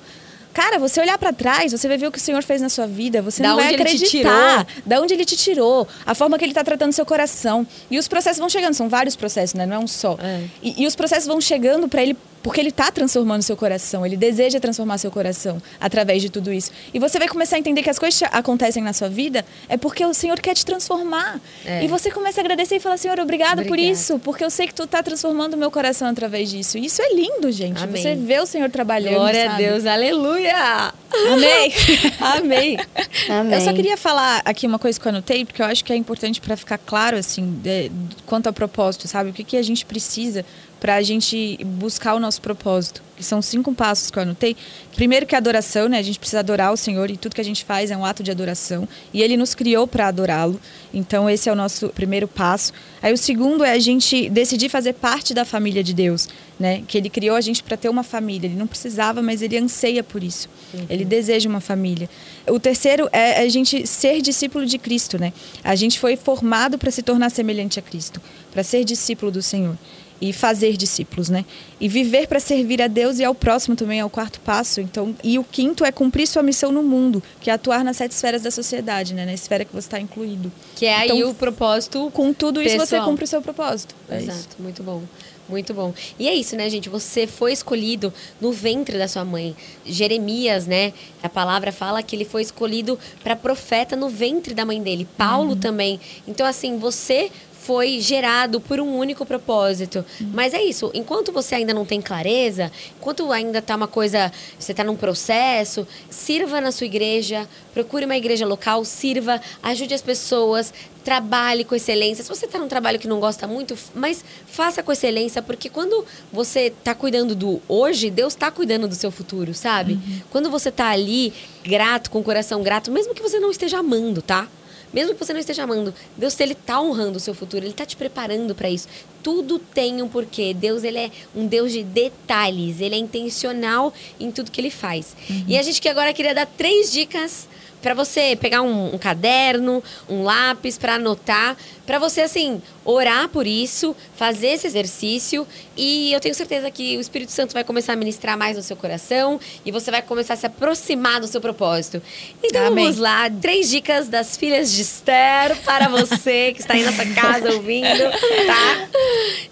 Cara, 0.53 0.77
você 0.77 1.01
olhar 1.01 1.17
pra 1.17 1.33
trás, 1.33 1.71
você 1.71 1.87
vai 1.87 1.97
ver 1.97 2.07
o 2.07 2.11
que 2.11 2.19
o 2.19 2.21
Senhor 2.21 2.43
fez 2.43 2.61
na 2.61 2.69
sua 2.69 2.85
vida, 2.85 3.21
você 3.21 3.41
Da 3.41 3.49
não 3.49 3.55
vai 3.55 3.73
acreditar. 3.73 4.67
Da 4.85 5.01
onde 5.01 5.13
ele 5.13 5.25
te 5.25 5.35
tirou, 5.35 5.87
a 6.05 6.13
forma 6.13 6.37
que 6.37 6.45
ele 6.45 6.53
tá 6.53 6.63
tratando 6.63 6.93
seu 6.93 7.05
coração. 7.05 7.65
E 7.89 7.97
os 7.97 8.07
processos 8.07 8.37
vão 8.37 8.49
chegando, 8.49 8.73
são 8.73 8.87
vários 8.87 9.15
processos, 9.15 9.55
né? 9.55 9.65
Não 9.65 9.75
é 9.75 9.79
um 9.79 9.87
só. 9.87 10.17
É. 10.21 10.43
E, 10.61 10.83
e 10.83 10.87
os 10.87 10.95
processos 10.95 11.25
vão 11.25 11.41
chegando 11.41 11.87
pra 11.87 12.03
ele 12.03 12.15
porque 12.43 12.59
ele 12.59 12.71
tá 12.71 12.91
transformando 12.91 13.41
seu 13.41 13.55
coração, 13.55 14.05
ele 14.05 14.17
deseja 14.17 14.59
transformar 14.59 14.97
seu 14.97 15.09
coração 15.09 15.61
através 15.79 16.21
de 16.21 16.29
tudo 16.29 16.51
isso. 16.51 16.71
E 16.93 16.99
você 16.99 17.17
vai 17.17 17.27
começar 17.27 17.55
a 17.55 17.59
entender 17.59 17.81
que 17.81 17.89
as 17.89 17.97
coisas 17.97 18.21
acontecem 18.31 18.83
na 18.83 18.93
sua 18.93 19.09
vida 19.09 19.45
é 19.69 19.77
porque 19.77 20.05
o 20.05 20.13
Senhor 20.13 20.39
quer 20.39 20.53
te 20.53 20.65
transformar. 20.65 21.39
É. 21.65 21.83
E 21.83 21.87
você 21.87 22.11
começa 22.11 22.41
a 22.41 22.43
agradecer 22.43 22.75
e 22.75 22.79
falar: 22.79 22.97
Senhor, 22.97 23.17
obrigada 23.19 23.63
por 23.63 23.79
isso, 23.79 24.19
porque 24.19 24.43
eu 24.43 24.49
sei 24.49 24.67
que 24.67 24.73
tu 24.73 24.85
tá 24.85 25.01
transformando 25.01 25.53
o 25.53 25.57
meu 25.57 25.71
coração 25.71 26.07
através 26.07 26.49
disso. 26.49 26.77
E 26.77 26.85
isso 26.85 27.01
é 27.01 27.13
lindo, 27.13 27.51
gente. 27.51 27.81
Amém. 27.81 28.01
Você 28.01 28.15
vê 28.15 28.39
o 28.39 28.45
Senhor 28.45 28.69
trabalhando. 28.69 29.15
Glória 29.15 29.45
a 29.47 29.51
sabe? 29.51 29.63
Deus, 29.63 29.85
aleluia! 29.85 30.93
Amém. 31.31 31.73
Amém. 32.19 32.77
Amém. 33.29 33.53
Eu 33.53 33.61
só 33.61 33.71
queria 33.73 33.95
falar 33.95 34.41
aqui 34.43 34.65
uma 34.65 34.79
coisa 34.79 34.99
que 34.99 35.05
eu 35.05 35.09
anotei, 35.11 35.45
porque 35.45 35.61
eu 35.61 35.65
acho 35.65 35.83
que 35.85 35.93
é 35.93 35.95
importante 35.95 36.41
para 36.41 36.57
ficar 36.57 36.77
claro, 36.77 37.17
assim, 37.17 37.51
de- 37.61 37.91
quanto 38.25 38.47
ao 38.47 38.53
propósito, 38.53 39.07
sabe? 39.07 39.29
O 39.29 39.33
que, 39.33 39.43
que 39.43 39.55
a 39.57 39.61
gente 39.61 39.85
precisa 39.85 40.43
para 40.83 40.95
a 40.95 41.01
gente 41.01 41.57
buscar 41.63 42.13
o 42.13 42.19
nosso 42.19 42.41
propósito. 42.41 43.01
Que 43.15 43.23
são 43.23 43.41
cinco 43.41 43.73
passos 43.73 44.11
que 44.11 44.19
eu 44.19 44.23
anotei. 44.23 44.53
Primeiro 44.95 45.25
que 45.25 45.33
a 45.33 45.37
adoração, 45.37 45.87
né? 45.87 45.97
A 45.97 46.01
gente 46.01 46.19
precisa 46.19 46.39
adorar 46.39 46.73
o 46.73 46.75
Senhor 46.75 47.09
e 47.09 47.15
tudo 47.15 47.35
que 47.35 47.39
a 47.39 47.43
gente 47.43 47.63
faz 47.63 47.89
é 47.89 47.95
um 47.95 48.03
ato 48.03 48.21
de 48.21 48.29
adoração. 48.29 48.85
E 49.13 49.21
Ele 49.21 49.37
nos 49.37 49.55
criou 49.55 49.87
para 49.87 50.09
adorá-lo. 50.09 50.59
Então 50.93 51.29
esse 51.29 51.47
é 51.47 51.53
o 51.53 51.55
nosso 51.55 51.87
primeiro 51.87 52.27
passo. 52.27 52.73
Aí 53.01 53.13
o 53.13 53.17
segundo 53.17 53.63
é 53.63 53.71
a 53.71 53.79
gente 53.79 54.29
decidir 54.29 54.67
fazer 54.67 54.91
parte 54.91 55.33
da 55.33 55.45
família 55.45 55.81
de 55.81 55.93
Deus, 55.93 56.27
né? 56.59 56.83
Que 56.85 56.97
Ele 56.97 57.09
criou 57.09 57.37
a 57.37 57.41
gente 57.41 57.63
para 57.63 57.77
ter 57.77 57.87
uma 57.87 58.03
família. 58.03 58.47
Ele 58.47 58.57
não 58.57 58.67
precisava, 58.67 59.21
mas 59.21 59.41
Ele 59.41 59.57
anseia 59.57 60.03
por 60.03 60.21
isso. 60.21 60.49
Ele 60.89 61.05
deseja 61.05 61.47
uma 61.47 61.61
família. 61.61 62.09
O 62.45 62.59
terceiro 62.59 63.07
é 63.13 63.41
a 63.41 63.47
gente 63.47 63.87
ser 63.87 64.21
discípulo 64.21 64.65
de 64.65 64.77
Cristo, 64.77 65.17
né? 65.17 65.31
A 65.63 65.75
gente 65.75 65.97
foi 65.97 66.17
formado 66.17 66.77
para 66.77 66.91
se 66.91 67.01
tornar 67.01 67.29
semelhante 67.29 67.79
a 67.79 67.81
Cristo, 67.81 68.19
para 68.51 68.63
ser 68.63 68.83
discípulo 68.83 69.31
do 69.31 69.41
Senhor 69.41 69.77
e 70.23 70.31
fazer 70.31 70.77
discípulos, 70.77 71.27
né? 71.27 71.43
E 71.81 71.89
viver 71.89 72.27
para 72.27 72.39
servir 72.39 72.81
a 72.81 72.87
Deus 72.87 73.19
e 73.19 73.25
ao 73.25 73.35
próximo 73.35 73.75
também 73.75 73.99
é 73.99 74.05
o 74.05 74.09
quarto 74.09 74.39
passo. 74.39 74.79
Então, 74.79 75.13
e 75.21 75.37
o 75.37 75.43
quinto 75.43 75.83
é 75.83 75.91
cumprir 75.91 76.25
sua 76.27 76.41
missão 76.41 76.71
no 76.71 76.81
mundo, 76.81 77.21
que 77.41 77.49
é 77.49 77.53
atuar 77.53 77.83
nas 77.83 77.97
sete 77.97 78.11
esferas 78.11 78.41
da 78.41 78.49
sociedade, 78.49 79.13
né? 79.13 79.25
Na 79.25 79.33
esfera 79.33 79.65
que 79.65 79.73
você 79.73 79.85
está 79.87 79.99
incluído. 79.99 80.49
Que 80.77 80.85
é 80.85 80.95
aí 80.95 81.09
Então, 81.09 81.29
o 81.29 81.35
propósito. 81.35 82.09
Com 82.13 82.31
tudo 82.31 82.61
isso 82.61 82.77
você 82.77 83.01
cumpre 83.01 83.25
o 83.25 83.27
seu 83.27 83.41
propósito. 83.41 83.93
É 84.09 84.15
Exato, 84.15 84.39
isso. 84.39 84.47
muito 84.59 84.81
bom. 84.81 85.03
Muito 85.49 85.73
bom. 85.73 85.93
E 86.17 86.29
é 86.29 86.33
isso, 86.33 86.55
né, 86.55 86.69
gente? 86.69 86.87
Você 86.87 87.27
foi 87.27 87.51
escolhido 87.51 88.13
no 88.39 88.53
ventre 88.53 88.97
da 88.97 89.09
sua 89.09 89.25
mãe. 89.25 89.53
Jeremias, 89.85 90.65
né? 90.65 90.93
A 91.21 91.27
palavra 91.27 91.73
fala 91.73 92.01
que 92.01 92.15
ele 92.15 92.23
foi 92.23 92.43
escolhido 92.43 92.97
para 93.21 93.35
profeta 93.35 93.93
no 93.93 94.07
ventre 94.07 94.53
da 94.53 94.63
mãe 94.63 94.81
dele. 94.81 95.05
Paulo 95.17 95.53
também. 95.57 95.99
Então, 96.25 96.47
assim, 96.47 96.77
você 96.77 97.29
foi 97.65 98.01
gerado 98.01 98.59
por 98.59 98.79
um 98.79 98.97
único 98.97 99.25
propósito. 99.25 100.03
Mas 100.33 100.53
é 100.53 100.61
isso, 100.61 100.91
enquanto 100.93 101.31
você 101.31 101.55
ainda 101.55 101.73
não 101.73 101.85
tem 101.85 102.01
clareza, 102.01 102.71
enquanto 102.97 103.31
ainda 103.31 103.61
tá 103.61 103.75
uma 103.75 103.87
coisa, 103.87 104.31
você 104.59 104.73
tá 104.73 104.83
num 104.83 104.95
processo, 104.95 105.87
sirva 106.09 106.59
na 106.59 106.71
sua 106.71 106.85
igreja, 106.85 107.47
procure 107.73 108.05
uma 108.05 108.17
igreja 108.17 108.45
local, 108.45 108.83
sirva, 108.83 109.39
ajude 109.61 109.93
as 109.93 110.01
pessoas, 110.01 110.73
trabalhe 111.03 111.63
com 111.63 111.73
excelência. 111.73 112.23
Se 112.23 112.29
você 112.29 112.45
está 112.45 112.59
num 112.59 112.67
trabalho 112.67 112.99
que 112.99 113.07
não 113.07 113.19
gosta 113.19 113.47
muito, 113.47 113.77
mas 113.95 114.23
faça 114.45 114.83
com 114.83 114.91
excelência, 114.91 115.41
porque 115.41 115.69
quando 115.69 116.05
você 116.31 116.67
está 116.67 116.93
cuidando 116.93 117.33
do 117.33 117.61
hoje, 117.67 118.09
Deus 118.09 118.33
está 118.33 118.51
cuidando 118.51 118.87
do 118.87 118.95
seu 118.95 119.11
futuro, 119.11 119.53
sabe? 119.53 119.99
Quando 120.29 120.49
você 120.49 120.69
está 120.69 120.89
ali, 120.89 121.33
grato, 121.63 122.11
com 122.11 122.19
o 122.19 122.23
coração 122.23 122.61
grato, 122.61 122.91
mesmo 122.91 123.13
que 123.13 123.21
você 123.21 123.39
não 123.39 123.51
esteja 123.51 123.79
amando, 123.79 124.21
tá? 124.21 124.47
Mesmo 124.93 125.13
que 125.13 125.25
você 125.25 125.33
não 125.33 125.39
esteja 125.39 125.63
amando, 125.63 125.93
Deus 126.15 126.39
ele 126.39 126.53
tá 126.53 126.79
honrando 126.79 127.17
o 127.17 127.19
seu 127.19 127.33
futuro, 127.33 127.65
ele 127.65 127.73
tá 127.73 127.85
te 127.85 127.95
preparando 127.95 128.53
para 128.53 128.69
isso. 128.69 128.87
Tudo 129.23 129.57
tem 129.57 130.01
um 130.01 130.07
porquê. 130.07 130.53
Deus 130.53 130.83
ele 130.83 130.99
é 130.99 131.11
um 131.35 131.47
Deus 131.47 131.71
de 131.71 131.83
detalhes, 131.83 132.79
ele 132.79 132.95
é 132.95 132.97
intencional 132.97 133.93
em 134.19 134.31
tudo 134.31 134.51
que 134.51 134.61
ele 134.61 134.69
faz. 134.69 135.15
E 135.47 135.57
a 135.57 135.63
gente 135.63 135.81
que 135.81 135.89
agora 135.89 136.13
queria 136.13 136.35
dar 136.35 136.45
três 136.45 136.91
dicas 136.91 137.47
para 137.83 137.93
você 137.93 138.37
pegar 138.37 138.61
um, 138.61 138.95
um 138.95 138.97
caderno, 138.97 139.83
um 140.09 140.23
lápis 140.23 140.77
para 140.77 140.95
anotar, 140.95 141.57
para 141.85 141.99
você 141.99 142.21
assim 142.21 142.61
orar 142.85 143.27
por 143.27 143.45
isso, 143.45 143.95
fazer 144.15 144.47
esse 144.47 144.65
exercício 144.65 145.45
e 145.75 146.13
eu 146.13 146.19
tenho 146.21 146.33
certeza 146.33 146.71
que 146.71 146.97
o 146.97 147.01
Espírito 147.01 147.31
Santo 147.31 147.53
vai 147.53 147.63
começar 147.63 147.93
a 147.93 147.95
ministrar 147.95 148.37
mais 148.37 148.55
no 148.55 148.63
seu 148.63 148.77
coração 148.77 149.39
e 149.65 149.71
você 149.71 149.91
vai 149.91 150.01
começar 150.01 150.33
a 150.33 150.37
se 150.37 150.45
aproximar 150.45 151.19
do 151.19 151.27
seu 151.27 151.41
propósito. 151.41 152.01
Então 152.41 152.67
Amém. 152.67 152.85
vamos 152.85 152.99
lá, 152.99 153.29
três 153.29 153.69
dicas 153.69 154.07
das 154.07 154.37
filhas 154.37 154.71
de 154.71 154.81
Esther 154.81 155.57
para 155.65 155.89
você 155.89 156.53
que 156.53 156.61
está 156.61 156.73
aí 156.73 156.83
na 156.83 156.93
sua 156.93 157.05
casa 157.13 157.51
ouvindo, 157.51 158.03
tá? 158.47 158.87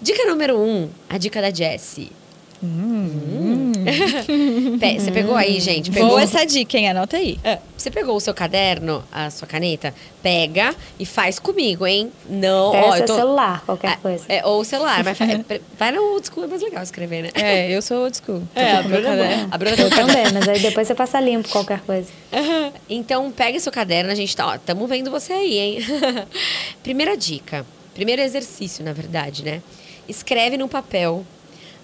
Dica 0.00 0.24
número 0.24 0.58
um, 0.58 0.88
a 1.08 1.18
dica 1.18 1.42
da 1.42 1.50
Jessie. 1.50 2.10
Hum. 2.62 3.71
Você 4.98 5.10
pegou 5.12 5.34
aí, 5.34 5.60
gente? 5.60 5.90
Pegou? 5.90 6.10
Boa 6.10 6.22
essa 6.22 6.44
dica, 6.44 6.76
hein? 6.78 6.88
Anota 6.90 7.16
aí. 7.16 7.38
É, 7.44 7.58
Você 7.76 7.90
pegou 7.90 8.16
o 8.16 8.20
seu 8.20 8.32
caderno, 8.34 9.02
a 9.10 9.30
sua 9.30 9.46
caneta? 9.48 9.94
Pega 10.22 10.74
e 10.98 11.04
faz 11.06 11.38
comigo, 11.38 11.86
hein? 11.86 12.12
Não, 12.28 12.70
ó, 12.72 12.96
eu 12.96 13.04
tô... 13.06 13.16
celular, 13.16 13.62
qualquer 13.64 13.92
Ah, 13.92 13.96
coisa. 13.96 14.24
É, 14.28 14.44
ou 14.46 14.60
o 14.60 14.64
celular, 14.64 15.02
mas 15.04 15.18
é, 15.20 15.60
vai 15.78 15.90
no 15.92 16.02
old 16.12 16.26
school, 16.26 16.44
é 16.44 16.46
mais 16.46 16.62
legal 16.62 16.82
escrever, 16.82 17.22
né? 17.22 17.30
É, 17.34 17.70
eu 17.70 17.82
sou 17.82 18.02
old 18.04 18.16
school. 18.16 18.42
É, 18.54 18.72
a 18.72 18.82
Bruna, 18.82 19.02
caderno. 19.02 19.48
a 19.50 19.58
Bruna 19.58 19.76
Eu 19.76 19.90
também, 19.90 20.32
mas 20.32 20.48
aí 20.48 20.58
depois 20.60 20.86
você 20.86 20.94
passa 20.94 21.20
limpo 21.20 21.48
qualquer 21.48 21.80
coisa. 21.80 22.08
Então, 22.88 23.30
pega 23.30 23.58
seu 23.58 23.72
caderno, 23.72 24.10
a 24.10 24.14
gente 24.14 24.36
tá, 24.36 24.46
ó, 24.46 24.58
tamo 24.58 24.86
vendo 24.86 25.10
você 25.10 25.32
aí, 25.32 25.58
hein? 25.58 25.78
Primeira 26.82 27.16
dica, 27.16 27.64
primeiro 27.94 28.20
exercício, 28.22 28.84
na 28.84 28.92
verdade, 28.92 29.44
né? 29.44 29.62
Escreve 30.08 30.56
no 30.56 30.68
papel 30.68 31.24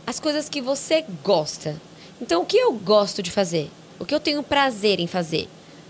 as 0.09 0.19
coisas 0.19 0.49
que 0.49 0.63
você 0.63 1.05
gosta. 1.23 1.79
Então, 2.19 2.41
o 2.41 2.47
que 2.47 2.57
eu 2.57 2.73
gosto 2.73 3.23
de 3.23 3.31
fazer? 3.31 3.71
O 3.99 4.07
que 4.07 4.15
eu 4.15 4.19
tenho 4.19 4.43
prazer 4.43 5.01
em 5.01 5.07
fazer? 5.07 5.47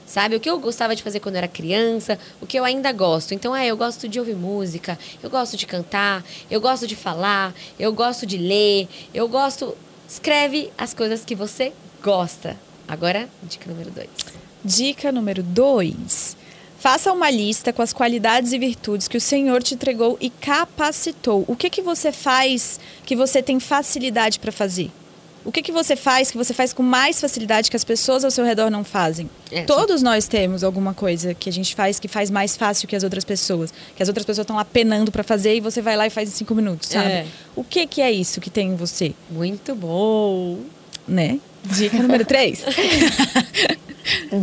Sabe? 0.08 0.34
O 0.34 0.40
que 0.40 0.50
eu 0.50 0.58
gostava 0.58 0.96
de 0.96 1.04
fazer 1.04 1.20
quando 1.20 1.36
era 1.36 1.46
criança, 1.46 2.18
o 2.40 2.46
que 2.46 2.58
eu 2.58 2.64
ainda 2.64 2.90
gosto. 2.90 3.32
Então, 3.32 3.54
é, 3.54 3.68
eu 3.68 3.76
gosto 3.76 4.08
de 4.08 4.18
ouvir 4.18 4.34
música, 4.34 4.98
eu 5.22 5.30
gosto 5.30 5.56
de 5.56 5.66
cantar, 5.66 6.24
eu 6.50 6.60
gosto 6.60 6.84
de 6.84 6.96
falar, 6.96 7.54
eu 7.78 7.92
gosto 7.92 8.26
de 8.26 8.38
ler, 8.38 8.88
eu 9.14 9.28
gosto. 9.28 9.76
Escreve 10.08 10.72
as 10.76 10.92
coisas 10.92 11.24
que 11.24 11.36
você 11.36 11.72
gosta. 12.02 12.56
Agora, 12.88 13.28
dica 13.44 13.70
número 13.70 13.92
dois. 13.92 14.08
Dica 14.64 15.12
número 15.12 15.44
dois. 15.44 16.36
Faça 16.78 17.12
uma 17.12 17.28
lista 17.28 17.72
com 17.72 17.82
as 17.82 17.92
qualidades 17.92 18.52
e 18.52 18.58
virtudes 18.58 19.08
que 19.08 19.16
o 19.16 19.20
Senhor 19.20 19.62
te 19.62 19.74
entregou 19.74 20.16
e 20.20 20.30
capacitou. 20.30 21.44
O 21.48 21.56
que 21.56 21.68
que 21.68 21.82
você 21.82 22.12
faz 22.12 22.78
que 23.04 23.16
você 23.16 23.42
tem 23.42 23.58
facilidade 23.58 24.38
para 24.38 24.52
fazer? 24.52 24.90
O 25.44 25.50
que 25.50 25.62
que 25.62 25.72
você 25.72 25.96
faz 25.96 26.30
que 26.30 26.36
você 26.36 26.52
faz 26.52 26.72
com 26.72 26.82
mais 26.82 27.20
facilidade 27.20 27.70
que 27.70 27.76
as 27.76 27.82
pessoas 27.84 28.24
ao 28.24 28.30
seu 28.30 28.44
redor 28.44 28.70
não 28.70 28.84
fazem? 28.84 29.30
É, 29.50 29.62
Todos 29.62 30.02
nós 30.02 30.28
temos 30.28 30.62
alguma 30.62 30.92
coisa 30.92 31.32
que 31.32 31.48
a 31.48 31.52
gente 31.52 31.74
faz 31.74 31.98
que 31.98 32.06
faz 32.06 32.30
mais 32.30 32.56
fácil 32.56 32.86
que 32.86 32.94
as 32.94 33.02
outras 33.02 33.24
pessoas. 33.24 33.72
Que 33.96 34.02
as 34.02 34.08
outras 34.08 34.26
pessoas 34.26 34.44
estão 34.44 34.56
lá 34.56 34.64
penando 34.64 35.10
para 35.10 35.22
fazer 35.24 35.56
e 35.56 35.60
você 35.60 35.80
vai 35.80 35.96
lá 35.96 36.06
e 36.06 36.10
faz 36.10 36.28
em 36.28 36.32
cinco 36.32 36.54
minutos, 36.54 36.90
sabe? 36.90 37.10
É. 37.10 37.26
O 37.56 37.64
que 37.64 37.86
que 37.86 38.02
é 38.02 38.12
isso 38.12 38.40
que 38.40 38.50
tem 38.50 38.68
em 38.68 38.76
você, 38.76 39.14
Muito 39.30 39.74
bom. 39.74 40.58
né? 41.06 41.40
Dica 41.64 41.96
número 41.98 42.24
três. 42.24 42.62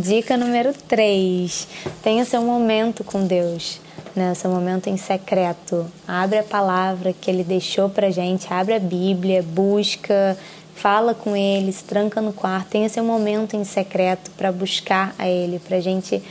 Dica 0.02 0.36
número 0.36 0.72
3. 0.72 1.66
Tenha 2.02 2.24
seu 2.24 2.42
momento 2.42 3.02
com 3.02 3.26
Deus. 3.26 3.80
Né, 4.14 4.34
seu 4.34 4.50
momento 4.50 4.88
em 4.88 4.96
secreto. 4.96 5.86
Abre 6.08 6.38
a 6.38 6.42
palavra 6.42 7.12
que 7.12 7.30
ele 7.30 7.44
deixou 7.44 7.90
pra 7.90 8.10
gente, 8.10 8.50
abre 8.50 8.72
a 8.72 8.78
Bíblia, 8.78 9.42
busca, 9.42 10.38
fala 10.74 11.12
com 11.12 11.36
ele, 11.36 11.70
se 11.70 11.84
tranca 11.84 12.20
no 12.22 12.32
quarto. 12.32 12.68
Tenha 12.68 12.88
seu 12.88 13.04
momento 13.04 13.56
em 13.56 13.64
secreto 13.64 14.30
para 14.30 14.50
buscar 14.50 15.14
a 15.18 15.28
ele, 15.28 15.58
pra 15.58 15.80
gente 15.80 16.22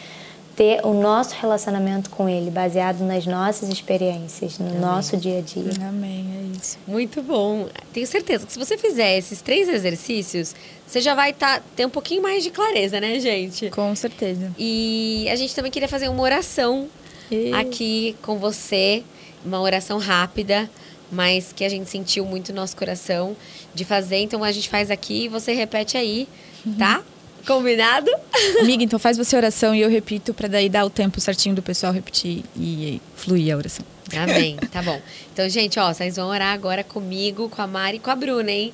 ter 0.55 0.79
o 0.85 0.93
nosso 0.93 1.35
relacionamento 1.35 2.09
com 2.09 2.29
ele 2.29 2.49
baseado 2.49 3.01
nas 3.03 3.25
nossas 3.25 3.67
experiências, 3.69 4.57
no 4.57 4.79
nosso 4.79 5.17
dia 5.17 5.39
a 5.39 5.41
dia. 5.41 5.71
Amém, 5.87 6.25
é 6.53 6.57
isso. 6.57 6.77
Muito 6.87 7.21
bom. 7.21 7.67
Tenho 7.91 8.07
certeza 8.07 8.45
que 8.45 8.53
se 8.53 8.59
você 8.59 8.77
fizer 8.77 9.17
esses 9.17 9.41
três 9.41 9.67
exercícios, 9.67 10.55
você 10.87 11.01
já 11.01 11.13
vai 11.13 11.33
tá, 11.33 11.61
ter 11.75 11.85
um 11.85 11.89
pouquinho 11.89 12.21
mais 12.21 12.43
de 12.43 12.51
clareza, 12.51 13.01
né, 13.01 13.19
gente? 13.19 13.69
Com 13.69 13.93
certeza. 13.95 14.51
E 14.57 15.27
a 15.29 15.35
gente 15.35 15.53
também 15.53 15.71
queria 15.71 15.89
fazer 15.89 16.07
uma 16.07 16.23
oração 16.23 16.87
E- 17.29 17.51
aqui 17.53 18.15
com 18.21 18.37
você, 18.37 19.03
uma 19.43 19.59
oração 19.59 19.97
rápida, 19.97 20.69
mas 21.11 21.51
que 21.53 21.63
a 21.65 21.69
gente 21.69 21.89
sentiu 21.89 22.25
muito 22.25 22.53
no 22.53 22.61
nosso 22.61 22.75
coração 22.77 23.35
de 23.73 23.83
fazer. 23.83 24.17
Então 24.19 24.43
a 24.43 24.51
gente 24.51 24.69
faz 24.69 24.89
aqui 24.89 25.25
e 25.25 25.27
você 25.27 25.51
repete 25.53 25.97
aí, 25.97 26.27
tá? 26.79 27.03
Combinado? 27.45 28.09
Amiga, 28.59 28.83
então 28.83 28.97
faz 28.97 29.17
você 29.17 29.35
a 29.35 29.39
oração 29.39 29.75
e 29.75 29.81
eu 29.81 29.89
repito 29.89 30.33
para 30.33 30.47
daí 30.47 30.67
dar 30.67 30.85
o 30.85 30.89
tempo 30.89 31.21
certinho 31.21 31.55
do 31.55 31.61
pessoal 31.61 31.93
repetir 31.93 32.43
e 32.57 32.99
fluir 33.15 33.53
a 33.53 33.57
oração. 33.57 33.85
Amém. 34.15 34.57
Tá 34.71 34.81
bom. 34.81 34.99
Então, 35.33 35.47
gente, 35.49 35.79
ó, 35.79 35.93
vocês 35.93 36.15
vão 36.15 36.27
orar 36.29 36.53
agora 36.53 36.83
comigo, 36.83 37.49
com 37.49 37.61
a 37.61 37.67
Mari 37.67 37.97
e 37.97 37.99
com 37.99 38.09
a 38.09 38.15
Bruna, 38.15 38.51
hein? 38.51 38.73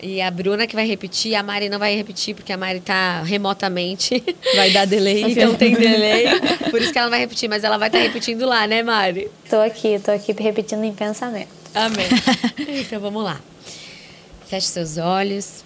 E 0.00 0.20
a 0.20 0.30
Bruna 0.30 0.66
que 0.66 0.76
vai 0.76 0.86
repetir, 0.86 1.34
a 1.34 1.42
Mari 1.42 1.68
não 1.68 1.78
vai 1.78 1.96
repetir, 1.96 2.34
porque 2.34 2.52
a 2.52 2.56
Mari 2.56 2.80
tá 2.80 3.22
remotamente. 3.22 4.22
Vai 4.54 4.70
dar 4.70 4.86
delay. 4.86 5.24
Então 5.32 5.54
tem 5.54 5.74
delay. 5.74 6.26
Por 6.70 6.80
isso 6.80 6.92
que 6.92 6.98
ela 6.98 7.06
não 7.06 7.10
vai 7.10 7.20
repetir, 7.20 7.48
mas 7.48 7.64
ela 7.64 7.76
vai 7.76 7.88
estar 7.88 7.98
repetindo 7.98 8.46
lá, 8.46 8.66
né, 8.66 8.82
Mari? 8.82 9.30
Tô 9.50 9.56
aqui, 9.56 9.98
tô 9.98 10.12
aqui 10.12 10.32
repetindo 10.32 10.84
em 10.84 10.92
pensamento. 10.92 11.48
Amém. 11.74 12.06
então 12.80 13.00
vamos 13.00 13.24
lá. 13.24 13.40
Feche 14.46 14.68
seus 14.68 14.96
olhos. 14.96 15.64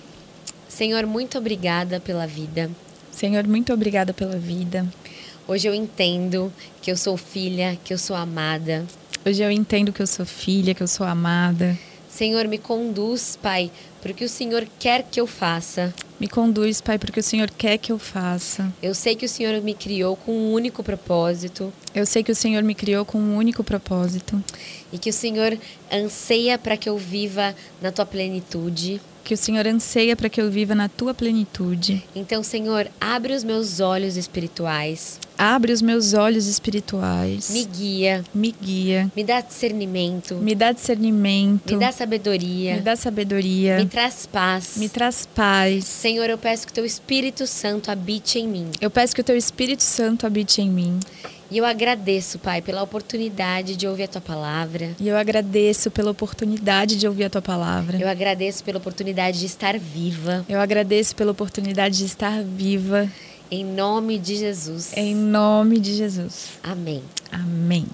Senhor, 0.73 1.05
muito 1.05 1.37
obrigada 1.37 2.01
pela 2.01 2.27
vida. 2.27 2.71
Senhor, 3.11 3.47
muito 3.47 3.75
obrigada 3.75 4.15
pela 4.15 4.39
vida. 4.39 4.87
Hoje 5.47 5.69
eu 5.69 5.75
entendo 5.75 6.51
que 6.81 6.91
eu 6.91 6.97
sou 6.97 7.19
filha, 7.19 7.79
que 7.85 7.93
eu 7.93 7.99
sou 7.99 8.17
amada. 8.17 8.87
Hoje 9.25 9.43
eu 9.43 9.51
entendo 9.51 9.93
que 9.93 10.01
eu 10.01 10.07
sou 10.07 10.25
filha, 10.25 10.75
que 10.75 10.83
eu 10.83 10.89
sou 10.89 11.07
amada. 11.07 11.79
Senhor, 12.09 12.49
me 12.49 12.57
conduz, 12.57 13.37
Pai, 13.37 13.71
para 14.01 14.13
o 14.13 14.15
que 14.15 14.25
o 14.25 14.29
Senhor 14.29 14.67
quer 14.79 15.03
que 15.03 15.21
eu 15.21 15.27
faça. 15.27 15.93
Me 16.19 16.27
conduz, 16.27 16.81
Pai, 16.81 16.99
porque 16.99 17.21
o 17.21 17.23
Senhor 17.23 17.51
quer 17.51 17.77
que 17.77 17.93
eu 17.93 17.99
faça. 17.99 18.73
Eu 18.83 18.95
sei 18.95 19.15
que 19.15 19.27
o 19.27 19.29
Senhor 19.29 19.61
me 19.61 19.75
criou 19.75 20.17
com 20.17 20.33
um 20.33 20.55
único 20.55 20.83
propósito 20.83 21.71
Eu 21.95 22.07
sei 22.07 22.23
que 22.23 22.33
o 22.33 22.35
Senhor 22.35 22.63
me 22.63 22.75
criou 22.75 23.05
com 23.05 23.19
um 23.19 23.37
único 23.37 23.63
propósito. 23.63 24.43
e 24.91 24.97
que 24.97 25.11
o 25.11 25.13
Senhor 25.13 25.59
anseia 25.93 26.57
para 26.57 26.79
que 26.79 26.89
eu 26.89 26.97
viva 26.97 27.55
na 27.83 27.93
tua 27.93 28.07
plenitude. 28.07 29.03
Que 29.25 29.35
o 29.35 29.37
Senhor 29.37 29.67
anseia 29.67 30.17
para 30.17 30.29
que 30.29 30.41
eu 30.41 30.51
viva 30.51 30.75
na 30.75 30.89
tua 30.89 31.15
plenitude. 31.15 32.03
Então, 32.15 32.43
Senhor, 32.43 32.89
abre 33.01 33.33
os 33.33 33.45
meus 33.45 33.79
olhos 33.81 34.17
espirituais, 34.17 35.21
Abre 35.39 35.73
os 35.73 35.81
meus 35.81 36.13
olhos 36.13 36.47
espirituais. 36.47 37.51
me 37.51 37.65
guia, 37.65 38.25
Me 38.35 38.53
guia. 38.53 39.11
me 39.17 39.25
dá 39.25 39.41
discernimento, 39.41 40.35
Me 40.37 40.55
dá 40.55 40.73
discernimento. 40.73 41.73
me 41.75 41.81
dá 41.81 41.91
sabedoria, 41.93 42.75
me 42.77 42.81
dá 42.81 42.97
sabedoria. 42.97 43.77
me 43.79 43.87
traz 43.87 44.27
paz. 44.27 44.77
Me 44.77 44.89
traz 44.89 45.27
paz. 45.27 45.85
Senhor, 45.85 46.29
eu 46.29 46.37
peço 46.39 46.67
que 46.67 46.73
teu 46.73 46.85
Espírito 46.85 47.47
Santo 47.47 47.91
habite 47.91 48.39
em 48.39 48.47
mim. 48.49 48.67
Eu 48.81 48.91
peço 48.91 49.15
que 49.15 49.21
o 49.21 49.25
teu 49.25 49.37
Espírito 49.37 49.83
Santo 49.83 50.27
habite 50.27 50.61
em 50.61 50.69
mim. 50.71 50.99
E 51.53 51.59
eu 51.59 51.67
agradeço, 51.67 52.39
Pai, 52.39 52.63
pela 52.63 52.83
oportunidade 52.83 53.77
de 53.77 53.87
ouvir 53.87 54.05
a 54.05 54.09
tua 54.09 54.23
palavra. 54.23 54.97
E 54.99 55.07
eu 55.07 55.15
agradeço 55.19 55.91
pela 55.91 56.11
oportunidade 56.11 56.97
de 56.97 57.07
ouvir 57.07 57.25
a 57.25 57.31
tua 57.31 57.43
palavra. 57.43 57.99
Eu 58.01 58.09
agradeço 58.09 58.65
pela 58.65 58.79
oportunidade 58.79 59.39
de 59.39 59.45
estar 59.45 59.79
viva. 59.79 60.47
Eu 60.49 60.59
agradeço 60.59 61.15
pela 61.15 61.31
oportunidade 61.31 61.99
de 61.99 62.07
estar 62.07 62.43
viva. 62.43 63.07
Em 63.51 63.67
nome 63.67 64.19
de 64.19 64.35
Jesus. 64.37 64.97
Em 64.97 65.15
nome 65.15 65.79
de 65.79 65.95
Jesus. 65.95 66.53
Amém. 66.63 67.03
Amém. 67.31 67.85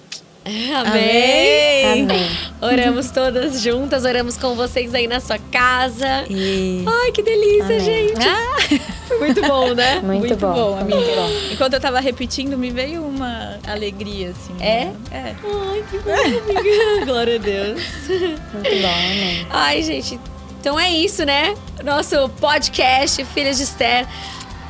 Amém. 0.75 2.03
Amém. 2.03 2.29
Oramos 2.61 3.11
todas 3.11 3.61
juntas, 3.61 4.03
oramos 4.03 4.37
com 4.37 4.55
vocês 4.55 4.93
aí 4.93 5.07
na 5.07 5.19
sua 5.19 5.37
casa. 5.37 6.25
E... 6.29 6.83
Ai, 6.87 7.11
que 7.11 7.21
delícia, 7.21 7.75
Amém. 7.75 7.79
gente. 7.79 8.27
Ah, 8.27 9.17
muito 9.19 9.41
bom, 9.41 9.73
né? 9.73 9.99
Muito, 10.03 10.35
bom. 10.35 10.77
amiga. 10.77 10.95
Muito 10.95 11.15
bom. 11.15 11.29
Enquanto 11.51 11.73
eu 11.73 11.79
tava 11.79 11.99
repetindo, 11.99 12.57
me 12.57 12.71
veio 12.71 13.03
uma 13.03 13.57
alegria, 13.67 14.31
assim. 14.31 14.53
É? 14.59 14.85
né? 14.85 14.95
É. 15.11 15.35
Ai, 15.43 15.83
que 15.89 15.97
bom, 15.99 16.11
amiga. 16.13 17.05
Glória 17.05 17.35
a 17.35 17.39
Deus. 17.39 17.81
Muito 18.07 18.81
bom, 18.81 18.87
amém. 18.87 19.47
Ai, 19.49 19.83
gente. 19.83 20.19
Então 20.59 20.79
é 20.79 20.91
isso, 20.91 21.25
né? 21.25 21.55
Nosso 21.83 22.27
podcast 22.41 23.23
Filhas 23.25 23.57
de 23.57 23.63
Esther 23.63 24.05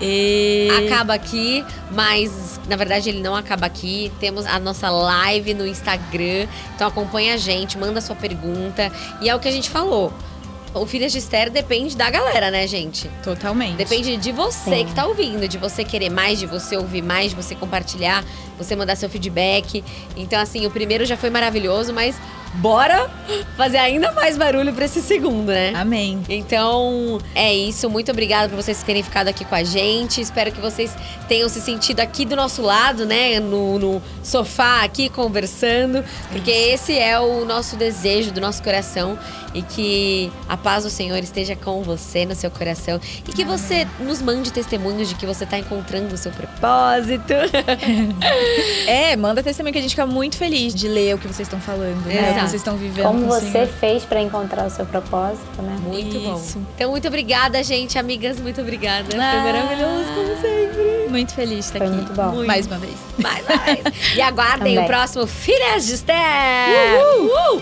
E... 0.02 0.70
acaba 0.86 1.14
aqui, 1.14 1.66
mas 1.92 2.60
na 2.68 2.76
verdade 2.76 3.10
ele 3.10 3.22
não 3.22 3.36
acaba 3.36 3.66
aqui. 3.66 4.12
Temos 4.20 4.46
a 4.46 4.60
nossa 4.60 4.90
live 4.90 5.54
no 5.54 5.66
Instagram. 5.66 6.48
Então 6.76 6.88
acompanha 6.88 7.34
a 7.34 7.38
gente, 7.38 7.78
manda 7.78 8.00
sua 8.02 8.16
pergunta. 8.16 8.92
E 9.22 9.30
é 9.30 9.36
o 9.36 9.40
que 9.40 9.48
a 9.48 9.52
gente 9.52 9.70
falou. 9.70 10.14
O 10.74 10.86
Filhas 10.86 11.12
de 11.12 11.18
Esther 11.18 11.50
depende 11.50 11.98
da 11.98 12.10
galera, 12.10 12.52
né, 12.52 12.68
gente? 12.68 13.10
Totalmente. 13.24 13.76
Depende 13.76 14.18
de 14.18 14.32
você 14.32 14.84
que 14.84 14.94
tá 14.94 15.06
ouvindo, 15.06 15.48
de 15.48 15.58
você 15.58 15.84
querer 15.84 16.10
mais, 16.10 16.40
de 16.40 16.46
você 16.46 16.78
ouvir 16.78 17.02
mais, 17.02 17.32
de 17.32 17.36
você 17.36 17.56
compartilhar, 17.56 18.24
você 18.58 18.76
mandar 18.76 18.96
seu 18.96 19.10
feedback. 19.10 19.84
Então, 20.16 20.40
assim, 20.40 20.66
o 20.66 20.72
primeiro 20.72 21.06
já 21.06 21.18
foi 21.18 21.30
maravilhoso, 21.30 21.92
mas 21.92 22.16
bora 22.56 23.10
fazer 23.56 23.78
ainda 23.78 24.12
mais 24.12 24.38
barulho 24.38 24.74
pra 24.74 24.86
esse 24.86 25.02
segundo, 25.02 25.48
né? 25.48 25.74
Amém. 25.76 26.24
Então, 26.30 27.20
é 27.36 27.54
isso. 27.54 27.90
Muito 27.90 28.12
obrigada 28.12 28.50
por 28.50 28.56
vocês 28.56 28.82
terem 28.84 29.04
ficado 29.04 29.28
aqui 29.28 29.46
com 29.46 29.56
a 29.56 29.64
gente. 29.64 30.22
Espero 30.22 30.52
que 30.52 30.60
vocês 30.60 30.96
tenham 31.28 31.48
se 31.50 31.62
sentido 31.62 32.00
aqui 32.00 32.26
do 32.26 32.36
nosso 32.36 32.62
lado, 32.62 33.06
né? 33.06 33.40
No, 33.40 33.80
no 33.80 34.02
sofá 34.24 34.84
aqui 34.84 35.10
conversando. 35.10 36.04
Porque 36.32 36.52
esse 36.52 36.98
é 36.98 37.20
o 37.20 37.46
nosso 37.46 37.76
desejo 37.76 38.32
do 38.32 38.42
nosso 38.42 38.62
coração. 38.64 39.18
E 39.54 39.62
que 39.64 40.32
a 40.48 40.56
paz 40.56 40.84
do 40.84 40.90
Senhor 40.90 41.18
esteja 41.18 41.56
com 41.56 41.82
você 41.82 42.26
no 42.26 42.36
seu 42.36 42.52
coração. 42.52 43.00
E 43.28 43.32
que 43.32 43.44
você 43.44 43.88
nos 44.00 44.22
mande 44.22 44.52
testemunhos 44.54 45.10
de 45.10 45.16
que 45.16 45.26
você 45.26 45.44
está 45.44 45.58
encontrando 45.58 46.14
o 46.14 46.18
seu 46.18 46.32
propósito. 46.32 47.34
É, 48.88 49.16
manda 49.16 49.44
testemunho 49.44 49.72
que 49.74 49.80
a 49.80 49.82
gente 49.82 49.92
fica 49.92 50.06
muito 50.06 50.36
feliz 50.38 50.74
de 50.74 50.88
ler 50.88 51.16
o 51.16 51.18
que 51.18 51.28
vocês 51.28 51.48
estão 51.48 51.60
falando, 51.60 52.04
né? 52.06 52.32
O 52.32 52.34
que 52.36 52.40
vocês 52.42 52.54
estão 52.56 52.76
vivendo. 52.78 53.06
Como 53.06 53.20
com 53.22 53.26
o 53.28 53.40
você 53.40 53.66
fez 53.68 54.04
para 54.04 54.22
encontrar 54.22 54.66
o 54.66 54.70
seu 54.70 54.86
propósito, 54.86 55.62
né? 55.62 55.78
Muito 55.82 56.16
Isso. 56.18 56.58
bom. 56.60 56.66
Então, 56.76 56.92
muito 56.92 57.08
obrigada, 57.08 57.62
gente. 57.64 57.98
Amigas, 58.00 58.40
muito 58.40 58.62
obrigada. 58.62 59.06
Foi 59.12 59.20
Ah. 59.20 59.44
maravilhoso, 59.44 60.10
como 60.16 60.42
sempre. 60.42 61.08
Muito 61.10 61.34
feliz 61.34 61.66
de 61.66 61.66
estar 61.66 61.80
Foi 61.80 61.88
aqui. 61.88 61.96
muito 61.98 62.14
bom. 62.14 62.30
Muito. 62.32 62.48
Mais 62.48 62.66
uma 62.68 62.78
vez. 62.78 62.94
Mais, 63.18 63.44
mais. 63.48 64.16
E 64.16 64.22
aguardem 64.22 64.74
o 64.74 64.76
Também. 64.82 64.88
próximo 64.88 65.28
Filhas 65.28 65.86
de 65.86 65.94
Esther. 65.94 66.16
Uhul. 67.20 67.62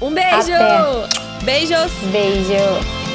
Um 0.00 0.12
beijo. 0.14 0.52
Até. 0.54 1.44
Beijos! 1.44 1.92
Beijo. 2.12 3.07